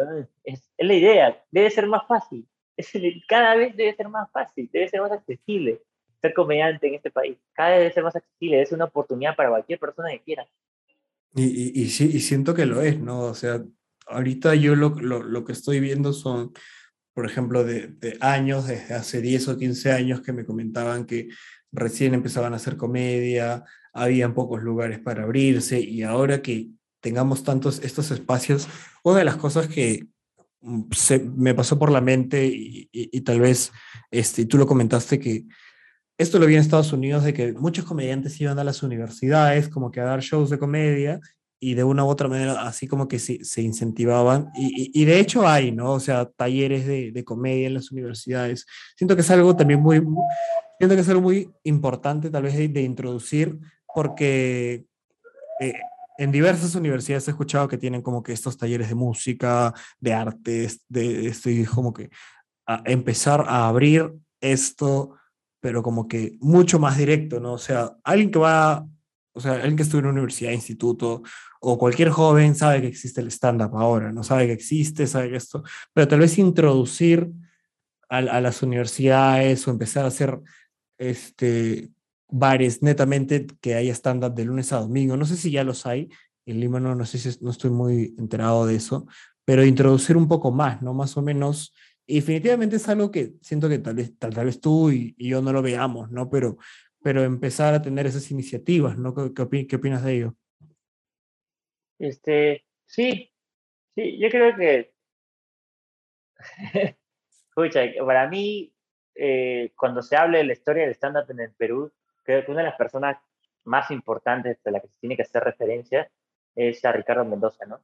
es, 0.46 0.72
es 0.78 0.88
la 0.88 0.94
idea, 0.94 1.44
debe 1.52 1.70
ser 1.70 1.88
más 1.88 2.08
fácil, 2.08 2.48
es 2.78 2.94
cada 3.28 3.56
vez 3.56 3.76
debe 3.76 3.94
ser 3.96 4.08
más 4.08 4.32
fácil, 4.32 4.70
debe 4.72 4.88
ser 4.88 5.02
más 5.02 5.12
accesible 5.12 5.82
ser 6.22 6.34
comediante 6.34 6.88
en 6.88 6.96
este 6.96 7.12
país, 7.12 7.38
cada 7.54 7.72
vez 7.72 7.80
debe 7.80 7.94
ser 7.94 8.04
más 8.04 8.16
accesible, 8.16 8.62
es 8.62 8.72
una 8.72 8.86
oportunidad 8.86 9.36
para 9.36 9.50
cualquier 9.50 9.80
persona 9.80 10.10
que 10.10 10.22
quiera. 10.22 10.48
Y, 11.36 11.82
y, 11.82 11.90
sí, 11.90 12.10
y 12.14 12.22
siento 12.22 12.54
que 12.54 12.66
lo 12.66 12.82
es, 12.82 13.00
¿no? 13.00 13.20
O 13.20 13.34
sea, 13.34 13.62
ahorita 14.08 14.56
yo 14.56 14.76
lo, 14.76 14.90
lo, 14.90 15.22
lo 15.22 15.44
que 15.44 15.52
estoy 15.52 15.82
viendo 15.82 16.14
son, 16.14 16.54
por 17.14 17.26
ejemplo, 17.26 17.66
de, 17.66 17.88
de, 17.88 18.18
años, 18.22 18.68
desde 18.68 18.94
hace 18.94 19.22
10 19.22 19.50
o 19.50 19.58
15 19.58 19.92
años 19.92 20.22
que 20.22 20.32
me 20.32 20.46
comentaban 20.46 21.06
que 21.06 21.28
recién 21.74 22.14
empezaban 22.14 22.54
a 22.54 22.56
hacer 22.56 22.78
comedia, 22.78 23.66
habían 23.94 24.34
pocos 24.34 24.64
lugares 24.64 25.00
para 25.00 25.24
abrirse 25.24 25.80
y 25.80 26.04
ahora 26.04 26.42
que 26.42 26.70
tengamos 27.02 27.44
tantos 27.44 27.80
estos 27.84 28.12
espacios, 28.12 28.68
una 29.04 29.20
de 29.20 29.26
las 29.26 29.36
cosas 29.36 29.68
que 29.68 30.08
mm, 30.62 30.84
se, 30.92 31.20
me 31.20 31.54
pasó 31.54 31.78
por 31.78 31.92
la 31.92 32.02
mente 32.02 32.46
y, 32.46 32.90
y, 32.92 33.18
y, 33.18 33.22
tal 33.22 33.42
vez 33.42 33.74
este, 34.10 34.46
tú 34.46 34.58
lo 34.58 34.68
comentaste 34.68 35.20
que 35.20 35.46
esto 36.18 36.40
lo 36.40 36.46
vi 36.46 36.56
en 36.56 36.62
Estados 36.62 36.94
Unidos 36.94 37.24
de 37.24 37.34
que 37.34 37.54
muchos 37.54 37.86
comediantes 37.86 38.40
iban 38.40 38.58
a 38.60 38.64
las 38.64 38.84
universidades 38.84 39.70
como 39.70 39.92
que 39.92 40.00
a 40.00 40.06
dar 40.06 40.22
shows 40.22 40.50
de 40.50 40.60
comedia 40.60 41.20
y 41.60 41.74
de 41.74 41.84
una 41.84 42.04
u 42.04 42.08
otra 42.08 42.28
manera 42.28 42.68
así 42.68 42.88
como 42.88 43.08
que 43.08 43.20
se, 43.20 43.62
incentivaban 43.62 44.50
y, 44.56 44.92
y, 44.94 45.06
de 45.06 45.20
hecho 45.20 45.48
hay, 45.48 45.72
¿no? 45.72 45.94
O 45.94 46.00
sea, 46.00 46.26
talleres 46.26 46.86
de, 46.86 47.12
de, 47.12 47.24
comedia 47.24 47.68
en 47.68 47.74
las 47.74 47.92
universidades. 47.92 48.66
Siento 48.96 49.16
que 49.16 49.22
es 49.22 49.32
algo 49.32 49.56
también 49.56 49.82
muy, 49.82 50.02
siento 50.78 50.96
que 50.96 51.02
es 51.02 51.10
algo 51.10 51.22
muy 51.22 51.50
importante 51.64 52.30
tal 52.30 52.44
vez 52.44 52.56
de, 52.56 52.82
introducir 52.82 53.58
porque 53.94 54.86
eh, 55.60 55.74
en 56.18 56.32
diversas 56.32 56.76
universidades 56.76 57.28
he 57.28 57.32
escuchado 57.32 57.68
que 57.68 57.78
tienen 57.78 58.02
como 58.02 58.22
que 58.22 58.34
estos 58.34 58.58
talleres 58.58 58.90
de 58.90 58.96
música, 58.96 59.74
de 60.00 60.14
artes, 60.14 60.82
de 60.88 61.28
estoy 61.28 61.66
como 61.66 61.94
que 61.94 62.10
empezar 62.86 63.46
a 63.48 63.68
abrir 63.68 64.14
esto, 64.42 65.16
pero 65.66 65.82
como 65.82 66.08
que 66.08 66.38
mucho 66.42 66.78
más 66.78 66.96
directo, 66.96 67.40
¿no? 67.40 67.54
O 67.54 67.58
sea, 67.58 67.98
alguien 68.04 68.30
que 68.30 68.38
va, 68.38 68.88
o 69.34 69.40
sea, 69.40 69.54
alguien 69.54 69.76
que 69.76 69.82
estudia 69.82 70.02
en 70.02 70.06
una 70.06 70.14
universidad, 70.14 70.52
instituto, 70.52 71.24
o 71.60 71.80
cualquier 71.80 72.12
joven 72.12 72.54
sabe 72.54 72.82
que 72.82 72.88
existe 72.88 73.20
el 73.20 73.32
stand-up 73.32 73.76
ahora, 73.76 74.12
no 74.12 74.24
sabe 74.24 74.46
que 74.46 74.54
existe, 74.54 75.08
sabe 75.08 75.32
que 75.32 75.38
esto, 75.38 75.64
pero 75.92 76.08
tal 76.08 76.20
vez 76.20 76.38
introducir 76.38 77.32
a, 78.10 78.18
a 78.18 78.42
las 78.42 78.62
universidades 78.62 79.68
o 79.68 79.72
empezar 79.72 80.06
a 80.06 80.10
hacer 80.10 80.40
este, 81.00 81.90
bares 82.30 82.84
netamente 82.84 83.48
que 83.60 83.74
haya 83.74 83.96
stand-up 83.96 84.36
de 84.36 84.46
lunes 84.46 84.72
a 84.72 84.82
domingo. 84.82 85.18
No 85.18 85.26
sé 85.26 85.36
si 85.36 85.50
ya 85.50 85.64
los 85.64 85.88
hay, 85.88 86.10
en 86.46 86.60
Lima 86.60 86.80
no, 86.80 86.94
no 86.94 87.08
sé 87.08 87.18
si 87.18 87.44
no 87.44 87.50
estoy 87.50 87.72
muy 87.72 88.14
enterado 88.20 88.68
de 88.68 88.76
eso, 88.76 89.08
pero 89.46 89.66
introducir 89.66 90.16
un 90.16 90.28
poco 90.28 90.52
más, 90.52 90.84
¿no? 90.84 90.94
Más 90.94 91.18
o 91.18 91.24
menos. 91.24 91.74
Definitivamente 92.08 92.76
es 92.76 92.88
algo 92.88 93.10
que 93.10 93.34
siento 93.42 93.68
que 93.68 93.80
tal 93.80 93.96
vez, 93.96 94.18
tal, 94.18 94.34
tal 94.34 94.46
vez 94.46 94.62
tú 94.62 94.92
y, 94.92 95.16
y, 95.18 95.30
yo 95.30 95.42
no 95.42 95.52
lo 95.52 95.62
veamos, 95.62 96.12
¿no? 96.12 96.30
Pero, 96.30 96.58
pero 97.02 97.24
empezar 97.24 97.74
a 97.74 97.82
tener 97.82 98.06
esas 98.06 98.30
iniciativas, 98.32 98.98
¿no? 98.98 99.14
¿Qué, 99.14 99.34
qué, 99.34 99.68
qué 99.68 99.76
opinas 99.76 100.04
de 100.04 100.14
ello? 100.14 100.36
Este, 101.98 102.66
sí, 102.86 103.32
sí, 103.96 104.20
yo 104.20 104.30
creo 104.30 104.56
que, 104.56 104.94
escucha, 107.50 107.82
para 108.06 108.28
mí, 108.28 108.74
eh, 109.16 109.72
cuando 109.78 110.02
se 110.02 110.18
habla 110.18 110.40
de 110.40 110.44
la 110.44 110.54
historia 110.54 110.84
del 110.84 110.96
stand-up 110.96 111.30
en 111.30 111.40
el 111.40 111.54
Perú, 111.54 111.92
creo 112.24 112.46
que 112.46 112.52
una 112.52 112.62
de 112.62 112.68
las 112.68 112.78
personas 112.78 113.18
más 113.64 113.90
importantes 113.92 114.62
de 114.64 114.72
la 114.72 114.80
que 114.80 114.88
se 114.90 115.00
tiene 115.00 115.16
que 115.16 115.24
hacer 115.24 115.44
referencia 115.44 116.12
es 116.56 116.84
a 116.86 116.92
Ricardo 116.92 117.26
Mendoza, 117.26 117.66
¿no? 117.66 117.82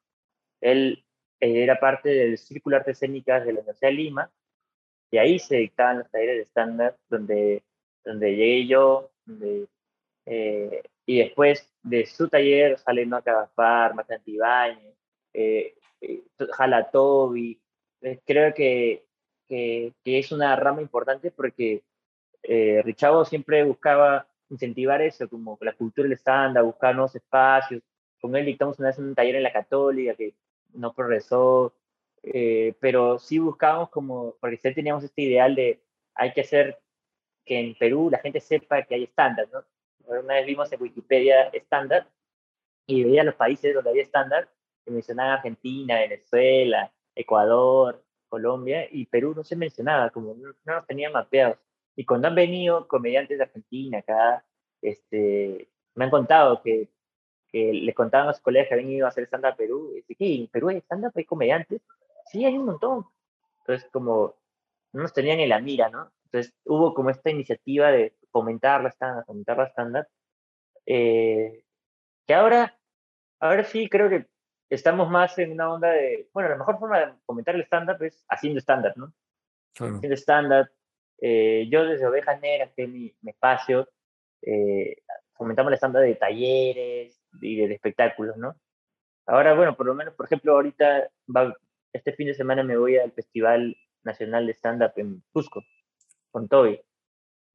Él 0.60 1.04
era 1.42 1.80
parte 1.80 2.10
del 2.10 2.38
Círculo 2.38 2.78
Artes 2.78 2.98
Escénicas 2.98 3.46
de 3.46 3.54
la 3.54 3.60
Universidad 3.60 3.90
de 3.90 3.96
Lima, 3.96 4.32
y 5.12 5.18
ahí 5.18 5.40
se 5.40 5.58
dictaban 5.58 6.00
los 6.00 6.10
talleres 6.10 6.38
de 6.38 6.46
stand-up, 6.46 6.96
donde, 7.10 7.64
donde 8.06 8.36
llegué 8.36 8.68
yo, 8.68 9.12
donde, 9.26 9.68
eh, 10.26 10.84
y 11.06 11.20
después 11.20 11.70
de 11.84 12.06
su 12.06 12.30
taller 12.30 12.78
salen 12.78 13.10
no 13.10 13.22
Cagafar, 13.22 13.94
Matante 13.94 14.32
Ibañez, 14.32 14.96
eh, 15.34 15.76
eh, 16.00 16.24
Jala 16.52 16.90
Toby, 16.90 17.60
creo 18.26 18.54
que, 18.54 19.06
que, 19.48 19.94
que, 20.04 20.20
es 20.20 20.32
una 20.32 20.56
rama 20.56 20.82
importante 20.82 21.32
porque 21.32 21.84
eh, 22.44 22.82
Richavo 22.84 23.26
siempre 23.26 23.64
buscaba 23.64 24.28
incentivar 24.50 25.02
eso, 25.02 25.30
como 25.30 25.58
la 25.62 25.74
cultura 25.74 26.08
del 26.08 26.18
stand 26.18 26.60
buscar 26.62 26.96
nuevos 26.96 27.16
espacios. 27.16 27.82
Con 28.20 28.36
él 28.36 28.46
dictamos 28.46 28.80
una 28.80 28.90
vez 28.90 29.00
un 29.00 29.16
taller 29.16 29.36
en 29.36 29.44
la 29.44 29.54
Católica 29.54 30.16
que 30.16 30.34
no 30.74 30.94
progresó, 30.94 31.74
eh, 32.24 32.76
pero 32.80 33.20
sí 33.20 33.40
buscábamos 33.40 33.90
como, 33.90 34.36
porque 34.40 34.58
sí 34.58 34.74
teníamos 34.74 35.04
este 35.04 35.24
ideal 35.24 35.56
de 35.56 35.82
hay 36.16 36.34
que 36.34 36.42
hacer 36.42 36.80
que 37.46 37.60
en 37.60 37.76
Perú 37.76 38.10
la 38.12 38.20
gente 38.20 38.40
sepa 38.40 38.84
que 38.84 38.96
hay 38.96 39.04
estándar, 39.04 39.48
¿no? 39.52 39.64
Una 40.06 40.36
vez 40.36 40.46
vimos 40.46 40.72
en 40.72 40.82
Wikipedia 40.82 41.44
estándar 41.50 42.08
y 42.86 43.04
veía 43.04 43.24
los 43.24 43.36
países 43.36 43.74
donde 43.74 43.90
había 43.90 44.04
estándar, 44.04 44.50
que 44.86 44.92
mencionaban 44.92 45.34
Argentina, 45.34 46.00
Venezuela, 46.00 46.92
Ecuador, 47.16 48.04
Colombia, 48.30 48.88
y 48.92 49.06
Perú 49.06 49.34
no 49.36 49.44
se 49.44 49.56
mencionaba, 49.56 50.10
como 50.10 50.34
no, 50.34 50.54
no 50.66 50.76
nos 50.76 50.88
tenían 50.88 51.14
mapeados. 51.14 51.58
Y 51.96 52.06
cuando 52.06 52.28
han 52.28 52.36
venido 52.36 52.88
comediantes 52.88 53.38
de 53.38 53.44
Argentina 53.44 54.00
acá, 54.00 54.46
este, 54.82 55.70
me 55.96 56.06
han 56.06 56.12
contado 56.12 56.62
que, 56.62 56.90
que 57.52 57.74
les 57.74 57.96
contaban 57.96 58.30
a 58.30 58.34
sus 58.34 58.42
colegas 58.42 58.70
que 58.70 58.76
habían 58.76 58.92
ido 58.92 59.06
a 59.06 59.10
hacer 59.10 59.26
stand-up 59.26 59.52
a 59.52 59.56
Perú. 59.56 59.94
Y 60.08 60.16
¿qué? 60.16 60.36
¿En 60.36 60.48
Perú 60.48 60.70
hay 60.70 60.78
stand-up? 60.78 61.12
¿Hay 61.16 61.26
comediantes? 61.26 61.82
Sí, 62.26 62.46
hay 62.46 62.58
un 62.58 62.66
montón. 62.66 63.06
Entonces, 63.60 63.90
como 63.92 64.36
no 64.94 65.02
nos 65.04 65.14
tenían 65.14 65.40
en 65.40 65.50
la 65.50 65.60
mira, 65.60 65.90
¿no? 65.90 66.12
Entonces, 66.26 66.54
hubo 66.66 66.94
como 66.94 67.10
esta 67.10 67.30
iniciativa 67.30 67.92
de 67.92 68.16
fomentar 68.32 68.82
la 68.82 68.90
stand-up, 68.90 69.26
fomentar 69.26 69.58
la 69.58 69.68
stand-up, 69.68 70.08
eh, 70.86 71.64
que 72.26 72.34
ahora, 72.34 72.78
ahora 73.40 73.64
sí 73.64 73.90
creo 73.90 74.10
que 74.10 74.28
estamos 74.70 75.10
más 75.10 75.38
en 75.38 75.52
una 75.52 75.74
onda 75.74 75.90
de, 75.90 76.30
bueno, 76.34 76.50
la 76.50 76.56
mejor 76.56 76.80
forma 76.80 77.00
de 77.00 77.14
fomentar 77.26 77.56
el 77.56 77.64
stand-up 77.64 78.02
es 78.04 78.24
haciendo 78.30 78.60
stand-up, 78.62 78.94
¿no? 78.96 79.14
Claro. 79.74 79.98
Haciendo 79.98 80.16
stand-up, 80.16 80.70
eh, 81.20 81.68
yo 81.70 81.86
desde 81.86 82.08
Ovejas 82.08 82.40
Negras, 82.42 82.72
que 82.76 82.84
es 82.84 82.90
mi, 82.90 83.14
mi 83.22 83.32
espacio, 83.32 83.90
eh, 84.42 84.96
fomentamos 85.34 85.70
la 85.70 85.76
estándar 85.76 86.04
de 86.04 86.16
talleres 86.16 87.21
y 87.42 87.58
de, 87.58 87.68
de, 87.68 87.74
espectáculos, 87.76 88.38
¿no? 88.38 88.56
Ahora, 89.26 89.54
bueno, 89.54 89.76
por 89.76 89.86
lo 89.86 89.94
menos, 89.96 90.14
por 90.16 90.26
ejemplo, 90.26 90.54
ahorita, 90.54 91.10
va, 91.36 91.56
este 91.94 92.14
fin 92.14 92.28
de 92.28 92.34
semana 92.34 92.64
me 92.64 92.78
voy 92.78 92.98
al 92.98 93.12
Festival 93.12 93.76
Nacional 94.04 94.48
de 94.48 94.54
Stand-Up 94.54 94.94
en 94.98 95.24
Cusco, 95.32 95.64
con 96.32 96.48
Toby. 96.48 96.80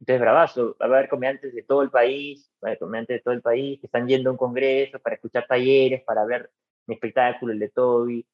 Entonces, 0.00 0.20
bravazo, 0.20 0.76
va 0.80 0.86
a 0.86 0.88
haber 0.88 1.08
comediantes 1.08 1.54
de 1.54 1.62
todo 1.62 1.82
el 1.82 1.90
país, 1.90 2.50
va 2.62 2.68
a 2.68 2.70
haber 2.70 2.78
comediantes 2.78 3.16
de 3.16 3.22
todo 3.22 3.34
el 3.34 3.42
país 3.42 3.80
que 3.80 3.86
están 3.86 4.06
yendo 4.06 4.30
a 4.30 4.32
un 4.32 4.38
congreso 4.38 4.98
para 5.00 5.16
escuchar 5.16 5.46
talleres, 5.46 6.02
para 6.04 6.24
ver 6.24 6.50
mi 6.86 6.94
espectáculo, 6.94 7.52
el 7.52 7.58
de 7.58 7.70
Toby, 7.70 8.26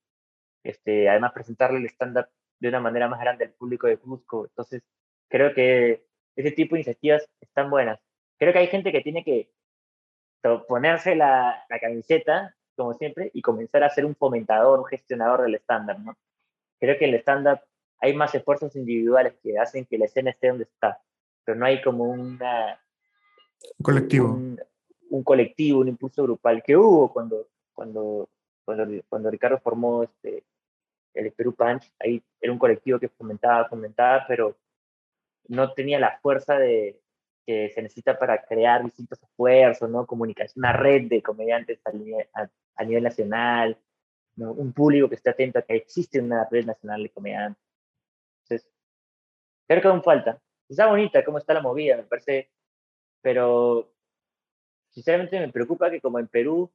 este, 0.65 1.09
además 1.09 1.33
presentarle 1.33 1.79
el 1.79 1.87
stand-up 1.87 2.27
de 2.61 2.69
una 2.69 2.81
manera 2.81 3.09
más 3.09 3.21
grande 3.21 3.45
al 3.47 3.53
público 3.53 3.87
de 3.87 3.99
Cusco. 3.99 4.47
Entonces, 4.47 4.83
creo 5.29 5.55
que 5.55 6.05
ese 6.37 6.53
tipo 6.53 6.75
de 6.75 6.81
iniciativas 6.81 7.29
están 7.41 7.71
buenas. 7.71 8.01
Creo 8.39 8.53
que 8.53 8.61
hay 8.61 8.69
gente 8.69 8.93
que 8.93 9.01
tiene 9.01 9.25
que 9.25 9.51
ponerse 10.67 11.15
la, 11.15 11.65
la 11.69 11.79
camiseta, 11.79 12.55
como 12.77 12.95
siempre, 12.95 13.31
y 13.35 13.43
comenzar 13.43 13.85
a 13.85 13.91
ser 13.91 14.05
un 14.05 14.17
fomentador, 14.17 14.81
un 14.81 14.87
gestionador 14.87 15.43
del 15.43 15.55
estándar, 15.55 15.99
¿no? 16.01 16.17
Creo 16.81 16.99
que 16.99 17.05
el 17.05 17.15
estándar 17.15 17.65
hay 18.01 18.15
más 18.15 18.35
esfuerzos 18.35 18.75
individuales 18.75 19.35
que 19.43 19.59
hacen 19.59 19.87
que 19.87 19.99
la 19.99 20.07
escena 20.07 20.31
esté 20.31 20.49
donde 20.49 20.65
está, 20.65 21.01
pero 21.45 21.57
no 21.57 21.67
hay 21.67 21.81
como 21.81 22.05
una, 22.05 22.81
un 23.79 23.85
colectivo. 23.85 24.29
Un, 24.33 24.61
un, 25.11 25.23
colectivo, 25.23 25.81
un 25.81 25.89
impulso 25.89 26.23
grupal 26.23 26.63
que 26.63 26.77
hubo 26.77 27.13
cuando, 27.13 27.47
cuando, 27.73 28.29
cuando, 28.65 28.87
cuando 29.09 29.31
Ricardo 29.31 29.59
formó 29.59 30.03
este, 30.03 30.45
el 31.15 31.33
Perú 31.33 31.55
Punch, 31.55 31.93
ahí 32.01 32.23
era 32.41 32.53
un 32.53 32.59
colectivo 32.59 32.99
que 32.99 33.09
fomentaba, 33.09 33.69
fomentaba, 33.69 34.25
pero 34.27 34.57
no 35.49 35.73
tenía 35.73 35.99
la 35.99 36.19
fuerza 36.21 36.59
de, 36.59 37.01
que 37.47 37.71
se 37.71 37.83
necesita 37.83 38.19
para 38.19 38.43
crear 38.45 38.85
distintos 38.85 39.23
esfuerzos, 39.23 39.91
¿no? 39.91 40.07
Comunicación, 40.07 40.65
una 40.65 40.73
red 40.73 41.09
de 41.09 41.23
comediantes 41.23 41.81
a 41.85 41.93
nivel, 41.93 42.29
a, 42.35 42.49
a 42.77 42.85
nivel 42.85 43.03
nacional, 43.03 43.79
¿no? 44.37 44.53
un 44.53 44.73
público 44.73 45.09
que 45.09 45.17
esté 45.17 45.31
atento 45.31 45.59
a 45.59 45.63
que 45.63 45.77
existe 45.77 46.21
una 46.21 46.47
red 46.51 46.67
nacional 46.67 47.03
de 47.03 47.11
comediantes. 47.11 47.63
Entonces, 48.45 48.71
creo 49.67 49.83
que 49.83 49.89
aún 49.89 50.03
falta. 50.03 50.41
Está 50.69 50.87
bonita 50.87 51.25
cómo 51.25 51.39
está 51.39 51.55
la 51.55 51.61
movida, 51.61 51.97
me 51.97 52.05
parece, 52.05 52.51
pero 53.21 53.93
sinceramente 54.91 55.39
me 55.39 55.53
preocupa 55.53 55.91
que 55.91 56.01
como 56.01 56.19
en 56.19 56.29
Perú 56.29 56.73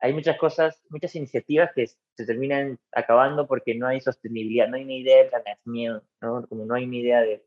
hay 0.00 0.12
muchas 0.12 0.38
cosas, 0.38 0.82
muchas 0.88 1.14
iniciativas 1.14 1.70
que 1.74 1.86
se 1.86 2.26
terminan 2.26 2.78
acabando 2.92 3.46
porque 3.46 3.74
no 3.74 3.86
hay 3.86 4.00
sostenibilidad, 4.00 4.66
no 4.66 4.76
hay 4.76 4.84
una 4.84 4.94
idea 4.94 5.18
de 5.18 5.30
planeamiento, 5.30 6.06
¿no? 6.22 6.46
Como 6.48 6.64
no 6.64 6.74
hay 6.74 6.84
una 6.84 6.96
idea 6.96 7.20
de 7.20 7.44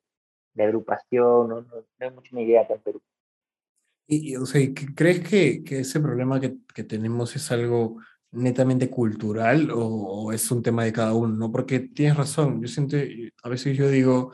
de 0.53 0.63
agrupación, 0.63 1.49
no, 1.49 1.61
no, 1.61 1.75
no 1.75 1.85
hay 1.99 2.11
mucha 2.11 2.39
idea 2.39 2.61
acá 2.61 2.75
en 2.75 2.81
Perú. 2.81 3.01
Y, 4.07 4.35
o 4.35 4.45
sea, 4.45 4.61
¿crees 4.95 5.27
que, 5.27 5.63
que 5.63 5.79
ese 5.79 5.99
problema 5.99 6.39
que, 6.39 6.57
que, 6.73 6.83
tenemos 6.83 7.35
es 7.35 7.51
algo 7.51 7.99
netamente 8.31 8.89
cultural 8.89 9.71
o, 9.71 9.79
o, 9.79 10.31
es 10.33 10.51
un 10.51 10.61
tema 10.61 10.83
de 10.83 10.93
cada 10.93 11.13
uno? 11.13 11.35
¿no? 11.35 11.51
Porque 11.51 11.79
tienes 11.79 12.17
razón, 12.17 12.61
yo 12.61 12.67
siento, 12.67 12.97
a 13.43 13.49
veces 13.49 13.77
yo 13.77 13.89
digo 13.89 14.33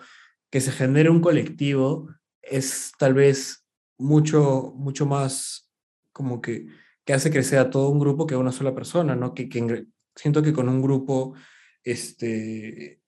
que 0.49 0.61
se 0.61 0.71
genere 0.71 1.09
un 1.09 1.21
colectivo 1.21 2.09
es 2.41 2.91
tal 2.97 3.13
vez 3.13 3.65
mucho, 3.97 4.73
mucho 4.75 5.05
más 5.05 5.69
como 6.11 6.41
que, 6.41 6.67
que 7.05 7.13
hace 7.13 7.31
crecer 7.31 7.59
a 7.59 7.69
todo 7.69 7.89
un 7.89 7.99
grupo 7.99 8.25
que 8.25 8.35
a 8.35 8.39
una 8.39 8.51
sola 8.51 8.73
persona, 8.73 9.15
¿no? 9.15 9.33
Que, 9.33 9.47
que 9.49 9.85
siento 10.15 10.41
que 10.41 10.53
con 10.53 10.67
un 10.67 10.81
grupo, 10.81 11.35
este, 11.83 13.01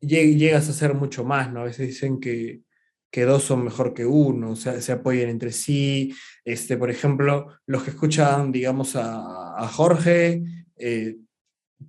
llegas 0.00 0.68
a 0.68 0.72
ser 0.72 0.94
mucho 0.94 1.24
más, 1.24 1.52
¿no? 1.52 1.60
A 1.60 1.64
veces 1.64 1.88
dicen 1.88 2.20
que, 2.20 2.62
que 3.10 3.24
dos 3.24 3.44
son 3.44 3.64
mejor 3.64 3.94
que 3.94 4.04
uno, 4.04 4.50
o 4.50 4.56
sea, 4.56 4.80
se 4.80 4.92
apoyan 4.92 5.28
entre 5.28 5.52
sí. 5.52 6.14
Este, 6.44 6.76
por 6.76 6.90
ejemplo, 6.90 7.48
los 7.66 7.82
que 7.82 7.90
escuchan, 7.90 8.52
digamos, 8.52 8.96
a, 8.96 9.56
a 9.56 9.68
Jorge, 9.68 10.42
eh, 10.76 11.16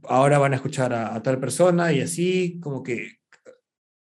ahora 0.03 0.37
van 0.37 0.53
a 0.53 0.57
escuchar 0.57 0.93
a, 0.93 1.15
a, 1.15 1.21
tal 1.21 1.39
persona 1.39 1.91
y 1.93 2.01
así 2.01 2.59
como 2.61 2.83
que 2.83 3.17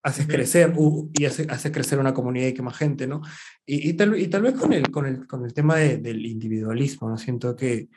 haces 0.04 0.28
crecer 0.28 0.74
uh, 0.76 1.10
y 1.14 1.26
haces 1.26 1.50
hace 1.50 1.72
crecer 1.72 1.98
una 1.98 2.14
comunidad 2.14 2.48
y 2.48 2.54
que 2.54 2.62
más 2.62 2.78
gente, 2.78 3.08
¿no? 3.08 3.22
Y, 3.66 3.90
y, 3.90 3.94
tal, 3.94 4.20
y 4.20 4.28
tal 4.28 4.44
vez 4.44 4.54
con 4.54 4.72
el, 4.74 4.92
con 4.92 5.06
el, 5.08 5.26
con 5.26 5.44
el 5.46 5.54
tema 5.54 5.78
de, 5.78 5.98
del 5.98 6.26
individualismo, 6.26 7.10
¿no? 7.10 7.18
Siento 7.18 7.56
que 7.56 7.90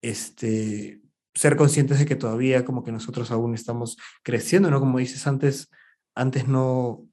este, 0.00 1.00
ser 1.38 1.54
conscientes 1.54 2.00
de 2.00 2.06
que 2.06 2.16
todavía 2.16 2.64
como 2.64 2.82
que 2.82 2.90
nosotros 2.90 3.30
aún 3.30 3.54
estamos 3.54 3.96
creciendo, 4.24 4.72
¿no? 4.72 4.80
Como 4.80 4.98
dices 4.98 5.24
antes, 5.28 5.70
antes 6.16 6.48
no, 6.48 7.06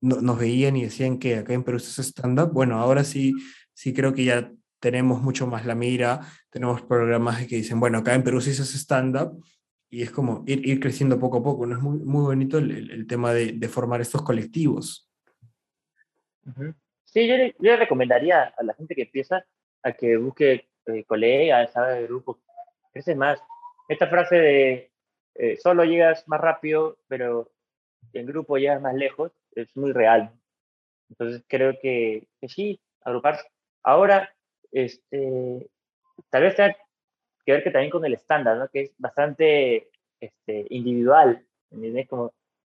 nos 0.00 0.38
veían 0.38 0.76
y 0.76 0.82
decían 0.82 1.20
que 1.20 1.36
acá 1.36 1.52
en 1.52 1.62
Perú 1.62 1.76
es 1.76 2.00
stand-up. 2.00 2.50
Bueno, 2.52 2.80
ahora 2.80 3.04
sí, 3.04 3.32
sí 3.74 3.94
creo 3.94 4.12
que 4.12 4.24
ya 4.24 4.50
tenemos 4.80 5.22
mucho 5.22 5.46
más 5.46 5.64
la 5.66 5.76
mira, 5.76 6.20
tenemos 6.50 6.82
programas 6.82 7.46
que 7.46 7.54
dicen, 7.54 7.78
bueno, 7.78 7.98
acá 7.98 8.12
en 8.12 8.24
Perú 8.24 8.40
sí 8.40 8.50
es 8.50 8.58
stand-up, 8.58 9.40
y 9.88 10.02
es 10.02 10.10
como 10.10 10.42
ir, 10.48 10.66
ir, 10.66 10.80
creciendo 10.80 11.20
poco 11.20 11.36
a 11.38 11.42
poco, 11.44 11.64
¿no? 11.64 11.76
Es 11.76 11.82
muy, 11.82 11.98
muy 11.98 12.22
bonito 12.22 12.58
el, 12.58 12.90
el 12.90 13.06
tema 13.06 13.32
de, 13.32 13.52
de, 13.52 13.68
formar 13.68 14.00
estos 14.00 14.22
colectivos. 14.22 15.08
Sí, 17.04 17.28
yo 17.28 17.36
le, 17.36 17.54
yo 17.60 17.70
le, 17.70 17.76
recomendaría 17.76 18.52
a 18.58 18.64
la 18.64 18.74
gente 18.74 18.96
que 18.96 19.02
empieza 19.02 19.44
a 19.84 19.92
que 19.92 20.16
busque 20.16 20.66
eh, 20.86 21.04
colegas, 21.04 21.72
sabe, 21.72 22.08
grupos, 22.08 22.38
crece 22.92 23.14
más. 23.14 23.40
Esta 23.88 24.06
frase 24.06 24.36
de 24.36 24.92
eh, 25.34 25.56
solo 25.56 25.84
llegas 25.84 26.26
más 26.28 26.40
rápido, 26.40 26.98
pero 27.08 27.50
en 28.12 28.26
grupo 28.26 28.58
llegas 28.58 28.80
más 28.80 28.94
lejos, 28.94 29.32
es 29.54 29.74
muy 29.76 29.92
real. 29.92 30.32
Entonces 31.10 31.42
creo 31.46 31.78
que, 31.80 32.28
que 32.40 32.48
sí, 32.48 32.80
agruparse. 33.02 33.44
Ahora, 33.82 34.34
este, 34.70 35.68
tal 36.30 36.42
vez 36.42 36.56
tenga 36.56 36.76
que 37.44 37.52
ver 37.52 37.64
que 37.64 37.70
también 37.70 37.90
con 37.90 38.04
el 38.04 38.14
estándar, 38.14 38.56
¿no? 38.56 38.68
que 38.68 38.82
es 38.82 38.94
bastante 38.98 39.90
este, 40.20 40.66
individual. 40.70 41.44
¿entiendes? 41.70 42.08
Como, 42.08 42.32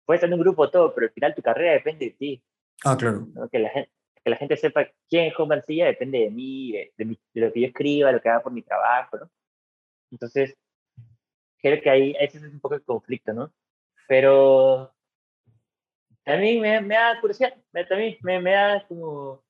puedes 0.05 0.21
tener 0.21 0.35
un 0.35 0.41
grupo 0.41 0.69
todo, 0.69 0.93
pero 0.93 1.07
al 1.07 1.13
final 1.13 1.35
tu 1.35 1.41
carrera 1.41 1.73
depende 1.73 2.05
de 2.05 2.11
ti. 2.11 2.43
Ah, 2.83 2.97
claro. 2.97 3.27
¿no? 3.33 3.49
Que, 3.49 3.59
la 3.59 3.69
gente, 3.69 3.91
que 4.23 4.29
la 4.29 4.37
gente 4.37 4.57
sepa 4.57 4.87
quién 5.09 5.25
es 5.25 5.35
Juan 5.35 5.49
Mancilla 5.49 5.85
depende 5.85 6.19
de 6.19 6.31
mí, 6.31 6.71
de, 6.71 6.93
de, 6.97 7.05
mi, 7.05 7.19
de, 7.33 7.41
lo 7.41 7.53
que 7.53 7.61
yo 7.61 7.67
escriba, 7.67 8.11
lo 8.11 8.21
que 8.21 8.29
haga 8.29 8.43
por 8.43 8.51
mi 8.51 8.61
trabajo. 8.61 9.17
¿no? 9.17 9.29
Entonces, 10.13 10.55
creo 11.57 11.81
que 11.81 11.89
ahí 11.89 12.15
ese 12.19 12.37
es 12.37 12.43
un 12.43 12.59
poco 12.59 12.75
el 12.75 12.83
conflicto, 12.83 13.33
¿no? 13.33 13.51
Pero 14.07 14.93
también 16.23 16.61
me, 16.61 16.81
me 16.81 16.95
da 16.95 17.19
curiosidad, 17.19 17.55
me, 17.71 17.85
también 17.85 18.17
me, 18.21 18.39
me 18.39 18.51
da 18.51 18.87
como 18.87 19.43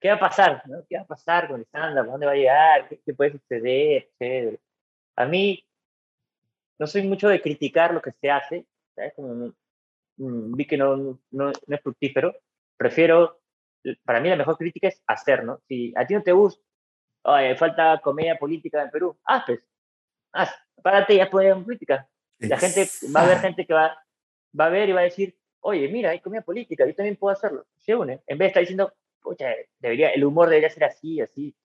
¿qué 0.00 0.08
va 0.08 0.16
a 0.16 0.20
pasar? 0.20 0.62
¿no? 0.66 0.84
¿Qué 0.88 0.96
va 0.96 1.02
a 1.02 1.06
pasar 1.06 1.48
con 1.48 1.60
el 1.60 1.66
stand-up? 1.66 2.06
¿Dónde 2.06 2.26
va 2.26 2.32
a 2.32 2.36
llegar? 2.36 2.88
¿Qué, 2.88 3.00
¿Qué, 3.04 3.14
puede 3.14 3.32
suceder? 3.32 4.10
Etcétera. 4.18 4.58
A 5.16 5.26
mí 5.26 5.64
no 6.78 6.86
soy 6.86 7.04
mucho 7.04 7.28
de 7.28 7.40
criticar 7.40 7.94
lo 7.94 8.02
que 8.02 8.12
se 8.12 8.30
hace, 8.30 8.66
¿sabes? 8.94 9.14
Como, 9.14 9.54
mm, 10.16 10.56
vi 10.56 10.66
que 10.66 10.76
no, 10.76 10.96
no, 10.96 11.18
no, 11.30 11.50
es 11.50 11.80
fructífero, 11.82 12.34
prefiero, 12.76 13.40
para 14.04 14.20
mí 14.20 14.28
la 14.28 14.36
mejor 14.36 14.58
crítica 14.58 14.88
es 14.88 15.02
hacer, 15.06 15.44
¿no? 15.44 15.60
Si 15.68 15.94
a 15.96 16.06
ti 16.06 16.14
no 16.14 16.22
te 16.22 16.32
gusta, 16.32 16.62
falta 17.56 18.00
comedia 18.02 18.36
política 18.38 18.82
en 18.82 18.90
Perú, 18.90 19.16
haz 19.24 19.44
pues, 19.46 19.60
haz, 20.34 20.50
párate 20.82 21.14
y 21.14 21.20
haz 21.20 21.30
política. 21.30 22.08
La 22.38 22.58
gente, 22.58 22.88
va 23.14 23.20
a 23.20 23.24
haber 23.24 23.38
gente 23.38 23.66
que 23.66 23.72
va, 23.72 23.96
va 24.58 24.66
a 24.66 24.70
ver 24.70 24.88
y 24.88 24.92
va 24.92 25.00
a 25.00 25.04
decir, 25.04 25.34
oye, 25.60 25.88
mira, 25.88 26.10
hay 26.10 26.20
comedia 26.20 26.42
política, 26.42 26.84
yo 26.86 26.94
también 26.94 27.16
puedo 27.16 27.32
hacerlo. 27.32 27.64
Se 27.78 27.94
une, 27.94 28.20
en 28.26 28.38
vez 28.38 28.46
de 28.46 28.46
estar 28.48 28.60
diciendo, 28.60 28.92
pucha, 29.22 29.46
debería, 29.78 30.10
el 30.10 30.24
humor 30.24 30.48
debería 30.48 30.68
ser 30.68 30.84
así, 30.84 31.20
así. 31.20 31.56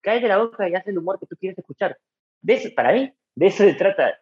Cae 0.00 0.20
de 0.20 0.28
la 0.28 0.38
boca 0.38 0.68
y 0.68 0.74
haz 0.74 0.86
el 0.86 0.98
humor 0.98 1.18
que 1.18 1.26
tú 1.26 1.36
quieres 1.36 1.58
escuchar. 1.58 1.98
De 2.40 2.54
eso, 2.54 2.68
para 2.74 2.92
mí, 2.92 3.12
de 3.34 3.46
eso 3.46 3.64
se 3.64 3.74
trata. 3.74 4.20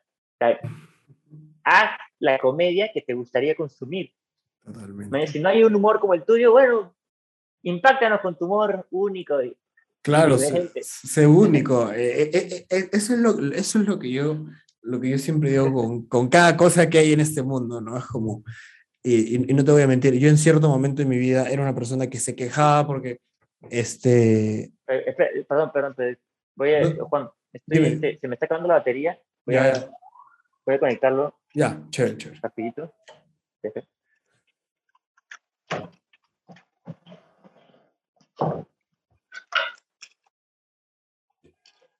Haz 1.64 1.98
la 2.18 2.38
comedia 2.38 2.90
que 2.92 3.02
te 3.02 3.14
gustaría 3.14 3.54
consumir. 3.54 4.12
Totalmente. 4.64 5.26
Si 5.26 5.40
no 5.40 5.48
hay 5.48 5.64
un 5.64 5.74
humor 5.74 6.00
como 6.00 6.14
el 6.14 6.24
tuyo, 6.24 6.52
bueno, 6.52 6.94
impactanos 7.62 8.20
con 8.20 8.36
tu 8.36 8.46
humor 8.46 8.86
único. 8.90 9.38
Claro, 10.02 10.38
sé, 10.38 11.26
único. 11.26 11.92
Eh, 11.92 12.30
eh, 12.32 12.66
eh, 12.70 12.88
eso, 12.92 13.14
es 13.14 13.18
lo, 13.20 13.52
eso 13.52 13.80
es 13.80 13.86
lo 13.86 13.98
que 13.98 14.10
yo, 14.10 14.46
lo 14.80 15.00
que 15.00 15.10
yo 15.10 15.18
siempre 15.18 15.50
digo 15.50 15.72
con, 15.72 16.06
con 16.06 16.28
cada 16.28 16.56
cosa 16.56 16.88
que 16.88 16.98
hay 16.98 17.12
en 17.12 17.20
este 17.20 17.42
mundo, 17.42 17.80
¿no? 17.80 17.98
Es 17.98 18.06
como, 18.06 18.42
y, 19.02 19.50
y, 19.50 19.54
no 19.54 19.64
te 19.64 19.72
voy 19.72 19.82
a 19.82 19.86
mentir, 19.86 20.14
yo 20.14 20.28
en 20.28 20.38
cierto 20.38 20.68
momento 20.68 21.02
de 21.02 21.08
mi 21.08 21.18
vida 21.18 21.50
era 21.50 21.62
una 21.62 21.74
persona 21.74 22.08
que 22.08 22.18
se 22.18 22.34
quejaba 22.34 22.86
porque, 22.86 23.20
este... 23.68 24.72
Eh, 24.88 25.44
perdón, 25.46 25.70
perdón, 25.72 25.94
voy 26.54 26.74
a, 26.74 26.80
¿No? 26.82 27.06
Juan, 27.06 27.28
estoy, 27.52 27.84
este, 27.84 28.18
se 28.18 28.28
me 28.28 28.34
está 28.34 28.46
acabando 28.46 28.68
la 28.68 28.74
batería, 28.74 29.20
voy, 29.44 29.54
ya, 29.54 29.64
a, 29.64 29.72
ya. 29.74 29.90
voy 30.64 30.74
a 30.76 30.78
conectarlo. 30.78 31.38
Ya, 31.54 31.78
chévere, 31.90 32.16
chévere. 32.16 32.40
Rapidito. 32.42 32.94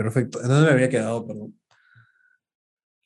Perfecto. 0.00 0.40
¿En 0.40 0.48
dónde 0.48 0.68
me 0.68 0.72
había 0.72 0.88
quedado, 0.88 1.26
perdón? 1.26 1.60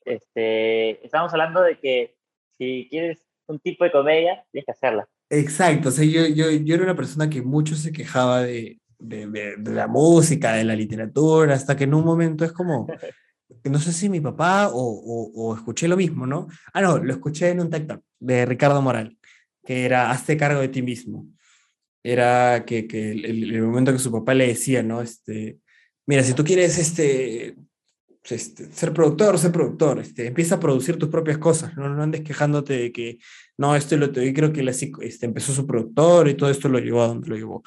Este, 0.04 1.04
estamos 1.04 1.32
hablando 1.32 1.60
de 1.60 1.76
que 1.76 2.14
si 2.56 2.86
quieres 2.88 3.26
un 3.48 3.58
tipo 3.58 3.82
de 3.82 3.90
comedia, 3.90 4.44
tienes 4.52 4.64
que 4.64 4.70
hacerla. 4.70 5.08
Exacto, 5.28 5.88
o 5.88 5.90
sea, 5.90 6.04
yo, 6.04 6.24
yo, 6.28 6.52
yo 6.52 6.74
era 6.76 6.84
una 6.84 6.94
persona 6.94 7.28
que 7.28 7.42
mucho 7.42 7.74
se 7.74 7.90
quejaba 7.90 8.42
de, 8.42 8.78
de, 9.00 9.26
de, 9.26 9.56
de, 9.56 9.72
la 9.72 9.88
música, 9.88 10.52
de 10.52 10.62
la 10.62 10.76
literatura, 10.76 11.54
hasta 11.54 11.76
que 11.76 11.82
en 11.82 11.94
un 11.94 12.04
momento 12.04 12.44
es 12.44 12.52
como, 12.52 12.86
no 13.64 13.78
sé 13.80 13.92
si 13.92 14.08
mi 14.08 14.20
papá 14.20 14.68
o, 14.68 14.78
o, 14.78 15.32
o 15.34 15.56
escuché 15.56 15.88
lo 15.88 15.96
mismo, 15.96 16.28
¿no? 16.28 16.46
Ah, 16.72 16.80
no, 16.80 16.98
lo 16.98 17.12
escuché 17.12 17.48
en 17.48 17.58
un 17.58 17.70
TikTok 17.70 18.04
de 18.20 18.46
Ricardo 18.46 18.80
Moral, 18.80 19.18
que 19.64 19.84
era, 19.84 20.12
hazte 20.12 20.36
cargo 20.36 20.60
de 20.60 20.68
ti 20.68 20.80
mismo. 20.80 21.26
Era 22.04 22.64
que, 22.64 22.86
que 22.86 23.10
el, 23.10 23.24
el, 23.52 23.62
momento 23.62 23.90
que 23.90 23.98
su 23.98 24.12
papá 24.12 24.32
le 24.34 24.46
decía, 24.46 24.84
¿no? 24.84 25.00
Este, 25.00 25.58
mira, 26.06 26.22
si 26.22 26.34
tú 26.34 26.44
quieres 26.44 26.78
este, 26.78 27.56
este, 28.24 28.72
ser 28.72 28.92
productor, 28.92 29.38
ser 29.38 29.52
productor, 29.52 29.98
este, 30.00 30.26
empieza 30.26 30.54
a 30.54 30.60
producir 30.60 30.96
tus 30.96 31.08
propias 31.08 31.38
cosas, 31.38 31.76
no, 31.76 31.88
no 31.88 32.02
andes 32.02 32.22
quejándote 32.22 32.74
de 32.74 32.92
que, 32.92 33.18
no, 33.58 33.76
esto 33.76 33.96
lo 33.96 34.10
yo 34.12 34.32
creo 34.32 34.52
que 34.52 34.62
la, 34.62 34.70
este, 34.70 35.26
empezó 35.26 35.52
su 35.52 35.66
productor 35.66 36.28
y 36.28 36.34
todo 36.34 36.50
esto 36.50 36.68
lo 36.68 36.78
llevó 36.78 37.02
a 37.02 37.08
donde 37.08 37.28
lo 37.28 37.36
llevó. 37.36 37.62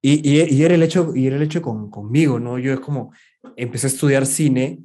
Y, 0.00 0.28
y, 0.28 0.42
y, 0.54 0.62
era 0.62 0.74
el 0.74 0.82
hecho, 0.82 1.12
y 1.14 1.26
era 1.26 1.36
el 1.36 1.42
hecho 1.42 1.60
con, 1.60 1.90
conmigo, 1.90 2.38
¿no? 2.38 2.58
Yo 2.58 2.72
es 2.72 2.80
como, 2.80 3.12
empecé 3.56 3.88
a 3.88 3.90
estudiar 3.90 4.26
cine 4.26 4.78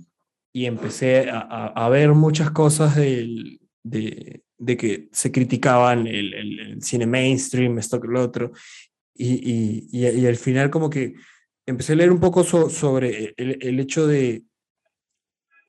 y 0.51 0.65
empecé 0.65 1.29
a, 1.29 1.39
a, 1.39 1.67
a 1.67 1.89
ver 1.89 2.13
muchas 2.13 2.49
cosas 2.51 2.95
del, 2.95 3.59
de, 3.83 4.41
de, 4.57 4.77
que 4.77 5.09
se 5.11 5.31
criticaban 5.31 6.07
el, 6.07 6.33
el, 6.33 6.59
el, 6.59 6.81
cine 6.81 7.05
mainstream, 7.05 7.77
esto 7.77 8.01
que 8.01 8.07
lo 8.07 8.21
otro, 8.21 8.51
y, 9.13 9.33
y, 9.33 9.87
y, 9.91 10.25
al 10.25 10.37
final 10.37 10.71
como 10.71 10.89
que 10.89 11.13
empecé 11.65 11.93
a 11.93 11.95
leer 11.97 12.11
un 12.11 12.19
poco 12.19 12.43
so, 12.43 12.69
sobre 12.69 13.33
el, 13.37 13.57
el 13.61 13.79
hecho 13.79 14.07
de 14.07 14.43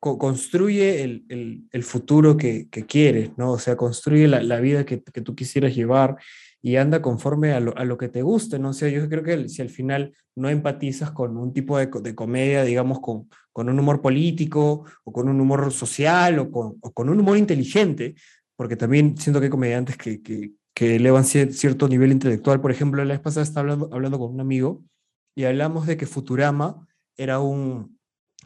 co 0.02 0.18
construye 0.18 1.04
el, 1.04 1.24
el, 1.28 1.68
el, 1.70 1.82
futuro 1.84 2.36
que, 2.36 2.68
que, 2.68 2.86
quieres, 2.86 3.30
¿no? 3.38 3.52
O 3.52 3.58
sea, 3.60 3.76
construye 3.76 4.26
la, 4.26 4.42
la 4.42 4.58
vida 4.58 4.84
que, 4.84 5.00
que, 5.00 5.20
tú 5.20 5.36
quisieras 5.36 5.76
llevar 5.76 6.16
y 6.60 6.74
anda 6.74 7.00
conforme 7.00 7.52
a 7.52 7.60
lo, 7.60 7.76
a 7.78 7.84
lo, 7.84 7.96
que 7.98 8.08
te 8.08 8.20
guste, 8.22 8.58
¿no? 8.58 8.70
O 8.70 8.72
sea, 8.72 8.88
yo 8.88 9.08
creo 9.08 9.22
que 9.22 9.48
si 9.48 9.62
al 9.62 9.70
final 9.70 10.12
no 10.34 10.48
empatizas 10.48 11.12
con 11.12 11.36
un 11.36 11.52
tipo 11.52 11.78
de, 11.78 11.86
de 11.86 12.14
comedia, 12.16 12.64
digamos, 12.64 12.98
con, 12.98 13.28
con, 13.52 13.68
un 13.68 13.78
humor 13.78 14.02
político 14.02 14.84
o 15.04 15.12
con 15.12 15.28
un 15.28 15.40
humor 15.40 15.72
social 15.72 16.36
o 16.40 16.50
con, 16.50 16.78
o 16.80 16.92
con 16.92 17.08
un 17.08 17.20
humor 17.20 17.38
inteligente, 17.38 18.16
porque 18.56 18.74
también 18.74 19.16
siento 19.16 19.38
que 19.38 19.46
hay 19.46 19.50
comediantes 19.50 19.96
que, 19.96 20.20
que, 20.20 20.50
que 20.74 20.96
elevan 20.96 21.22
cierto 21.24 21.86
nivel 21.88 22.10
intelectual. 22.10 22.60
Por 22.60 22.72
ejemplo, 22.72 23.04
la 23.04 23.14
vez 23.14 23.20
pasada 23.20 23.44
estaba 23.44 23.60
hablando, 23.60 23.88
hablando 23.92 24.18
con 24.18 24.34
un 24.34 24.40
amigo 24.40 24.82
y 25.34 25.44
hablamos 25.44 25.86
de 25.86 25.96
que 25.96 26.06
Futurama 26.06 26.86
era 27.16 27.40
un, 27.40 27.98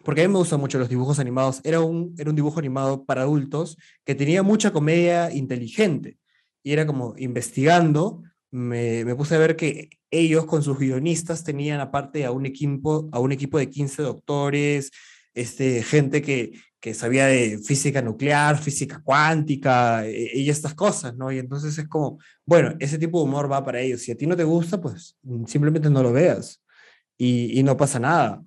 porque 0.05 0.23
a 0.23 0.29
mí 0.29 0.33
me 0.33 0.39
gustan 0.39 0.61
mucho 0.61 0.79
los 0.79 0.89
dibujos 0.89 1.19
animados, 1.19 1.61
era 1.65 1.81
un, 1.81 2.15
era 2.17 2.31
un 2.31 2.37
dibujo 2.37 2.59
animado 2.59 3.05
para 3.05 3.23
adultos 3.23 3.77
que 4.05 4.15
tenía 4.15 4.43
mucha 4.45 4.73
comedia 4.73 5.33
inteligente. 5.33 6.19
Y 6.63 6.73
era 6.73 6.87
como 6.87 7.15
investigando, 7.19 8.23
me, 8.53 9.05
me, 9.05 9.15
puse 9.17 9.35
a 9.35 9.39
ver 9.39 9.57
que 9.57 9.91
ellos 10.11 10.47
con 10.47 10.63
sus 10.63 10.79
guionistas 10.79 11.45
tenían 11.45 11.81
aparte 11.81 12.25
a 12.25 12.31
un 12.31 12.47
equipo, 12.47 13.09
a 13.13 13.21
un 13.21 13.33
equipo 13.33 13.59
de 13.59 13.69
15 13.69 14.03
doctores, 14.03 14.91
este, 15.35 15.83
gente 15.83 16.23
que, 16.23 16.53
que 16.81 16.95
sabía 16.95 17.27
de 17.27 17.59
física 17.59 18.01
nuclear, 18.01 18.59
física 18.59 19.01
cuántica 19.03 20.09
y, 20.09 20.41
y, 20.41 20.51
estas 20.51 20.75
cosas, 20.75 21.17
¿no? 21.17 21.33
Y 21.33 21.39
entonces 21.39 21.77
es 21.79 21.89
como, 21.89 22.19
bueno, 22.45 22.75
ese 22.79 22.99
tipo 22.99 23.19
de 23.19 23.25
humor 23.25 23.51
va 23.51 23.65
para 23.65 23.81
ellos. 23.81 24.03
Si 24.03 24.13
a 24.13 24.17
ti 24.17 24.27
no 24.27 24.37
te 24.37 24.45
gusta, 24.45 24.81
pues 24.81 25.17
simplemente 25.47 25.91
no 25.91 26.03
lo 26.03 26.13
veas 26.13 26.63
y, 27.19 27.59
y 27.59 27.63
no 27.63 27.77
pasa 27.77 27.99
nada 27.99 28.43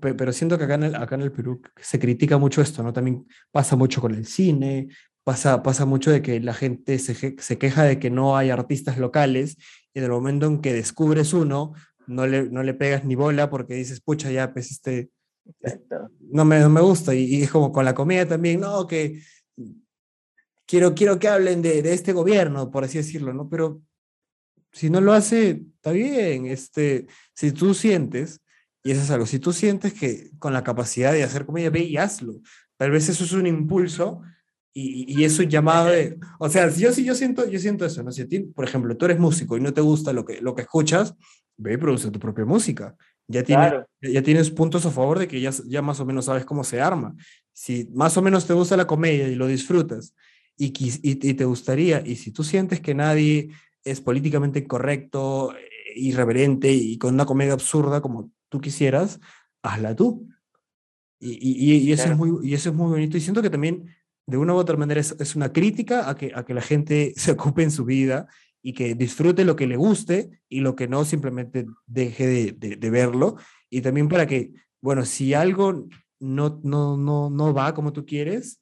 pero 0.00 0.32
siento 0.32 0.58
que 0.58 0.64
acá 0.64 0.74
en, 0.74 0.84
el, 0.84 0.94
acá 0.94 1.14
en 1.14 1.22
el 1.22 1.32
Perú 1.32 1.60
se 1.80 1.98
critica 1.98 2.38
mucho 2.38 2.62
esto, 2.62 2.82
¿no? 2.82 2.92
También 2.92 3.26
pasa 3.50 3.76
mucho 3.76 4.00
con 4.00 4.14
el 4.14 4.26
cine, 4.26 4.88
pasa, 5.24 5.62
pasa 5.62 5.84
mucho 5.86 6.10
de 6.10 6.22
que 6.22 6.40
la 6.40 6.54
gente 6.54 6.98
se, 6.98 7.36
se 7.38 7.58
queja 7.58 7.84
de 7.84 7.98
que 7.98 8.10
no 8.10 8.36
hay 8.36 8.50
artistas 8.50 8.98
locales 8.98 9.56
y 9.92 9.98
en 9.98 10.04
el 10.04 10.10
momento 10.10 10.46
en 10.46 10.60
que 10.60 10.72
descubres 10.72 11.32
uno, 11.32 11.72
no 12.06 12.26
le, 12.26 12.48
no 12.48 12.62
le 12.62 12.74
pegas 12.74 13.04
ni 13.04 13.14
bola 13.14 13.50
porque 13.50 13.74
dices, 13.74 14.00
pucha, 14.00 14.30
ya, 14.30 14.52
pues 14.52 14.70
este, 14.70 15.10
Exacto. 15.60 16.10
no 16.30 16.44
me, 16.44 16.58
no 16.60 16.70
me 16.70 16.80
gusta. 16.80 17.14
Y, 17.14 17.24
y 17.24 17.42
es 17.42 17.50
como 17.50 17.72
con 17.72 17.84
la 17.84 17.94
comida 17.94 18.26
también, 18.26 18.60
no, 18.60 18.86
que 18.86 19.20
quiero, 20.66 20.94
quiero 20.94 21.18
que 21.18 21.28
hablen 21.28 21.62
de, 21.62 21.82
de 21.82 21.92
este 21.92 22.12
gobierno, 22.12 22.70
por 22.70 22.84
así 22.84 22.98
decirlo, 22.98 23.32
¿no? 23.32 23.48
Pero 23.48 23.82
si 24.78 24.90
no 24.90 25.00
lo 25.00 25.12
hace, 25.12 25.62
está 25.74 25.90
bien. 25.90 26.46
Este, 26.46 27.06
si 27.34 27.50
tú 27.52 27.74
sientes, 27.74 28.40
y 28.84 28.92
eso 28.92 29.02
es 29.02 29.10
algo, 29.10 29.26
si 29.26 29.40
tú 29.40 29.52
sientes 29.52 29.92
que 29.92 30.30
con 30.38 30.52
la 30.52 30.62
capacidad 30.62 31.12
de 31.12 31.24
hacer 31.24 31.44
comedia, 31.44 31.70
ve 31.70 31.80
y 31.80 31.96
hazlo. 31.96 32.40
Tal 32.76 32.92
vez 32.92 33.08
eso 33.08 33.24
es 33.24 33.32
un 33.32 33.46
impulso 33.48 34.22
y, 34.72 35.20
y 35.20 35.24
es 35.24 35.36
un 35.40 35.48
llamado 35.48 35.88
de, 35.88 36.16
o 36.38 36.48
sea, 36.48 36.70
si 36.70 36.82
yo 36.82 36.92
sí 36.92 37.04
yo 37.04 37.16
siento, 37.16 37.44
yo 37.48 37.58
siento 37.58 37.84
eso, 37.84 38.04
¿no? 38.04 38.12
Si 38.12 38.22
a 38.22 38.28
ti, 38.28 38.38
por 38.40 38.64
ejemplo, 38.64 38.96
tú 38.96 39.06
eres 39.06 39.18
músico 39.18 39.56
y 39.56 39.60
no 39.60 39.74
te 39.74 39.80
gusta 39.80 40.12
lo 40.12 40.24
que, 40.24 40.40
lo 40.40 40.54
que 40.54 40.62
escuchas, 40.62 41.14
ve 41.56 41.72
y 41.72 41.76
produce 41.76 42.12
tu 42.12 42.20
propia 42.20 42.44
música. 42.44 42.94
Ya 43.26 43.42
tienes, 43.42 43.70
Claro. 43.70 43.86
ya 44.00 44.22
tienes 44.22 44.50
puntos 44.50 44.86
a 44.86 44.90
favor 44.92 45.18
de 45.18 45.26
que 45.26 45.40
ya, 45.40 45.50
ya 45.66 45.82
más 45.82 45.98
o 45.98 46.06
menos 46.06 46.26
sabes 46.26 46.44
cómo 46.44 46.62
se 46.62 46.80
arma. 46.80 47.16
Si 47.52 47.88
más 47.92 48.16
o 48.16 48.22
menos 48.22 48.46
te 48.46 48.52
gusta 48.52 48.76
la 48.76 48.86
comedia 48.86 49.26
y 49.26 49.34
lo 49.34 49.48
disfrutas 49.48 50.14
y, 50.56 50.72
y 51.02 51.34
te 51.34 51.44
gustaría, 51.44 52.00
y 52.06 52.14
si 52.14 52.30
tú 52.30 52.44
sientes 52.44 52.80
que 52.80 52.94
nadie 52.94 53.50
es 53.84 54.00
políticamente 54.00 54.60
incorrecto, 54.60 55.52
eh, 55.56 55.68
irreverente 55.96 56.72
y 56.72 56.98
con 56.98 57.14
una 57.14 57.26
comedia 57.26 57.52
absurda 57.54 58.00
como 58.00 58.30
tú 58.48 58.60
quisieras, 58.60 59.20
hazla 59.62 59.94
tú. 59.96 60.28
Y, 61.20 61.32
y, 61.32 61.72
y- 61.74 61.76
y 61.88 61.92
eso, 61.92 62.04
Claro. 62.04 62.12
es 62.12 62.18
muy, 62.32 62.48
y 62.50 62.54
eso 62.54 62.70
es 62.70 62.74
muy 62.74 62.88
bonito. 62.90 63.16
Y 63.16 63.20
siento 63.20 63.42
que 63.42 63.50
también, 63.50 63.88
de 64.26 64.36
una 64.36 64.54
u 64.54 64.56
otra 64.56 64.76
manera, 64.76 65.00
es, 65.00 65.16
es 65.18 65.34
una 65.36 65.52
crítica 65.52 66.08
a 66.08 66.14
que, 66.16 66.32
a 66.34 66.44
que 66.44 66.54
la 66.54 66.60
gente 66.62 67.12
se 67.16 67.32
ocupe 67.32 67.62
en 67.62 67.70
su 67.70 67.84
vida 67.84 68.28
y 68.62 68.72
que 68.72 68.94
disfrute 68.94 69.44
lo 69.44 69.56
que 69.56 69.66
le 69.66 69.76
guste 69.76 70.42
y 70.48 70.60
lo 70.60 70.74
que 70.76 70.88
no 70.88 71.04
simplemente 71.04 71.66
deje 71.86 72.26
de, 72.26 72.52
de- 72.52 72.76
de 72.76 72.90
verlo. 72.90 73.36
Y 73.70 73.80
también 73.80 74.08
para 74.08 74.26
que, 74.26 74.52
bueno, 74.80 75.04
si 75.04 75.34
algo 75.34 75.86
no, 76.20 76.60
no, 76.62 76.96
no, 76.96 77.30
no 77.30 77.54
va 77.54 77.74
como 77.74 77.92
tú 77.92 78.04
quieres, 78.06 78.60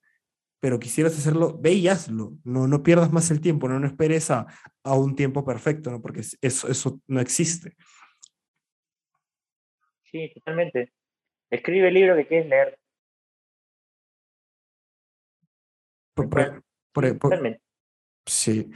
pero 0.60 0.78
quisieras 0.78 1.16
hacerlo, 1.18 1.58
ve 1.60 1.72
y 1.74 1.88
hazlo. 1.88 2.32
No, 2.44 2.66
no 2.66 2.82
pierdas 2.82 3.12
más 3.12 3.30
el 3.30 3.40
tiempo, 3.40 3.68
no, 3.68 3.78
no 3.78 3.86
esperes 3.86 4.30
a, 4.30 4.46
a 4.82 4.94
un 4.94 5.14
tiempo 5.14 5.44
perfecto, 5.44 5.90
¿no? 5.90 6.00
porque 6.02 6.20
es- 6.20 6.38
eso, 6.40 6.68
eso 6.68 7.00
no 7.06 7.20
existe. 7.20 7.76
Sí, 10.10 10.30
totalmente. 10.34 10.92
Escribe 11.50 11.88
el 11.88 11.94
libro 11.94 12.16
que 12.16 12.26
quieres 12.26 12.48
leer. 12.48 12.78
Por- 16.14 16.28
por- 16.92 17.18
totalmente. 17.18 17.60
Sí. 18.26 18.70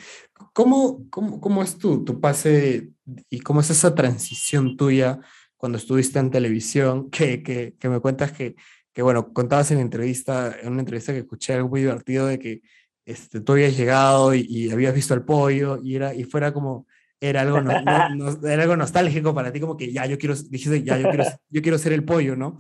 ¿Cómo, 0.53 1.09
cómo, 1.11 1.41
cómo 1.41 1.63
es 1.63 1.77
tu, 1.79 2.05
tu 2.05 2.21
pase 2.21 2.91
y 3.29 3.41
cómo 3.41 3.61
es 3.61 3.71
esa 3.71 3.95
transición 3.95 4.77
tuya 4.77 5.19
cuando 5.57 5.79
estuviste 5.79 6.19
en 6.19 6.31
televisión? 6.31 7.11
Que, 7.11 7.43
que, 7.43 7.75
que 7.79 7.89
me 7.89 8.01
cuentas 8.01 8.33
que, 8.33 8.55
que, 8.93 9.03
bueno, 9.03 9.33
contabas 9.33 9.71
en 9.71 9.79
la 9.79 9.83
entrevista, 9.83 10.57
en 10.63 10.73
una 10.73 10.81
entrevista 10.81 11.13
que 11.13 11.21
escuché 11.21 11.55
algo 11.55 11.69
muy 11.69 11.81
divertido 11.81 12.27
de 12.27 12.39
que 12.39 12.63
este, 13.07 13.41
tú 13.41 13.53
habías 13.53 13.77
llegado 13.77 14.35
y, 14.35 14.41
y 14.49 14.71
habías 14.71 14.95
visto 14.95 15.15
el 15.15 15.23
pollo 15.23 15.79
y, 15.83 15.97
era, 15.97 16.15
y 16.15 16.25
fuera 16.25 16.53
como, 16.53 16.87
era 17.21 17.41
algo, 17.43 17.61
no- 17.61 17.81
no- 17.83 18.09
no- 18.41 18.49
era 18.49 18.63
algo 18.63 18.77
nostálgico 18.77 19.35
para 19.35 19.53
ti, 19.53 19.61
como 19.61 19.77
que 19.77 19.93
ya 19.93 20.07
yo 20.07 20.19
quiero, 20.19 20.35
dijiste, 20.35 20.83
ya 20.83 20.99
yo 20.99 21.09
quiero, 21.09 21.25
yo 21.49 21.63
quiero 21.63 21.79
ser 21.79 21.93
el 21.93 22.05
pollo, 22.05 22.37
¿no? 22.37 22.57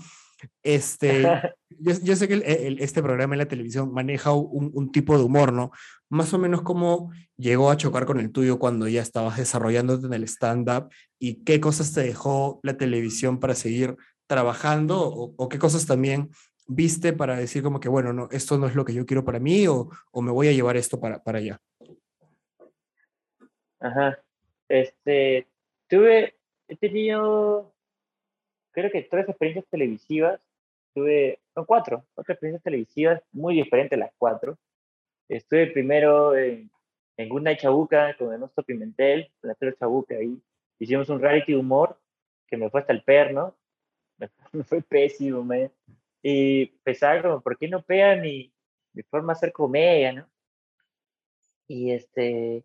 Este, 0.62 1.22
yo, 1.78 1.92
yo 2.02 2.16
sé 2.16 2.26
que 2.28 2.34
el- 2.34 2.42
el- 2.42 2.80
este 2.80 3.02
programa 3.02 3.34
en 3.34 3.38
la 3.38 3.48
televisión 3.48 3.92
maneja 3.92 4.32
un, 4.32 4.70
un 4.74 4.90
tipo 4.92 5.16
de 5.18 5.24
humor, 5.24 5.52
¿no? 5.52 5.70
Más 6.08 6.32
o 6.34 6.38
menos 6.38 6.62
cómo 6.62 7.12
llegó 7.36 7.70
a 7.70 7.76
chocar 7.76 8.06
con 8.06 8.20
el 8.20 8.32
tuyo 8.32 8.58
cuando 8.58 8.88
ya 8.88 9.02
estabas 9.02 9.36
desarrollándote 9.36 10.06
en 10.06 10.14
el 10.14 10.24
stand-up 10.24 10.88
y 11.18 11.44
qué 11.44 11.60
cosas 11.60 11.92
te 11.92 12.02
dejó 12.02 12.60
la 12.62 12.76
televisión 12.76 13.38
para 13.40 13.54
seguir 13.54 13.96
trabajando 14.30 15.02
o, 15.02 15.34
o 15.36 15.48
qué 15.48 15.58
cosas 15.58 15.86
también 15.86 16.30
viste 16.68 17.12
para 17.12 17.36
decir 17.36 17.64
como 17.64 17.80
que, 17.80 17.88
bueno, 17.88 18.12
no, 18.12 18.28
esto 18.30 18.56
no 18.56 18.68
es 18.68 18.76
lo 18.76 18.84
que 18.84 18.94
yo 18.94 19.04
quiero 19.04 19.24
para 19.24 19.40
mí 19.40 19.66
o, 19.66 19.90
o 20.12 20.22
me 20.22 20.30
voy 20.30 20.46
a 20.46 20.52
llevar 20.52 20.76
esto 20.76 21.00
para, 21.00 21.20
para 21.20 21.38
allá. 21.38 21.60
Ajá. 23.80 24.22
Este, 24.68 25.48
tuve, 25.88 26.36
he 26.68 26.76
tenido, 26.76 27.74
creo 28.70 28.88
que 28.92 29.02
tres 29.02 29.28
experiencias 29.28 29.66
televisivas. 29.68 30.40
Tuve, 30.94 31.40
no, 31.56 31.66
cuatro, 31.66 32.04
cuatro 32.14 32.34
experiencias 32.34 32.62
televisivas 32.62 33.20
muy 33.32 33.56
diferentes 33.56 33.98
las 33.98 34.12
cuatro. 34.16 34.56
Estuve 35.28 35.68
primero 35.68 36.36
en, 36.36 36.70
en 37.16 37.28
Night 37.42 37.60
Chabuca 37.60 38.16
con 38.16 38.32
Ernesto 38.32 38.62
Pimentel, 38.62 39.32
con 39.40 39.50
Alfredo 39.50 39.76
Chabuca 39.76 40.14
ahí. 40.14 40.40
Hicimos 40.78 41.08
un 41.08 41.20
reality 41.20 41.54
humor 41.54 41.98
que 42.46 42.56
me 42.56 42.70
fue 42.70 42.80
hasta 42.80 42.92
el 42.92 43.02
perno. 43.02 43.56
Me, 44.20 44.28
fue 44.64 44.82
pésimo, 44.82 45.42
man. 45.42 45.72
Y 46.22 46.66
pensaba 46.84 47.20
como, 47.22 47.40
¿por 47.40 47.58
qué 47.58 47.68
no 47.68 47.82
pega 47.82 48.14
mi, 48.16 48.52
mi 48.92 49.02
forma 49.04 49.32
de 49.32 49.38
hacer 49.38 49.52
comedia, 49.52 50.12
no? 50.12 50.30
Y 51.66 51.92
este, 51.92 52.64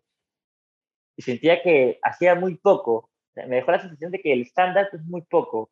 y 1.16 1.22
sentía 1.22 1.62
que 1.62 1.98
hacía 2.02 2.34
muy 2.34 2.56
poco. 2.56 2.92
O 2.96 3.10
sea, 3.34 3.46
me 3.46 3.56
dejó 3.56 3.72
la 3.72 3.80
sensación 3.80 4.12
de 4.12 4.20
que 4.20 4.32
el 4.32 4.42
stand-up 4.42 4.88
es 4.92 5.02
muy 5.04 5.22
poco. 5.22 5.70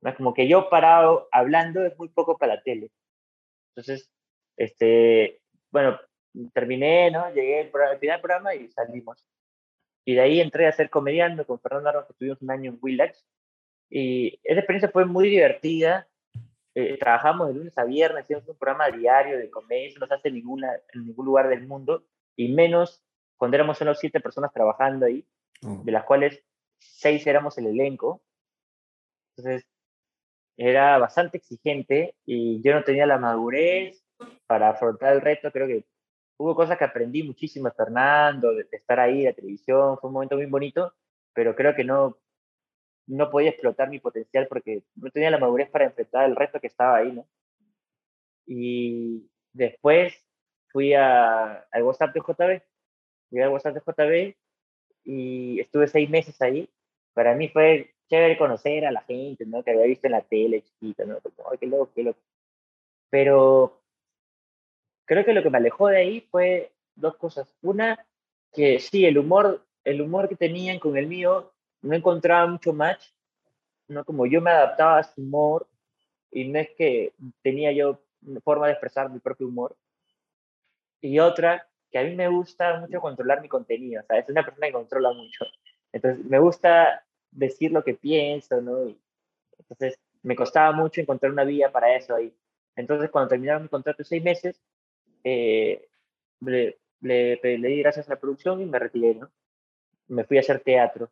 ¿no? 0.00 0.14
Como 0.16 0.34
que 0.34 0.48
yo 0.48 0.70
parado 0.70 1.28
hablando 1.32 1.84
es 1.84 1.98
muy 1.98 2.08
poco 2.08 2.38
para 2.38 2.56
la 2.56 2.62
tele. 2.62 2.90
Entonces, 3.70 4.10
este, 4.56 5.40
bueno, 5.70 5.98
terminé, 6.52 7.10
¿no? 7.10 7.32
Llegué 7.32 7.60
al 7.60 7.82
al 7.82 7.98
final 7.98 8.16
del 8.16 8.20
programa 8.20 8.54
y 8.54 8.68
salimos. 8.70 9.24
Y 10.04 10.14
de 10.14 10.20
ahí 10.20 10.40
entré 10.40 10.66
a 10.66 10.72
ser 10.72 10.90
comediante 10.90 11.44
con 11.44 11.60
Fernando 11.60 11.90
Armas, 11.90 12.06
que 12.06 12.12
estuvimos 12.12 12.40
un 12.42 12.50
año 12.50 12.70
en 12.72 12.78
Willax. 12.80 13.26
Y 13.90 14.40
esa 14.44 14.60
experiencia 14.60 14.90
fue 14.90 15.04
muy 15.04 15.28
divertida. 15.28 16.06
Eh, 16.74 16.96
trabajamos 16.98 17.48
de 17.48 17.54
lunes 17.54 17.76
a 17.78 17.84
viernes, 17.84 18.24
hacíamos 18.24 18.48
un 18.48 18.56
programa 18.56 18.90
diario 18.90 19.38
de 19.38 19.50
comedia, 19.50 19.88
eso 19.88 19.98
no 19.98 20.06
se 20.06 20.14
hace 20.14 20.28
en, 20.28 20.34
ninguna, 20.34 20.72
en 20.92 21.06
ningún 21.06 21.26
lugar 21.26 21.48
del 21.48 21.66
mundo, 21.66 22.04
y 22.36 22.52
menos 22.52 23.02
cuando 23.36 23.56
éramos 23.56 23.78
solo 23.78 23.94
siete 23.94 24.20
personas 24.20 24.52
trabajando 24.52 25.06
ahí, 25.06 25.26
Oh, 25.62 25.82
de 25.84 25.92
las 25.92 26.04
cuales 26.04 26.42
seis 26.78 27.26
éramos 27.26 27.58
el 27.58 27.66
elenco. 27.66 28.22
Entonces, 29.36 29.66
era 30.56 30.98
bastante 30.98 31.38
exigente 31.38 32.16
y 32.24 32.60
yo 32.62 32.74
no 32.74 32.84
tenía 32.84 33.06
la 33.06 33.18
madurez 33.18 34.04
para 34.46 34.70
afrontar 34.70 35.14
el 35.14 35.20
reto. 35.20 35.50
Creo 35.52 35.66
que 35.66 35.84
hubo 36.38 36.54
cosas 36.54 36.78
que 36.78 36.84
aprendí 36.84 37.22
muchísimo 37.22 37.70
Fernando, 37.76 38.52
de, 38.52 38.64
de 38.64 38.76
estar 38.76 38.98
ahí, 39.00 39.24
la 39.24 39.32
televisión, 39.32 39.98
fue 39.98 40.08
un 40.08 40.14
momento 40.14 40.36
muy 40.36 40.46
bonito, 40.46 40.94
pero 41.32 41.54
creo 41.54 41.74
que 41.74 41.84
no, 41.84 42.18
no 43.08 43.30
podía 43.30 43.50
explotar 43.50 43.88
mi 43.88 43.98
potencial 43.98 44.46
porque 44.48 44.82
no 44.94 45.10
tenía 45.10 45.30
la 45.30 45.38
madurez 45.38 45.70
para 45.70 45.86
enfrentar 45.86 46.26
el 46.26 46.36
reto 46.36 46.60
que 46.60 46.66
estaba 46.66 46.98
ahí, 46.98 47.10
¿no? 47.10 47.26
Y 48.46 49.28
después 49.52 50.14
fui 50.68 50.94
a, 50.94 51.66
al 51.70 51.82
WhatsApp 51.82 52.14
de 52.14 52.20
JB, 52.20 52.62
llegué 53.30 53.44
al 53.44 53.50
WhatsApp 53.50 53.74
de 53.74 53.80
JB 53.80 54.36
y 55.04 55.60
estuve 55.60 55.88
seis 55.88 56.08
meses 56.08 56.40
ahí. 56.42 56.68
Para 57.14 57.34
mí 57.34 57.48
fue 57.48 57.94
chévere 58.08 58.38
conocer 58.38 58.86
a 58.86 58.92
la 58.92 59.02
gente, 59.02 59.46
¿no? 59.46 59.62
Que 59.62 59.70
había 59.70 59.86
visto 59.86 60.06
en 60.06 60.12
la 60.12 60.22
tele 60.22 60.62
chiquita, 60.62 61.04
¿no? 61.04 61.18
Como, 61.20 61.50
Ay, 61.50 61.58
qué 61.58 61.66
loco, 61.66 61.90
qué 61.94 62.02
loco. 62.02 62.20
Pero 63.10 63.82
creo 65.06 65.24
que 65.24 65.32
lo 65.32 65.42
que 65.42 65.50
me 65.50 65.58
alejó 65.58 65.88
de 65.88 65.96
ahí 65.96 66.20
fue 66.30 66.72
dos 66.94 67.16
cosas. 67.16 67.54
Una, 67.62 68.06
que 68.52 68.78
sí, 68.80 69.06
el 69.06 69.16
humor, 69.18 69.66
el 69.84 70.02
humor 70.02 70.28
que 70.28 70.36
tenían 70.36 70.78
con 70.78 70.96
el 70.98 71.06
mío, 71.06 71.52
no 71.82 71.94
encontraba 71.94 72.46
mucho 72.46 72.72
match, 72.72 73.06
¿no? 73.88 74.04
Como 74.04 74.26
yo 74.26 74.40
me 74.40 74.50
adaptaba 74.50 74.98
a 74.98 75.02
su 75.04 75.20
humor 75.20 75.68
y 76.30 76.48
no 76.48 76.58
es 76.58 76.70
que 76.76 77.14
tenía 77.42 77.72
yo 77.72 78.00
forma 78.42 78.66
de 78.66 78.72
expresar 78.72 79.10
mi 79.10 79.18
propio 79.18 79.48
humor. 79.48 79.76
Y 81.00 81.18
otra, 81.20 81.68
que 81.90 81.98
a 81.98 82.04
mí 82.04 82.14
me 82.14 82.28
gusta 82.28 82.80
mucho 82.80 83.00
controlar 83.00 83.40
mi 83.40 83.48
contenido, 83.48 84.02
o 84.02 84.06
sea, 84.06 84.18
es 84.18 84.28
una 84.28 84.44
persona 84.44 84.66
que 84.66 84.72
controla 84.72 85.12
mucho. 85.12 85.44
Entonces, 85.92 86.24
me 86.24 86.38
gusta 86.38 87.04
decir 87.30 87.72
lo 87.72 87.84
que 87.84 87.94
pienso, 87.94 88.60
¿no? 88.60 88.88
Y 88.88 89.00
entonces, 89.58 89.98
me 90.22 90.36
costaba 90.36 90.72
mucho 90.72 91.00
encontrar 91.00 91.32
una 91.32 91.44
vía 91.44 91.70
para 91.70 91.94
eso 91.96 92.14
ahí. 92.14 92.34
Entonces, 92.76 93.10
cuando 93.10 93.28
terminaron 93.30 93.62
mi 93.62 93.68
contrato 93.68 93.98
de 93.98 94.04
seis 94.04 94.22
meses, 94.22 94.60
eh, 95.24 95.88
le, 96.40 96.78
le, 97.00 97.38
le 97.42 97.68
di 97.68 97.78
gracias 97.82 98.08
a 98.08 98.14
la 98.14 98.20
producción 98.20 98.60
y 98.60 98.66
me 98.66 98.78
retiré, 98.78 99.14
¿no? 99.14 99.30
Me 100.08 100.24
fui 100.24 100.36
a 100.36 100.40
hacer 100.40 100.60
teatro. 100.60 101.10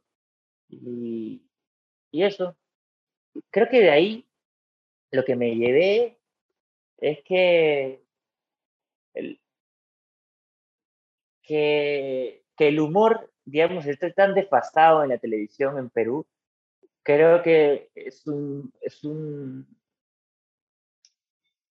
Y, 0.69 1.43
eso. 2.13 2.57
Creo 3.51 3.69
que 3.69 3.81
de 3.81 3.91
ahí 3.91 4.27
lo 5.11 5.25
que 5.25 5.37
me 5.37 5.55
llevé 5.55 6.19
es 6.99 7.23
que 7.25 8.03
el, 9.15 9.41
que, 11.43 12.43
el 12.59 12.81
humor, 12.81 13.31
digamos, 13.45 13.87
esté 13.87 14.13
tan 14.13 14.35
desfasado 14.35 15.03
en 15.03 15.11
la 15.11 15.19
televisión 15.19 15.79
en 15.79 15.91
Perú, 15.91 16.27
creo 17.03 17.43
que 17.43 17.91
es 17.95 18.27
un, 18.27 18.73
es 18.81 19.05
un 19.05 19.67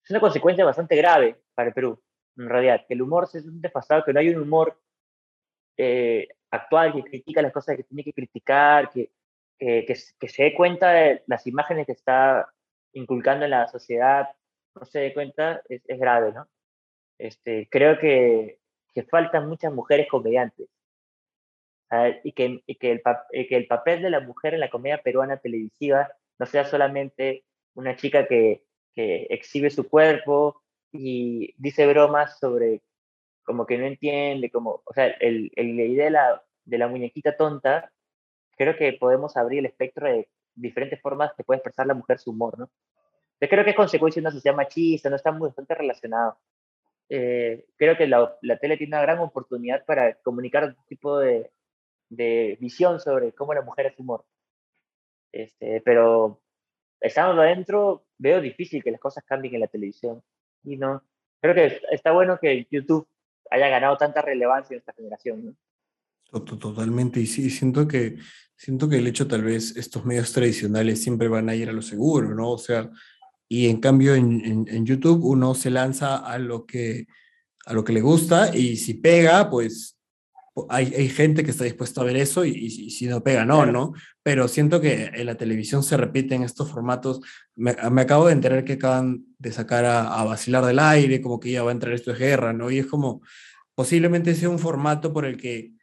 es 0.04 0.12
una 0.12 0.20
consecuencia 0.20 0.64
bastante 0.64 0.96
grave 0.96 1.42
para 1.56 1.70
el 1.70 1.74
Perú. 1.74 2.00
en 2.38 2.48
realidad, 2.50 2.86
que 2.88 2.94
el 2.94 3.02
humor 3.02 3.28
es 3.34 3.46
un 3.46 3.60
desfasado, 3.60 4.04
que 4.04 4.14
no 4.14 4.20
hay 4.20 4.30
un 4.30 4.42
humor 4.42 4.80
eh, 5.78 6.28
actual 6.56 6.94
que 6.94 7.04
critica 7.04 7.42
las 7.42 7.54
cosas 7.54 7.78
que 7.78 7.84
tiene 7.84 8.04
que 8.04 8.14
criticar, 8.14 8.90
que, 8.90 9.12
que, 9.60 9.96
se 9.96 10.44
dé 10.44 10.54
cuenta 10.54 10.92
de 10.92 11.24
las 11.28 11.48
imágenes 11.48 11.86
que 11.86 11.94
está 11.94 12.52
inculcando 12.94 13.46
en 13.46 13.52
la 13.52 13.68
sociedad, 13.68 14.30
no 14.76 14.86
se 14.86 15.00
dé 15.00 15.14
cuenta, 15.14 15.62
es, 15.70 15.82
es 15.88 16.00
grave, 16.00 16.34
¿no? 16.34 16.48
Este, 17.18 17.68
creo 17.70 17.98
que, 18.00 18.60
que 18.94 19.04
faltan 19.04 19.48
muchas 19.48 19.74
mujeres 19.74 20.08
comediantes. 20.10 20.68
Y, 22.24 22.34
que, 22.34 22.62
que, 22.80 22.92
el, 22.92 23.68
papel 23.68 24.02
de 24.02 24.10
la 24.10 24.20
mujer 24.20 24.54
en 24.54 24.60
la 24.60 24.70
comedia 24.70 25.02
peruana 25.02 25.38
televisiva 25.38 26.12
no 26.40 26.46
sea 26.46 26.66
solamente 26.66 27.46
una 27.74 27.96
chica 27.96 28.28
que, 28.28 28.66
que 28.94 29.28
exhibe 29.30 29.70
su 29.70 29.88
cuerpo 29.88 30.62
y 30.92 31.54
dice 31.58 31.86
bromas 31.88 32.40
sobre 32.40 32.82
como 33.44 33.66
que 33.66 33.78
no 33.78 33.86
entiende, 33.86 34.50
como, 34.50 34.82
o 34.84 34.94
sea, 34.94 35.08
el, 35.08 35.52
el, 35.56 35.78
de 35.96 36.10
la, 36.10 36.44
de 36.66 36.78
la 36.78 36.88
muñequita 36.88 37.36
tonta, 37.38 37.92
creo 38.58 38.76
que 38.76 38.94
podemos 38.94 39.38
abrir 39.38 39.60
el 39.60 39.68
espectro 39.68 40.08
de 40.08 40.30
diferentes 40.56 41.02
formas 41.02 41.34
que 41.36 41.44
puede 41.44 41.60
expresar 41.60 41.88
la 41.88 41.94
mujer 41.94 42.20
su 42.20 42.32
humor, 42.32 42.58
¿no? 42.60 42.70
Yo 43.42 43.50
creo 43.50 43.64
que 43.64 43.72
es 43.72 43.76
consecuencia 43.76 44.22
de 44.22 44.28
una 44.28 44.32
sociedad 44.32 44.56
machista, 44.56 45.10
no 45.10 45.18
está 45.18 45.32
muy 45.32 45.48
bastante 45.50 45.76
relacionado. 45.76 46.38
Eh, 47.10 47.66
creo 47.76 47.98
que 47.98 48.08
la, 48.08 48.36
la, 48.42 48.58
tele 48.58 48.78
tiene 48.78 48.96
una 48.96 49.02
gran 49.02 49.20
oportunidad 49.20 49.86
para 49.86 50.16
comunicar 50.16 50.64
un 50.64 50.76
tipo 50.88 51.20
de, 51.20 51.52
de 52.10 52.58
visión 52.60 53.00
sobre 53.00 53.34
cómo 53.34 53.54
la 53.54 53.62
mujer 53.62 53.88
es 53.88 54.00
humor. 54.00 54.26
Este, 55.32 55.82
pero 55.82 56.42
estando 57.00 57.42
adentro, 57.42 58.06
veo 58.18 58.40
difícil 58.42 58.84
que 58.84 58.92
las 58.92 59.02
cosas 59.02 59.24
cambien 59.26 59.56
en 59.56 59.62
la 59.62 59.68
televisión. 59.68 60.24
Y 60.64 60.78
no, 60.78 61.04
creo 61.42 61.54
que 61.54 61.82
está 61.92 62.12
bueno 62.12 62.40
que 62.40 62.68
YouTube 62.72 63.08
haya 63.52 63.68
ganado 63.68 63.98
tanta 63.98 64.22
relevancia 64.22 64.74
en 64.74 64.80
esta 64.80 64.94
generación. 64.94 65.58
Totalmente, 66.32 67.22
y 67.22 67.28
sí, 67.28 67.50
siento 67.50 67.88
que, 67.88 68.18
siento 68.56 68.90
que 68.90 68.98
el 68.98 69.08
hecho 69.08 69.28
tal 69.28 69.44
vez 69.44 69.76
estos 69.78 70.06
medios 70.06 70.32
tradicionales 70.32 71.02
siempre 71.02 71.28
van 71.28 71.50
a 71.50 71.56
ir 71.56 71.70
a 71.70 71.74
lo 71.74 71.82
seguro, 71.82 72.34
¿no? 72.36 72.52
O 72.52 72.58
sea, 72.58 72.90
y 73.48 73.68
en 73.68 73.80
cambio 73.80 74.16
en, 74.16 74.66
en, 74.68 74.86
YouTube 74.86 75.24
uno 75.24 75.54
se 75.54 75.70
lanza 75.70 76.18
a 76.18 76.38
lo, 76.40 76.66
que, 76.66 77.08
a 77.66 77.74
lo 77.74 77.84
que 77.84 77.94
le 77.94 78.02
gusta 78.02 78.56
y 78.56 78.76
si 78.78 78.96
pega, 78.96 79.50
pues 79.50 79.98
hay, 80.70 80.94
hay 80.96 81.10
gente 81.10 81.44
que 81.44 81.52
está 81.52 81.64
dispuesta 81.64 82.02
a 82.02 82.06
ver 82.06 82.16
eso 82.16 82.44
y, 82.46 82.52
y, 82.52 82.90
si 82.90 83.06
no 83.08 83.22
pega, 83.24 83.46
no, 83.46 83.66
¿no? 83.66 83.94
Pero 84.24 84.48
siento 84.48 84.82
que 84.82 85.12
en 85.14 85.26
la 85.26 85.36
televisión 85.36 85.84
se 85.84 85.98
repiten 85.98 86.44
estos 86.44 86.72
formatos. 86.72 87.22
Me, 87.56 87.76
me 87.92 88.02
acabo 88.02 88.28
de 88.28 88.34
enterar 88.34 88.64
que 88.64 88.74
acaban 88.74 89.26
de 89.38 89.52
sacar 89.52 89.86
a, 89.86 90.20
a, 90.20 90.24
vacilar 90.24 90.66
del 90.66 90.80
aire, 90.80 91.22
como 91.22 91.40
que 91.40 91.52
ya 91.52 91.64
va 91.64 91.72
a 91.72 91.74
entrar 91.74 91.94
esto 91.94 92.14
de 92.14 92.20
guerra, 92.20 92.54
¿no? 92.54 92.72
Y 92.72 92.80
es 92.80 92.88
como, 92.88 93.22
posiblemente 93.76 94.34
sea 94.34 94.50
un 94.50 94.60
formato 94.60 95.14
por 95.14 95.26
el 95.26 95.38
que, 95.38 95.75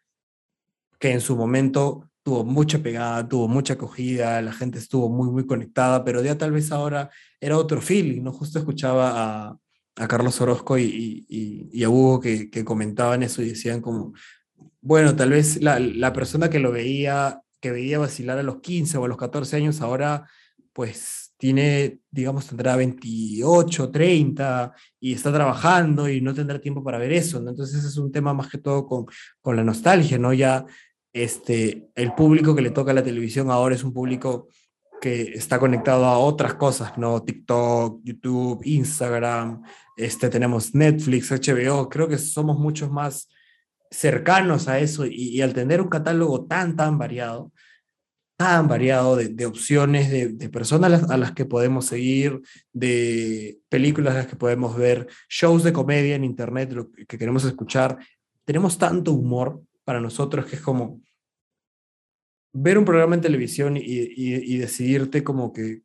que 1.03 1.11
en 1.11 1.20
su 1.20 1.35
momento 1.35 2.09
tuvo 2.23 2.45
mucha 2.45 2.79
pegada, 2.79 3.29
tuvo 3.29 3.49
mucha 3.49 3.74
acogida, 3.74 4.41
la 4.41 4.53
gente 4.53 4.79
estuvo 4.79 5.09
muy, 5.09 5.31
muy 5.33 5.45
conectada, 5.45 6.05
pero 6.05 6.23
ya 6.23 6.39
tal 6.39 6.53
vez 6.53 6.70
ahora 6.70 7.11
era 7.41 7.59
otro 7.59 7.81
feeling, 7.81 8.23
¿no? 8.23 8.33
Justo 8.33 8.61
escuchaba 8.61 9.11
a, 9.49 9.59
a 9.97 10.07
Carlos 10.07 10.41
Orozco 10.41 10.79
y, 10.79 11.27
y, 11.29 11.69
y, 11.73 11.83
a 11.83 11.91
Hugo 11.91 12.20
que, 12.20 12.49
que, 12.51 12.65
comentaban 12.65 13.24
eso 13.24 13.43
y 13.43 13.49
decían 13.49 13.81
como, 13.81 14.12
bueno, 14.81 15.16
tal 15.16 15.31
vez 15.31 15.61
la, 15.61 15.81
la, 15.81 16.12
persona 16.12 16.49
que 16.49 16.61
lo 16.61 16.70
veía, 16.70 17.43
que 17.61 17.73
veía 17.73 17.99
vacilar 17.99 18.39
a 18.39 18.45
los 18.45 18.61
15 18.61 18.97
o 18.99 19.05
a 19.05 19.09
los 19.09 19.19
14 19.19 19.57
años, 19.57 19.81
ahora 19.81 20.29
pues 20.73 21.35
tiene, 21.37 21.99
digamos, 22.12 22.47
tendrá 22.47 22.77
28, 22.77 23.91
30 23.91 24.73
y 25.01 25.15
está 25.15 25.33
trabajando 25.33 26.09
y 26.09 26.20
no 26.20 26.33
tendrá 26.33 26.61
tiempo 26.61 26.85
para 26.85 26.99
ver 26.99 27.12
eso, 27.12 27.41
¿no? 27.41 27.51
Entonces 27.51 27.85
es 27.85 27.97
un 27.97 28.12
tema 28.12 28.33
más 28.33 28.49
que 28.49 28.59
todo 28.59 28.87
con, 28.87 29.07
con 29.41 29.57
la 29.57 29.65
nostalgia, 29.65 30.16
¿no? 30.16 30.33
Ya 30.33 30.65
este, 31.13 31.91
el 31.95 32.15
público 32.15 32.55
que 32.55 32.63
le 32.63 32.71
toca 32.71 32.93
a 32.93 32.95
la 32.95 33.03
televisión 33.03 33.51
ahora 33.51 33.75
es 33.75 33.85
un 33.85 33.93
público 33.93 34.49
que 35.01 35.33
está 35.35 35.59
conectado 35.59 36.05
a 36.05 36.19
otras 36.19 36.55
cosas, 36.55 36.97
¿no? 36.97 37.23
TikTok, 37.23 38.01
YouTube, 38.05 38.63
Instagram, 38.65 39.63
este, 39.97 40.29
tenemos 40.29 40.75
Netflix, 40.75 41.33
HBO, 41.33 41.89
creo 41.89 42.07
que 42.09 42.19
somos 42.19 42.57
muchos 42.59 42.91
más 42.91 43.29
cercanos 43.91 44.69
a 44.69 44.79
eso 44.79 45.05
y, 45.05 45.41
al 45.43 45.53
tener 45.53 45.81
un 45.81 45.89
catálogo 45.89 46.47
tan, 46.47 46.77
tan 46.77 46.99
variado, 46.99 47.53
tan 48.37 48.69
variado 48.69 49.17
de, 49.17 49.45
opciones, 49.45 50.09
de, 50.09 50.29
de, 50.29 50.49
personas 50.49 50.87
a 50.87 50.89
las, 50.91 51.11
a 51.11 51.17
las 51.17 51.33
que 51.33 51.45
podemos 51.45 51.87
seguir, 51.87 52.41
de 52.73 53.59
películas 53.69 54.15
a 54.15 54.19
las 54.19 54.27
que 54.29 54.37
podemos 54.37 54.77
ver, 54.77 55.09
shows 55.29 55.65
de 55.65 55.73
comedia 55.73 56.15
en 56.15 56.25
internet, 56.25 56.73
lo 56.73 56.93
que 56.93 57.19
queremos 57.19 57.45
escuchar, 57.45 57.99
tenemos 58.45 58.79
tanto 58.79 59.13
humor 59.13 59.63
para 59.93 60.01
nosotros 60.01 60.47
que 60.47 60.56
es 60.56 60.62
como 60.62 61.02
ver 62.55 62.78
un 62.78 62.86
programa 62.86 63.14
en 63.14 63.20
televisión 63.20 63.77
y, 63.77 63.82
y, 63.82 64.55
y 64.55 64.56
decidirte 64.56 65.23
como 65.23 65.52
que 65.52 65.82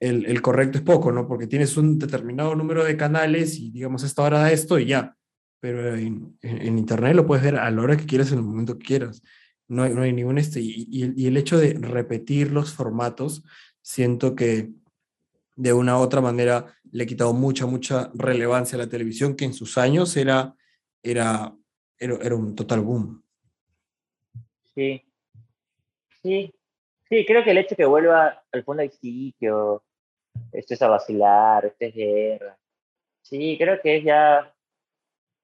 el, 0.00 0.24
el, 0.24 0.40
correcto 0.40 0.78
es 0.78 0.84
poco, 0.84 1.12
¿no? 1.12 1.28
Porque 1.28 1.46
tienes 1.46 1.76
un 1.76 1.98
determinado 1.98 2.54
número 2.54 2.84
de 2.84 2.96
canales 2.96 3.58
y 3.58 3.70
digamos 3.70 4.02
esta 4.02 4.22
hora 4.22 4.38
da 4.38 4.50
esto 4.50 4.78
y 4.78 4.86
ya. 4.86 5.14
Pero 5.60 5.94
en, 5.94 6.38
en, 6.40 6.78
internet 6.78 7.14
lo 7.14 7.26
puedes 7.26 7.44
ver 7.44 7.56
a 7.56 7.70
la 7.70 7.82
hora 7.82 7.98
que 7.98 8.06
quieras, 8.06 8.32
en 8.32 8.38
el 8.38 8.44
momento 8.44 8.78
que 8.78 8.86
quieras. 8.86 9.22
No 9.68 9.82
hay, 9.82 9.92
no 9.92 10.00
hay 10.00 10.14
ningún 10.14 10.38
este. 10.38 10.60
Y, 10.60 10.88
y, 10.90 11.26
el 11.26 11.36
hecho 11.36 11.58
de 11.58 11.74
repetir 11.74 12.50
los 12.50 12.72
formatos, 12.72 13.44
siento 13.82 14.34
que 14.34 14.70
de 15.54 15.72
una 15.74 15.98
u 15.98 16.00
otra 16.00 16.22
manera 16.22 16.64
le 16.90 17.04
ha 17.04 17.06
quitado 17.06 17.34
mucha, 17.34 17.66
mucha 17.66 18.10
relevancia 18.14 18.76
a 18.76 18.78
la 18.78 18.88
televisión, 18.88 19.36
que 19.36 19.44
en 19.44 19.52
sus 19.52 19.76
años 19.76 20.16
era, 20.16 20.54
era 21.02 21.54
era, 21.98 22.16
era 22.22 22.34
un 22.34 22.54
total 22.54 22.80
boom. 22.80 23.22
Sí, 24.74 25.02
sí, 26.22 26.54
sí, 27.08 27.24
creo 27.24 27.42
que 27.42 27.50
el 27.50 27.58
hecho 27.58 27.76
que 27.76 27.86
vuelva 27.86 28.44
al 28.52 28.64
fondo 28.64 28.82
del 28.82 28.92
sitio, 28.92 29.82
esto 30.52 30.74
es 30.74 30.82
a 30.82 30.88
vacilar, 30.88 31.64
esto 31.64 31.86
es 31.86 31.94
guerra, 31.94 32.58
sí, 33.22 33.56
creo 33.58 33.80
que 33.80 33.96
es 33.96 34.04
ya, 34.04 34.54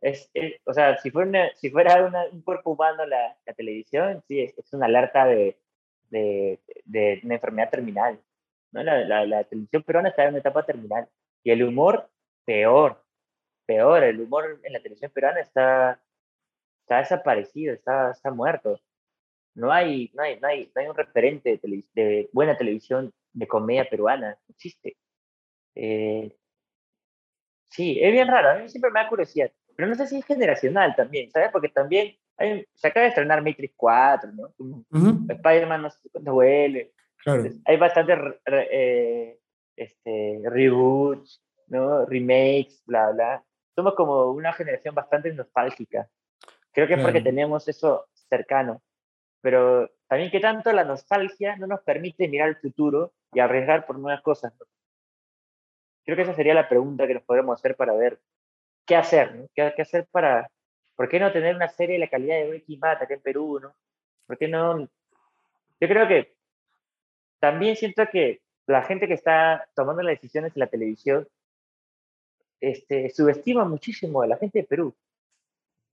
es, 0.00 0.30
es 0.34 0.60
o 0.66 0.74
sea, 0.74 0.98
si 0.98 1.10
fuera, 1.10 1.28
una, 1.28 1.54
si 1.56 1.70
fuera 1.70 2.04
una, 2.04 2.26
un 2.30 2.42
cuerpo 2.42 2.72
humano 2.72 3.06
la, 3.06 3.36
la 3.46 3.54
televisión, 3.54 4.22
sí, 4.28 4.40
es, 4.40 4.58
es, 4.58 4.72
una 4.72 4.86
alerta 4.86 5.24
de, 5.24 5.58
de, 6.10 6.60
de 6.84 7.20
una 7.24 7.34
enfermedad 7.34 7.70
terminal. 7.70 8.20
¿no? 8.72 8.82
La, 8.82 9.04
la, 9.04 9.26
la, 9.26 9.44
televisión 9.44 9.82
peruana 9.82 10.10
está 10.10 10.24
en 10.24 10.30
una 10.30 10.38
etapa 10.38 10.64
terminal. 10.64 11.08
Y 11.44 11.50
el 11.50 11.62
humor, 11.62 12.10
peor, 12.44 13.02
peor. 13.66 14.02
El 14.04 14.20
humor 14.20 14.60
en 14.62 14.72
la 14.72 14.80
televisión 14.80 15.10
peruana 15.12 15.40
está 15.40 16.00
está 16.82 16.98
desaparecido, 16.98 17.74
está, 17.74 18.10
está 18.10 18.30
muerto. 18.30 18.80
No 19.54 19.72
hay, 19.72 20.10
no, 20.14 20.22
hay, 20.22 20.40
no, 20.40 20.48
hay, 20.48 20.70
no 20.74 20.80
hay 20.80 20.88
un 20.88 20.96
referente 20.96 21.60
de, 21.62 21.84
de, 21.94 22.30
buena 22.32 22.56
televisión 22.56 23.12
de 23.32 23.46
comedia 23.46 23.88
peruana, 23.88 24.30
no 24.30 24.54
existe. 24.54 24.96
Eh, 25.74 26.36
sí, 27.70 27.98
es 28.00 28.12
bien 28.12 28.28
raro, 28.28 28.50
a 28.50 28.54
mí 28.56 28.68
siempre 28.68 28.90
me 28.90 29.00
da 29.00 29.08
curiosidad, 29.08 29.50
pero 29.76 29.88
no 29.88 29.94
sé 29.94 30.06
si 30.06 30.18
es 30.18 30.24
generacional 30.24 30.94
también, 30.96 31.30
¿sabes? 31.30 31.50
Porque 31.50 31.68
también 31.68 32.16
hay, 32.36 32.66
se 32.74 32.88
acaba 32.88 33.04
de 33.04 33.08
estrenar 33.10 33.42
Matrix 33.42 33.74
4, 33.76 34.32
¿no? 34.32 34.54
Uh 34.58 34.84
-huh. 34.90 35.32
Spider-Man 35.32 35.82
no 35.82 35.90
sé 35.90 36.08
cuánto 36.10 36.34
huele. 36.34 36.92
Claro. 37.22 37.44
Hay 37.66 37.76
bastantes 37.76 38.18
eh, 38.46 39.38
este, 39.76 40.40
reboots, 40.44 41.42
¿no? 41.68 42.04
Remakes, 42.06 42.82
bla, 42.86 43.10
bla. 43.10 43.44
Somos 43.74 43.94
como 43.94 44.30
una 44.32 44.52
generación 44.52 44.94
bastante 44.94 45.32
nostálgica. 45.32 46.08
Creo 46.72 46.86
que 46.86 46.94
es 46.94 47.02
porque 47.02 47.20
tenemos 47.20 47.68
eso 47.68 48.06
cercano. 48.28 48.82
Pero 49.40 49.90
también 50.08 50.30
que 50.30 50.40
tanto 50.40 50.72
la 50.72 50.84
nostalgia 50.84 51.56
no 51.56 51.66
nos 51.66 51.80
permite 51.82 52.28
mirar 52.28 52.48
al 52.48 52.56
futuro 52.56 53.12
y 53.32 53.40
arriesgar 53.40 53.86
por 53.86 53.98
nuevas 53.98 54.22
cosas. 54.22 54.52
¿no? 54.58 54.66
Creo 56.04 56.16
que 56.16 56.22
esa 56.22 56.34
sería 56.34 56.54
la 56.54 56.68
pregunta 56.68 57.06
que 57.06 57.14
nos 57.14 57.22
podemos 57.24 57.58
hacer 57.58 57.76
para 57.76 57.92
ver 57.92 58.20
qué 58.86 58.96
hacer, 58.96 59.34
¿no? 59.34 59.46
¿Qué, 59.54 59.72
¿Qué, 59.76 59.82
hacer 59.82 60.06
para... 60.10 60.50
¿Por 60.96 61.08
qué 61.08 61.18
no 61.18 61.32
tener 61.32 61.56
una 61.56 61.68
serie 61.68 61.94
de 61.94 62.00
la 62.00 62.10
calidad 62.10 62.36
de 62.36 62.48
Breaking 62.48 62.80
Bad 62.80 63.02
acá 63.02 63.14
en 63.14 63.20
Perú, 63.20 63.58
no? 63.60 63.74
¿Por 64.26 64.38
qué 64.38 64.48
no...? 64.48 64.80
Yo 65.80 65.88
creo 65.88 66.06
que 66.06 66.34
también 67.40 67.76
siento 67.76 68.06
que 68.10 68.40
la 68.66 68.82
gente 68.82 69.08
que 69.08 69.14
está 69.14 69.68
tomando 69.74 70.02
las 70.02 70.12
decisiones 70.12 70.52
en 70.54 70.60
la 70.60 70.68
televisión 70.68 71.26
este, 72.60 73.10
subestima 73.10 73.64
muchísimo 73.64 74.22
a 74.22 74.26
la 74.26 74.36
gente 74.36 74.60
de 74.60 74.64
Perú. 74.64 74.94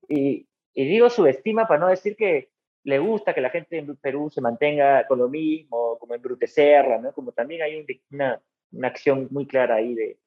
Y, 0.08 0.48
y 0.80 0.86
digo 0.86 1.10
subestima 1.10 1.68
para 1.68 1.82
no 1.82 1.88
decir 1.90 2.16
que 2.16 2.52
le 2.86 3.00
gusta 3.00 3.34
que 3.34 3.42
la 3.42 3.50
gente 3.50 3.80
en 3.80 3.98
Perú 3.98 4.30
se 4.30 4.40
mantenga 4.40 5.06
con 5.08 5.20
lo 5.20 5.28
mismo, 5.28 5.98
como 6.00 6.16
en 6.16 6.22
Brutecerra, 6.22 6.98
¿no? 7.00 7.12
Como 7.12 7.34
también 7.34 7.64
hay 7.64 7.86
una, 8.12 8.42
una 8.72 8.88
acción 8.88 9.28
muy 9.30 9.46
clara 9.46 9.76
ahí 9.76 9.94
de 9.94 10.22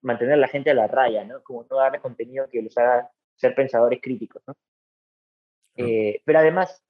mantener 0.00 0.32
a 0.32 0.38
la 0.38 0.48
gente 0.48 0.70
a 0.70 0.74
la 0.74 0.86
raya, 0.86 1.24
¿no? 1.24 1.42
Como 1.42 1.66
no 1.70 1.76
darle 1.76 2.00
contenido 2.00 2.48
que 2.48 2.62
los 2.62 2.78
haga 2.78 3.10
ser 3.36 3.54
pensadores 3.54 4.00
críticos, 4.00 4.42
¿no? 4.46 4.54
Eh, 5.76 6.22
pero 6.24 6.38
además, 6.38 6.82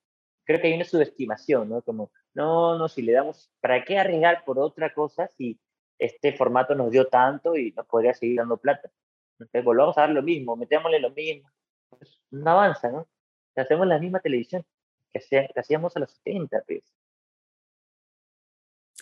creo 0.45 0.61
que 0.61 0.69
hay 0.69 0.75
una 0.75 0.85
subestimación, 0.85 1.71
¿no? 1.71 1.83
Como, 1.83 2.13
no, 2.35 2.79
no, 2.79 2.89
si 2.89 3.03
le 3.03 3.15
damos, 3.15 3.51
¿para 3.61 3.85
qué 3.85 3.99
arriesgar 3.99 4.45
por 4.45 4.61
otra 4.61 4.95
cosa 4.95 5.27
si 5.27 5.59
este 5.99 6.35
formato 6.37 6.77
nos 6.77 6.93
dio 6.93 7.09
tanto 7.09 7.57
y 7.57 7.73
nos 7.73 7.85
podría 7.87 8.15
seguir 8.15 8.37
dando 8.37 8.59
plata? 8.59 8.93
Entonces 9.41 9.65
volvamos 9.65 9.99
a 9.99 10.03
dar 10.03 10.11
lo 10.11 10.23
mismo, 10.23 10.55
metémosle 10.55 11.01
lo 11.01 11.11
mismo. 11.11 11.51
Pues, 11.99 12.21
no 12.31 12.51
avanza, 12.51 12.91
¿no? 12.91 13.09
Hacemos 13.57 13.87
la 13.87 13.99
misma 13.99 14.21
televisión 14.21 14.65
que, 15.13 15.21
hacíamos 15.57 15.97
a 15.97 16.01
los 16.01 16.11
70, 16.13 16.63
pues. 16.67 16.83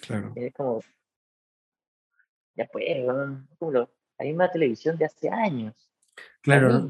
Claro. 0.01 0.33
Es 0.35 0.53
como, 0.55 0.81
ya 2.57 2.67
pues, 2.67 2.85
como 3.59 3.73
la 3.73 3.89
misma 4.21 4.51
televisión 4.51 4.97
de 4.97 5.05
hace 5.05 5.29
años. 5.29 5.75
Claro. 6.43 6.89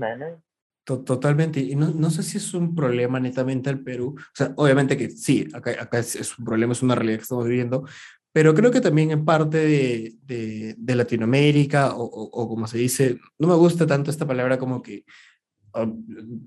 Totalmente. 0.85 1.61
Y 1.61 1.77
no, 1.77 1.91
no, 1.91 2.11
sé 2.11 2.23
si 2.23 2.39
es 2.39 2.53
un 2.55 2.75
problema 2.75 3.21
netamente 3.21 3.71
al 3.71 3.81
Perú. 3.81 4.17
O 4.19 4.35
sea, 4.35 4.53
obviamente 4.57 4.97
que 4.97 5.11
sí, 5.11 5.47
acá, 5.53 5.71
acá 5.81 5.99
es, 5.99 6.39
un 6.39 6.45
problema, 6.45 6.73
es 6.73 6.83
una 6.83 6.95
realidad 6.95 7.19
que 7.19 7.23
estamos 7.23 7.47
viviendo, 7.47 7.85
pero 8.33 8.55
creo 8.55 8.71
que 8.71 8.81
también 8.81 9.11
en 9.11 9.25
parte 9.25 9.59
de, 9.59 10.15
de, 10.23 10.75
de 10.77 10.95
Latinoamérica, 10.95 11.95
o, 11.95 12.05
o, 12.05 12.49
como 12.49 12.67
se 12.67 12.79
dice, 12.79 13.19
no 13.39 13.49
me 13.49 13.55
gusta 13.55 13.87
tanto 13.87 14.11
esta 14.11 14.27
palabra 14.27 14.59
como 14.59 14.83
que, 14.83 15.05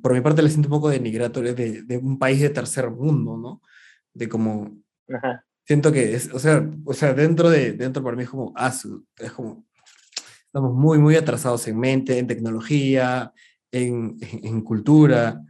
por 0.02 0.14
mi 0.14 0.22
parte 0.22 0.42
la 0.42 0.50
siento 0.50 0.68
un 0.68 0.74
poco 0.74 0.90
denigratoria 0.90 1.54
de, 1.54 1.84
de 1.84 1.98
un 1.98 2.18
país 2.20 2.42
de 2.42 2.50
tercer 2.50 2.90
mundo, 2.90 3.38
¿no? 3.38 3.62
De 4.14 4.28
como, 4.30 4.78
siento 5.66 5.92
que 5.92 6.16
es, 6.16 6.34
o 6.34 6.40
sea, 6.40 6.70
o 6.86 6.94
sea, 6.94 7.14
dentro 7.14 7.50
de, 7.50 7.74
dentro 7.74 8.04
para 8.04 8.16
mí 8.16 8.24
es 8.24 8.30
como, 8.30 8.54
ah, 8.56 8.74
es 9.18 9.32
como, 9.32 9.66
estamos 10.46 10.74
muy, 10.74 10.98
muy 10.98 11.16
atrasados 11.16 11.68
en 11.68 11.80
mente, 11.80 12.20
en 12.20 12.28
tecnología, 12.28 13.34
en, 13.72 14.18
en 14.44 14.62
cultura, 14.62 15.42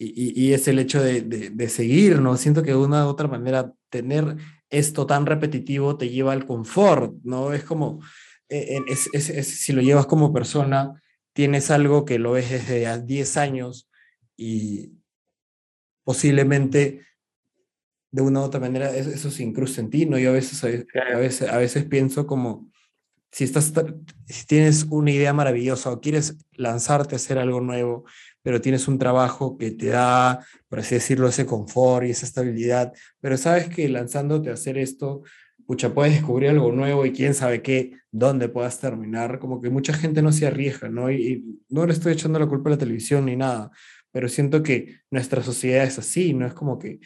y, 0.00 0.46
y, 0.46 0.52
es 0.52 0.68
el 0.68 0.78
hecho 0.78 1.02
de, 1.02 1.22
de, 1.22 1.50
de, 1.50 1.68
seguir, 1.68 2.20
¿no? 2.20 2.36
Siento 2.36 2.62
que 2.62 2.70
de 2.70 2.76
una 2.76 3.06
u 3.06 3.08
otra 3.08 3.26
manera 3.26 3.72
tener 3.90 4.36
esto 4.70 5.06
tan 5.06 5.26
repetitivo 5.26 5.96
te 5.96 6.08
lleva 6.08 6.32
al 6.32 6.46
confort, 6.46 7.14
¿no? 7.24 7.52
Es 7.52 7.64
como, 7.64 8.00
eh, 8.48 8.80
es, 8.86 9.08
es, 9.12 9.28
es, 9.28 9.48
si 9.48 9.72
lo 9.72 9.82
llevas 9.82 10.06
como 10.06 10.32
persona, 10.32 10.92
tienes 11.38 11.70
algo 11.70 12.04
que 12.04 12.18
lo 12.18 12.32
ves 12.32 12.50
desde 12.50 13.00
10 13.00 13.36
años 13.36 13.88
y 14.36 14.90
posiblemente 16.02 17.06
de 18.10 18.22
una 18.22 18.40
u 18.40 18.42
otra 18.42 18.58
manera 18.58 18.90
eso, 18.90 19.30
se 19.30 19.44
incrusta 19.44 19.80
en 19.80 19.88
ti, 19.88 20.04
¿no? 20.04 20.18
Yo 20.18 20.30
a 20.30 20.32
veces, 20.32 20.64
a 20.64 21.16
veces, 21.16 21.48
a 21.48 21.56
veces 21.58 21.84
pienso 21.84 22.26
como, 22.26 22.68
si, 23.30 23.44
estás, 23.44 23.72
si 24.26 24.46
tienes 24.48 24.88
una 24.90 25.12
idea 25.12 25.32
maravillosa 25.32 25.92
o 25.92 26.00
quieres 26.00 26.38
lanzarte 26.54 27.14
a 27.14 27.18
hacer 27.18 27.38
algo 27.38 27.60
nuevo, 27.60 28.04
pero 28.42 28.60
tienes 28.60 28.88
un 28.88 28.98
trabajo 28.98 29.56
que 29.56 29.70
te 29.70 29.86
da, 29.86 30.44
por 30.68 30.80
así 30.80 30.96
decirlo, 30.96 31.28
ese 31.28 31.46
confort 31.46 32.04
y 32.04 32.10
esa 32.10 32.26
estabilidad, 32.26 32.92
pero 33.20 33.36
sabes 33.36 33.68
que 33.68 33.88
lanzándote 33.88 34.50
a 34.50 34.54
hacer 34.54 34.76
esto, 34.76 35.22
pucha, 35.68 35.92
puedes 35.92 36.14
descubrir 36.14 36.48
algo 36.48 36.72
nuevo 36.72 37.04
y 37.04 37.12
quién 37.12 37.34
sabe 37.34 37.60
qué, 37.60 37.92
dónde 38.10 38.48
puedas 38.48 38.80
terminar, 38.80 39.38
como 39.38 39.60
que 39.60 39.68
mucha 39.68 39.92
gente 39.92 40.22
no 40.22 40.32
se 40.32 40.46
arriesga, 40.46 40.88
¿no? 40.88 41.10
Y, 41.12 41.60
no 41.68 41.84
le 41.84 41.92
estoy 41.92 42.14
echando 42.14 42.38
la 42.38 42.46
culpa 42.46 42.70
a 42.70 42.72
la 42.72 42.78
televisión 42.78 43.26
ni 43.26 43.36
nada, 43.36 43.70
pero 44.10 44.30
siento 44.30 44.62
que 44.62 45.00
nuestra 45.10 45.42
sociedad 45.42 45.84
es 45.84 45.98
así, 45.98 46.32
no 46.32 46.46
es 46.46 46.54
como 46.54 46.78
que 46.78 47.00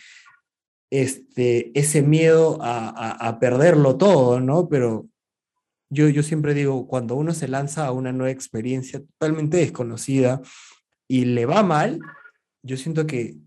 este, 0.93 1.77
ese 1.77 2.03
miedo 2.03 2.63
a, 2.63 2.89
a, 2.91 3.29
a 3.29 3.41
perderlo 3.41 3.97
todo, 3.97 4.39
¿no? 4.39 4.69
Pero 4.69 5.09
yo, 5.91 6.09
yo 6.09 6.23
siempre 6.23 6.55
digo, 6.55 6.87
cuando 6.87 7.17
uno 7.17 7.35
se 7.35 7.49
lanza 7.49 7.85
a 7.85 7.91
una 7.91 8.13
nueva 8.13 8.31
experiencia 8.31 9.01
totalmente 9.01 9.57
desconocida 9.57 10.41
y 11.09 11.25
le 11.25 11.47
va 11.47 11.65
mal, 11.65 11.99
yo 12.63 12.77
siento 12.77 13.09
que 13.09 13.39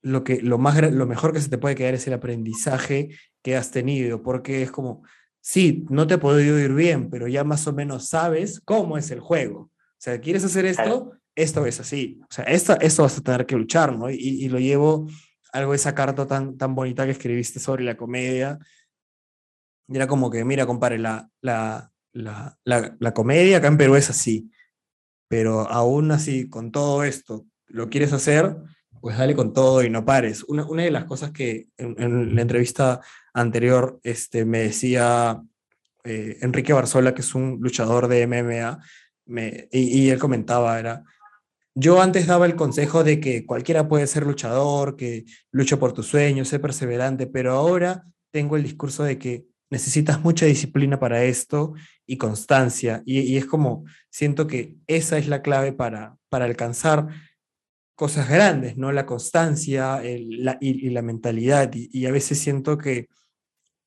lo, 0.00 0.24
que, 0.24 0.42
lo, 0.42 0.58
más, 0.58 0.82
lo 0.92 1.06
mejor 1.06 1.32
que 1.32 1.40
se 1.40 1.48
te 1.48 1.58
puede 1.58 1.76
quedar 1.76 1.94
es 1.94 2.08
el 2.08 2.14
aprendizaje 2.14 3.10
que 3.42 3.56
has 3.56 3.70
tenido, 3.70 4.22
porque 4.22 4.62
es 4.62 4.70
como, 4.70 5.02
sí, 5.40 5.84
no 5.90 6.06
te 6.06 6.14
ha 6.14 6.20
podido 6.20 6.58
ir 6.58 6.72
bien, 6.72 7.10
pero 7.10 7.28
ya 7.28 7.44
más 7.44 7.66
o 7.66 7.72
menos 7.72 8.08
sabes 8.08 8.60
cómo 8.64 8.96
es 8.98 9.10
el 9.10 9.20
juego. 9.20 9.60
O 9.60 9.98
sea, 9.98 10.20
¿quieres 10.20 10.44
hacer 10.44 10.64
esto? 10.64 11.12
Esto 11.34 11.66
es 11.66 11.80
así. 11.80 12.20
O 12.22 12.32
sea, 12.32 12.44
esto, 12.44 12.78
esto 12.80 13.02
vas 13.02 13.18
a 13.18 13.22
tener 13.22 13.46
que 13.46 13.56
luchar, 13.56 13.96
¿no? 13.96 14.10
Y, 14.10 14.16
y 14.16 14.48
lo 14.48 14.58
llevo 14.58 15.08
algo 15.52 15.74
esa 15.74 15.94
carta 15.94 16.26
tan, 16.26 16.56
tan 16.56 16.74
bonita 16.74 17.04
que 17.04 17.12
escribiste 17.12 17.60
sobre 17.60 17.84
la 17.84 17.96
comedia, 17.96 18.58
y 19.88 19.96
era 19.96 20.06
como 20.06 20.30
que, 20.30 20.44
mira, 20.44 20.66
compare, 20.66 20.98
la, 20.98 21.28
la, 21.40 21.92
la, 22.12 22.58
la, 22.64 23.14
comedia 23.14 23.58
acá 23.58 23.68
en 23.68 23.76
Perú 23.76 23.96
es 23.96 24.10
así, 24.10 24.50
pero 25.28 25.68
aún 25.68 26.10
así, 26.12 26.48
con 26.48 26.72
todo 26.72 27.04
esto, 27.04 27.46
lo 27.66 27.90
quieres 27.90 28.12
hacer, 28.12 28.56
pues 29.02 29.18
dale 29.18 29.34
con 29.34 29.52
todo 29.52 29.82
y 29.82 29.90
no 29.90 30.04
pares. 30.04 30.44
Una, 30.44 30.64
una 30.64 30.84
de 30.84 30.92
las 30.92 31.06
cosas 31.06 31.32
que 31.32 31.66
en, 31.76 32.36
la 32.36 32.40
entrevista 32.40 33.00
anterior 33.34 33.98
este, 34.04 34.44
me 34.44 34.60
decía 34.60 35.42
eh, 36.04 36.38
Enrique 36.40 36.72
Barzola, 36.72 37.12
que 37.12 37.22
es 37.22 37.34
un 37.34 37.58
luchador 37.60 38.06
de 38.06 38.28
MMA, 38.28 38.78
y, 39.72 40.02
y, 40.02 40.10
él 40.10 40.20
comentaba, 40.20 40.78
era, 40.78 41.02
yo 41.74 42.00
antes 42.00 42.28
daba 42.28 42.46
el 42.46 42.54
consejo 42.54 43.02
de 43.02 43.18
que 43.18 43.44
cualquiera 43.44 43.88
puede 43.88 44.06
ser 44.06 44.24
luchador, 44.24 44.94
que 44.94 45.24
luche 45.50 45.76
por 45.76 45.92
tus 45.92 46.06
sueños, 46.06 46.46
sé 46.46 46.60
perseverante, 46.60 47.26
pero 47.26 47.54
ahora 47.54 48.04
tengo 48.30 48.56
el 48.56 48.62
discurso 48.62 49.02
de 49.02 49.18
que 49.18 49.46
necesitas 49.68 50.20
mucha 50.20 50.46
disciplina 50.46 51.00
para 51.00 51.24
esto 51.24 51.72
y 52.06 52.18
constancia. 52.18 53.02
Y, 53.04 53.36
es 53.36 53.46
como, 53.46 53.84
siento 54.10 54.46
que 54.46 54.76
esa 54.86 55.18
es 55.18 55.26
la 55.26 55.42
clave 55.42 55.72
para, 55.72 56.18
para 56.28 56.44
alcanzar 56.44 57.08
cosas 57.94 58.28
grandes, 58.28 58.76
¿no? 58.76 58.92
La 58.92 59.06
constancia 59.06 60.00
la, 60.02 60.58
y, 60.60 60.90
la 60.90 61.02
mentalidad. 61.02 61.70
Y, 61.74 62.06
a 62.06 62.12
veces 62.12 62.38
siento 62.38 62.78
que, 62.78 63.08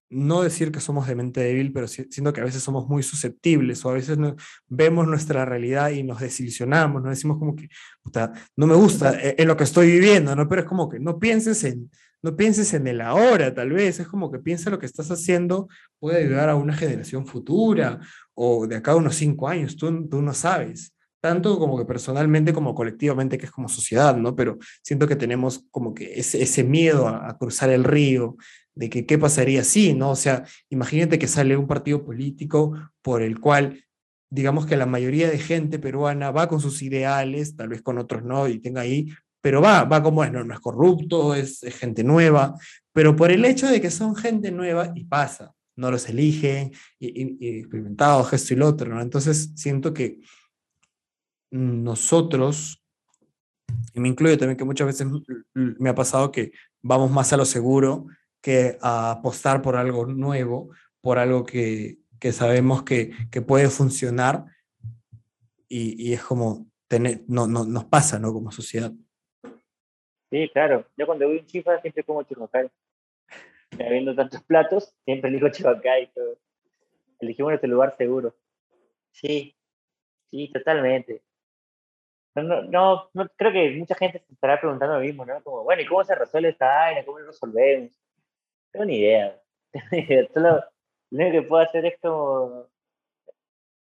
no 0.10 0.44
decir 0.44 0.72
que 0.72 0.80
somos 0.80 1.07
de 1.07 1.15
mente 1.15 1.41
débil, 1.41 1.73
pero 1.73 1.88
siento 1.88 2.32
que 2.32 2.40
a 2.40 2.45
veces 2.45 2.61
somos 2.64 2.88
muy 2.88 3.03
susceptibles 3.03 3.84
o 3.84 3.90
a 3.90 3.94
veces 3.94 4.18
no, 4.18 4.36
vemos 4.68 5.07
nuestra 5.07 5.45
realidad 5.45 5.90
y 5.90 6.03
nos 6.03 6.19
desilusionamos, 6.19 7.03
no 7.03 7.10
decimos 7.10 7.38
como 7.40 7.56
que, 7.56 7.68
no 8.56 8.68
me 8.68 8.76
gusta 8.76 9.19
en 9.19 9.36
eh, 9.38 9.45
lo 9.45 9.57
que 9.57 9.64
estoy 9.64 9.91
viviendo, 9.91 10.36
¿no? 10.36 10.48
Pero 10.48 10.61
es 10.61 10.68
como 10.68 10.88
que 10.90 10.99
no 10.99 11.19
pienses 11.19 11.64
en, 11.64 11.90
no 12.22 12.36
pienses 12.36 12.73
en 12.73 12.88
el 12.88 13.02
ahora, 13.02 13.53
tal 13.53 13.72
vez, 13.72 13.99
es 13.99 14.07
como 14.07 14.32
que 14.32 14.40
piensa 14.40 14.69
lo 14.69 14.80
que 14.80 14.86
estás 14.86 15.11
haciendo 15.11 15.68
puede 15.99 16.23
ayudar 16.23 16.49
a 16.49 16.56
una 16.56 16.76
generación 16.76 17.27
futura 17.27 17.99
o 18.36 18.68
de 18.68 18.77
acá 18.77 18.91
a 18.91 18.95
unos 18.95 19.15
cinco 19.15 19.48
años, 19.49 19.76
tú, 19.76 20.07
tú 20.07 20.22
no 20.22 20.34
sabes, 20.34 20.94
tanto 21.26 21.57
como 21.57 21.76
que 21.76 21.85
personalmente 21.85 22.53
como 22.53 22.76
colectivamente, 22.76 23.39
que 23.39 23.47
es 23.47 23.52
como 23.52 23.68
sociedad, 23.68 24.15
¿no? 24.15 24.35
Pero 24.35 24.60
siento 24.84 25.07
que 25.07 25.15
tenemos 25.15 25.65
como 25.72 25.95
que 25.95 26.19
ese, 26.19 26.43
ese 26.43 26.64
miedo 26.64 27.07
a, 27.07 27.35
cruzar 27.39 27.72
el 27.72 27.84
río, 27.84 28.38
de 28.76 28.91
que 28.91 29.07
qué 29.07 29.18
pasaría 29.18 29.64
si, 29.64 29.95
¿no? 29.95 30.11
O 30.11 30.15
sea, 30.15 30.43
imagínate 30.69 31.18
que 31.18 31.27
sale 31.27 31.57
un 31.57 31.65
partido 31.65 32.06
político 32.06 32.73
por 33.02 33.23
el 33.23 33.39
cual 33.39 33.84
digamos 34.30 34.68
que 34.68 34.77
la 34.77 34.85
mayoría 34.85 35.27
de 35.27 35.39
gente 35.39 35.80
peruana 35.80 36.30
va 36.30 36.47
con 36.47 36.61
sus 36.61 36.84
ideales, 36.84 37.56
tal 37.56 37.69
vez 37.69 37.81
con 37.81 37.97
otros 37.97 38.23
no, 38.23 38.47
y 38.47 38.60
tenga 38.60 38.81
ahí 38.81 39.07
pero 39.41 39.61
va, 39.61 39.84
va 39.84 40.03
como 40.03 40.23
es, 40.23 40.31
no, 40.31 40.43
no 40.43 40.53
es 40.53 40.60
corrupto, 40.60 41.34
es, 41.34 41.60
gente 41.80 42.03
nueva, 42.03 42.56
pero 42.93 43.15
por 43.15 43.31
el 43.31 43.45
hecho 43.45 43.68
de 43.68 43.80
que 43.81 43.91
son 43.91 44.15
gente 44.15 44.52
nueva 44.52 44.91
y 44.95 45.06
pasa, 45.06 45.53
no 45.76 45.89
los 45.89 46.07
eligen, 46.07 46.72
y, 46.99 47.38
y, 47.39 47.60
experimentados, 47.60 48.34
esto 48.34 48.53
y 48.53 48.57
lo 48.57 48.68
otro, 48.68 48.93
¿no? 48.93 49.02
Entonces 49.02 49.52
siento 49.56 49.93
que 49.93 50.19
nosotros, 51.56 52.84
y 53.94 53.99
me 53.99 54.10
incluyo 54.10 54.38
también 54.38 54.57
que 54.57 54.65
muchas 54.65 54.88
veces 54.88 55.07
me 55.53 55.90
ha 55.90 55.95
pasado 55.95 56.32
que 56.32 56.52
vamos 56.82 57.10
más 57.10 57.32
a 57.32 57.38
lo 57.38 57.45
seguro 57.45 58.07
que 58.41 58.77
a 58.82 59.11
apostar 59.11 59.61
por 59.61 59.76
algo 59.76 60.06
nuevo, 60.06 60.69
por 61.02 61.18
algo 61.18 61.45
que, 61.45 61.98
que 62.19 62.32
sabemos 62.32 62.84
que, 62.84 63.11
que, 63.32 63.41
puede 63.41 63.69
funcionar 63.69 64.45
y, 65.69 66.14
es 66.14 66.23
como 66.23 66.68
tener, 66.88 67.22
no, 67.27 67.48
no, 67.48 67.65
nos 67.65 67.86
pasa 67.86 68.19
¿no? 68.19 68.34
como 68.34 68.52
sociedad. 68.52 68.91
Sí, 70.30 70.49
claro. 70.52 70.86
Yo 70.98 71.06
cuando 71.06 71.27
voy 71.27 71.40
en 71.40 71.45
Chifa 71.45 71.80
siempre 71.82 72.03
como 72.03 72.23
chivacay. 72.23 72.69
Habiendo 73.80 74.14
tantos 74.14 74.44
platos, 74.44 74.94
siempre 75.06 75.30
elijo 75.30 75.49
chivacay. 75.49 76.11
Elegimos 77.19 77.53
este 77.53 77.68
lugar 77.68 77.95
seguro. 77.98 78.36
Sí, 79.11 79.56
sí, 80.30 80.52
totalmente. 80.52 81.23
No, 82.35 82.63
no, 82.63 83.09
no, 83.13 83.29
creo 83.37 83.51
que 83.53 83.71
mucha 83.77 83.95
gente 83.95 84.19
se 84.19 84.33
estará 84.33 84.59
preguntando 84.59 84.95
lo 84.95 85.01
mismo, 85.01 85.25
¿no? 85.25 85.41
Como, 85.41 85.63
bueno, 85.63 85.81
¿y 85.81 85.85
cómo 85.85 86.03
se 86.03 86.15
resuelve 86.15 86.49
esta 86.49 86.67
vaina? 86.67 87.05
¿Cómo 87.05 87.19
lo 87.19 87.27
resolvemos? 87.27 87.91
Tengo 88.71 88.85
ni 88.85 88.97
idea. 88.97 89.41
Solo, 90.33 90.63
lo 91.11 91.25
único 91.25 91.41
que 91.41 91.47
puedo 91.47 91.63
hacer 91.63 91.85
es 91.85 91.97
como 92.01 92.67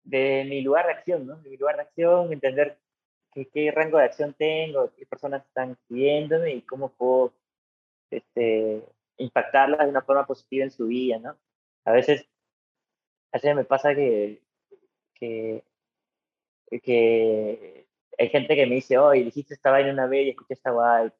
de 0.03 0.45
mi 0.49 0.61
lugar 0.61 0.87
de 0.87 0.93
acción, 0.93 1.27
¿no? 1.27 1.37
De 1.37 1.49
mi 1.51 1.57
lugar 1.57 1.75
de 1.75 1.83
acción, 1.83 2.33
entender 2.33 2.79
qué, 3.31 3.71
rango 3.71 3.99
de 3.99 4.05
acción 4.05 4.33
tengo, 4.33 4.91
qué 4.95 5.05
personas 5.05 5.45
están 5.45 5.77
viéndome 5.87 6.53
y 6.55 6.61
cómo 6.63 6.89
puedo 6.89 7.33
este, 8.09 8.83
impactarlas 9.17 9.81
de 9.81 9.89
una 9.89 10.01
forma 10.01 10.25
positiva 10.25 10.65
en 10.65 10.71
su 10.71 10.87
vida, 10.87 11.19
¿no? 11.19 11.37
A 11.85 11.91
veces, 11.91 12.27
a 13.31 13.37
veces 13.37 13.55
me 13.55 13.65
pasa 13.65 13.95
que, 13.95 14.41
que, 15.13 15.63
que 16.81 17.80
hay 18.21 18.29
gente 18.29 18.55
que 18.55 18.65
me 18.67 18.75
dice, 18.75 18.97
oye, 18.97 19.23
dijiste 19.23 19.53
esta 19.55 19.71
vaina 19.71 19.91
una 19.91 20.05
vez 20.05 20.27
y 20.27 20.29
escuché 20.29 20.53
esta 20.53 20.71
guay, 20.71 21.11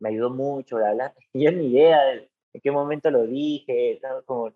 me 0.00 0.08
ayudó 0.08 0.30
mucho, 0.30 0.76
bla, 0.76 0.92
bla. 0.92 1.14
Y 1.32 1.44
yo 1.44 1.52
ni 1.52 1.68
idea 1.68 2.02
de 2.02 2.30
en 2.54 2.60
qué 2.60 2.70
momento 2.70 3.10
lo 3.10 3.26
dije, 3.26 4.00
como 4.26 4.52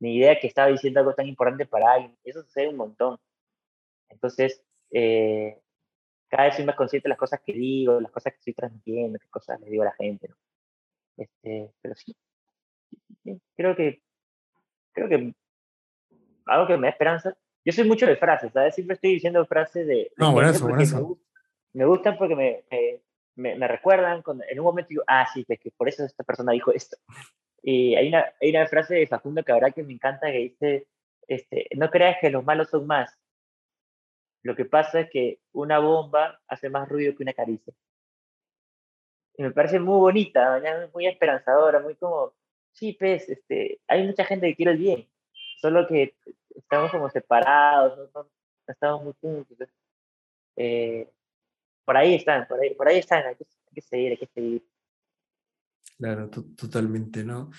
ni 0.00 0.16
idea 0.16 0.38
que 0.40 0.46
estaba 0.46 0.68
diciendo 0.68 1.00
algo 1.00 1.14
tan 1.14 1.26
importante 1.26 1.66
para 1.66 1.92
alguien. 1.92 2.16
Eso 2.24 2.42
sucede 2.42 2.68
un 2.68 2.76
montón. 2.76 3.18
Entonces, 4.08 4.64
eh, 4.90 5.60
cada 6.28 6.44
vez 6.44 6.56
soy 6.56 6.64
más 6.64 6.74
consciente 6.74 7.06
de 7.06 7.10
las 7.10 7.18
cosas 7.18 7.40
que 7.44 7.52
digo, 7.52 8.00
las 8.00 8.10
cosas 8.10 8.32
que 8.32 8.38
estoy 8.38 8.54
transmitiendo, 8.54 9.18
qué 9.18 9.28
cosas 9.28 9.60
le 9.60 9.70
digo 9.70 9.82
a 9.82 9.86
la 9.86 9.94
gente. 9.94 10.28
¿no? 10.28 10.36
Este, 11.18 11.70
pero 11.82 11.94
sí, 11.94 12.16
creo 13.54 13.76
que, 13.76 14.02
creo 14.92 15.08
que 15.08 15.34
algo 16.46 16.66
que 16.66 16.76
me 16.76 16.86
da 16.86 16.92
esperanza. 16.92 17.36
Yo 17.64 17.72
soy 17.72 17.86
mucho 17.86 18.06
de 18.06 18.16
frases, 18.16 18.52
¿sabes? 18.52 18.74
Siempre 18.74 18.94
estoy 18.94 19.14
diciendo 19.14 19.44
frases 19.44 19.86
de... 19.86 20.12
No, 20.16 20.32
bueno, 20.32 20.50
eso, 20.50 20.66
bueno, 20.66 20.82
eso. 20.82 21.18
Me, 21.76 21.84
gustan 21.84 22.16
porque 22.16 22.34
me, 22.34 22.64
me, 23.36 23.54
me 23.56 23.68
recuerdan, 23.68 24.22
cuando, 24.22 24.44
en 24.48 24.58
un 24.58 24.64
momento 24.64 24.88
digo, 24.88 25.04
ah, 25.06 25.26
sí, 25.32 25.44
que 25.44 25.70
por 25.76 25.88
eso 25.88 26.04
esta 26.04 26.24
persona 26.24 26.52
dijo 26.52 26.72
esto. 26.72 26.96
Y 27.62 27.94
hay 27.96 28.08
una, 28.08 28.32
hay 28.40 28.50
una 28.50 28.66
frase 28.66 28.94
de 28.94 29.06
Facundo 29.06 29.42
Cabral 29.44 29.74
que 29.74 29.82
me 29.82 29.92
encanta 29.92 30.30
que 30.30 30.38
dice, 30.38 30.86
este, 31.26 31.68
no 31.76 31.90
creas 31.90 32.18
que 32.20 32.30
los 32.30 32.44
malos 32.44 32.70
son 32.70 32.86
más. 32.86 33.16
Lo 34.42 34.54
que 34.54 34.64
pasa 34.64 35.00
es 35.00 35.10
que 35.10 35.40
una 35.52 35.80
bomba 35.80 36.40
hace 36.46 36.70
más 36.70 36.88
ruido 36.88 37.14
que 37.16 37.24
una 37.24 37.32
caricia. 37.34 37.74
Y 39.36 39.42
me 39.42 39.50
parece 39.50 39.80
muy 39.80 39.98
bonita, 39.98 40.62
muy 40.94 41.06
esperanzadora, 41.06 41.80
muy 41.80 41.96
como, 41.96 42.32
sí, 42.72 42.92
pues, 42.98 43.28
este, 43.28 43.80
hay 43.86 44.06
mucha 44.06 44.24
gente 44.24 44.46
que 44.46 44.56
quiere 44.56 44.72
el 44.72 44.78
bien, 44.78 45.08
solo 45.60 45.86
que 45.86 46.14
estamos 46.54 46.90
como 46.90 47.10
separados, 47.10 48.10
no, 48.14 48.28
estamos 48.66 49.04
muy 49.04 49.12
juntos. 49.20 49.68
Eh, 50.56 51.10
por 51.86 51.96
ahí 51.96 52.16
están, 52.16 52.46
por 52.48 52.60
ahí, 52.60 52.74
por 52.74 52.88
ahí 52.88 52.98
están, 52.98 53.24
hay 53.24 53.36
que, 53.36 53.44
hay 53.44 53.74
que 53.74 53.80
seguir, 53.80 54.10
hay 54.10 54.18
que 54.18 54.26
seguir. 54.26 54.62
Claro, 55.96 56.28
totalmente, 56.28 57.24
¿no? 57.24 57.50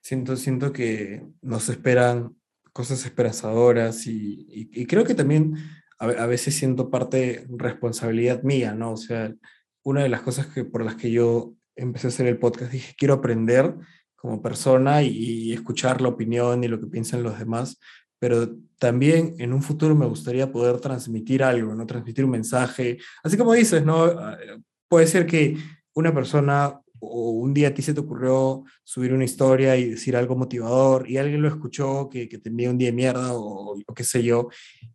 Siento, 0.00 0.36
siento 0.36 0.72
que 0.72 1.22
nos 1.40 1.68
esperan 1.68 2.36
cosas 2.72 3.04
esperanzadoras 3.04 4.06
y, 4.06 4.46
y, 4.48 4.86
creo 4.86 5.04
que 5.04 5.14
también 5.14 5.56
a, 5.98 6.06
a, 6.06 6.26
veces 6.26 6.54
siento 6.54 6.90
parte 6.90 7.46
responsabilidad 7.48 8.42
mía, 8.42 8.74
¿no? 8.74 8.92
O 8.92 8.96
sea, 8.96 9.34
una 9.82 10.02
de 10.02 10.08
las 10.08 10.22
cosas 10.22 10.46
que, 10.46 10.64
por 10.64 10.84
las 10.84 10.96
que 10.96 11.10
yo 11.10 11.54
empecé 11.74 12.06
a 12.06 12.10
hacer 12.10 12.26
el 12.26 12.38
podcast, 12.38 12.72
dije, 12.72 12.94
quiero 12.96 13.14
aprender 13.14 13.74
como 14.16 14.42
persona 14.42 15.02
y, 15.02 15.08
y 15.08 15.52
escuchar 15.52 16.00
la 16.00 16.08
opinión 16.08 16.62
y 16.62 16.68
lo 16.68 16.78
que 16.78 16.86
piensan 16.86 17.22
los 17.22 17.38
demás, 17.38 17.78
pero 18.22 18.48
también 18.78 19.34
en 19.38 19.52
un 19.52 19.64
futuro 19.64 19.96
me 19.96 20.06
gustaría 20.06 20.52
poder 20.52 20.78
transmitir 20.78 21.42
algo, 21.42 21.74
¿no? 21.74 21.84
Transmitir 21.84 22.24
un 22.24 22.30
mensaje, 22.30 22.98
así 23.20 23.36
como 23.36 23.52
dices, 23.52 23.84
¿no? 23.84 24.04
Ah, 24.04 24.38
puede 24.86 25.08
ser 25.08 25.26
que 25.26 25.56
una 25.92 26.14
persona 26.14 26.80
o 27.00 27.30
un 27.30 27.52
día 27.52 27.66
a 27.66 27.74
ti 27.74 27.82
se 27.82 27.94
te 27.94 27.98
ocurrió 27.98 28.62
subir 28.84 29.12
una 29.12 29.24
historia 29.24 29.76
y 29.76 29.90
decir 29.90 30.14
algo 30.14 30.36
motivador 30.36 31.10
y 31.10 31.16
alguien 31.16 31.42
lo 31.42 31.48
escuchó 31.48 32.08
que, 32.08 32.28
que 32.28 32.38
te 32.38 32.48
un 32.48 32.78
día 32.78 32.90
de 32.90 32.92
mierda 32.92 33.34
o, 33.34 33.74
o 33.84 33.92
qué 33.94 34.04
sé 34.04 34.22
yo, 34.22 34.50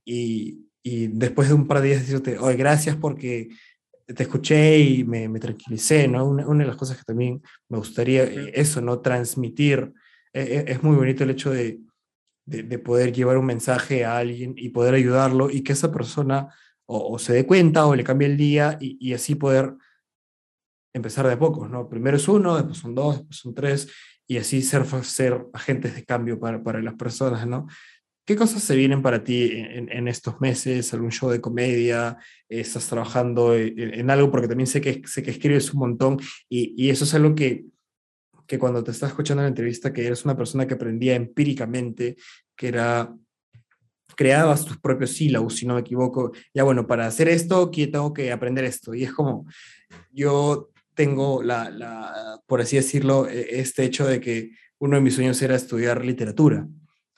y, 0.05 0.65
y, 0.81 1.07
después 1.07 1.49
de 1.49 1.55
un 1.55 1.67
par 1.67 1.81
de 1.81 1.89
días 1.89 1.99
decirte, 2.03 2.39
oye, 2.39 2.55
gracias 2.55 2.95
porque 2.95 3.49
te 4.05 4.23
escuché 4.23 4.79
y 4.79 5.03
me, 5.03 5.27
me 5.27 5.41
tranquilicé, 5.41 6.07
¿no? 6.07 6.25
Una, 6.29 6.47
una, 6.47 6.63
de 6.63 6.69
las 6.69 6.77
cosas 6.77 6.95
que 6.95 7.03
también 7.03 7.41
me 7.67 7.77
gustaría, 7.77 8.23
eso, 8.23 8.79
¿no? 8.79 9.01
Transmitir. 9.01 9.91
Es, 10.31 10.63
es 10.65 10.81
muy 10.81 10.95
bonito 10.95 11.25
el 11.25 11.31
hecho 11.31 11.51
de, 11.51 11.81
de, 12.47 12.63
de, 12.63 12.79
poder 12.79 13.13
llevar 13.13 13.37
un 13.37 13.45
mensaje 13.45 14.05
a 14.05 14.17
alguien 14.17 14.55
y 14.57 14.69
poder 14.69 14.95
ayudarlo 14.95 15.51
y 15.51 15.61
que 15.61 15.73
esa 15.73 15.91
persona 15.91 16.47
o, 16.85 17.13
o 17.13 17.19
se 17.19 17.33
dé 17.33 17.45
cuenta 17.45 17.85
o 17.85 17.93
le 17.93 18.03
cambie 18.03 18.27
el 18.27 18.37
día 18.37 18.77
y, 18.79 18.97
y 18.99 19.13
así 19.13 19.35
poder 19.35 19.75
empezar 20.93 21.27
de 21.27 21.33
a 21.33 21.39
pocos, 21.39 21.69
¿no? 21.69 21.87
Primero 21.87 22.17
es 22.17 22.27
uno, 22.27 22.55
después 22.55 22.79
son 22.79 22.95
dos, 22.95 23.17
después 23.17 23.37
son 23.37 23.53
tres, 23.53 23.91
y 24.25 24.37
así 24.37 24.61
ser, 24.61 24.85
ser 25.03 25.45
agentes 25.53 25.95
de 25.95 26.03
cambio 26.03 26.39
para, 26.39 26.63
para 26.63 26.81
las 26.81 26.95
personas, 26.95 27.45
¿no? 27.45 27.67
¿Qué 28.25 28.35
cosas 28.35 28.61
se 28.61 28.75
vienen 28.75 29.01
para 29.01 29.23
ti 29.23 29.51
en, 29.53 29.89
en, 29.89 30.07
estos 30.09 30.41
meses? 30.41 30.93
¿Algún 30.93 31.11
show 31.11 31.29
de 31.29 31.39
comedia? 31.39 32.17
¿Estás 32.49 32.87
trabajando 32.89 33.55
en, 33.55 33.79
en, 33.93 34.09
algo? 34.09 34.29
Porque 34.29 34.49
también 34.49 34.67
sé 34.67 34.81
que, 34.81 35.01
sé 35.05 35.23
que 35.23 35.31
escribes 35.31 35.73
un 35.73 35.79
montón 35.79 36.19
y, 36.49 36.73
y 36.75 36.89
eso 36.89 37.05
es 37.05 37.13
algo 37.13 37.35
que, 37.35 37.65
que 38.47 38.57
cuando 38.57 38.83
te 38.83 38.91
estás 38.91 39.09
escuchando 39.09 39.41
en 39.41 39.45
la 39.45 39.49
entrevista, 39.49 39.93
que 39.93 40.05
eres 40.05 40.25
una 40.25 40.37
persona 40.37 40.65
que 40.65 40.75
aprendía 40.75 41.15
empíricamente, 41.15 42.15
que 42.55 42.69
era 42.69 43.13
creabas 44.17 44.65
tus 44.65 44.77
propios 44.79 45.11
sílabos, 45.11 45.55
si 45.55 45.65
no 45.65 45.75
me 45.75 45.81
equivoco. 45.81 46.31
Ya 46.53 46.63
bueno, 46.63 46.87
para 46.87 47.05
hacer 47.05 47.29
esto, 47.29 47.69
que 47.69 47.87
tengo 47.87 48.13
que 48.13 48.31
aprender 48.31 48.65
esto. 48.65 48.95
Y 48.95 49.03
es 49.03 49.13
como, 49.13 49.45
yo 50.11 50.71
tengo 50.95 51.43
la, 51.43 51.69
la, 51.69 52.41
por 52.47 52.59
así 52.59 52.75
decirlo, 52.75 53.27
e, 53.27 53.59
este 53.59 53.83
hecho 53.83 54.07
de 54.07 54.19
que 54.19 54.51
uno 54.79 54.95
de 54.95 55.03
mis 55.03 55.13
sueños 55.13 55.41
era 55.41 55.55
estudiar 55.55 56.03
literatura. 56.03 56.67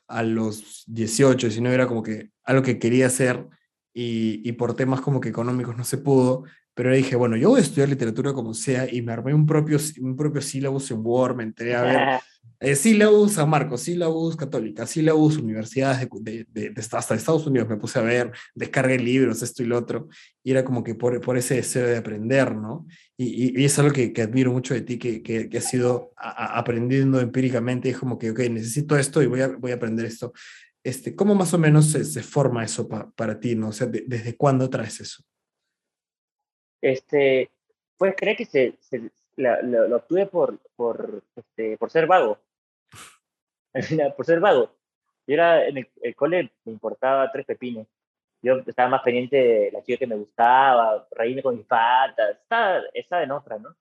A 0.08 0.24
los 0.24 0.84
18, 0.88 1.48
19 1.48 1.74
era 1.74 1.88
como 1.88 2.04
que 2.04 2.32
algo 2.44 2.64
que 2.64 2.80
quería 2.80 3.08
hacer 3.08 3.48
y, 3.94 4.42
y 4.48 4.52
por 4.54 4.76
temas 4.76 5.02
como 5.02 5.22
que 5.22 5.30
económicos 5.30 5.78
no 5.78 5.86
se 5.86 6.00
pudo, 6.00 6.44
pero 6.80 6.96
dije, 6.96 7.18
bueno, 7.18 7.36
yo 7.36 7.50
voy 7.50 7.60
a 7.60 7.64
estudiar 7.64 7.90
literatura 7.90 8.32
como 8.32 8.54
sea 8.54 8.88
y 8.90 9.02
me 9.02 9.12
armé 9.12 9.34
un 9.34 9.46
propio, 9.46 9.78
un 10.00 10.16
propio 10.16 10.42
sílabus 10.42 10.90
en 10.92 11.02
Word, 11.06 11.36
me 11.36 11.44
enteré 11.44 11.76
a 11.76 11.82
ver 11.82 12.00
eh, 12.62 12.74
sílabus 12.74 13.34
San 13.34 13.50
Marcos, 13.50 13.82
sílabus 13.82 14.38
católica, 14.38 14.88
sílabus 14.88 15.36
universidades 15.36 16.08
de, 16.22 16.48
de, 16.50 16.70
de, 16.70 16.82
hasta 16.94 17.16
Estados 17.16 17.46
Unidos, 17.46 17.68
me 17.68 17.76
puse 17.76 18.00
a 18.00 18.02
ver, 18.02 18.32
descargué 18.56 18.98
libros, 18.98 19.42
esto 19.42 19.62
y 19.62 19.66
lo 19.66 19.78
otro, 19.78 20.08
y 20.42 20.52
era 20.52 20.64
como 20.64 20.82
que 20.82 20.96
por, 20.96 21.20
por 21.20 21.36
ese 21.38 21.56
deseo 21.56 21.86
de 21.86 21.98
aprender, 21.98 22.56
¿no? 22.56 22.88
Y, 23.18 23.26
y, 23.26 23.62
y 23.62 23.66
es 23.66 23.78
algo 23.78 23.92
que, 23.92 24.14
que, 24.14 24.22
admiro 24.22 24.54
mucho 24.54 24.74
de 24.74 24.80
ti, 24.80 24.98
que, 24.98 25.22
que, 25.22 25.50
que 25.50 25.58
has 25.58 25.74
ido 25.74 26.14
a, 26.16 26.30
a 26.30 26.60
aprendiendo 26.60 27.20
empíricamente, 27.20 27.90
es 27.90 27.98
como 27.98 28.18
que, 28.18 28.32
ok, 28.32 28.40
necesito 28.52 28.98
esto 28.98 29.22
y 29.22 29.26
voy 29.26 29.42
a, 29.42 29.50
voy 29.50 29.72
a 29.72 29.76
aprender 29.76 30.06
esto. 30.06 30.32
Este, 30.82 31.14
¿Cómo 31.14 31.36
más 31.36 31.54
o 31.54 31.58
menos 31.58 31.88
se, 31.88 32.06
se 32.06 32.24
forma 32.24 32.64
eso 32.64 32.88
pa, 32.88 33.12
para 33.12 33.38
ti, 33.38 33.54
no? 33.54 33.68
O 33.68 33.74
sea, 33.74 33.88
de, 33.88 34.06
¿desde 34.08 34.38
cuándo 34.38 34.70
traes 34.70 35.02
eso? 35.02 35.26
Este, 36.82 37.52
pues 37.98 38.16
creo 38.18 38.36
que 38.36 38.46
se, 38.46 38.76
se 38.80 39.12
la, 39.36 39.62
lo, 39.62 39.96
obtuve 39.96 40.26
por, 40.26 40.60
por, 40.76 41.24
este, 41.36 41.78
por 41.78 41.90
ser 41.92 42.08
vago. 42.08 42.40
por 44.16 44.26
ser 44.26 44.40
vago. 44.40 44.72
Yo 45.28 45.34
era 45.34 45.68
en 45.68 45.78
el, 45.78 45.90
el, 46.02 46.16
cole, 46.16 46.52
me 46.66 46.72
importaba 46.72 47.32
tres 47.32 47.46
pepines. 47.46 47.88
Yo 48.42 48.58
estaba 48.66 48.90
más 48.90 49.02
pendiente 49.04 49.36
de 49.36 49.72
la 49.72 49.84
chica 49.84 50.00
que 50.00 50.08
me 50.08 50.16
gustaba, 50.16 51.08
reírme 51.12 51.44
con 51.44 51.58
mis 51.58 51.66
patas. 51.66 52.38
Estaba, 52.42 52.82
estaba 52.94 53.24
en 53.24 53.32
otra, 53.32 53.60
¿no? 53.60 53.76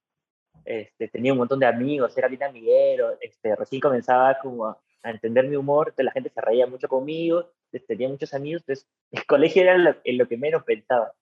Este, 0.65 1.09
tenía 1.09 1.33
un 1.33 1.39
montón 1.39 1.61
de 1.61 1.67
amigos, 1.67 2.17
era 2.19 2.29
bien 2.29 2.43
amiguero. 2.43 3.17
Este, 3.21 3.55
recién 3.55 3.81
comenzaba 3.81 4.39
como 4.39 4.67
a, 4.67 4.79
a 5.03 5.11
entender 5.11 5.49
mi 5.49 5.57
humor, 5.57 5.95
la 5.97 6.13
gente 6.13 6.31
se 6.31 6.41
reía 6.41 6.67
mucho 6.67 6.89
conmigo, 6.89 7.51
tenía 7.87 8.09
muchos 8.09 8.35
amigos, 8.35 8.63
entonces 8.63 8.89
el 9.11 9.25
colegio 9.27 9.63
era 9.63 9.77
lo, 9.77 9.97
en 10.05 10.19
lo 10.19 10.29
que 10.29 10.37
menos 10.37 10.65
pensaba. 10.65 11.13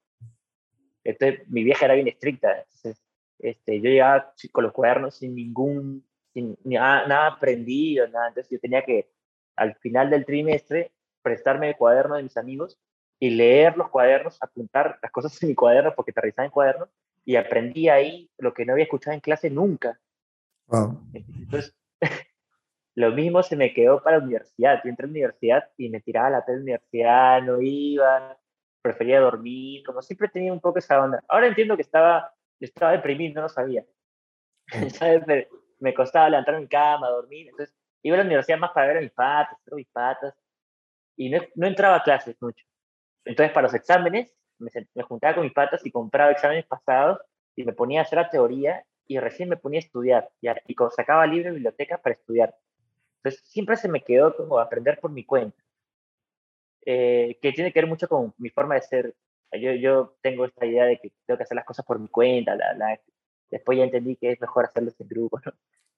Entonces, 1.06 1.48
mi 1.48 1.62
vieja 1.62 1.84
era 1.84 1.94
bien 1.94 2.08
estricta. 2.08 2.58
Entonces, 2.58 3.02
este, 3.38 3.80
yo 3.80 3.90
llegaba 3.90 4.32
con 4.52 4.64
los 4.64 4.72
cuadernos 4.72 5.16
sin 5.16 5.34
ningún, 5.34 6.04
sin 6.32 6.56
nada, 6.64 7.06
nada 7.06 7.26
aprendido, 7.28 8.08
nada. 8.08 8.28
Entonces, 8.28 8.50
yo 8.50 8.58
tenía 8.58 8.82
que, 8.82 9.08
al 9.54 9.76
final 9.76 10.10
del 10.10 10.24
trimestre, 10.24 10.92
prestarme 11.22 11.68
el 11.68 11.76
cuaderno 11.76 12.16
de 12.16 12.24
mis 12.24 12.36
amigos 12.36 12.78
y 13.18 13.30
leer 13.30 13.76
los 13.76 13.88
cuadernos, 13.88 14.36
apuntar 14.42 14.98
las 15.02 15.10
cosas 15.10 15.40
en 15.42 15.50
mi 15.50 15.54
cuaderno 15.54 15.94
porque 15.94 16.12
te 16.12 16.20
revisaba 16.20 16.46
en 16.46 16.52
cuaderno 16.52 16.88
y 17.24 17.36
aprendí 17.36 17.88
ahí 17.88 18.30
lo 18.38 18.52
que 18.52 18.64
no 18.64 18.72
había 18.72 18.84
escuchado 18.84 19.14
en 19.14 19.20
clase 19.20 19.48
nunca. 19.48 19.98
Wow. 20.66 21.00
Entonces, 21.12 21.74
lo 22.94 23.12
mismo 23.12 23.42
se 23.42 23.56
me 23.56 23.72
quedó 23.72 24.02
para 24.02 24.18
la 24.18 24.24
universidad. 24.24 24.80
Yo 24.82 24.90
entré 24.90 25.04
a 25.04 25.06
la 25.06 25.12
universidad 25.12 25.64
y 25.76 25.88
me 25.88 26.00
tiraba 26.00 26.30
la 26.30 26.44
tele 26.44 26.60
universidad, 26.60 27.42
no 27.42 27.60
iba, 27.60 28.38
prefería 28.86 29.20
dormir, 29.20 29.82
como 29.84 30.02
siempre 30.02 30.28
tenía 30.28 30.52
un 30.52 30.60
poco 30.60 30.78
esa 30.78 31.02
onda. 31.02 31.22
Ahora 31.28 31.48
entiendo 31.48 31.76
que 31.76 31.82
estaba, 31.82 32.32
estaba 32.60 32.92
deprimido, 32.92 33.34
no 33.34 33.42
lo 33.42 33.48
sabía. 33.48 33.84
¿Sabes? 34.90 35.26
Me, 35.26 35.48
me, 35.80 35.94
costaba 35.94 36.28
levantar 36.28 36.60
mi 36.60 36.68
cama, 36.68 37.08
dormir. 37.08 37.48
Entonces, 37.48 37.74
iba 38.02 38.16
a 38.16 38.18
la 38.18 38.24
universidad 38.24 38.58
más 38.58 38.70
para 38.72 38.88
ver 38.88 38.98
a 38.98 39.00
mis 39.00 39.12
patas, 39.12 39.58
ver 39.66 39.74
mis 39.74 39.88
patas, 39.88 40.34
y 41.16 41.30
no, 41.30 41.40
no, 41.54 41.66
entraba 41.66 41.96
a 41.96 42.02
clases 42.02 42.36
mucho. 42.40 42.64
Entonces, 43.24 43.52
para 43.52 43.66
los 43.66 43.74
exámenes, 43.74 44.32
me, 44.58 44.70
me, 44.94 45.02
juntaba 45.02 45.34
con 45.34 45.44
mis 45.44 45.52
patas 45.52 45.84
y 45.84 45.90
compraba 45.90 46.30
exámenes 46.30 46.66
pasados 46.66 47.18
y 47.56 47.64
me 47.64 47.72
ponía 47.72 48.00
a 48.00 48.02
hacer 48.02 48.18
la 48.18 48.30
teoría 48.30 48.84
y 49.06 49.18
recién 49.18 49.48
me 49.48 49.56
ponía 49.56 49.78
a 49.78 49.84
estudiar. 49.84 50.30
Y, 50.40 50.48
y 50.48 50.76
sacaba 50.94 51.26
libros 51.26 51.46
de 51.46 51.52
biblioteca 51.52 51.98
para 51.98 52.14
estudiar. 52.14 52.54
Entonces, 53.18 53.48
siempre 53.48 53.76
se 53.76 53.88
me 53.88 54.02
quedó 54.02 54.36
como 54.36 54.58
aprender 54.58 55.00
por 55.00 55.10
mi 55.10 55.24
cuenta 55.24 55.65
eh, 56.86 57.38
que 57.42 57.52
tiene 57.52 57.72
que 57.72 57.80
ver 57.80 57.88
mucho 57.88 58.08
con 58.08 58.32
mi 58.38 58.48
forma 58.50 58.76
de 58.76 58.82
ser. 58.82 59.14
Yo, 59.52 59.72
yo 59.72 60.16
tengo 60.22 60.44
esta 60.46 60.64
idea 60.66 60.86
de 60.86 60.98
que 60.98 61.12
tengo 61.26 61.36
que 61.36 61.44
hacer 61.44 61.56
las 61.56 61.64
cosas 61.64 61.84
por 61.84 61.98
mi 61.98 62.08
cuenta, 62.08 62.56
la, 62.56 62.74
la, 62.74 63.00
después 63.50 63.78
ya 63.78 63.84
entendí 63.84 64.16
que 64.16 64.32
es 64.32 64.40
mejor 64.40 64.66
hacerlo 64.66 64.92
en 64.98 65.08
grupo, 65.08 65.40
¿no? 65.44 65.52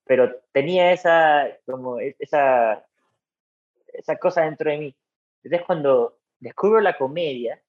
pero 0.09 0.35
tenía 0.53 0.93
esa, 0.93 1.49
como 1.67 2.01
e, 2.01 2.17
esa, 2.19 2.85
esa 3.93 4.17
cosa 4.17 4.43
dentro 4.43 4.71
de 4.71 4.79
mí. 4.79 4.97
Entonces 5.43 5.67
cuando 5.67 6.19
descubro 6.41 6.81
la 6.81 6.97
comedia, 6.97 7.63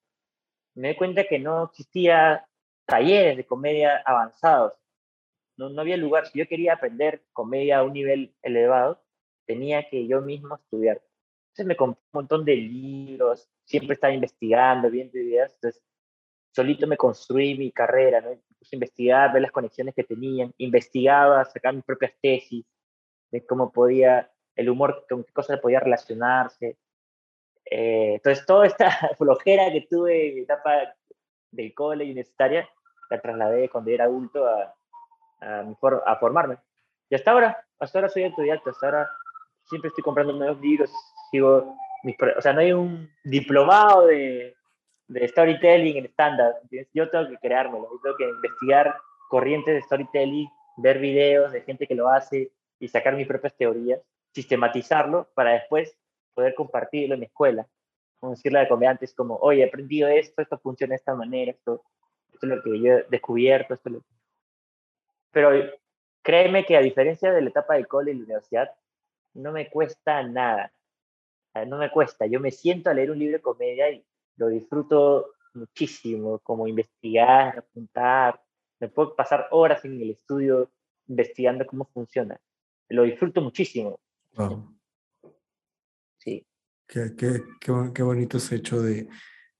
me 0.75 0.89
doy 0.89 0.97
cuenta 0.97 1.25
que 1.25 1.39
no 1.39 1.65
existía 1.65 2.47
talleres 2.85 3.37
de 3.37 3.45
comedia 3.45 4.01
avanzados. 4.05 4.73
No, 5.57 5.69
no 5.69 5.81
había 5.81 5.97
lugar. 5.97 6.27
Si 6.27 6.39
yo 6.39 6.47
quería 6.47 6.73
aprender 6.73 7.23
comedia 7.33 7.79
a 7.79 7.83
un 7.83 7.93
nivel 7.93 8.33
elevado, 8.41 9.03
tenía 9.45 9.89
que 9.89 10.07
yo 10.07 10.21
mismo 10.21 10.55
estudiar. 10.55 11.01
Entonces 11.49 11.65
me 11.65 11.75
compré 11.75 12.01
un 12.13 12.19
montón 12.19 12.45
de 12.45 12.55
libros, 12.55 13.49
siempre 13.65 13.95
estaba 13.95 14.13
investigando, 14.13 14.89
viendo 14.89 15.17
ideas, 15.17 15.53
entonces 15.55 15.83
solito 16.51 16.87
me 16.87 16.97
construí 16.97 17.57
mi 17.57 17.71
carrera, 17.71 18.21
¿no? 18.21 18.29
Puse 18.57 18.75
a 18.75 18.77
investigar, 18.77 19.33
ver 19.33 19.41
las 19.43 19.51
conexiones 19.51 19.95
que 19.95 20.03
tenían, 20.03 20.53
investigaba, 20.57 21.45
sacaba 21.45 21.73
mis 21.73 21.85
propias 21.85 22.13
tesis 22.21 22.65
de 23.31 23.45
cómo 23.45 23.71
podía, 23.71 24.31
el 24.55 24.69
humor, 24.69 25.05
con 25.09 25.23
qué 25.23 25.31
cosas 25.31 25.59
podía 25.59 25.79
relacionarse. 25.79 26.77
Eh, 27.65 28.15
entonces, 28.15 28.45
toda 28.45 28.65
esta 28.67 28.89
flojera 29.17 29.71
que 29.71 29.87
tuve 29.89 30.29
en 30.29 30.35
mi 30.35 30.41
etapa 30.41 30.95
del 31.51 31.73
cole 31.73 32.05
universitaria, 32.05 32.67
la 33.09 33.21
trasladé 33.21 33.69
cuando 33.69 33.91
era 33.91 34.05
adulto 34.05 34.45
a, 34.45 34.75
a, 35.41 35.75
a 36.05 36.15
formarme. 36.17 36.57
Y 37.09 37.15
hasta 37.15 37.31
ahora, 37.31 37.65
hasta 37.79 37.99
ahora 37.99 38.09
soy 38.09 38.23
estudiante, 38.23 38.69
hasta 38.69 38.85
ahora 38.85 39.09
siempre 39.63 39.89
estoy 39.89 40.03
comprando 40.03 40.33
nuevos 40.33 40.59
libros, 40.59 40.91
sigo 41.31 41.75
mis, 42.03 42.15
o 42.37 42.41
sea, 42.41 42.53
no 42.53 42.61
hay 42.61 42.71
un 42.71 43.09
diplomado 43.23 44.07
de, 44.07 44.55
de 45.07 45.27
storytelling 45.27 45.97
en 45.97 46.05
estándar, 46.05 46.53
yo 46.93 47.09
tengo 47.09 47.27
que 47.27 47.37
creármelo, 47.37 47.89
yo 47.91 47.99
tengo 48.01 48.17
que 48.17 48.29
investigar 48.29 48.95
corrientes 49.29 49.75
de 49.75 49.81
storytelling, 49.81 50.49
ver 50.77 50.99
videos 50.99 51.51
de 51.51 51.61
gente 51.61 51.87
que 51.87 51.95
lo 51.95 52.09
hace 52.09 52.51
y 52.79 52.87
sacar 52.87 53.15
mis 53.15 53.27
propias 53.27 53.55
teorías, 53.55 53.99
sistematizarlo 54.33 55.27
para 55.33 55.51
después 55.51 55.95
poder 56.33 56.55
compartirlo 56.55 57.15
en 57.15 57.21
mi 57.21 57.25
escuela. 57.25 57.67
Como 58.19 58.33
decirle 58.33 58.59
a 58.59 58.67
comediantes 58.67 59.13
como, 59.13 59.35
oye, 59.35 59.61
he 59.61 59.67
aprendido 59.67 60.07
esto, 60.09 60.41
esto 60.41 60.57
funciona 60.57 60.91
de 60.91 60.97
esta 60.97 61.15
manera, 61.15 61.51
esto, 61.51 61.83
esto 62.33 62.45
es 62.45 62.49
lo 62.49 62.61
que 62.61 62.79
yo 62.79 62.93
he 62.93 63.05
descubierto, 63.09 63.73
esto 63.73 63.89
es 63.89 63.95
lo... 63.95 64.03
Pero 65.31 65.51
créeme 66.21 66.65
que 66.65 66.75
a 66.77 66.81
diferencia 66.81 67.31
de 67.31 67.41
la 67.41 67.49
etapa 67.49 67.75
de 67.75 67.85
cole 67.85 68.11
y 68.11 68.15
la 68.15 68.23
universidad, 68.23 68.71
no 69.33 69.51
me 69.51 69.69
cuesta 69.69 70.23
nada. 70.23 70.71
No 71.67 71.77
me 71.77 71.91
cuesta. 71.91 72.25
Yo 72.25 72.39
me 72.39 72.51
siento 72.51 72.89
a 72.89 72.93
leer 72.93 73.11
un 73.11 73.19
libro 73.19 73.37
de 73.37 73.41
comedia 73.41 73.89
y 73.91 74.05
lo 74.37 74.47
disfruto 74.47 75.33
muchísimo, 75.53 76.39
como 76.39 76.67
investigar, 76.67 77.59
apuntar. 77.59 78.41
Me 78.79 78.87
puedo 78.87 79.15
pasar 79.15 79.47
horas 79.51 79.83
en 79.85 80.01
el 80.01 80.11
estudio 80.11 80.71
investigando 81.07 81.65
cómo 81.65 81.85
funciona. 81.93 82.39
Lo 82.89 83.03
disfruto 83.03 83.41
muchísimo. 83.41 83.99
Sí. 86.17 86.45
Qué, 86.87 87.15
qué, 87.15 87.43
qué, 87.59 88.03
bonito 88.03 88.37
ese 88.37 88.55
hecho 88.55 88.81
de, 88.81 89.07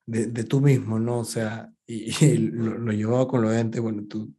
de, 0.06 0.28
de, 0.28 0.44
tú 0.44 0.61
mismo, 0.61 0.99
¿no? 0.99 1.20
O 1.20 1.26
sea, 1.26 1.72
y, 1.86 2.10
lo, 2.52 2.78
lo, 2.78 2.91
llevaba 2.91 3.28
con 3.28 3.41
lo 3.41 3.49
de 3.49 3.60
antes, 3.60 3.82
bueno, 3.82 4.03
tú 4.07 4.34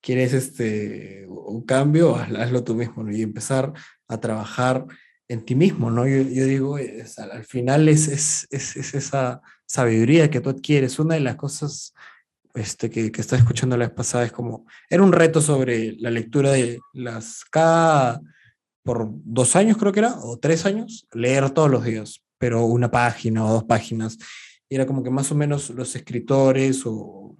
quieres 0.00 0.32
este, 0.32 1.26
un 1.28 1.64
cambio, 1.64 2.16
hazlo 2.16 2.64
tú 2.64 2.74
mismo, 2.74 3.04
¿no? 3.04 3.12
Y 3.12 3.22
empezar 3.22 3.72
a 4.08 4.18
trabajar 4.18 4.86
en 5.32 5.44
ti 5.44 5.54
mismo, 5.54 5.90
¿no? 5.90 6.06
Yo, 6.06 6.22
yo 6.22 6.44
digo, 6.44 6.78
es, 6.78 7.18
al, 7.18 7.44
final 7.44 7.88
es, 7.88 8.06
es, 8.08 8.46
es, 8.50 8.94
esa 8.94 9.40
sabiduría 9.66 10.30
que 10.30 10.40
tú 10.40 10.50
adquieres. 10.50 10.98
Una 10.98 11.14
de 11.14 11.20
las 11.20 11.36
cosas 11.36 11.94
este, 12.54 12.90
que, 12.90 13.10
que 13.10 13.20
estaba 13.22 13.40
escuchando 13.40 13.76
la 13.76 13.86
vez 13.86 13.94
pasada 13.94 14.26
es 14.26 14.32
como, 14.32 14.66
era 14.90 15.02
un 15.02 15.12
reto 15.12 15.40
sobre 15.40 15.92
la 15.92 16.10
lectura 16.10 16.52
de 16.52 16.80
las, 16.92 17.44
cada, 17.50 18.20
por 18.84 19.08
dos 19.10 19.56
años 19.56 19.78
creo 19.78 19.92
que 19.92 20.00
era, 20.00 20.18
o 20.20 20.38
tres 20.38 20.66
años, 20.66 21.08
leer 21.12 21.48
todos 21.50 21.70
los 21.70 21.82
días, 21.82 22.22
pero 22.36 22.66
una 22.66 22.90
página 22.90 23.44
o 23.46 23.54
dos 23.54 23.64
páginas. 23.64 24.18
Y 24.68 24.74
era 24.74 24.86
como 24.86 25.02
que 25.02 25.10
más 25.10 25.32
o 25.32 25.34
menos 25.34 25.70
los 25.70 25.96
escritores 25.96 26.82
o, 26.84 27.38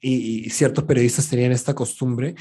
y, 0.00 0.46
y 0.46 0.50
ciertos 0.50 0.84
periodistas 0.84 1.28
tenían 1.28 1.52
esta 1.52 1.74
costumbre 1.74 2.34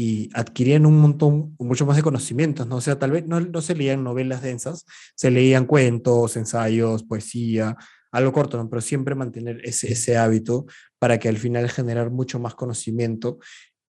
y 0.00 0.30
adquirían 0.32 0.86
un 0.86 1.00
montón, 1.00 1.56
mucho 1.58 1.84
más 1.84 1.96
de 1.96 2.04
conocimientos, 2.04 2.68
¿no? 2.68 2.76
O 2.76 2.80
sea, 2.80 3.00
tal 3.00 3.10
vez 3.10 3.26
no, 3.26 3.40
no 3.40 3.60
se 3.60 3.74
leían 3.74 4.04
novelas 4.04 4.42
densas, 4.42 4.86
se 5.16 5.28
leían 5.28 5.66
cuentos, 5.66 6.36
ensayos, 6.36 7.02
poesía, 7.02 7.76
algo 8.12 8.32
corto, 8.32 8.56
¿no? 8.58 8.70
Pero 8.70 8.80
siempre 8.80 9.16
mantener 9.16 9.60
ese, 9.64 9.92
ese 9.92 10.16
hábito 10.16 10.66
para 11.00 11.18
que 11.18 11.28
al 11.28 11.36
final 11.36 11.68
generar 11.68 12.12
mucho 12.12 12.38
más 12.38 12.54
conocimiento, 12.54 13.40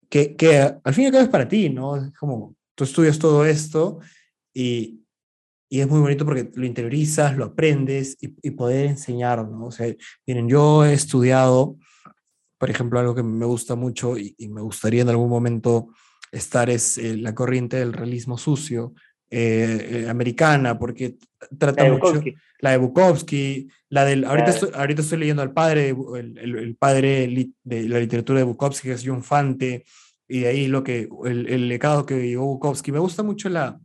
que, 0.08 0.36
que 0.36 0.58
al 0.60 0.94
fin 0.94 1.02
y 1.02 1.06
al 1.06 1.12
cabo 1.12 1.24
es 1.24 1.28
para 1.28 1.48
ti, 1.48 1.70
¿no? 1.70 1.96
Es 1.96 2.12
como, 2.12 2.54
tú 2.76 2.84
estudias 2.84 3.18
todo 3.18 3.44
esto 3.44 3.98
y, 4.54 5.00
y 5.68 5.80
es 5.80 5.88
muy 5.88 5.98
bonito 5.98 6.24
porque 6.24 6.52
lo 6.54 6.66
interiorizas, 6.66 7.36
lo 7.36 7.46
aprendes 7.46 8.16
y, 8.20 8.32
y 8.46 8.52
poder 8.52 8.86
enseñar, 8.86 9.44
¿no? 9.44 9.66
O 9.66 9.72
sea, 9.72 9.92
miren, 10.24 10.48
yo 10.48 10.84
he 10.84 10.92
estudiado 10.92 11.78
por 12.58 12.70
ejemplo, 12.70 12.98
algo 12.98 13.14
que 13.14 13.22
me 13.22 13.46
gusta 13.46 13.74
mucho 13.74 14.16
y, 14.16 14.34
me 14.48 14.60
gustaría 14.60 15.02
en 15.02 15.08
algún 15.08 15.28
momento 15.28 15.88
estar 16.32 16.70
es 16.70 16.98
eh, 16.98 17.16
la 17.16 17.34
corriente 17.34 17.76
del 17.76 17.92
realismo 17.92 18.38
sucio 18.38 18.94
eh, 19.30 20.04
eh, 20.04 20.08
americana, 20.08 20.78
porque 20.78 21.16
trata 21.58 21.84
la 21.84 21.90
mucho 21.90 22.22
la 22.60 22.70
de 22.70 22.76
Bukowski, 22.78 23.68
la 23.90 24.04
del, 24.04 24.24
ahorita, 24.24 24.50
estoy, 24.50 24.70
ahorita 24.72 25.02
estoy 25.02 25.18
leyendo 25.18 25.42
al 25.42 25.52
padre, 25.52 25.90
el, 25.90 26.38
el, 26.38 26.76
padre 26.76 27.28
de 27.64 27.88
la 27.88 27.98
literatura 27.98 28.38
de 28.38 28.44
Bukowski, 28.44 28.88
que 28.88 28.94
es 28.94 29.02
John 29.04 29.22
Fante, 29.22 29.84
y 30.26 30.40
de 30.40 30.48
ahí 30.48 30.66
lo 30.66 30.82
que, 30.82 31.08
el, 31.24 31.48
el 31.48 31.68
legado 31.68 32.06
que 32.06 32.26
llevó 32.26 32.46
Bukowski. 32.46 32.92
Me 32.92 32.98
gusta 32.98 33.22
mucho 33.22 33.48
la, 33.48 33.78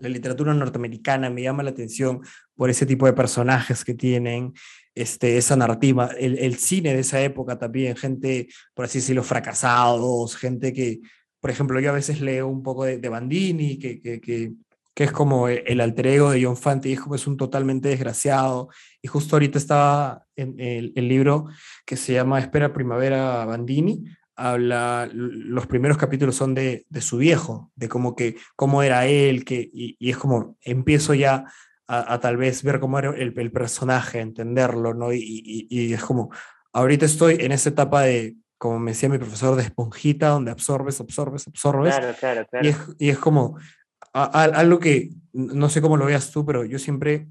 la 0.00 0.08
literatura 0.08 0.54
norteamericana, 0.54 1.30
me 1.30 1.42
llama 1.42 1.62
la 1.62 1.70
atención 1.70 2.20
por 2.54 2.70
ese 2.70 2.86
tipo 2.86 3.06
de 3.06 3.12
personajes 3.12 3.84
que 3.84 3.94
tienen, 3.94 4.54
este, 4.94 5.36
esa 5.36 5.56
narrativa, 5.56 6.10
el, 6.18 6.38
el, 6.38 6.56
cine 6.56 6.94
de 6.94 7.00
esa 7.00 7.20
época 7.22 7.58
también, 7.58 7.96
gente, 7.96 8.48
por 8.74 8.84
así 8.84 8.98
decirlo, 8.98 9.22
fracasados, 9.22 10.36
gente 10.36 10.72
que, 10.72 11.00
por 11.40 11.50
ejemplo, 11.50 11.80
yo 11.80 11.90
a 11.90 11.94
veces 11.94 12.20
leo 12.20 12.48
un 12.48 12.62
poco 12.62 12.84
de, 12.84 13.08
Bandini, 13.08 13.78
que, 13.78 14.00
que, 14.00 14.20
que, 14.20 14.52
es 14.96 15.12
como 15.12 15.48
el 15.48 15.80
alter 15.80 16.08
ego 16.08 16.30
de 16.30 16.44
John 16.44 16.58
Fante, 16.58 16.90
y 16.90 16.92
es 16.92 17.00
como 17.00 17.14
es 17.14 17.26
un 17.26 17.38
totalmente 17.38 17.88
desgraciado, 17.88 18.68
y 19.00 19.08
justo 19.08 19.36
ahorita 19.36 19.56
estaba 19.56 20.26
en 20.36 20.60
el, 20.60 20.92
libro 21.08 21.46
que 21.86 21.96
se 21.96 22.12
llama 22.12 22.38
Espera 22.38 22.74
Primavera 22.74 23.46
Bandini, 23.46 24.04
habla, 24.36 25.08
los 25.12 25.66
primeros 25.66 25.96
capítulos 25.96 26.36
son 26.36 26.54
de, 26.54 26.84
de, 26.90 27.00
su 27.00 27.16
viejo, 27.16 27.72
de 27.76 27.88
cómo, 27.88 28.14
que, 28.14 28.36
cómo 28.56 28.82
era 28.82 29.06
él, 29.06 29.44
que, 29.44 29.70
y 29.72 30.10
es 30.10 30.18
como 30.18 30.58
empiezo 30.62 31.14
ya 31.14 31.46
a, 31.92 32.20
tal 32.20 32.36
vez 32.36 32.62
ver 32.62 32.78
cómo 32.78 32.98
era 33.00 33.10
el, 33.10 33.34
el 33.36 33.50
personaje, 33.50 34.20
entenderlo, 34.20 34.94
¿no? 34.94 35.12
Y, 35.12 35.18
y, 35.18 35.66
y, 35.68 35.92
es 35.92 36.04
como, 36.04 36.30
ahorita 36.72 37.04
estoy 37.04 37.38
en 37.40 37.50
esa 37.50 37.70
etapa 37.70 38.02
de, 38.02 38.36
como 38.58 38.78
me 38.78 38.92
decía 38.92 39.08
mi 39.08 39.18
profesor, 39.18 39.56
de 39.56 39.64
esponjita, 39.64 40.28
donde 40.28 40.52
absorbes, 40.52 41.00
absorbes, 41.00 41.48
absorbes. 41.48 41.96
Claro, 41.96 42.16
claro, 42.18 42.46
claro. 42.48 42.64
Y, 42.64 42.70
es, 42.70 42.78
y 42.98 43.08
es 43.08 43.18
como 43.18 43.58
a, 44.12 44.22
a, 44.22 44.44
algo 44.44 44.78
que, 44.78 45.10
no 45.32 45.68
sé 45.68 45.80
cómo 45.80 45.96
lo 45.96 46.06
veas 46.06 46.30
tú, 46.30 46.46
pero 46.46 46.64
yo 46.64 46.78
siempre, 46.78 47.28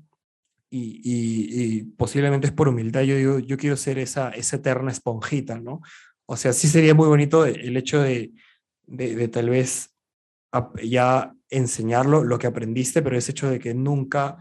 y, 0.69 1.01
y, 1.03 1.83
posiblemente 1.83 2.47
es 2.47 2.53
por 2.53 2.67
humildad, 2.67 3.03
yo 3.03 3.15
digo, 3.15 3.39
yo 3.39 3.57
quiero 3.57 3.77
ser 3.77 3.97
esa, 3.97 4.29
esa 4.31 4.57
eterna 4.57 4.91
esponjita, 4.91 5.57
¿no? 5.57 5.79
O 6.25 6.35
sea, 6.35 6.51
sí 6.51 6.67
sería 6.67 6.93
muy 6.93 7.07
bonito 7.07 7.45
el 7.45 7.77
hecho 7.77 8.01
de, 8.01 8.33
de, 8.87 9.15
de 9.15 9.27
tal 9.29 9.49
vez 9.49 9.95
ya 10.83 11.33
enseñarlo, 11.49 12.25
lo 12.25 12.37
que 12.37 12.47
aprendiste, 12.47 13.01
pero 13.01 13.17
ese 13.17 13.31
hecho 13.31 13.49
de 13.49 13.59
que 13.59 13.73
nunca 13.73 14.37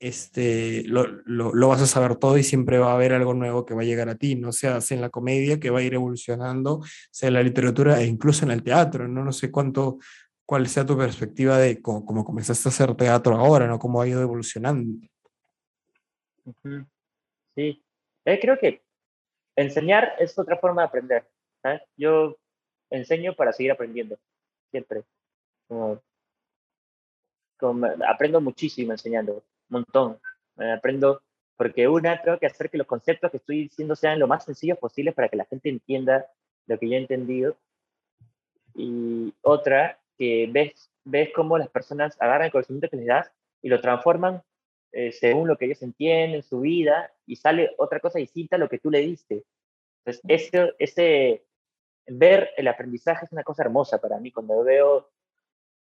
este, 0.00 0.84
lo, 0.84 1.06
lo, 1.24 1.68
vas 1.68 1.82
a 1.82 1.86
saber 1.86 2.16
todo 2.16 2.38
y 2.38 2.44
siempre 2.44 2.78
va 2.78 2.92
a 2.92 2.94
haber 2.94 3.12
algo 3.12 3.34
nuevo 3.34 3.66
que 3.66 3.74
va 3.74 3.82
a 3.82 3.84
llegar 3.84 4.08
a 4.08 4.14
ti, 4.14 4.36
no 4.36 4.52
sea, 4.52 4.78
en 4.90 5.00
la 5.00 5.10
comedia 5.10 5.58
que 5.58 5.70
va 5.70 5.80
a 5.80 5.82
ir 5.82 5.94
evolucionando, 5.94 6.82
sea 7.10 7.28
en 7.28 7.34
la 7.34 7.42
literatura 7.42 8.00
e 8.00 8.06
incluso 8.06 8.44
en 8.44 8.52
el 8.52 8.62
teatro, 8.62 9.08
¿no? 9.08 9.24
No 9.24 9.32
sé 9.32 9.50
cuánto, 9.50 9.98
cuál 10.46 10.68
sea 10.68 10.86
tu 10.86 10.96
perspectiva 10.96 11.58
de 11.58 11.82
cómo, 11.82 12.04
cómo 12.04 12.24
comenzaste 12.24 12.68
a 12.68 12.70
hacer 12.70 12.94
teatro 12.94 13.36
ahora, 13.36 13.66
¿no? 13.66 13.78
Cómo 13.78 14.00
ha 14.00 14.08
ido 14.08 14.22
evolucionando. 14.22 15.06
Sí, 17.54 17.82
eh, 18.24 18.38
creo 18.40 18.58
que 18.58 18.82
enseñar 19.56 20.14
es 20.18 20.38
otra 20.38 20.56
forma 20.58 20.82
de 20.82 20.88
aprender. 20.88 21.28
Yo 21.96 22.36
enseño 22.90 23.34
para 23.34 23.52
seguir 23.52 23.72
aprendiendo, 23.72 24.16
siempre. 24.70 25.02
Como, 25.66 26.00
aprendo 28.06 28.40
muchísimo 28.40 28.92
enseñando 28.92 29.42
montón. 29.68 30.18
Me 30.56 30.72
aprendo, 30.72 31.22
porque 31.56 31.88
una, 31.88 32.20
tengo 32.22 32.38
que 32.38 32.46
hacer 32.46 32.70
que 32.70 32.78
los 32.78 32.86
conceptos 32.86 33.30
que 33.30 33.36
estoy 33.38 33.62
diciendo 33.62 33.96
sean 33.96 34.18
lo 34.18 34.26
más 34.26 34.44
sencillos 34.44 34.78
posibles 34.78 35.14
para 35.14 35.28
que 35.28 35.36
la 35.36 35.44
gente 35.46 35.68
entienda 35.68 36.26
lo 36.66 36.78
que 36.78 36.88
yo 36.88 36.94
he 36.94 36.98
entendido. 36.98 37.56
Y 38.74 39.34
otra, 39.42 39.98
que 40.16 40.48
ves, 40.50 40.90
ves 41.04 41.30
cómo 41.34 41.58
las 41.58 41.68
personas 41.68 42.16
agarran 42.20 42.46
el 42.46 42.52
conocimiento 42.52 42.88
que 42.88 42.96
les 42.96 43.06
das 43.06 43.32
y 43.62 43.68
lo 43.68 43.80
transforman 43.80 44.42
eh, 44.92 45.12
según 45.12 45.48
lo 45.48 45.56
que 45.56 45.66
ellos 45.66 45.82
entienden, 45.82 46.42
su 46.42 46.60
vida, 46.60 47.12
y 47.26 47.36
sale 47.36 47.74
otra 47.76 48.00
cosa 48.00 48.18
distinta 48.18 48.56
a 48.56 48.58
lo 48.58 48.68
que 48.68 48.78
tú 48.78 48.90
le 48.90 49.00
diste. 49.00 49.44
Entonces, 50.04 50.22
ese, 50.28 50.74
ese, 50.78 51.44
ver 52.06 52.50
el 52.56 52.68
aprendizaje 52.68 53.26
es 53.26 53.32
una 53.32 53.42
cosa 53.42 53.62
hermosa 53.62 54.00
para 54.00 54.18
mí. 54.18 54.32
Cuando 54.32 54.62
veo 54.64 55.10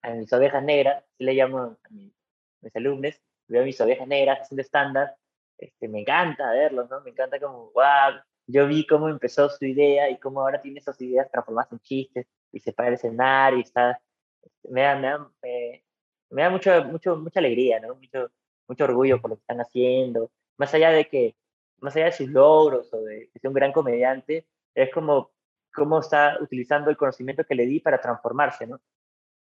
a 0.02 0.11
mis 0.11 0.32
ovejas 0.32 0.62
negras, 0.62 1.05
le 1.19 1.35
llamo 1.35 1.59
a 1.59 1.77
mis, 1.90 2.12
a 2.12 2.65
mis 2.65 2.77
alumnos, 2.77 3.20
veo 3.51 3.64
mis 3.64 3.81
ovejas 3.81 4.06
negras 4.09 4.40
haciendo 4.40 4.62
estándar, 4.62 5.14
este, 5.59 5.89
me 5.89 6.01
encanta 6.01 6.51
verlos, 6.52 6.89
¿no? 6.89 7.01
Me 7.02 7.10
encanta 7.10 7.39
como, 7.39 7.70
wow, 7.72 8.20
yo 8.47 8.66
vi 8.66 8.86
cómo 8.86 9.09
empezó 9.09 9.48
su 9.51 9.64
idea 9.66 10.09
y 10.10 10.18
cómo 10.18 10.40
ahora 10.40 10.60
tiene 10.60 10.81
esas 10.81 11.01
ideas 11.01 11.31
transformadas 11.31 11.72
en 11.72 11.81
chistes 11.81 12.27
y 12.52 12.60
se 12.60 12.72
para 12.72 12.89
el 12.89 12.94
escenario 12.94 13.59
y 13.59 13.62
está, 13.62 14.01
este, 14.43 14.68
me 14.70 14.82
da, 14.82 14.97
me 14.97 15.06
da, 15.09 15.31
me, 15.43 15.85
me 16.31 16.43
da 16.43 16.51
mucho, 16.51 16.85
mucho, 16.85 17.16
mucha 17.16 17.40
alegría, 17.40 17.81
¿no? 17.81 17.94
Mucho, 17.97 18.31
mucho 18.68 18.85
orgullo 18.85 19.20
por 19.20 19.31
lo 19.31 19.36
que 19.36 19.43
están 19.43 19.60
haciendo, 19.60 20.31
más 20.56 20.72
allá 20.74 20.90
de 20.90 21.09
que, 21.09 21.36
más 21.81 21.94
allá 21.97 22.06
de 22.06 22.12
sus 22.12 22.28
logros 22.28 22.93
o 22.93 23.02
de 23.02 23.31
que 23.32 23.39
sea 23.39 23.51
un 23.51 23.55
gran 23.55 23.72
comediante, 23.72 24.47
es 24.74 24.90
como 24.93 25.32
cómo 25.72 26.01
está 26.01 26.39
utilizando 26.40 26.90
el 26.90 26.97
conocimiento 26.97 27.44
que 27.44 27.55
le 27.55 27.66
di 27.66 27.81
para 27.81 28.01
transformarse, 28.01 28.66
¿no? 28.66 28.81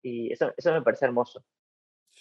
Y 0.03 0.33
eso, 0.33 0.53
eso 0.57 0.73
me 0.73 0.83
parece 0.83 1.05
hermoso. 1.07 1.45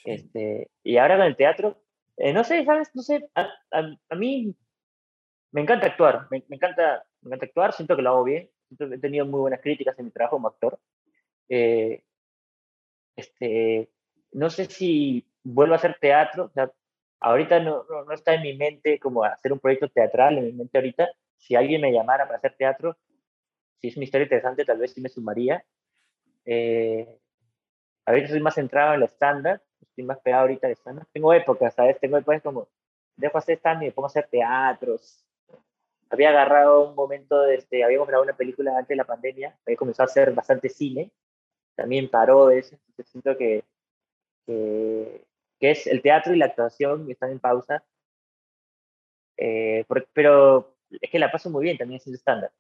Este, 0.05 0.69
y 0.83 0.97
ahora 0.97 1.17
con 1.17 1.25
el 1.25 1.35
teatro, 1.35 1.81
eh, 2.17 2.33
no 2.33 2.43
sé, 2.43 2.65
¿sabes? 2.65 2.89
No 2.93 3.01
sé, 3.01 3.29
a, 3.35 3.49
a, 3.71 4.15
mí 4.15 4.55
me 5.51 5.61
encanta 5.61 5.87
actuar, 5.87 6.27
me, 6.31 6.43
me, 6.47 6.55
encanta, 6.55 7.03
me 7.21 7.29
encanta 7.29 7.45
actuar, 7.45 7.73
siento 7.73 7.95
que 7.95 8.01
lo 8.01 8.09
hago 8.09 8.23
bien, 8.23 8.49
siento 8.67 8.89
que 8.89 8.95
he 8.95 8.99
tenido 8.99 9.25
muy 9.25 9.39
buenas 9.39 9.61
críticas 9.61 9.97
en 9.99 10.05
mi 10.05 10.11
trabajo 10.11 10.37
como 10.37 10.47
actor. 10.47 10.79
Eh, 11.49 12.03
este, 13.15 13.89
no 14.31 14.49
sé 14.49 14.65
si 14.65 15.25
vuelvo 15.43 15.73
a 15.73 15.77
hacer 15.77 15.97
teatro, 15.99 16.45
o 16.45 16.49
sea, 16.49 16.71
ahorita 17.19 17.59
no, 17.59 17.83
no, 17.89 18.11
está 18.13 18.33
en 18.35 18.43
mi 18.43 18.55
mente 18.55 18.99
como 18.99 19.23
hacer 19.23 19.51
un 19.51 19.59
proyecto 19.59 19.89
teatral, 19.89 20.37
en 20.37 20.45
mi 20.45 20.53
mente 20.53 20.77
ahorita, 20.77 21.09
si 21.37 21.55
alguien 21.55 21.81
me 21.81 21.91
llamara 21.91 22.25
para 22.25 22.37
hacer 22.37 22.55
teatro, 22.57 22.97
si 23.79 23.87
es 23.87 23.97
una 23.97 24.03
historia 24.05 24.23
interesante, 24.25 24.65
tal 24.65 24.77
vez 24.77 24.93
sí 24.93 25.01
me 25.01 25.09
sumaría. 25.09 25.65
Eh, 26.45 27.19
ahorita 28.05 28.25
estoy 28.25 28.41
más 28.41 28.55
centrado 28.55 28.93
en 28.93 29.01
la 29.01 29.05
estándar, 29.05 29.61
estoy 29.99 30.07
más 30.07 30.19
pegado 30.19 30.43
ahorita 30.43 30.67
al 30.67 30.73
estándar. 30.73 31.05
Tengo 31.11 31.33
épocas, 31.33 31.73
¿sabes? 31.73 31.99
Tengo 31.99 32.17
épocas 32.17 32.41
como, 32.41 32.67
dejo 33.17 33.37
hacer 33.37 33.57
stand 33.57 33.83
y 33.83 33.85
me 33.87 33.91
pongo 33.91 34.05
a 34.05 34.07
hacer 34.07 34.27
teatros. 34.29 35.25
Había 36.09 36.29
agarrado 36.29 36.89
un 36.89 36.95
momento, 36.95 37.41
de, 37.41 37.55
este, 37.55 37.83
habíamos 37.83 38.07
grabado 38.07 38.23
una 38.23 38.37
película 38.37 38.71
antes 38.71 38.89
de 38.89 38.95
la 38.95 39.03
pandemia, 39.03 39.55
había 39.65 39.77
comenzado 39.77 40.07
a 40.07 40.11
hacer 40.11 40.33
bastante 40.33 40.69
cine, 40.69 41.11
también 41.75 42.09
paró 42.09 42.49
eso, 42.49 42.77
siento 43.05 43.37
que, 43.37 43.63
que, 44.47 45.25
es 45.59 45.85
el 45.85 46.01
teatro 46.01 46.33
y 46.33 46.37
la 46.37 46.45
actuación 46.45 47.09
están 47.11 47.31
en 47.31 47.39
pausa, 47.39 47.83
eh, 49.37 49.85
pero 50.13 50.73
es 50.89 51.11
que 51.11 51.19
la 51.19 51.31
paso 51.31 51.49
muy 51.49 51.63
bien 51.63 51.77
también 51.77 51.99
siendo 51.99 52.17
estándar. 52.17 52.51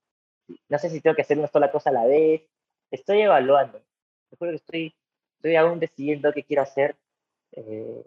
No 0.67 0.77
sé 0.77 0.89
si 0.89 1.01
tengo 1.01 1.15
que 1.15 1.23
hacer 1.23 1.39
una 1.39 1.47
sola 1.47 1.71
cosa 1.71 1.89
a 1.89 1.93
la 1.93 2.05
vez, 2.05 2.43
estoy 2.91 3.21
evaluando, 3.21 3.81
que 4.29 4.55
estoy, 4.55 4.95
estoy 5.39 5.55
aún 5.55 5.79
decidiendo 5.79 6.31
qué 6.33 6.43
quiero 6.43 6.61
hacer. 6.61 6.95
Eh, 7.51 8.03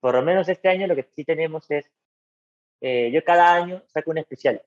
por 0.00 0.14
lo 0.14 0.22
menos 0.22 0.48
este 0.48 0.68
año 0.68 0.86
lo 0.86 0.94
que 0.94 1.02
sí 1.14 1.24
tenemos 1.24 1.70
es, 1.70 1.90
eh, 2.80 3.10
yo 3.12 3.22
cada 3.24 3.54
año 3.54 3.82
saco 3.88 4.10
un 4.10 4.18
especial 4.18 4.62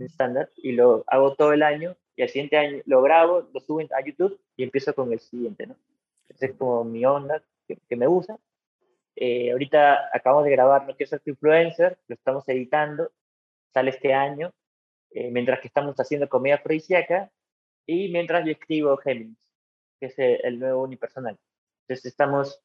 estándar 0.00 0.50
y 0.56 0.72
lo 0.72 1.02
hago 1.08 1.34
todo 1.34 1.52
el 1.52 1.62
año 1.62 1.96
y 2.14 2.22
al 2.22 2.28
siguiente 2.28 2.56
año 2.56 2.82
lo 2.86 3.02
grabo, 3.02 3.48
lo 3.52 3.60
subo 3.60 3.80
a 3.80 4.04
YouTube 4.04 4.40
y 4.56 4.62
empiezo 4.62 4.94
con 4.94 5.12
el 5.12 5.18
siguiente, 5.20 5.66
¿no? 5.66 5.76
Esa 6.28 6.46
es 6.46 6.52
como 6.54 6.84
mi 6.84 7.04
onda 7.04 7.42
que, 7.66 7.96
me 7.96 8.06
gusta. 8.06 8.38
Eh, 9.16 9.50
ahorita 9.52 10.10
acabamos 10.12 10.44
de 10.44 10.52
grabar 10.52 10.86
No 10.86 10.96
quiero 10.96 11.10
ser 11.10 11.20
tu 11.20 11.30
influencer, 11.30 11.98
lo 12.08 12.14
estamos 12.14 12.48
editando, 12.48 13.10
sale 13.72 13.90
este 13.90 14.14
año, 14.14 14.52
eh, 15.10 15.30
mientras 15.30 15.60
que 15.60 15.68
estamos 15.68 15.94
haciendo 15.96 16.28
comedia 16.28 16.56
afrodisíaca 16.56 17.30
y 17.86 18.08
mientras 18.10 18.44
yo 18.44 18.52
escribo 18.52 18.96
Géminis, 18.96 19.38
que 20.00 20.06
es 20.06 20.14
el, 20.18 20.58
nuevo 20.58 20.82
unipersonal. 20.82 21.38
Entonces 21.82 22.06
estamos, 22.06 22.62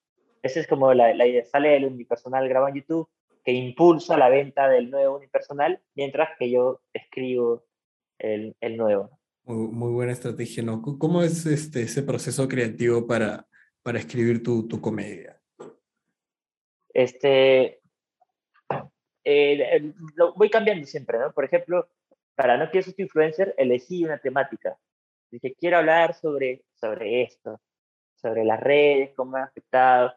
esa 0.47 0.59
es 0.59 0.67
como 0.67 0.93
la, 0.93 1.13
la 1.13 1.27
idea, 1.27 1.45
sale 1.45 1.77
el 1.77 1.85
unipersonal 1.85 2.49
grabado 2.49 2.69
en 2.69 2.81
YouTube, 2.81 3.09
que 3.43 3.53
impulsa 3.53 4.17
la 4.17 4.29
venta 4.29 4.67
del 4.67 4.89
nuevo 4.89 5.17
unipersonal, 5.17 5.81
mientras 5.95 6.37
que 6.37 6.49
yo 6.51 6.81
escribo 6.91 7.63
el, 8.19 8.55
el 8.59 8.75
nuevo. 8.75 9.17
Muy, 9.45 9.93
buena 9.93 10.11
estrategia, 10.11 10.61
¿no? 10.61 10.81
¿Cómo 10.81 11.23
es 11.23 11.45
este, 11.45 11.83
ese 11.83 12.03
proceso 12.03 12.47
creativo 12.49 13.07
para, 13.07 13.47
para 13.81 13.99
escribir 13.99 14.43
tu, 14.43 14.67
tu 14.67 14.81
comedia? 14.81 15.39
Este, 16.93 17.79
eh, 19.23 19.93
lo 20.15 20.33
voy 20.33 20.49
cambiando 20.49 20.85
siempre, 20.85 21.17
¿no? 21.17 21.31
Por 21.31 21.45
ejemplo, 21.45 21.87
para 22.35 22.57
No 22.57 22.69
Quiero 22.69 22.85
Ser 22.85 22.95
Influencer, 22.97 23.55
elegí 23.57 24.03
una 24.03 24.17
temática. 24.17 24.77
Dije, 25.31 25.55
quiero 25.57 25.77
hablar 25.77 26.13
sobre, 26.13 26.63
sobre 26.73 27.23
esto, 27.23 27.61
sobre 28.15 28.43
las 28.43 28.59
redes, 28.59 29.11
cómo 29.15 29.37
ha 29.37 29.43
afectado 29.43 30.13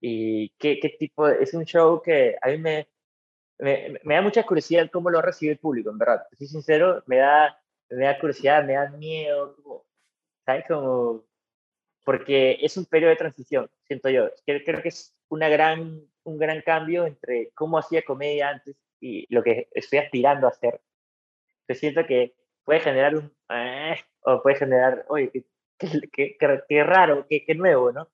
y 0.00 0.50
qué, 0.58 0.78
qué 0.80 0.90
tipo 0.98 1.28
Es 1.28 1.54
un 1.54 1.64
show 1.64 2.00
que 2.02 2.36
a 2.40 2.48
mí 2.48 2.58
me, 2.58 2.88
me, 3.58 3.98
me 4.04 4.14
da 4.14 4.22
mucha 4.22 4.44
curiosidad 4.44 4.90
cómo 4.92 5.10
lo 5.10 5.22
recibe 5.22 5.52
el 5.52 5.58
público, 5.58 5.90
en 5.90 5.98
verdad. 5.98 6.26
Si 6.38 6.46
sincero, 6.46 7.02
me 7.06 7.18
da 7.18 7.58
me 7.90 8.04
da 8.04 8.18
curiosidad, 8.18 8.64
me 8.64 8.74
da 8.74 8.90
miedo, 8.90 9.56
¿sabes? 10.44 10.64
Como, 10.66 11.24
porque 12.04 12.58
es 12.60 12.76
un 12.76 12.86
periodo 12.86 13.10
de 13.10 13.16
transición, 13.16 13.70
siento 13.86 14.08
yo. 14.10 14.30
Creo, 14.44 14.60
creo 14.64 14.82
que 14.82 14.88
es 14.88 15.14
una 15.28 15.48
gran, 15.48 16.02
un 16.24 16.38
gran 16.38 16.62
cambio 16.62 17.06
entre 17.06 17.50
cómo 17.54 17.78
hacía 17.78 18.02
comedia 18.02 18.50
antes 18.50 18.76
y 19.00 19.32
lo 19.32 19.42
que 19.42 19.68
estoy 19.72 20.00
aspirando 20.00 20.46
a 20.46 20.50
hacer. 20.50 20.80
Yo 21.68 21.74
siento 21.74 22.04
que 22.06 22.34
puede 22.64 22.80
generar 22.80 23.14
un... 23.14 23.32
Eh, 23.50 23.96
o 24.20 24.42
puede 24.42 24.56
generar, 24.56 25.06
oye, 25.08 25.30
qué, 25.78 26.36
qué, 26.68 26.84
raro, 26.84 27.26
qué, 27.28 27.44
qué, 27.44 27.54
nuevo, 27.54 27.92
¿no? 27.92 28.08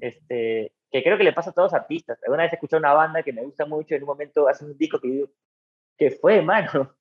Este, 0.00 0.72
que 0.94 1.02
creo 1.02 1.18
que 1.18 1.24
le 1.24 1.32
pasa 1.32 1.50
a 1.50 1.52
todos 1.52 1.72
los 1.72 1.80
artistas. 1.80 2.22
Alguna 2.22 2.44
vez 2.44 2.52
he 2.52 2.54
escuchado 2.54 2.78
una 2.78 2.92
banda 2.92 3.24
que 3.24 3.32
me 3.32 3.42
gusta 3.42 3.66
mucho, 3.66 3.96
en 3.96 4.02
un 4.04 4.06
momento 4.06 4.46
hace 4.46 4.64
un 4.64 4.78
disco 4.78 5.00
que 5.00 5.08
digo, 5.08 5.28
¿qué 5.98 6.12
fue, 6.12 6.40
mano? 6.40 6.94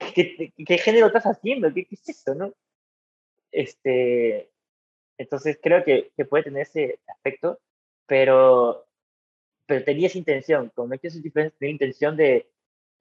¿qué, 0.14 0.52
qué 0.66 0.78
género 0.78 1.06
estás 1.06 1.22
haciendo? 1.22 1.72
¿Qué, 1.72 1.86
¿Qué, 1.86 1.94
es 1.94 2.08
eso, 2.08 2.34
no? 2.34 2.52
Este, 3.52 4.50
entonces 5.16 5.56
creo 5.62 5.84
que, 5.84 6.10
que 6.16 6.24
puede 6.24 6.42
tener 6.42 6.62
ese 6.62 6.98
aspecto, 7.06 7.60
pero, 8.06 8.88
pero 9.66 9.84
tenía 9.84 10.08
esa 10.08 10.18
intención, 10.18 10.72
como 10.74 10.88
no 10.88 10.98
quiero 10.98 11.14
tenía 11.60 11.72
intención 11.72 12.16
de 12.16 12.50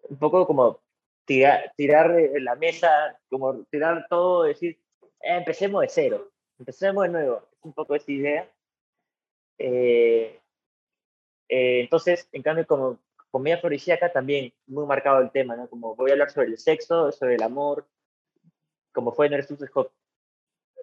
un 0.04 0.20
poco 0.20 0.46
como 0.46 0.82
tirar, 1.26 1.74
tirar 1.76 2.16
la 2.42 2.54
mesa, 2.54 3.20
como 3.28 3.64
tirar 3.72 4.06
todo, 4.08 4.44
decir, 4.44 4.80
eh, 5.02 5.38
empecemos 5.38 5.82
de 5.82 5.90
cero, 5.90 6.32
empecemos 6.60 7.06
de 7.06 7.10
nuevo, 7.10 7.38
es 7.52 7.66
un 7.66 7.74
poco 7.74 7.96
esa 7.96 8.12
idea. 8.12 8.48
Eh, 9.58 10.40
eh, 11.50 11.82
entonces, 11.82 12.28
en 12.32 12.42
cambio, 12.42 12.68
como 12.68 13.00
comedia 13.32 13.58
afrodisíaca 13.58 14.12
también 14.12 14.54
muy 14.68 14.86
marcado 14.86 15.20
el 15.22 15.32
tema, 15.32 15.56
¿no? 15.56 15.70
Como 15.70 15.96
voy 15.96 16.12
a 16.12 16.14
hablar 16.14 16.32
sobre 16.32 16.48
el 16.48 16.58
sexo, 16.58 17.12
sobre 17.12 17.36
el 17.36 17.44
amor, 17.44 17.88
como 18.92 19.12
fue 19.12 19.28
en 19.28 19.34
el 19.34 19.46
Hop. 19.74 19.92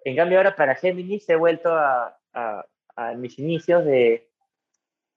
En 0.03 0.15
cambio 0.15 0.37
ahora 0.37 0.55
para 0.55 0.75
Géminis 0.75 1.27
he 1.27 1.35
vuelto 1.35 1.73
a, 1.73 2.17
a, 2.33 2.65
a, 2.95 3.13
mis 3.15 3.37
inicios 3.39 3.83
de... 3.85 4.29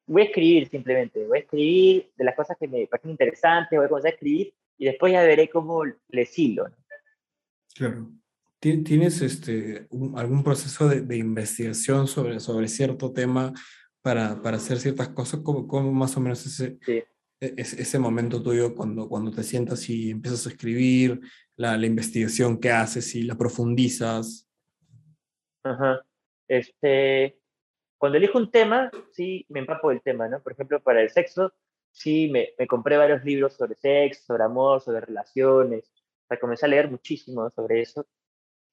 Voy 0.06 0.22
a 0.22 0.24
escribir 0.24 0.68
simplemente, 0.68 1.26
voy 1.26 1.39
a 1.39 1.40
escribir 1.43 2.10
de 2.16 2.24
las 2.24 2.35
cosas 2.35 2.56
que 2.59 2.66
me 2.66 2.86
parecen 2.86 3.10
interesantes, 3.10 3.76
voy 3.78 3.85
a 3.85 3.89
comenzar 3.89 4.12
a 4.12 4.14
escribir 4.14 4.55
y 4.78 4.86
después 4.86 5.12
ya 5.12 5.22
veré 5.22 5.51
cómo 5.51 5.85
les 6.09 6.39
hilo. 6.39 6.68
¿no? 6.68 6.76
Claro. 7.74 8.06
¿Tienes 8.60 9.22
este, 9.22 9.86
algún 10.16 10.43
proceso 10.43 10.89
de, 10.89 11.02
de, 11.02 11.16
investigación 11.16 12.09
sobre, 12.09 12.40
sobre 12.40 12.66
cierto 12.66 13.12
tema 13.12 13.52
para, 14.02 14.43
para 14.43 14.56
hacer 14.56 14.78
ciertas 14.78 15.10
cosas? 15.10 15.40
¿Cómo, 15.44 15.68
cómo 15.68 15.93
más 15.93 16.16
o 16.16 16.20
menos 16.20 16.44
ese, 16.44 16.76
sí. 16.85 17.05
E-, 17.40 17.55
es, 17.56 17.74
ese 17.74 17.98
momento 17.98 18.43
tuyo 18.43 18.74
cuando, 18.74 19.09
cuando 19.09 19.30
te 19.30 19.44
sientas 19.44 19.89
y 19.89 20.10
empiezas 20.10 20.47
a 20.47 20.51
escribir, 20.51 21.20
la, 21.56 21.76
la 21.76 21.86
investigación 21.86 22.59
que 22.59 22.70
haces 22.70 23.14
y 23.14 23.22
la 23.22 23.36
profundizas. 23.36 24.48
Ajá. 25.64 26.05
Este, 26.47 27.39
cuando 27.98 28.18
elijo 28.18 28.39
un 28.39 28.51
tema, 28.51 28.90
sí 29.12 29.44
me 29.48 29.60
empapo 29.60 29.90
del 29.90 30.01
tema, 30.02 30.28
¿no? 30.28 30.40
Por 30.40 30.52
ejemplo, 30.52 30.80
para 30.80 31.02
el 31.02 31.10
sexo, 31.10 31.52
sí 31.90 32.28
me, 32.30 32.51
me 32.59 32.66
compré 32.66 32.97
varios 32.97 33.24
libros 33.24 33.55
sobre 33.55 33.74
sexo, 33.74 34.22
sobre 34.24 34.44
amor, 34.44 34.80
sobre 34.80 35.01
relaciones. 35.01 35.90
O 36.24 36.26
sea, 36.28 36.39
comencé 36.39 36.66
a 36.66 36.68
leer 36.68 36.90
muchísimo 36.90 37.51
sobre 37.51 37.82
eso. 37.82 38.06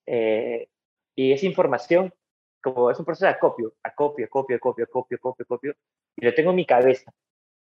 Eh, 0.05 0.69
y 1.15 1.31
esa 1.31 1.45
información, 1.45 2.13
como 2.61 2.91
es 2.91 2.99
un 2.99 3.05
proceso 3.05 3.25
de 3.25 3.31
acopio, 3.31 3.73
acopio, 3.83 4.25
acopio, 4.25 4.57
acopio, 4.57 4.85
acopio, 4.85 5.17
acopio, 5.17 5.43
acopio, 5.43 5.75
y 6.17 6.25
lo 6.25 6.33
tengo 6.33 6.51
en 6.51 6.55
mi 6.57 6.65
cabeza. 6.65 7.13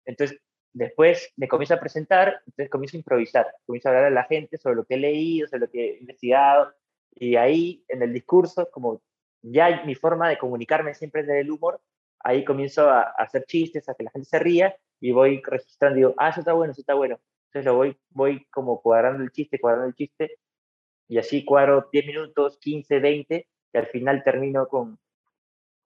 Entonces, 0.05 0.41
Después 0.77 1.33
me 1.37 1.49
comienzo 1.49 1.73
a 1.73 1.81
presentar, 1.81 2.43
entonces 2.47 2.69
comienzo 2.69 2.99
a 2.99 3.01
improvisar, 3.01 3.47
comienzo 3.65 3.89
a 3.89 3.93
hablar 3.93 4.05
a 4.05 4.11
la 4.11 4.25
gente 4.25 4.59
sobre 4.59 4.77
lo 4.77 4.85
que 4.85 4.97
he 4.97 4.99
leído, 4.99 5.49
sobre 5.49 5.61
lo 5.61 5.71
que 5.71 5.83
he 5.83 5.99
investigado, 6.01 6.71
y 7.15 7.37
ahí 7.37 7.83
en 7.89 8.03
el 8.03 8.13
discurso, 8.13 8.69
como 8.71 9.01
ya 9.41 9.85
mi 9.87 9.95
forma 9.95 10.29
de 10.29 10.37
comunicarme 10.37 10.93
siempre 10.93 11.23
es 11.23 11.29
del 11.29 11.51
humor, 11.51 11.81
ahí 12.21 12.45
comienzo 12.45 12.91
a, 12.91 13.05
hacer 13.17 13.47
chistes, 13.47 13.89
a 13.89 13.95
que 13.95 14.05
la 14.05 14.11
gente 14.11 14.29
se 14.29 14.39
ría, 14.39 14.77
y 15.01 15.13
voy 15.13 15.41
registrando, 15.43 15.97
digo, 15.97 16.15
ah, 16.19 16.29
eso 16.29 16.41
está 16.41 16.53
bueno, 16.53 16.73
eso 16.73 16.83
está 16.83 16.93
bueno. 16.93 17.19
Entonces 17.47 17.65
lo 17.65 17.77
voy, 17.77 17.97
voy 18.11 18.45
como 18.51 18.83
cuadrando 18.83 19.23
el 19.23 19.31
chiste, 19.31 19.59
cuadrando 19.59 19.89
el 19.89 19.95
chiste, 19.95 20.37
y 21.09 21.19
así 21.19 21.45
cuadro 21.45 21.89
10 21.93 22.07
minutos, 22.07 22.59
15, 22.59 22.99
20, 23.01 23.49
y 23.73 23.79
al 23.79 23.87
final 23.87 24.23
termino 24.25 24.69
con 24.69 24.99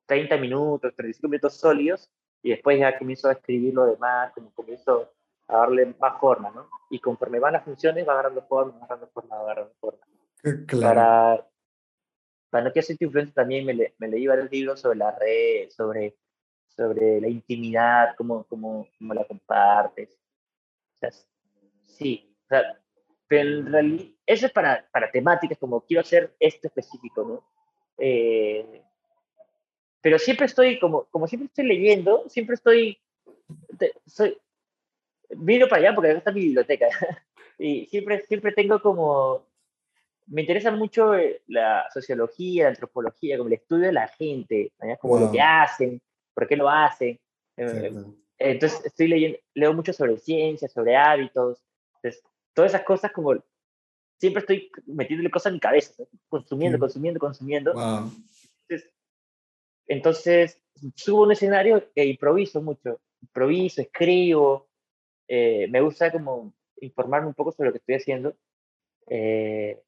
30 0.07 0.37
minutos, 0.39 0.95
35 0.97 1.29
minutos 1.29 1.55
sólidos, 1.55 2.11
y 2.43 2.51
después 2.51 2.79
ya 2.79 2.99
comienzo 2.99 3.29
a 3.29 3.33
escribir 3.33 3.75
lo 3.75 3.87
demás, 3.87 4.33
como 4.33 4.51
comienzo 4.53 5.13
a 5.47 5.59
darle 5.59 5.95
más 5.99 6.19
forma, 6.21 6.51
¿no? 6.51 6.69
Y 6.91 6.99
conforme 7.01 7.39
van 7.39 7.55
las 7.55 7.65
funciones, 7.65 8.07
va 8.07 8.13
agarrando 8.13 8.43
forma, 8.43 8.73
va 8.79 8.85
agarrando 8.85 9.09
forma, 9.09 9.37
va 9.37 9.43
agarrando 9.43 9.75
forma. 9.81 10.01
Claro. 10.67 10.95
Para, 10.95 11.49
para 12.49 12.65
no 12.65 12.73
que 12.73 12.83
ser 12.83 12.97
influencia 12.99 13.35
también 13.35 13.67
me, 13.67 13.75
le, 13.75 13.95
me 13.99 14.09
leí 14.09 14.27
varios 14.27 14.51
libros 14.51 14.81
sobre 14.81 14.99
la 14.99 15.13
red, 15.13 15.69
sobre, 15.71 16.17
sobre 16.69 17.21
la 17.21 17.29
intimidad, 17.29 18.15
cómo, 18.17 18.45
cómo, 18.45 18.89
cómo 18.99 19.15
la 19.15 19.25
compartes. 19.25 20.19
O 20.97 20.99
sea, 21.01 21.11
sí, 21.87 22.35
o 22.45 22.49
sea, 22.49 22.80
pero 23.31 23.49
en 23.49 23.73
realidad, 23.73 24.05
eso 24.27 24.47
es 24.47 24.53
para, 24.53 24.85
para 24.91 25.09
temáticas 25.09 25.57
como 25.57 25.83
quiero 25.83 26.01
hacer 26.01 26.35
esto 26.41 26.67
específico, 26.67 27.23
¿no? 27.23 27.45
Eh, 27.97 28.83
pero 30.01 30.19
siempre 30.19 30.47
estoy, 30.47 30.81
como, 30.81 31.05
como 31.13 31.29
siempre 31.29 31.47
estoy 31.47 31.67
leyendo, 31.67 32.29
siempre 32.29 32.57
estoy, 32.57 32.99
soy, 34.05 34.37
vino 35.29 35.69
para 35.69 35.81
allá 35.81 35.95
porque 35.95 36.11
acá 36.11 36.19
está 36.19 36.33
mi 36.33 36.41
biblioteca, 36.41 36.89
y 37.59 37.87
siempre, 37.87 38.21
siempre 38.27 38.51
tengo 38.51 38.83
como, 38.83 39.47
me 40.27 40.41
interesa 40.41 40.73
mucho 40.73 41.15
eh, 41.15 41.41
la 41.47 41.89
sociología, 41.95 42.65
la 42.65 42.71
antropología, 42.71 43.37
como 43.37 43.47
el 43.47 43.55
estudio 43.55 43.87
de 43.87 43.93
la 43.93 44.09
gente, 44.09 44.73
como 45.01 45.21
lo 45.21 45.31
que 45.31 45.41
hacen, 45.41 46.03
por 46.35 46.49
qué 46.49 46.57
lo 46.57 46.69
hacen. 46.69 47.17
Eh, 47.57 47.93
entonces, 48.39 48.85
estoy 48.87 49.07
leyendo, 49.07 49.39
leo 49.55 49.73
mucho 49.73 49.93
sobre 49.93 50.19
ciencia, 50.19 50.67
sobre 50.67 50.97
hábitos, 50.97 51.63
entonces, 51.95 52.25
todas 52.55 52.73
esas 52.73 52.85
cosas 52.85 53.13
como, 53.13 53.35
siempre 54.19 54.41
estoy 54.41 54.71
metiéndole 54.87 55.31
cosas 55.31 55.51
en 55.51 55.55
mi 55.55 55.61
cabeza, 55.61 56.05
consumiendo, 56.29 56.79
consumiendo, 56.79 57.21
consumiendo. 57.21 57.73
Entonces, 57.73 58.93
entonces, 59.87 60.63
subo 60.95 61.23
un 61.23 61.33
escenario 61.33 61.91
e 61.95 62.07
improviso 62.07 62.63
mucho, 62.63 63.01
improviso, 63.23 63.81
escribo, 63.81 64.69
eh, 65.27 65.69
me 65.69 65.81
gusta 65.81 66.11
como 66.11 66.53
informarme 66.81 67.29
un 67.29 67.35
poco 67.35 67.53
sobre 67.53 67.69
lo 67.69 67.73
que 67.73 67.79
estoy 67.79 67.95
haciendo. 67.97 68.35
Eh, 69.09 69.81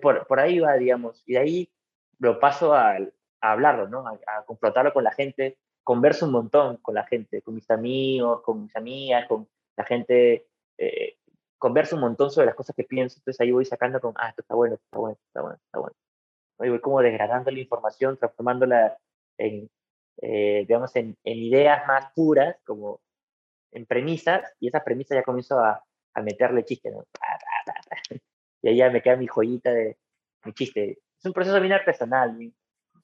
por, 0.00 0.26
por, 0.26 0.40
ahí 0.40 0.58
va, 0.60 0.74
digamos, 0.76 1.22
y 1.26 1.34
de 1.34 1.38
ahí 1.38 1.72
lo 2.18 2.38
paso 2.40 2.74
a, 2.74 2.96
a 2.96 3.52
hablarlo, 3.52 3.88
¿no? 3.88 4.06
A, 4.06 4.18
a, 4.26 4.44
confrontarlo 4.44 4.92
con 4.92 5.04
la 5.04 5.12
gente, 5.12 5.58
converso 5.82 6.26
un 6.26 6.32
montón 6.32 6.78
con 6.78 6.94
la 6.94 7.04
gente, 7.04 7.42
con 7.42 7.54
mis 7.54 7.70
amigos, 7.70 8.40
con 8.42 8.62
mis 8.62 8.76
amigas, 8.76 9.26
con 9.28 9.48
la 9.76 9.84
gente, 9.84 10.46
eh, 10.78 11.18
converso 11.58 11.96
un 11.96 12.02
montón 12.02 12.30
sobre 12.30 12.46
las 12.46 12.54
cosas 12.54 12.74
que 12.76 12.84
pienso, 12.84 13.18
entonces 13.18 13.40
ahí 13.40 13.50
voy 13.50 13.64
sacando 13.64 14.00
con, 14.00 14.14
ah, 14.16 14.28
esto 14.28 14.42
está 14.42 14.54
bueno, 14.54 14.74
está 14.74 14.98
bueno, 14.98 15.18
está 15.26 15.40
bueno, 15.40 15.58
está 15.64 15.78
bueno. 15.78 15.96
Y 16.60 16.68
voy 16.68 16.80
como 16.80 17.00
degradando 17.00 17.50
la 17.50 17.58
información, 17.58 18.16
transformándola 18.16 18.96
en, 19.38 19.70
eh, 20.22 20.64
digamos, 20.66 20.94
en, 20.96 21.16
en, 21.24 21.38
ideas 21.38 21.86
más 21.86 22.12
puras, 22.14 22.56
como 22.64 23.00
en 23.72 23.86
premisas, 23.86 24.52
y 24.60 24.68
esa 24.68 24.84
premisa 24.84 25.14
ya 25.14 25.22
comienzo 25.22 25.58
a, 25.58 25.82
a 26.14 26.22
meterle 26.22 26.64
chiste, 26.64 26.90
¿no? 26.90 27.04
Y 28.62 28.68
ahí 28.68 28.76
ya 28.78 28.88
me 28.88 29.02
queda 29.02 29.16
mi 29.16 29.26
joyita 29.26 29.70
de 29.70 29.98
mi 30.46 30.54
chiste. 30.54 30.98
Es 31.18 31.24
un 31.26 31.34
proceso 31.34 31.60
bien 31.60 31.74
artesanal, 31.74 32.34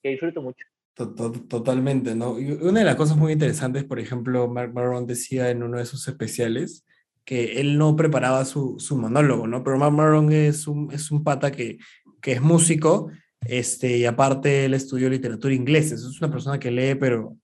que 0.02 0.08
disfruto 0.08 0.40
mucho. 0.40 0.64
Totalmente, 0.94 2.14
¿no? 2.14 2.38
Y 2.38 2.52
una 2.52 2.80
de 2.80 2.86
las 2.86 2.96
cosas 2.96 3.16
muy 3.16 3.32
interesantes, 3.32 3.84
por 3.84 3.98
ejemplo, 3.98 4.48
Mark 4.48 4.72
Maron 4.72 5.06
decía 5.06 5.50
en 5.50 5.62
uno 5.62 5.76
de 5.76 5.84
sus 5.84 6.08
especiales 6.08 6.86
que 7.24 7.60
él 7.60 7.78
no 7.78 7.96
preparaba 7.96 8.44
su, 8.44 8.76
su 8.78 8.96
monólogo, 8.96 9.46
¿no? 9.46 9.62
Pero 9.62 9.78
Mark 9.78 9.92
Maron 9.92 10.32
es 10.32 10.66
un, 10.66 10.90
es 10.92 11.10
un 11.10 11.22
pata 11.22 11.52
que, 11.52 11.78
que 12.20 12.32
es 12.32 12.40
músico 12.40 13.10
este, 13.42 13.98
y 13.98 14.04
aparte 14.04 14.64
él 14.64 14.74
estudió 14.74 15.08
literatura 15.08 15.54
inglesa, 15.54 15.94
es 15.94 16.20
una 16.20 16.30
persona 16.30 16.58
que 16.58 16.70
lee, 16.70 16.94
pero 16.94 17.36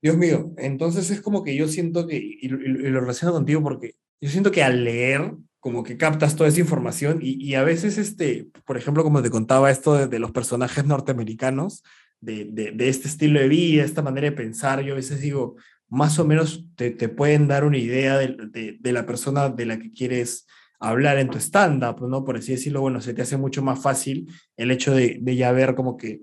Dios 0.00 0.16
mío, 0.16 0.52
entonces 0.58 1.10
es 1.10 1.20
como 1.20 1.42
que 1.42 1.56
yo 1.56 1.66
siento 1.66 2.06
que, 2.06 2.16
y, 2.16 2.38
y, 2.42 2.46
y 2.46 2.48
lo 2.48 3.00
relaciono 3.00 3.32
contigo 3.32 3.62
porque 3.62 3.94
yo 4.20 4.28
siento 4.30 4.50
que 4.50 4.62
al 4.62 4.84
leer, 4.84 5.32
como 5.60 5.82
que 5.82 5.96
captas 5.96 6.36
toda 6.36 6.50
esa 6.50 6.60
información 6.60 7.20
y, 7.22 7.42
y 7.42 7.54
a 7.54 7.64
veces, 7.64 7.96
este, 7.96 8.48
por 8.66 8.76
ejemplo, 8.76 9.02
como 9.02 9.22
te 9.22 9.30
contaba 9.30 9.70
esto 9.70 9.94
de, 9.94 10.08
de 10.08 10.18
los 10.18 10.30
personajes 10.30 10.84
norteamericanos, 10.84 11.82
de, 12.20 12.44
de, 12.50 12.72
de, 12.72 12.88
este 12.88 13.08
estilo 13.08 13.40
de 13.40 13.48
vida, 13.48 13.82
esta 13.82 14.02
manera 14.02 14.28
de 14.28 14.36
pensar, 14.36 14.82
yo 14.82 14.92
a 14.92 14.96
veces 14.96 15.20
digo, 15.20 15.56
más 15.94 16.18
o 16.18 16.24
menos 16.24 16.66
te, 16.74 16.90
te 16.90 17.08
pueden 17.08 17.46
dar 17.46 17.64
una 17.64 17.78
idea 17.78 18.18
de, 18.18 18.78
de, 18.80 18.92
la 18.92 19.06
persona 19.06 19.48
de 19.48 19.64
la 19.64 19.78
que 19.78 19.92
quieres 19.92 20.46
hablar 20.80 21.18
en 21.18 21.30
tu 21.30 21.38
stand-up, 21.38 22.06
¿no? 22.08 22.24
Por 22.24 22.36
así 22.36 22.52
decirlo, 22.52 22.80
bueno, 22.80 23.00
se 23.00 23.14
te 23.14 23.22
hace 23.22 23.36
mucho 23.36 23.62
más 23.62 23.80
fácil 23.80 24.28
el 24.56 24.70
hecho 24.70 24.92
de, 24.92 25.18
de 25.20 25.36
ya 25.36 25.52
ver 25.52 25.74
como 25.74 25.96
que, 25.96 26.20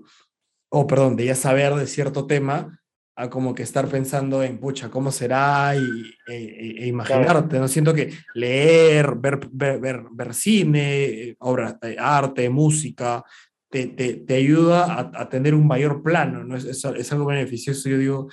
o 0.69 0.81
oh, 0.81 0.87
perdón, 0.87 1.15
de 1.15 1.25
ya 1.25 1.35
saber 1.35 1.73
de 1.75 1.87
cierto 1.87 2.27
tema, 2.27 2.79
a 3.15 3.29
como 3.29 3.55
que 3.55 3.63
estar 3.63 3.87
pensando 3.87 4.43
en, 4.43 4.59
pucha, 4.59 4.89
¿cómo 4.89 5.11
será? 5.11 5.73
Y, 5.75 6.33
e, 6.33 6.83
e 6.83 6.87
imaginarte, 6.87 7.59
¿no? 7.59 7.67
Siento 7.67 7.93
que 7.93 8.13
leer, 8.33 9.15
ver, 9.15 9.39
ver, 9.51 9.79
ver, 9.79 10.03
ver 10.11 10.33
cine, 10.33 11.35
obras 11.39 11.79
de 11.79 11.97
arte, 11.97 12.49
música, 12.49 13.23
te, 13.69 13.87
te, 13.87 14.15
te 14.15 14.35
ayuda 14.35 14.85
a, 14.85 15.11
a, 15.21 15.29
tener 15.29 15.55
un 15.55 15.65
mayor 15.65 16.03
plano, 16.03 16.43
¿no? 16.43 16.57
Es, 16.57 16.65
es, 16.65 16.83
es, 16.83 17.11
algo 17.11 17.25
beneficioso, 17.25 17.89
yo 17.89 17.97
digo 17.97 18.29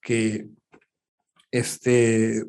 que, 0.00 0.46
este, 1.50 2.44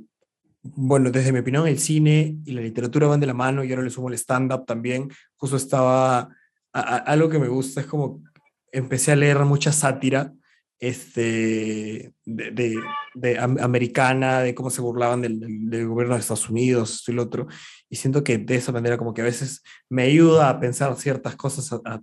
bueno, 0.62 1.12
desde 1.12 1.32
mi 1.32 1.40
opinión, 1.40 1.68
el 1.68 1.80
cine 1.80 2.38
y 2.46 2.52
la 2.52 2.62
literatura 2.62 3.08
van 3.08 3.20
de 3.20 3.28
la 3.28 3.34
mano, 3.34 3.64
y 3.64 3.72
ahora 3.72 3.84
le 3.84 3.90
sumo 3.90 4.10
el 4.10 4.16
stand-up 4.16 4.66
también, 4.66 5.10
justo 5.36 5.58
estaba, 5.58 6.20
a, 6.20 6.30
a, 6.74 6.98
algo 6.98 7.30
que 7.30 7.40
me 7.40 7.48
gusta 7.48 7.82
es 7.82 7.88
como, 7.88 8.24
empecé 8.72 9.12
a 9.12 9.16
leer 9.16 9.40
mucha 9.40 9.72
sátira, 9.72 10.34
este, 10.80 12.14
de, 12.26 12.52
de, 12.52 12.76
de, 13.14 13.38
americana, 13.38 14.40
de 14.40 14.56
cómo 14.56 14.70
se 14.70 14.82
burlaban 14.82 15.22
del, 15.22 15.40
gobierno 15.88 16.16
de 16.16 16.22
Estados 16.22 16.50
Unidos, 16.50 16.96
esto 16.96 17.12
y 17.12 17.16
lo 17.16 17.24
otro. 17.24 17.48
Y 17.90 17.98
siento 17.98 18.24
que 18.24 18.38
de 18.38 18.56
esa 18.56 18.72
manera 18.72 18.98
como 18.98 19.14
que 19.14 19.22
a 19.22 19.26
veces 19.26 19.62
me 19.90 20.04
ayuda 20.04 20.50
a 20.50 20.60
pensar 20.60 20.96
ciertas 20.96 21.36
cosas 21.36 21.74
a, 21.74 22.02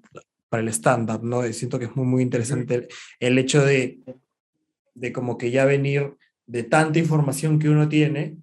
para 0.48 0.62
el 0.62 0.68
stand-up, 0.68 1.22
¿no? 1.24 1.46
Y 1.46 1.54
siento 1.54 1.78
que 1.78 1.86
es 1.86 1.96
muy, 1.96 2.06
muy 2.06 2.22
interesante 2.22 2.74
el, 2.74 2.88
el 3.18 3.38
hecho 3.38 3.64
de, 3.64 4.00
de 4.94 5.12
como 5.12 5.38
que 5.38 5.50
ya 5.50 5.64
venir 5.64 6.14
de 6.46 6.62
tanta 6.62 6.98
información 6.98 7.58
que 7.58 7.68
uno 7.68 7.88
tiene, 7.88 8.38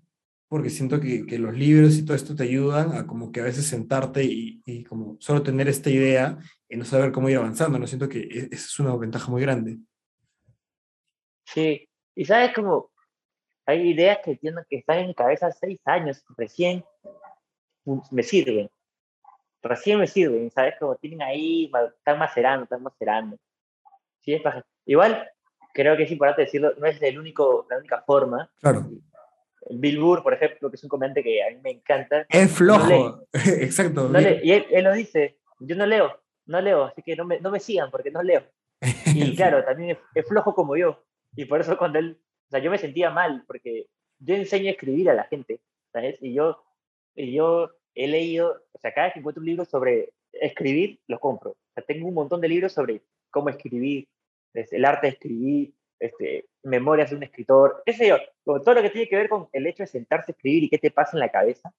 porque 0.47 0.69
siento 0.69 0.99
que, 0.99 1.25
que, 1.25 1.39
los 1.39 1.55
libros 1.55 1.97
y 1.97 2.05
todo 2.05 2.15
esto 2.15 2.35
te 2.35 2.43
ayudan 2.43 2.95
a 2.95 3.07
como 3.07 3.31
que 3.31 3.39
a 3.39 3.45
veces 3.45 3.65
sentarte 3.65 4.23
y, 4.23 4.61
y 4.65 4.84
como 4.84 5.17
solo 5.19 5.41
tener 5.41 5.67
esta 5.67 5.89
idea 5.89 6.38
y 6.69 6.77
no 6.77 6.85
saber 6.85 7.11
cómo 7.11 7.30
ir 7.30 7.38
avanzando, 7.38 7.80
¿no? 7.80 7.88
Siento 7.88 8.07
que 8.07 8.19
e, 8.19 8.49
esa 8.51 8.65
es 8.65 8.80
una 8.80 8.95
ventaja 8.95 9.31
muy 9.31 9.41
grande. 9.41 9.77
Sí, 11.45 11.89
y 12.15 12.25
sabes 12.25 12.53
como 12.53 12.91
hay 13.65 13.89
ideas 13.89 14.19
que 14.23 14.35
tienen 14.35 14.63
que 14.69 14.77
están 14.77 14.99
en 14.99 15.07
mi 15.07 15.15
cabeza 15.15 15.51
seis 15.51 15.80
años, 15.85 16.23
recién 16.38 16.84
me 18.11 18.23
sirven, 18.23 18.69
recién 19.61 19.99
me 19.99 20.07
sirven, 20.07 20.51
¿sabes? 20.51 20.75
Como 20.80 20.95
tienen 20.95 21.21
ahí, 21.21 21.71
están 21.97 22.19
macerando, 22.19 22.63
están 22.63 22.84
macerando. 22.84 23.38
Sí, 24.21 24.34
es 24.34 24.41
Igual, 24.85 25.30
creo 25.73 25.97
que 25.97 26.03
es 26.03 26.11
importante 26.11 26.43
decirlo, 26.43 26.73
no 26.77 26.87
es 26.87 27.01
el 27.01 27.19
único, 27.19 27.67
la 27.69 27.77
única 27.77 28.01
forma. 28.01 28.49
Claro. 28.61 28.89
Bill 29.69 29.99
Burr, 29.99 30.23
por 30.23 30.33
ejemplo, 30.33 30.69
que 30.69 30.75
es 30.75 30.83
un 30.83 30.89
comediante 30.89 31.23
que 31.23 31.43
a 31.43 31.49
mí 31.49 31.57
me 31.63 31.71
encanta. 31.71 32.25
Es 32.29 32.51
flojo, 32.51 32.87
no 32.87 33.23
exacto. 33.33 34.09
No 34.09 34.19
y 34.19 34.51
él, 34.51 34.65
él, 34.69 34.83
lo 34.83 34.93
dice, 34.93 35.39
yo 35.59 35.75
no 35.75 35.85
leo, 35.85 36.19
no 36.45 36.61
leo, 36.61 36.83
así 36.83 37.01
que 37.01 37.15
no 37.15 37.25
me, 37.25 37.39
no 37.39 37.49
me 37.49 37.59
sigan 37.59 37.89
porque 37.91 38.11
no 38.11 38.21
leo. 38.21 38.43
Y 39.15 39.35
claro, 39.35 39.63
también 39.63 39.91
es, 39.91 39.97
es 40.15 40.27
flojo 40.27 40.53
como 40.53 40.75
yo. 40.75 41.03
Y 41.35 41.45
por 41.45 41.61
eso 41.61 41.77
cuando 41.77 41.99
él, 41.99 42.19
o 42.47 42.49
sea, 42.49 42.59
yo 42.59 42.69
me 42.69 42.77
sentía 42.77 43.09
mal, 43.09 43.43
porque 43.47 43.87
yo 44.19 44.35
enseño 44.35 44.67
a 44.67 44.71
escribir 44.71 45.09
a 45.09 45.13
la 45.13 45.23
gente, 45.25 45.61
¿sabes? 45.91 46.17
Y 46.21 46.33
yo, 46.33 46.63
y 47.15 47.33
yo 47.33 47.71
he 47.95 48.07
leído, 48.07 48.63
o 48.71 48.79
sea, 48.79 48.93
cada 48.93 49.07
vez 49.07 49.13
que 49.13 49.19
encuentro 49.19 49.41
un 49.41 49.47
libro 49.47 49.65
sobre 49.65 50.09
escribir, 50.33 50.99
los 51.07 51.19
compro. 51.19 51.51
O 51.51 51.73
sea, 51.73 51.83
tengo 51.83 52.07
un 52.07 52.13
montón 52.13 52.41
de 52.41 52.49
libros 52.49 52.73
sobre 52.73 53.01
cómo 53.29 53.49
escribir, 53.49 54.07
el 54.53 54.85
arte 54.85 55.07
de 55.07 55.13
escribir, 55.13 55.73
este, 55.99 56.47
memorias 56.63 57.09
de 57.09 57.15
un 57.15 57.23
escritor, 57.23 57.81
qué 57.85 57.93
sé 57.93 58.07
yo, 58.07 58.17
todo 58.43 58.73
lo 58.73 58.81
que 58.81 58.89
tiene 58.89 59.07
que 59.07 59.15
ver 59.15 59.30
con 59.30 59.47
el 59.53 59.67
hecho 59.67 59.84
de 59.84 59.88
sentarse 59.88 60.31
a 60.31 60.34
escribir 60.34 60.63
y 60.63 60.69
qué 60.69 60.77
te 60.77 60.91
pasa 60.91 61.11
en 61.13 61.21
la 61.21 61.30
cabeza. 61.30 61.73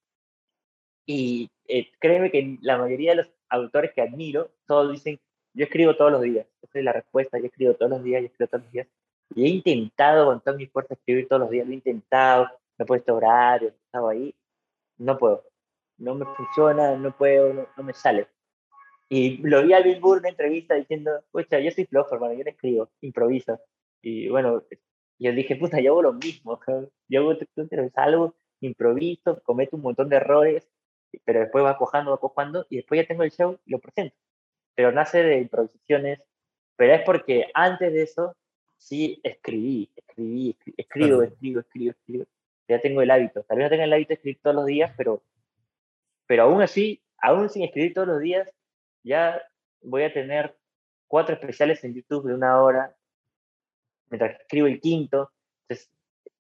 Y 1.07 1.51
eh, 1.69 1.91
créeme 1.99 2.31
que 2.31 2.59
la 2.63 2.79
mayoría 2.79 3.11
de 3.11 3.17
los 3.17 3.31
autores 3.49 3.93
que 3.93 4.03
admiro, 4.03 4.51
todos 4.67 4.93
dicen, 4.93 5.21
yo 5.53 5.65
escribo 5.65 5.95
todos 5.97 6.13
los 6.13 6.23
días. 6.23 6.47
Esa 6.63 6.79
es 6.79 6.85
la 6.85 6.93
respuesta, 6.93 7.39
yo 7.39 7.47
escribo 7.47 7.75
todos 7.75 7.91
los 7.91 8.03
días, 8.03 8.23
yo 8.23 8.27
escribo 8.27 8.49
todos 8.49 8.65
los 8.65 8.73
días. 8.73 8.89
Y 9.35 9.45
he 9.45 9.49
intentado 9.49 10.27
con 10.27 10.41
toda 10.41 10.57
mi 10.57 10.67
fuerza 10.67 10.95
escribir 10.95 11.29
todos 11.29 11.41
los 11.41 11.51
días, 11.51 11.67
lo 11.67 11.73
he 11.73 11.77
intentado, 11.77 12.49
me 12.79 12.85
he 12.85 12.87
puesto 12.87 13.15
horarios, 13.15 13.73
he 13.73 13.77
estado 13.77 14.09
ahí, 14.09 14.35
no 14.99 15.19
puedo, 15.19 15.45
no 15.99 16.15
me 16.15 16.27
funciona, 16.27 16.97
no 16.97 17.17
puedo, 17.17 17.53
no, 17.53 17.69
no 17.77 17.83
me 17.83 17.95
sale. 17.95 18.29
Y 19.15 19.37
lo 19.47 19.63
vi 19.63 19.73
a 19.73 19.81
Bill 19.81 20.01
Burr 20.01 20.19
en 20.19 20.31
entrevista 20.31 20.75
diciendo, 20.75 21.23
pucha, 21.31 21.61
yo 21.61 21.71
soy 21.71 21.85
flojo, 21.85 22.17
hermano, 22.17 22.35
yo 22.35 22.43
no 22.43 22.51
escribo, 22.51 22.91
improviso. 23.01 23.61
Y 24.03 24.29
bueno, 24.29 24.65
yo 25.21 25.33
dije, 25.33 25.55
puta, 25.55 25.81
yo 25.81 25.93
hago 25.93 26.03
lo 26.03 26.15
mismo, 26.15 26.59
yo 27.09 27.21
hago, 27.21 27.39
salgo, 27.95 28.35
improviso, 28.59 29.41
cometo 29.45 29.77
un 29.77 29.83
montón 29.83 30.09
de 30.09 30.17
errores, 30.17 30.69
pero 31.25 31.39
después 31.39 31.65
va 31.65 31.79
cojando, 31.79 32.11
va 32.11 32.19
cojando, 32.19 32.67
y 32.69 32.79
después 32.79 33.01
ya 33.01 33.07
tengo 33.07 33.23
el 33.23 33.31
show 33.31 33.57
y 33.65 33.71
lo 33.71 33.79
presento. 33.79 34.17
Pero 34.75 34.91
nace 34.91 35.23
de 35.23 35.39
improvisaciones, 35.39 36.21
pero 36.75 36.95
es 36.95 37.03
porque 37.03 37.47
antes 37.55 37.93
de 37.93 38.03
eso 38.03 38.35
sí 38.79 39.21
escribí, 39.23 39.93
escribí, 39.95 40.51
escribí 40.51 40.75
escribo, 40.77 41.23
escribo, 41.23 41.61
escribo, 41.61 41.91
escribo. 41.93 42.25
Ya 42.67 42.81
tengo 42.81 43.01
el 43.01 43.13
hábito. 43.13 43.45
Tal 43.45 43.59
vez 43.59 43.67
no 43.67 43.71
tenga 43.71 43.85
el 43.85 43.93
hábito 43.93 44.09
de 44.09 44.15
escribir 44.15 44.41
todos 44.43 44.57
los 44.57 44.67
días, 44.67 44.93
pero, 44.97 45.23
pero 46.27 46.43
aún 46.43 46.63
así, 46.63 47.01
aún 47.19 47.49
sin 47.49 47.63
escribir 47.63 47.95
todos 47.95 48.09
los 48.09 48.19
días, 48.19 48.51
ya 49.05 49.41
voy 49.83 50.03
a 50.03 50.13
tener 50.13 50.57
cuatro 51.07 51.35
especiales 51.35 51.85
en 51.85 51.95
YouTube 51.95 52.27
de 52.27 52.35
una 52.35 52.61
hora 52.61 52.97
mientras 54.11 54.41
escribo 54.41 54.67
el 54.67 54.81
quinto. 54.81 55.31
Entonces, 55.63 55.93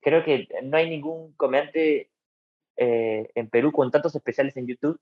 creo 0.02 0.24
que 0.24 0.48
no 0.64 0.78
hay 0.78 0.90
ningún 0.90 1.34
comediante 1.34 2.10
eh, 2.78 3.30
en 3.36 3.50
Perú 3.50 3.72
con 3.72 3.92
tantos 3.92 4.16
especiales 4.16 4.56
en 4.58 4.68
YouTube. 4.68 5.00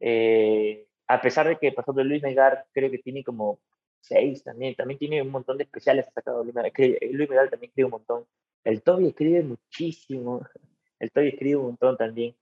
Eh, 0.00 0.86
a 1.06 1.20
pesar 1.20 1.48
de 1.48 1.58
que, 1.58 1.72
por 1.72 1.84
ejemplo, 1.84 2.04
Luis 2.04 2.22
Megar 2.22 2.66
creo 2.72 2.90
que 2.90 2.98
tiene 2.98 3.22
como 3.22 3.60
seis 4.00 4.42
también, 4.42 4.74
también 4.74 4.98
tiene 4.98 5.22
un 5.22 5.30
montón 5.30 5.56
de 5.56 5.64
especiales 5.64 6.06
sacado 6.14 6.42
Luis 6.42 6.54
Megar, 6.54 6.72
Luis 7.12 7.28
Megar 7.28 7.50
también 7.50 7.70
escribe 7.70 7.86
un 7.86 7.92
montón. 7.92 8.26
El 8.64 8.82
Toby 8.82 9.08
escribe 9.08 9.42
muchísimo, 9.42 10.46
el 10.98 11.10
Toby 11.10 11.28
escribe 11.28 11.56
un 11.56 11.66
montón 11.66 11.96
también. 11.96 12.34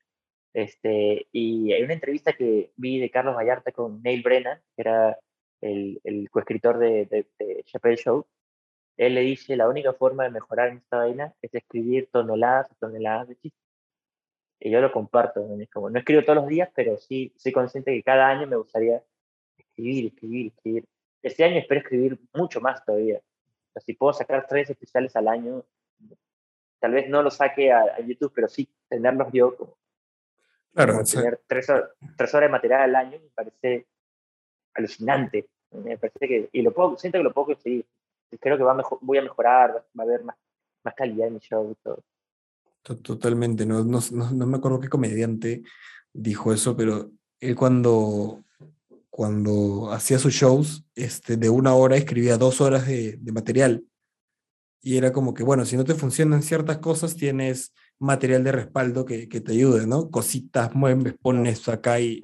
Este, 0.54 1.26
y 1.32 1.72
hay 1.72 1.82
una 1.82 1.94
entrevista 1.94 2.32
que 2.34 2.72
vi 2.76 2.98
de 3.00 3.10
Carlos 3.10 3.36
Vallarta 3.36 3.72
con 3.72 4.02
Neil 4.02 4.22
Brennan, 4.22 4.60
que 4.76 4.82
era 4.82 5.18
el, 5.60 6.00
el 6.04 6.30
coescritor 6.30 6.78
de, 6.78 7.06
de, 7.06 7.26
de 7.38 7.62
Chappelle 7.64 7.96
Show. 7.96 8.26
Él 8.96 9.14
le 9.14 9.22
dice, 9.22 9.56
la 9.56 9.68
única 9.68 9.92
forma 9.94 10.24
de 10.24 10.30
mejorar 10.30 10.68
en 10.68 10.78
esta 10.78 10.98
vaina 10.98 11.34
es 11.40 11.54
escribir 11.54 12.08
toneladas 12.12 12.70
y 12.70 12.74
toneladas 12.76 13.28
de 13.28 13.36
chistes. 13.36 13.62
Y 14.64 14.70
yo 14.70 14.80
lo 14.80 14.92
comparto, 14.92 15.44
como 15.72 15.90
no 15.90 15.98
escribo 15.98 16.22
todos 16.22 16.36
los 16.36 16.46
días, 16.46 16.70
pero 16.74 16.96
sí 16.96 17.32
soy 17.36 17.50
consciente 17.50 17.92
que 17.92 18.02
cada 18.02 18.28
año 18.28 18.46
me 18.46 18.54
gustaría 18.56 19.02
escribir, 19.56 20.06
escribir, 20.06 20.52
escribir. 20.54 20.84
Este 21.20 21.42
año 21.42 21.58
espero 21.58 21.80
escribir 21.80 22.20
mucho 22.32 22.60
más 22.60 22.84
todavía. 22.84 23.20
Si 23.84 23.94
puedo 23.94 24.12
sacar 24.12 24.46
tres 24.48 24.70
especiales 24.70 25.16
al 25.16 25.26
año, 25.26 25.64
tal 26.78 26.92
vez 26.92 27.08
no 27.08 27.22
lo 27.22 27.30
saque 27.30 27.72
a, 27.72 27.98
YouTube, 28.00 28.32
pero 28.34 28.46
sí 28.46 28.68
tenerlos 28.88 29.32
yo 29.32 29.76
claro, 30.72 31.02
tener 31.04 31.40
tres, 31.46 31.66
tres, 32.16 32.34
horas 32.34 32.48
de 32.48 32.52
material 32.52 32.82
al 32.82 32.96
año 32.96 33.18
me 33.18 33.30
parece 33.34 33.86
alucinante. 34.74 35.48
Me 35.70 35.96
parece 35.96 36.28
que, 36.28 36.48
y 36.52 36.62
lo 36.62 36.72
puedo, 36.72 36.96
siento 36.98 37.18
que 37.18 37.24
lo 37.24 37.32
puedo 37.32 37.46
conseguir. 37.48 37.86
Creo 38.40 38.56
que 38.56 38.64
va 38.64 38.74
mejor, 38.74 38.98
voy 39.00 39.18
a 39.18 39.22
mejorar, 39.22 39.70
va 39.98 40.02
a 40.02 40.06
haber 40.06 40.24
más, 40.24 40.36
más 40.84 40.94
calidad 40.94 41.28
en 41.28 41.34
mi 41.34 41.40
show 41.40 41.70
y 41.70 41.74
todo. 41.82 42.02
Totalmente, 42.82 43.64
no, 43.64 43.84
no, 43.84 44.00
no, 44.10 44.46
me 44.46 44.56
acuerdo 44.56 44.80
qué 44.80 44.88
comediante 44.88 45.62
dijo 46.12 46.52
eso, 46.52 46.76
pero 46.76 47.12
él 47.38 47.54
cuando, 47.54 48.42
cuando 49.08 49.92
hacía 49.92 50.18
sus 50.18 50.32
shows 50.34 50.84
este, 50.96 51.36
de 51.36 51.48
una 51.48 51.74
hora 51.74 51.96
escribía 51.96 52.38
dos 52.38 52.60
horas 52.60 52.86
de, 52.86 53.18
de 53.18 53.32
material. 53.32 53.84
Y 54.80 54.96
era 54.96 55.12
como 55.12 55.32
que, 55.32 55.44
bueno, 55.44 55.64
si 55.64 55.76
no 55.76 55.84
te 55.84 55.94
funcionan 55.94 56.42
ciertas 56.42 56.78
cosas, 56.78 57.14
tienes 57.14 57.72
material 58.02 58.44
de 58.44 58.52
respaldo 58.52 59.04
que, 59.04 59.28
que 59.28 59.40
te 59.40 59.52
ayude, 59.52 59.86
¿no? 59.86 60.10
Cositas, 60.10 60.74
mueves, 60.74 61.14
pones 61.20 61.68
acá 61.68 62.00
y, 62.00 62.20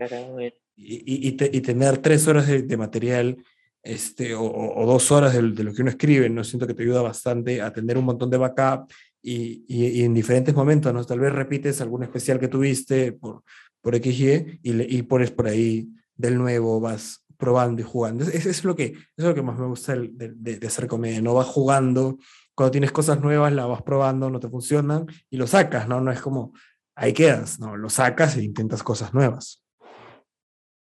y, 0.77 1.29
y, 1.29 1.37
y, 1.39 1.61
tener 1.61 1.99
tres 1.99 2.27
horas 2.27 2.47
de, 2.47 2.63
de 2.63 2.77
material 2.77 3.37
este, 3.83 4.35
o, 4.35 4.43
o, 4.43 4.87
dos 4.87 5.11
horas 5.13 5.33
de, 5.33 5.43
de, 5.53 5.65
lo 5.65 5.73
que 5.73 5.83
uno 5.83 5.91
escribe, 5.91 6.29
¿no? 6.29 6.45
Siento 6.45 6.67
que 6.67 6.75
te 6.75 6.83
ayuda 6.83 7.03
bastante 7.03 7.63
a 7.63 7.73
tener 7.73 7.97
un 7.97 8.05
montón 8.05 8.29
de 8.29 8.37
backup 8.37 8.91
y, 9.23 9.65
y, 9.69 10.03
en 10.03 10.15
diferentes 10.15 10.55
momentos, 10.55 10.93
¿no? 10.93 11.05
Tal 11.05 11.21
vez 11.21 11.33
repites 11.33 11.81
algún 11.81 12.03
especial 12.03 12.39
que 12.39 12.49
tuviste 12.49 13.13
por, 13.13 13.43
por 13.81 13.95
XY 13.97 14.61
y, 14.63 14.97
y 14.99 15.03
pones 15.03 15.31
por 15.31 15.47
ahí 15.47 15.89
del 16.17 16.37
nuevo, 16.37 16.81
vas 16.81 17.25
probando 17.37 17.81
y 17.81 17.85
jugando. 17.85 18.25
Eso 18.25 18.51
es 18.51 18.65
lo 18.65 18.75
que, 18.75 18.95
es 19.17 19.25
lo 19.25 19.35
que 19.35 19.43
más 19.43 19.59
me 19.59 19.67
gusta 19.67 19.95
de, 19.95 20.33
de, 20.35 20.59
de, 20.59 20.67
hacer 20.67 20.89
comedia, 20.89 21.23
no 21.23 21.35
vas 21.35 21.47
jugando, 21.47 22.19
cuando 22.59 22.73
tienes 22.73 22.91
cosas 22.91 23.21
nuevas 23.21 23.53
las 23.53 23.69
vas 23.69 23.83
probando, 23.83 24.31
no 24.31 24.41
te 24.41 24.49
funcionan 24.49 25.07
y 25.31 25.37
lo 25.37 25.47
sacas, 25.47 25.87
¿no? 25.87 26.01
No 26.01 26.11
es 26.11 26.21
como, 26.21 26.55
ahí 26.97 27.13
quedas, 27.13 27.61
¿no? 27.61 27.77
Lo 27.77 27.89
sacas 27.89 28.37
e 28.37 28.43
intentas 28.43 28.83
cosas 28.83 29.15
nuevas. 29.15 29.65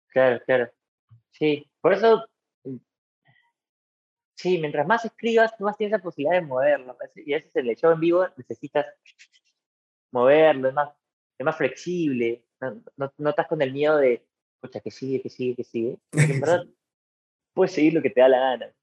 Claro, 0.07 0.41
claro. 0.47 0.71
Sí, 1.33 1.69
por 1.81 1.93
eso 1.93 2.25
Sí, 4.37 4.59
mientras 4.59 4.87
más 4.87 5.05
escribas, 5.05 5.59
más 5.59 5.77
tienes 5.77 5.91
la 5.91 6.03
posibilidad 6.05 6.41
de 6.41 6.47
moverlo. 6.47 6.97
Y 7.17 7.33
a 7.33 7.39
veces 7.39 7.51
el 7.57 7.75
show 7.75 7.91
en 7.91 7.99
vivo 7.99 8.29
necesitas 8.37 8.87
moverlo, 10.13 10.69
es 10.69 10.75
más, 10.75 10.91
es 11.37 11.45
más 11.45 11.57
flexible. 11.57 12.45
No, 12.61 13.13
no, 13.19 13.31
estás 13.31 13.49
con 13.49 13.61
el 13.61 13.73
miedo 13.73 13.97
de, 13.97 14.25
escucha, 14.55 14.79
que 14.79 14.93
sigue, 14.93 15.21
que 15.21 15.31
sigue, 15.31 15.57
que 15.57 15.65
sigue. 15.65 15.99
Porque 16.11 16.33
en 16.33 16.41
verdad, 16.41 16.65
puedes 17.55 17.73
seguir 17.73 17.95
lo 17.95 18.03
que 18.03 18.11
te 18.11 18.21
da 18.21 18.29
la 18.29 18.39
gana. 18.39 18.76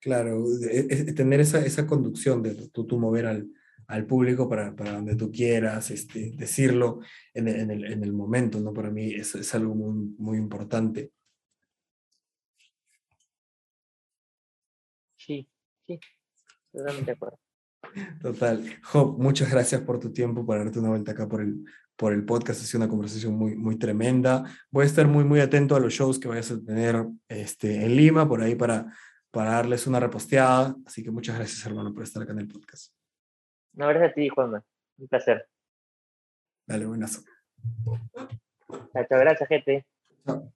Claro, 0.00 0.44
es, 0.70 1.14
tener 1.14 1.40
esa, 1.40 1.64
esa 1.64 1.86
conducción 1.86 2.42
de 2.42 2.54
tú, 2.54 2.86
tú 2.86 2.98
mover 2.98 3.26
al, 3.26 3.48
al 3.88 4.06
público 4.06 4.48
para, 4.48 4.76
para, 4.76 4.92
donde 4.92 5.16
tú 5.16 5.32
quieras, 5.32 5.90
este, 5.90 6.30
decirlo 6.36 7.00
en 7.34 7.48
el, 7.48 7.60
en, 7.60 7.70
el, 7.70 7.84
en 7.84 8.04
el 8.04 8.12
momento, 8.12 8.60
¿no? 8.60 8.72
Para 8.72 8.90
mí 8.90 9.14
es, 9.14 9.34
es 9.34 9.54
algo 9.54 9.74
muy, 9.74 10.14
muy 10.18 10.38
importante. 10.38 11.10
Sí, 15.16 15.48
sí, 15.86 15.98
totalmente 16.70 17.06
de 17.06 17.12
acuerdo. 17.12 17.38
Total. 18.20 18.64
Job, 18.82 19.18
muchas 19.18 19.50
gracias 19.50 19.80
por 19.80 19.98
tu 19.98 20.12
tiempo, 20.12 20.44
por 20.44 20.58
darte 20.58 20.78
una 20.78 20.90
vuelta 20.90 21.12
acá 21.12 21.28
por 21.28 21.40
el, 21.40 21.64
por 21.96 22.12
el 22.12 22.24
podcast. 22.24 22.60
Ha 22.60 22.64
sido 22.64 22.80
una 22.80 22.88
conversación 22.88 23.34
muy, 23.34 23.56
muy 23.56 23.78
tremenda. 23.78 24.44
Voy 24.70 24.84
a 24.84 24.86
estar 24.86 25.08
muy, 25.08 25.24
muy 25.24 25.40
atento 25.40 25.76
a 25.76 25.80
los 25.80 25.92
shows 25.94 26.18
que 26.18 26.28
vayas 26.28 26.50
a 26.50 26.60
tener 26.60 27.06
este, 27.28 27.84
en 27.84 27.96
Lima, 27.96 28.28
por 28.28 28.42
ahí 28.42 28.54
para, 28.54 28.92
para 29.30 29.52
darles 29.52 29.86
una 29.86 30.00
reposteada. 30.00 30.74
Así 30.86 31.02
que 31.02 31.10
muchas 31.10 31.36
gracias, 31.36 31.64
hermano, 31.66 31.92
por 31.92 32.02
estar 32.02 32.22
acá 32.22 32.32
en 32.32 32.40
el 32.40 32.48
podcast. 32.48 32.92
No, 33.72 33.86
gracias 33.88 34.10
a 34.10 34.14
ti, 34.14 34.28
Juanma. 34.28 34.64
Un 34.98 35.08
placer. 35.08 35.48
Dale, 36.66 36.86
buenazo. 36.86 37.22
Chao, 38.92 39.18
gracias, 39.20 39.48
gente. 39.48 39.86
Chao. 40.26 40.52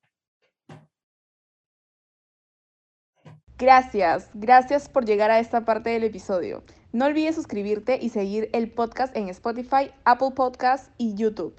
Gracias, 3.59 4.28
gracias 4.35 4.89
por 4.89 5.05
llegar 5.05 5.31
a 5.31 5.39
esta 5.39 5.65
parte 5.65 5.90
del 5.90 6.03
episodio. 6.03 6.65
No 6.93 7.07
olvides 7.07 7.36
suscribirte 7.36 7.97
y 8.03 8.09
seguir 8.09 8.51
el 8.53 8.70
podcast 8.70 9.16
en 9.16 9.28
Spotify, 9.28 9.93
Apple 10.05 10.32
Podcasts 10.35 10.90
y 10.99 11.15
YouTube. 11.15 11.55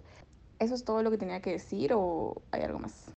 ¿Eso 0.59 0.75
es 0.75 0.83
todo 0.83 1.01
lo 1.01 1.11
que 1.11 1.17
tenía 1.17 1.41
que 1.41 1.51
decir 1.51 1.93
o 1.95 2.41
hay 2.51 2.63
algo 2.63 2.79
más? 2.79 3.05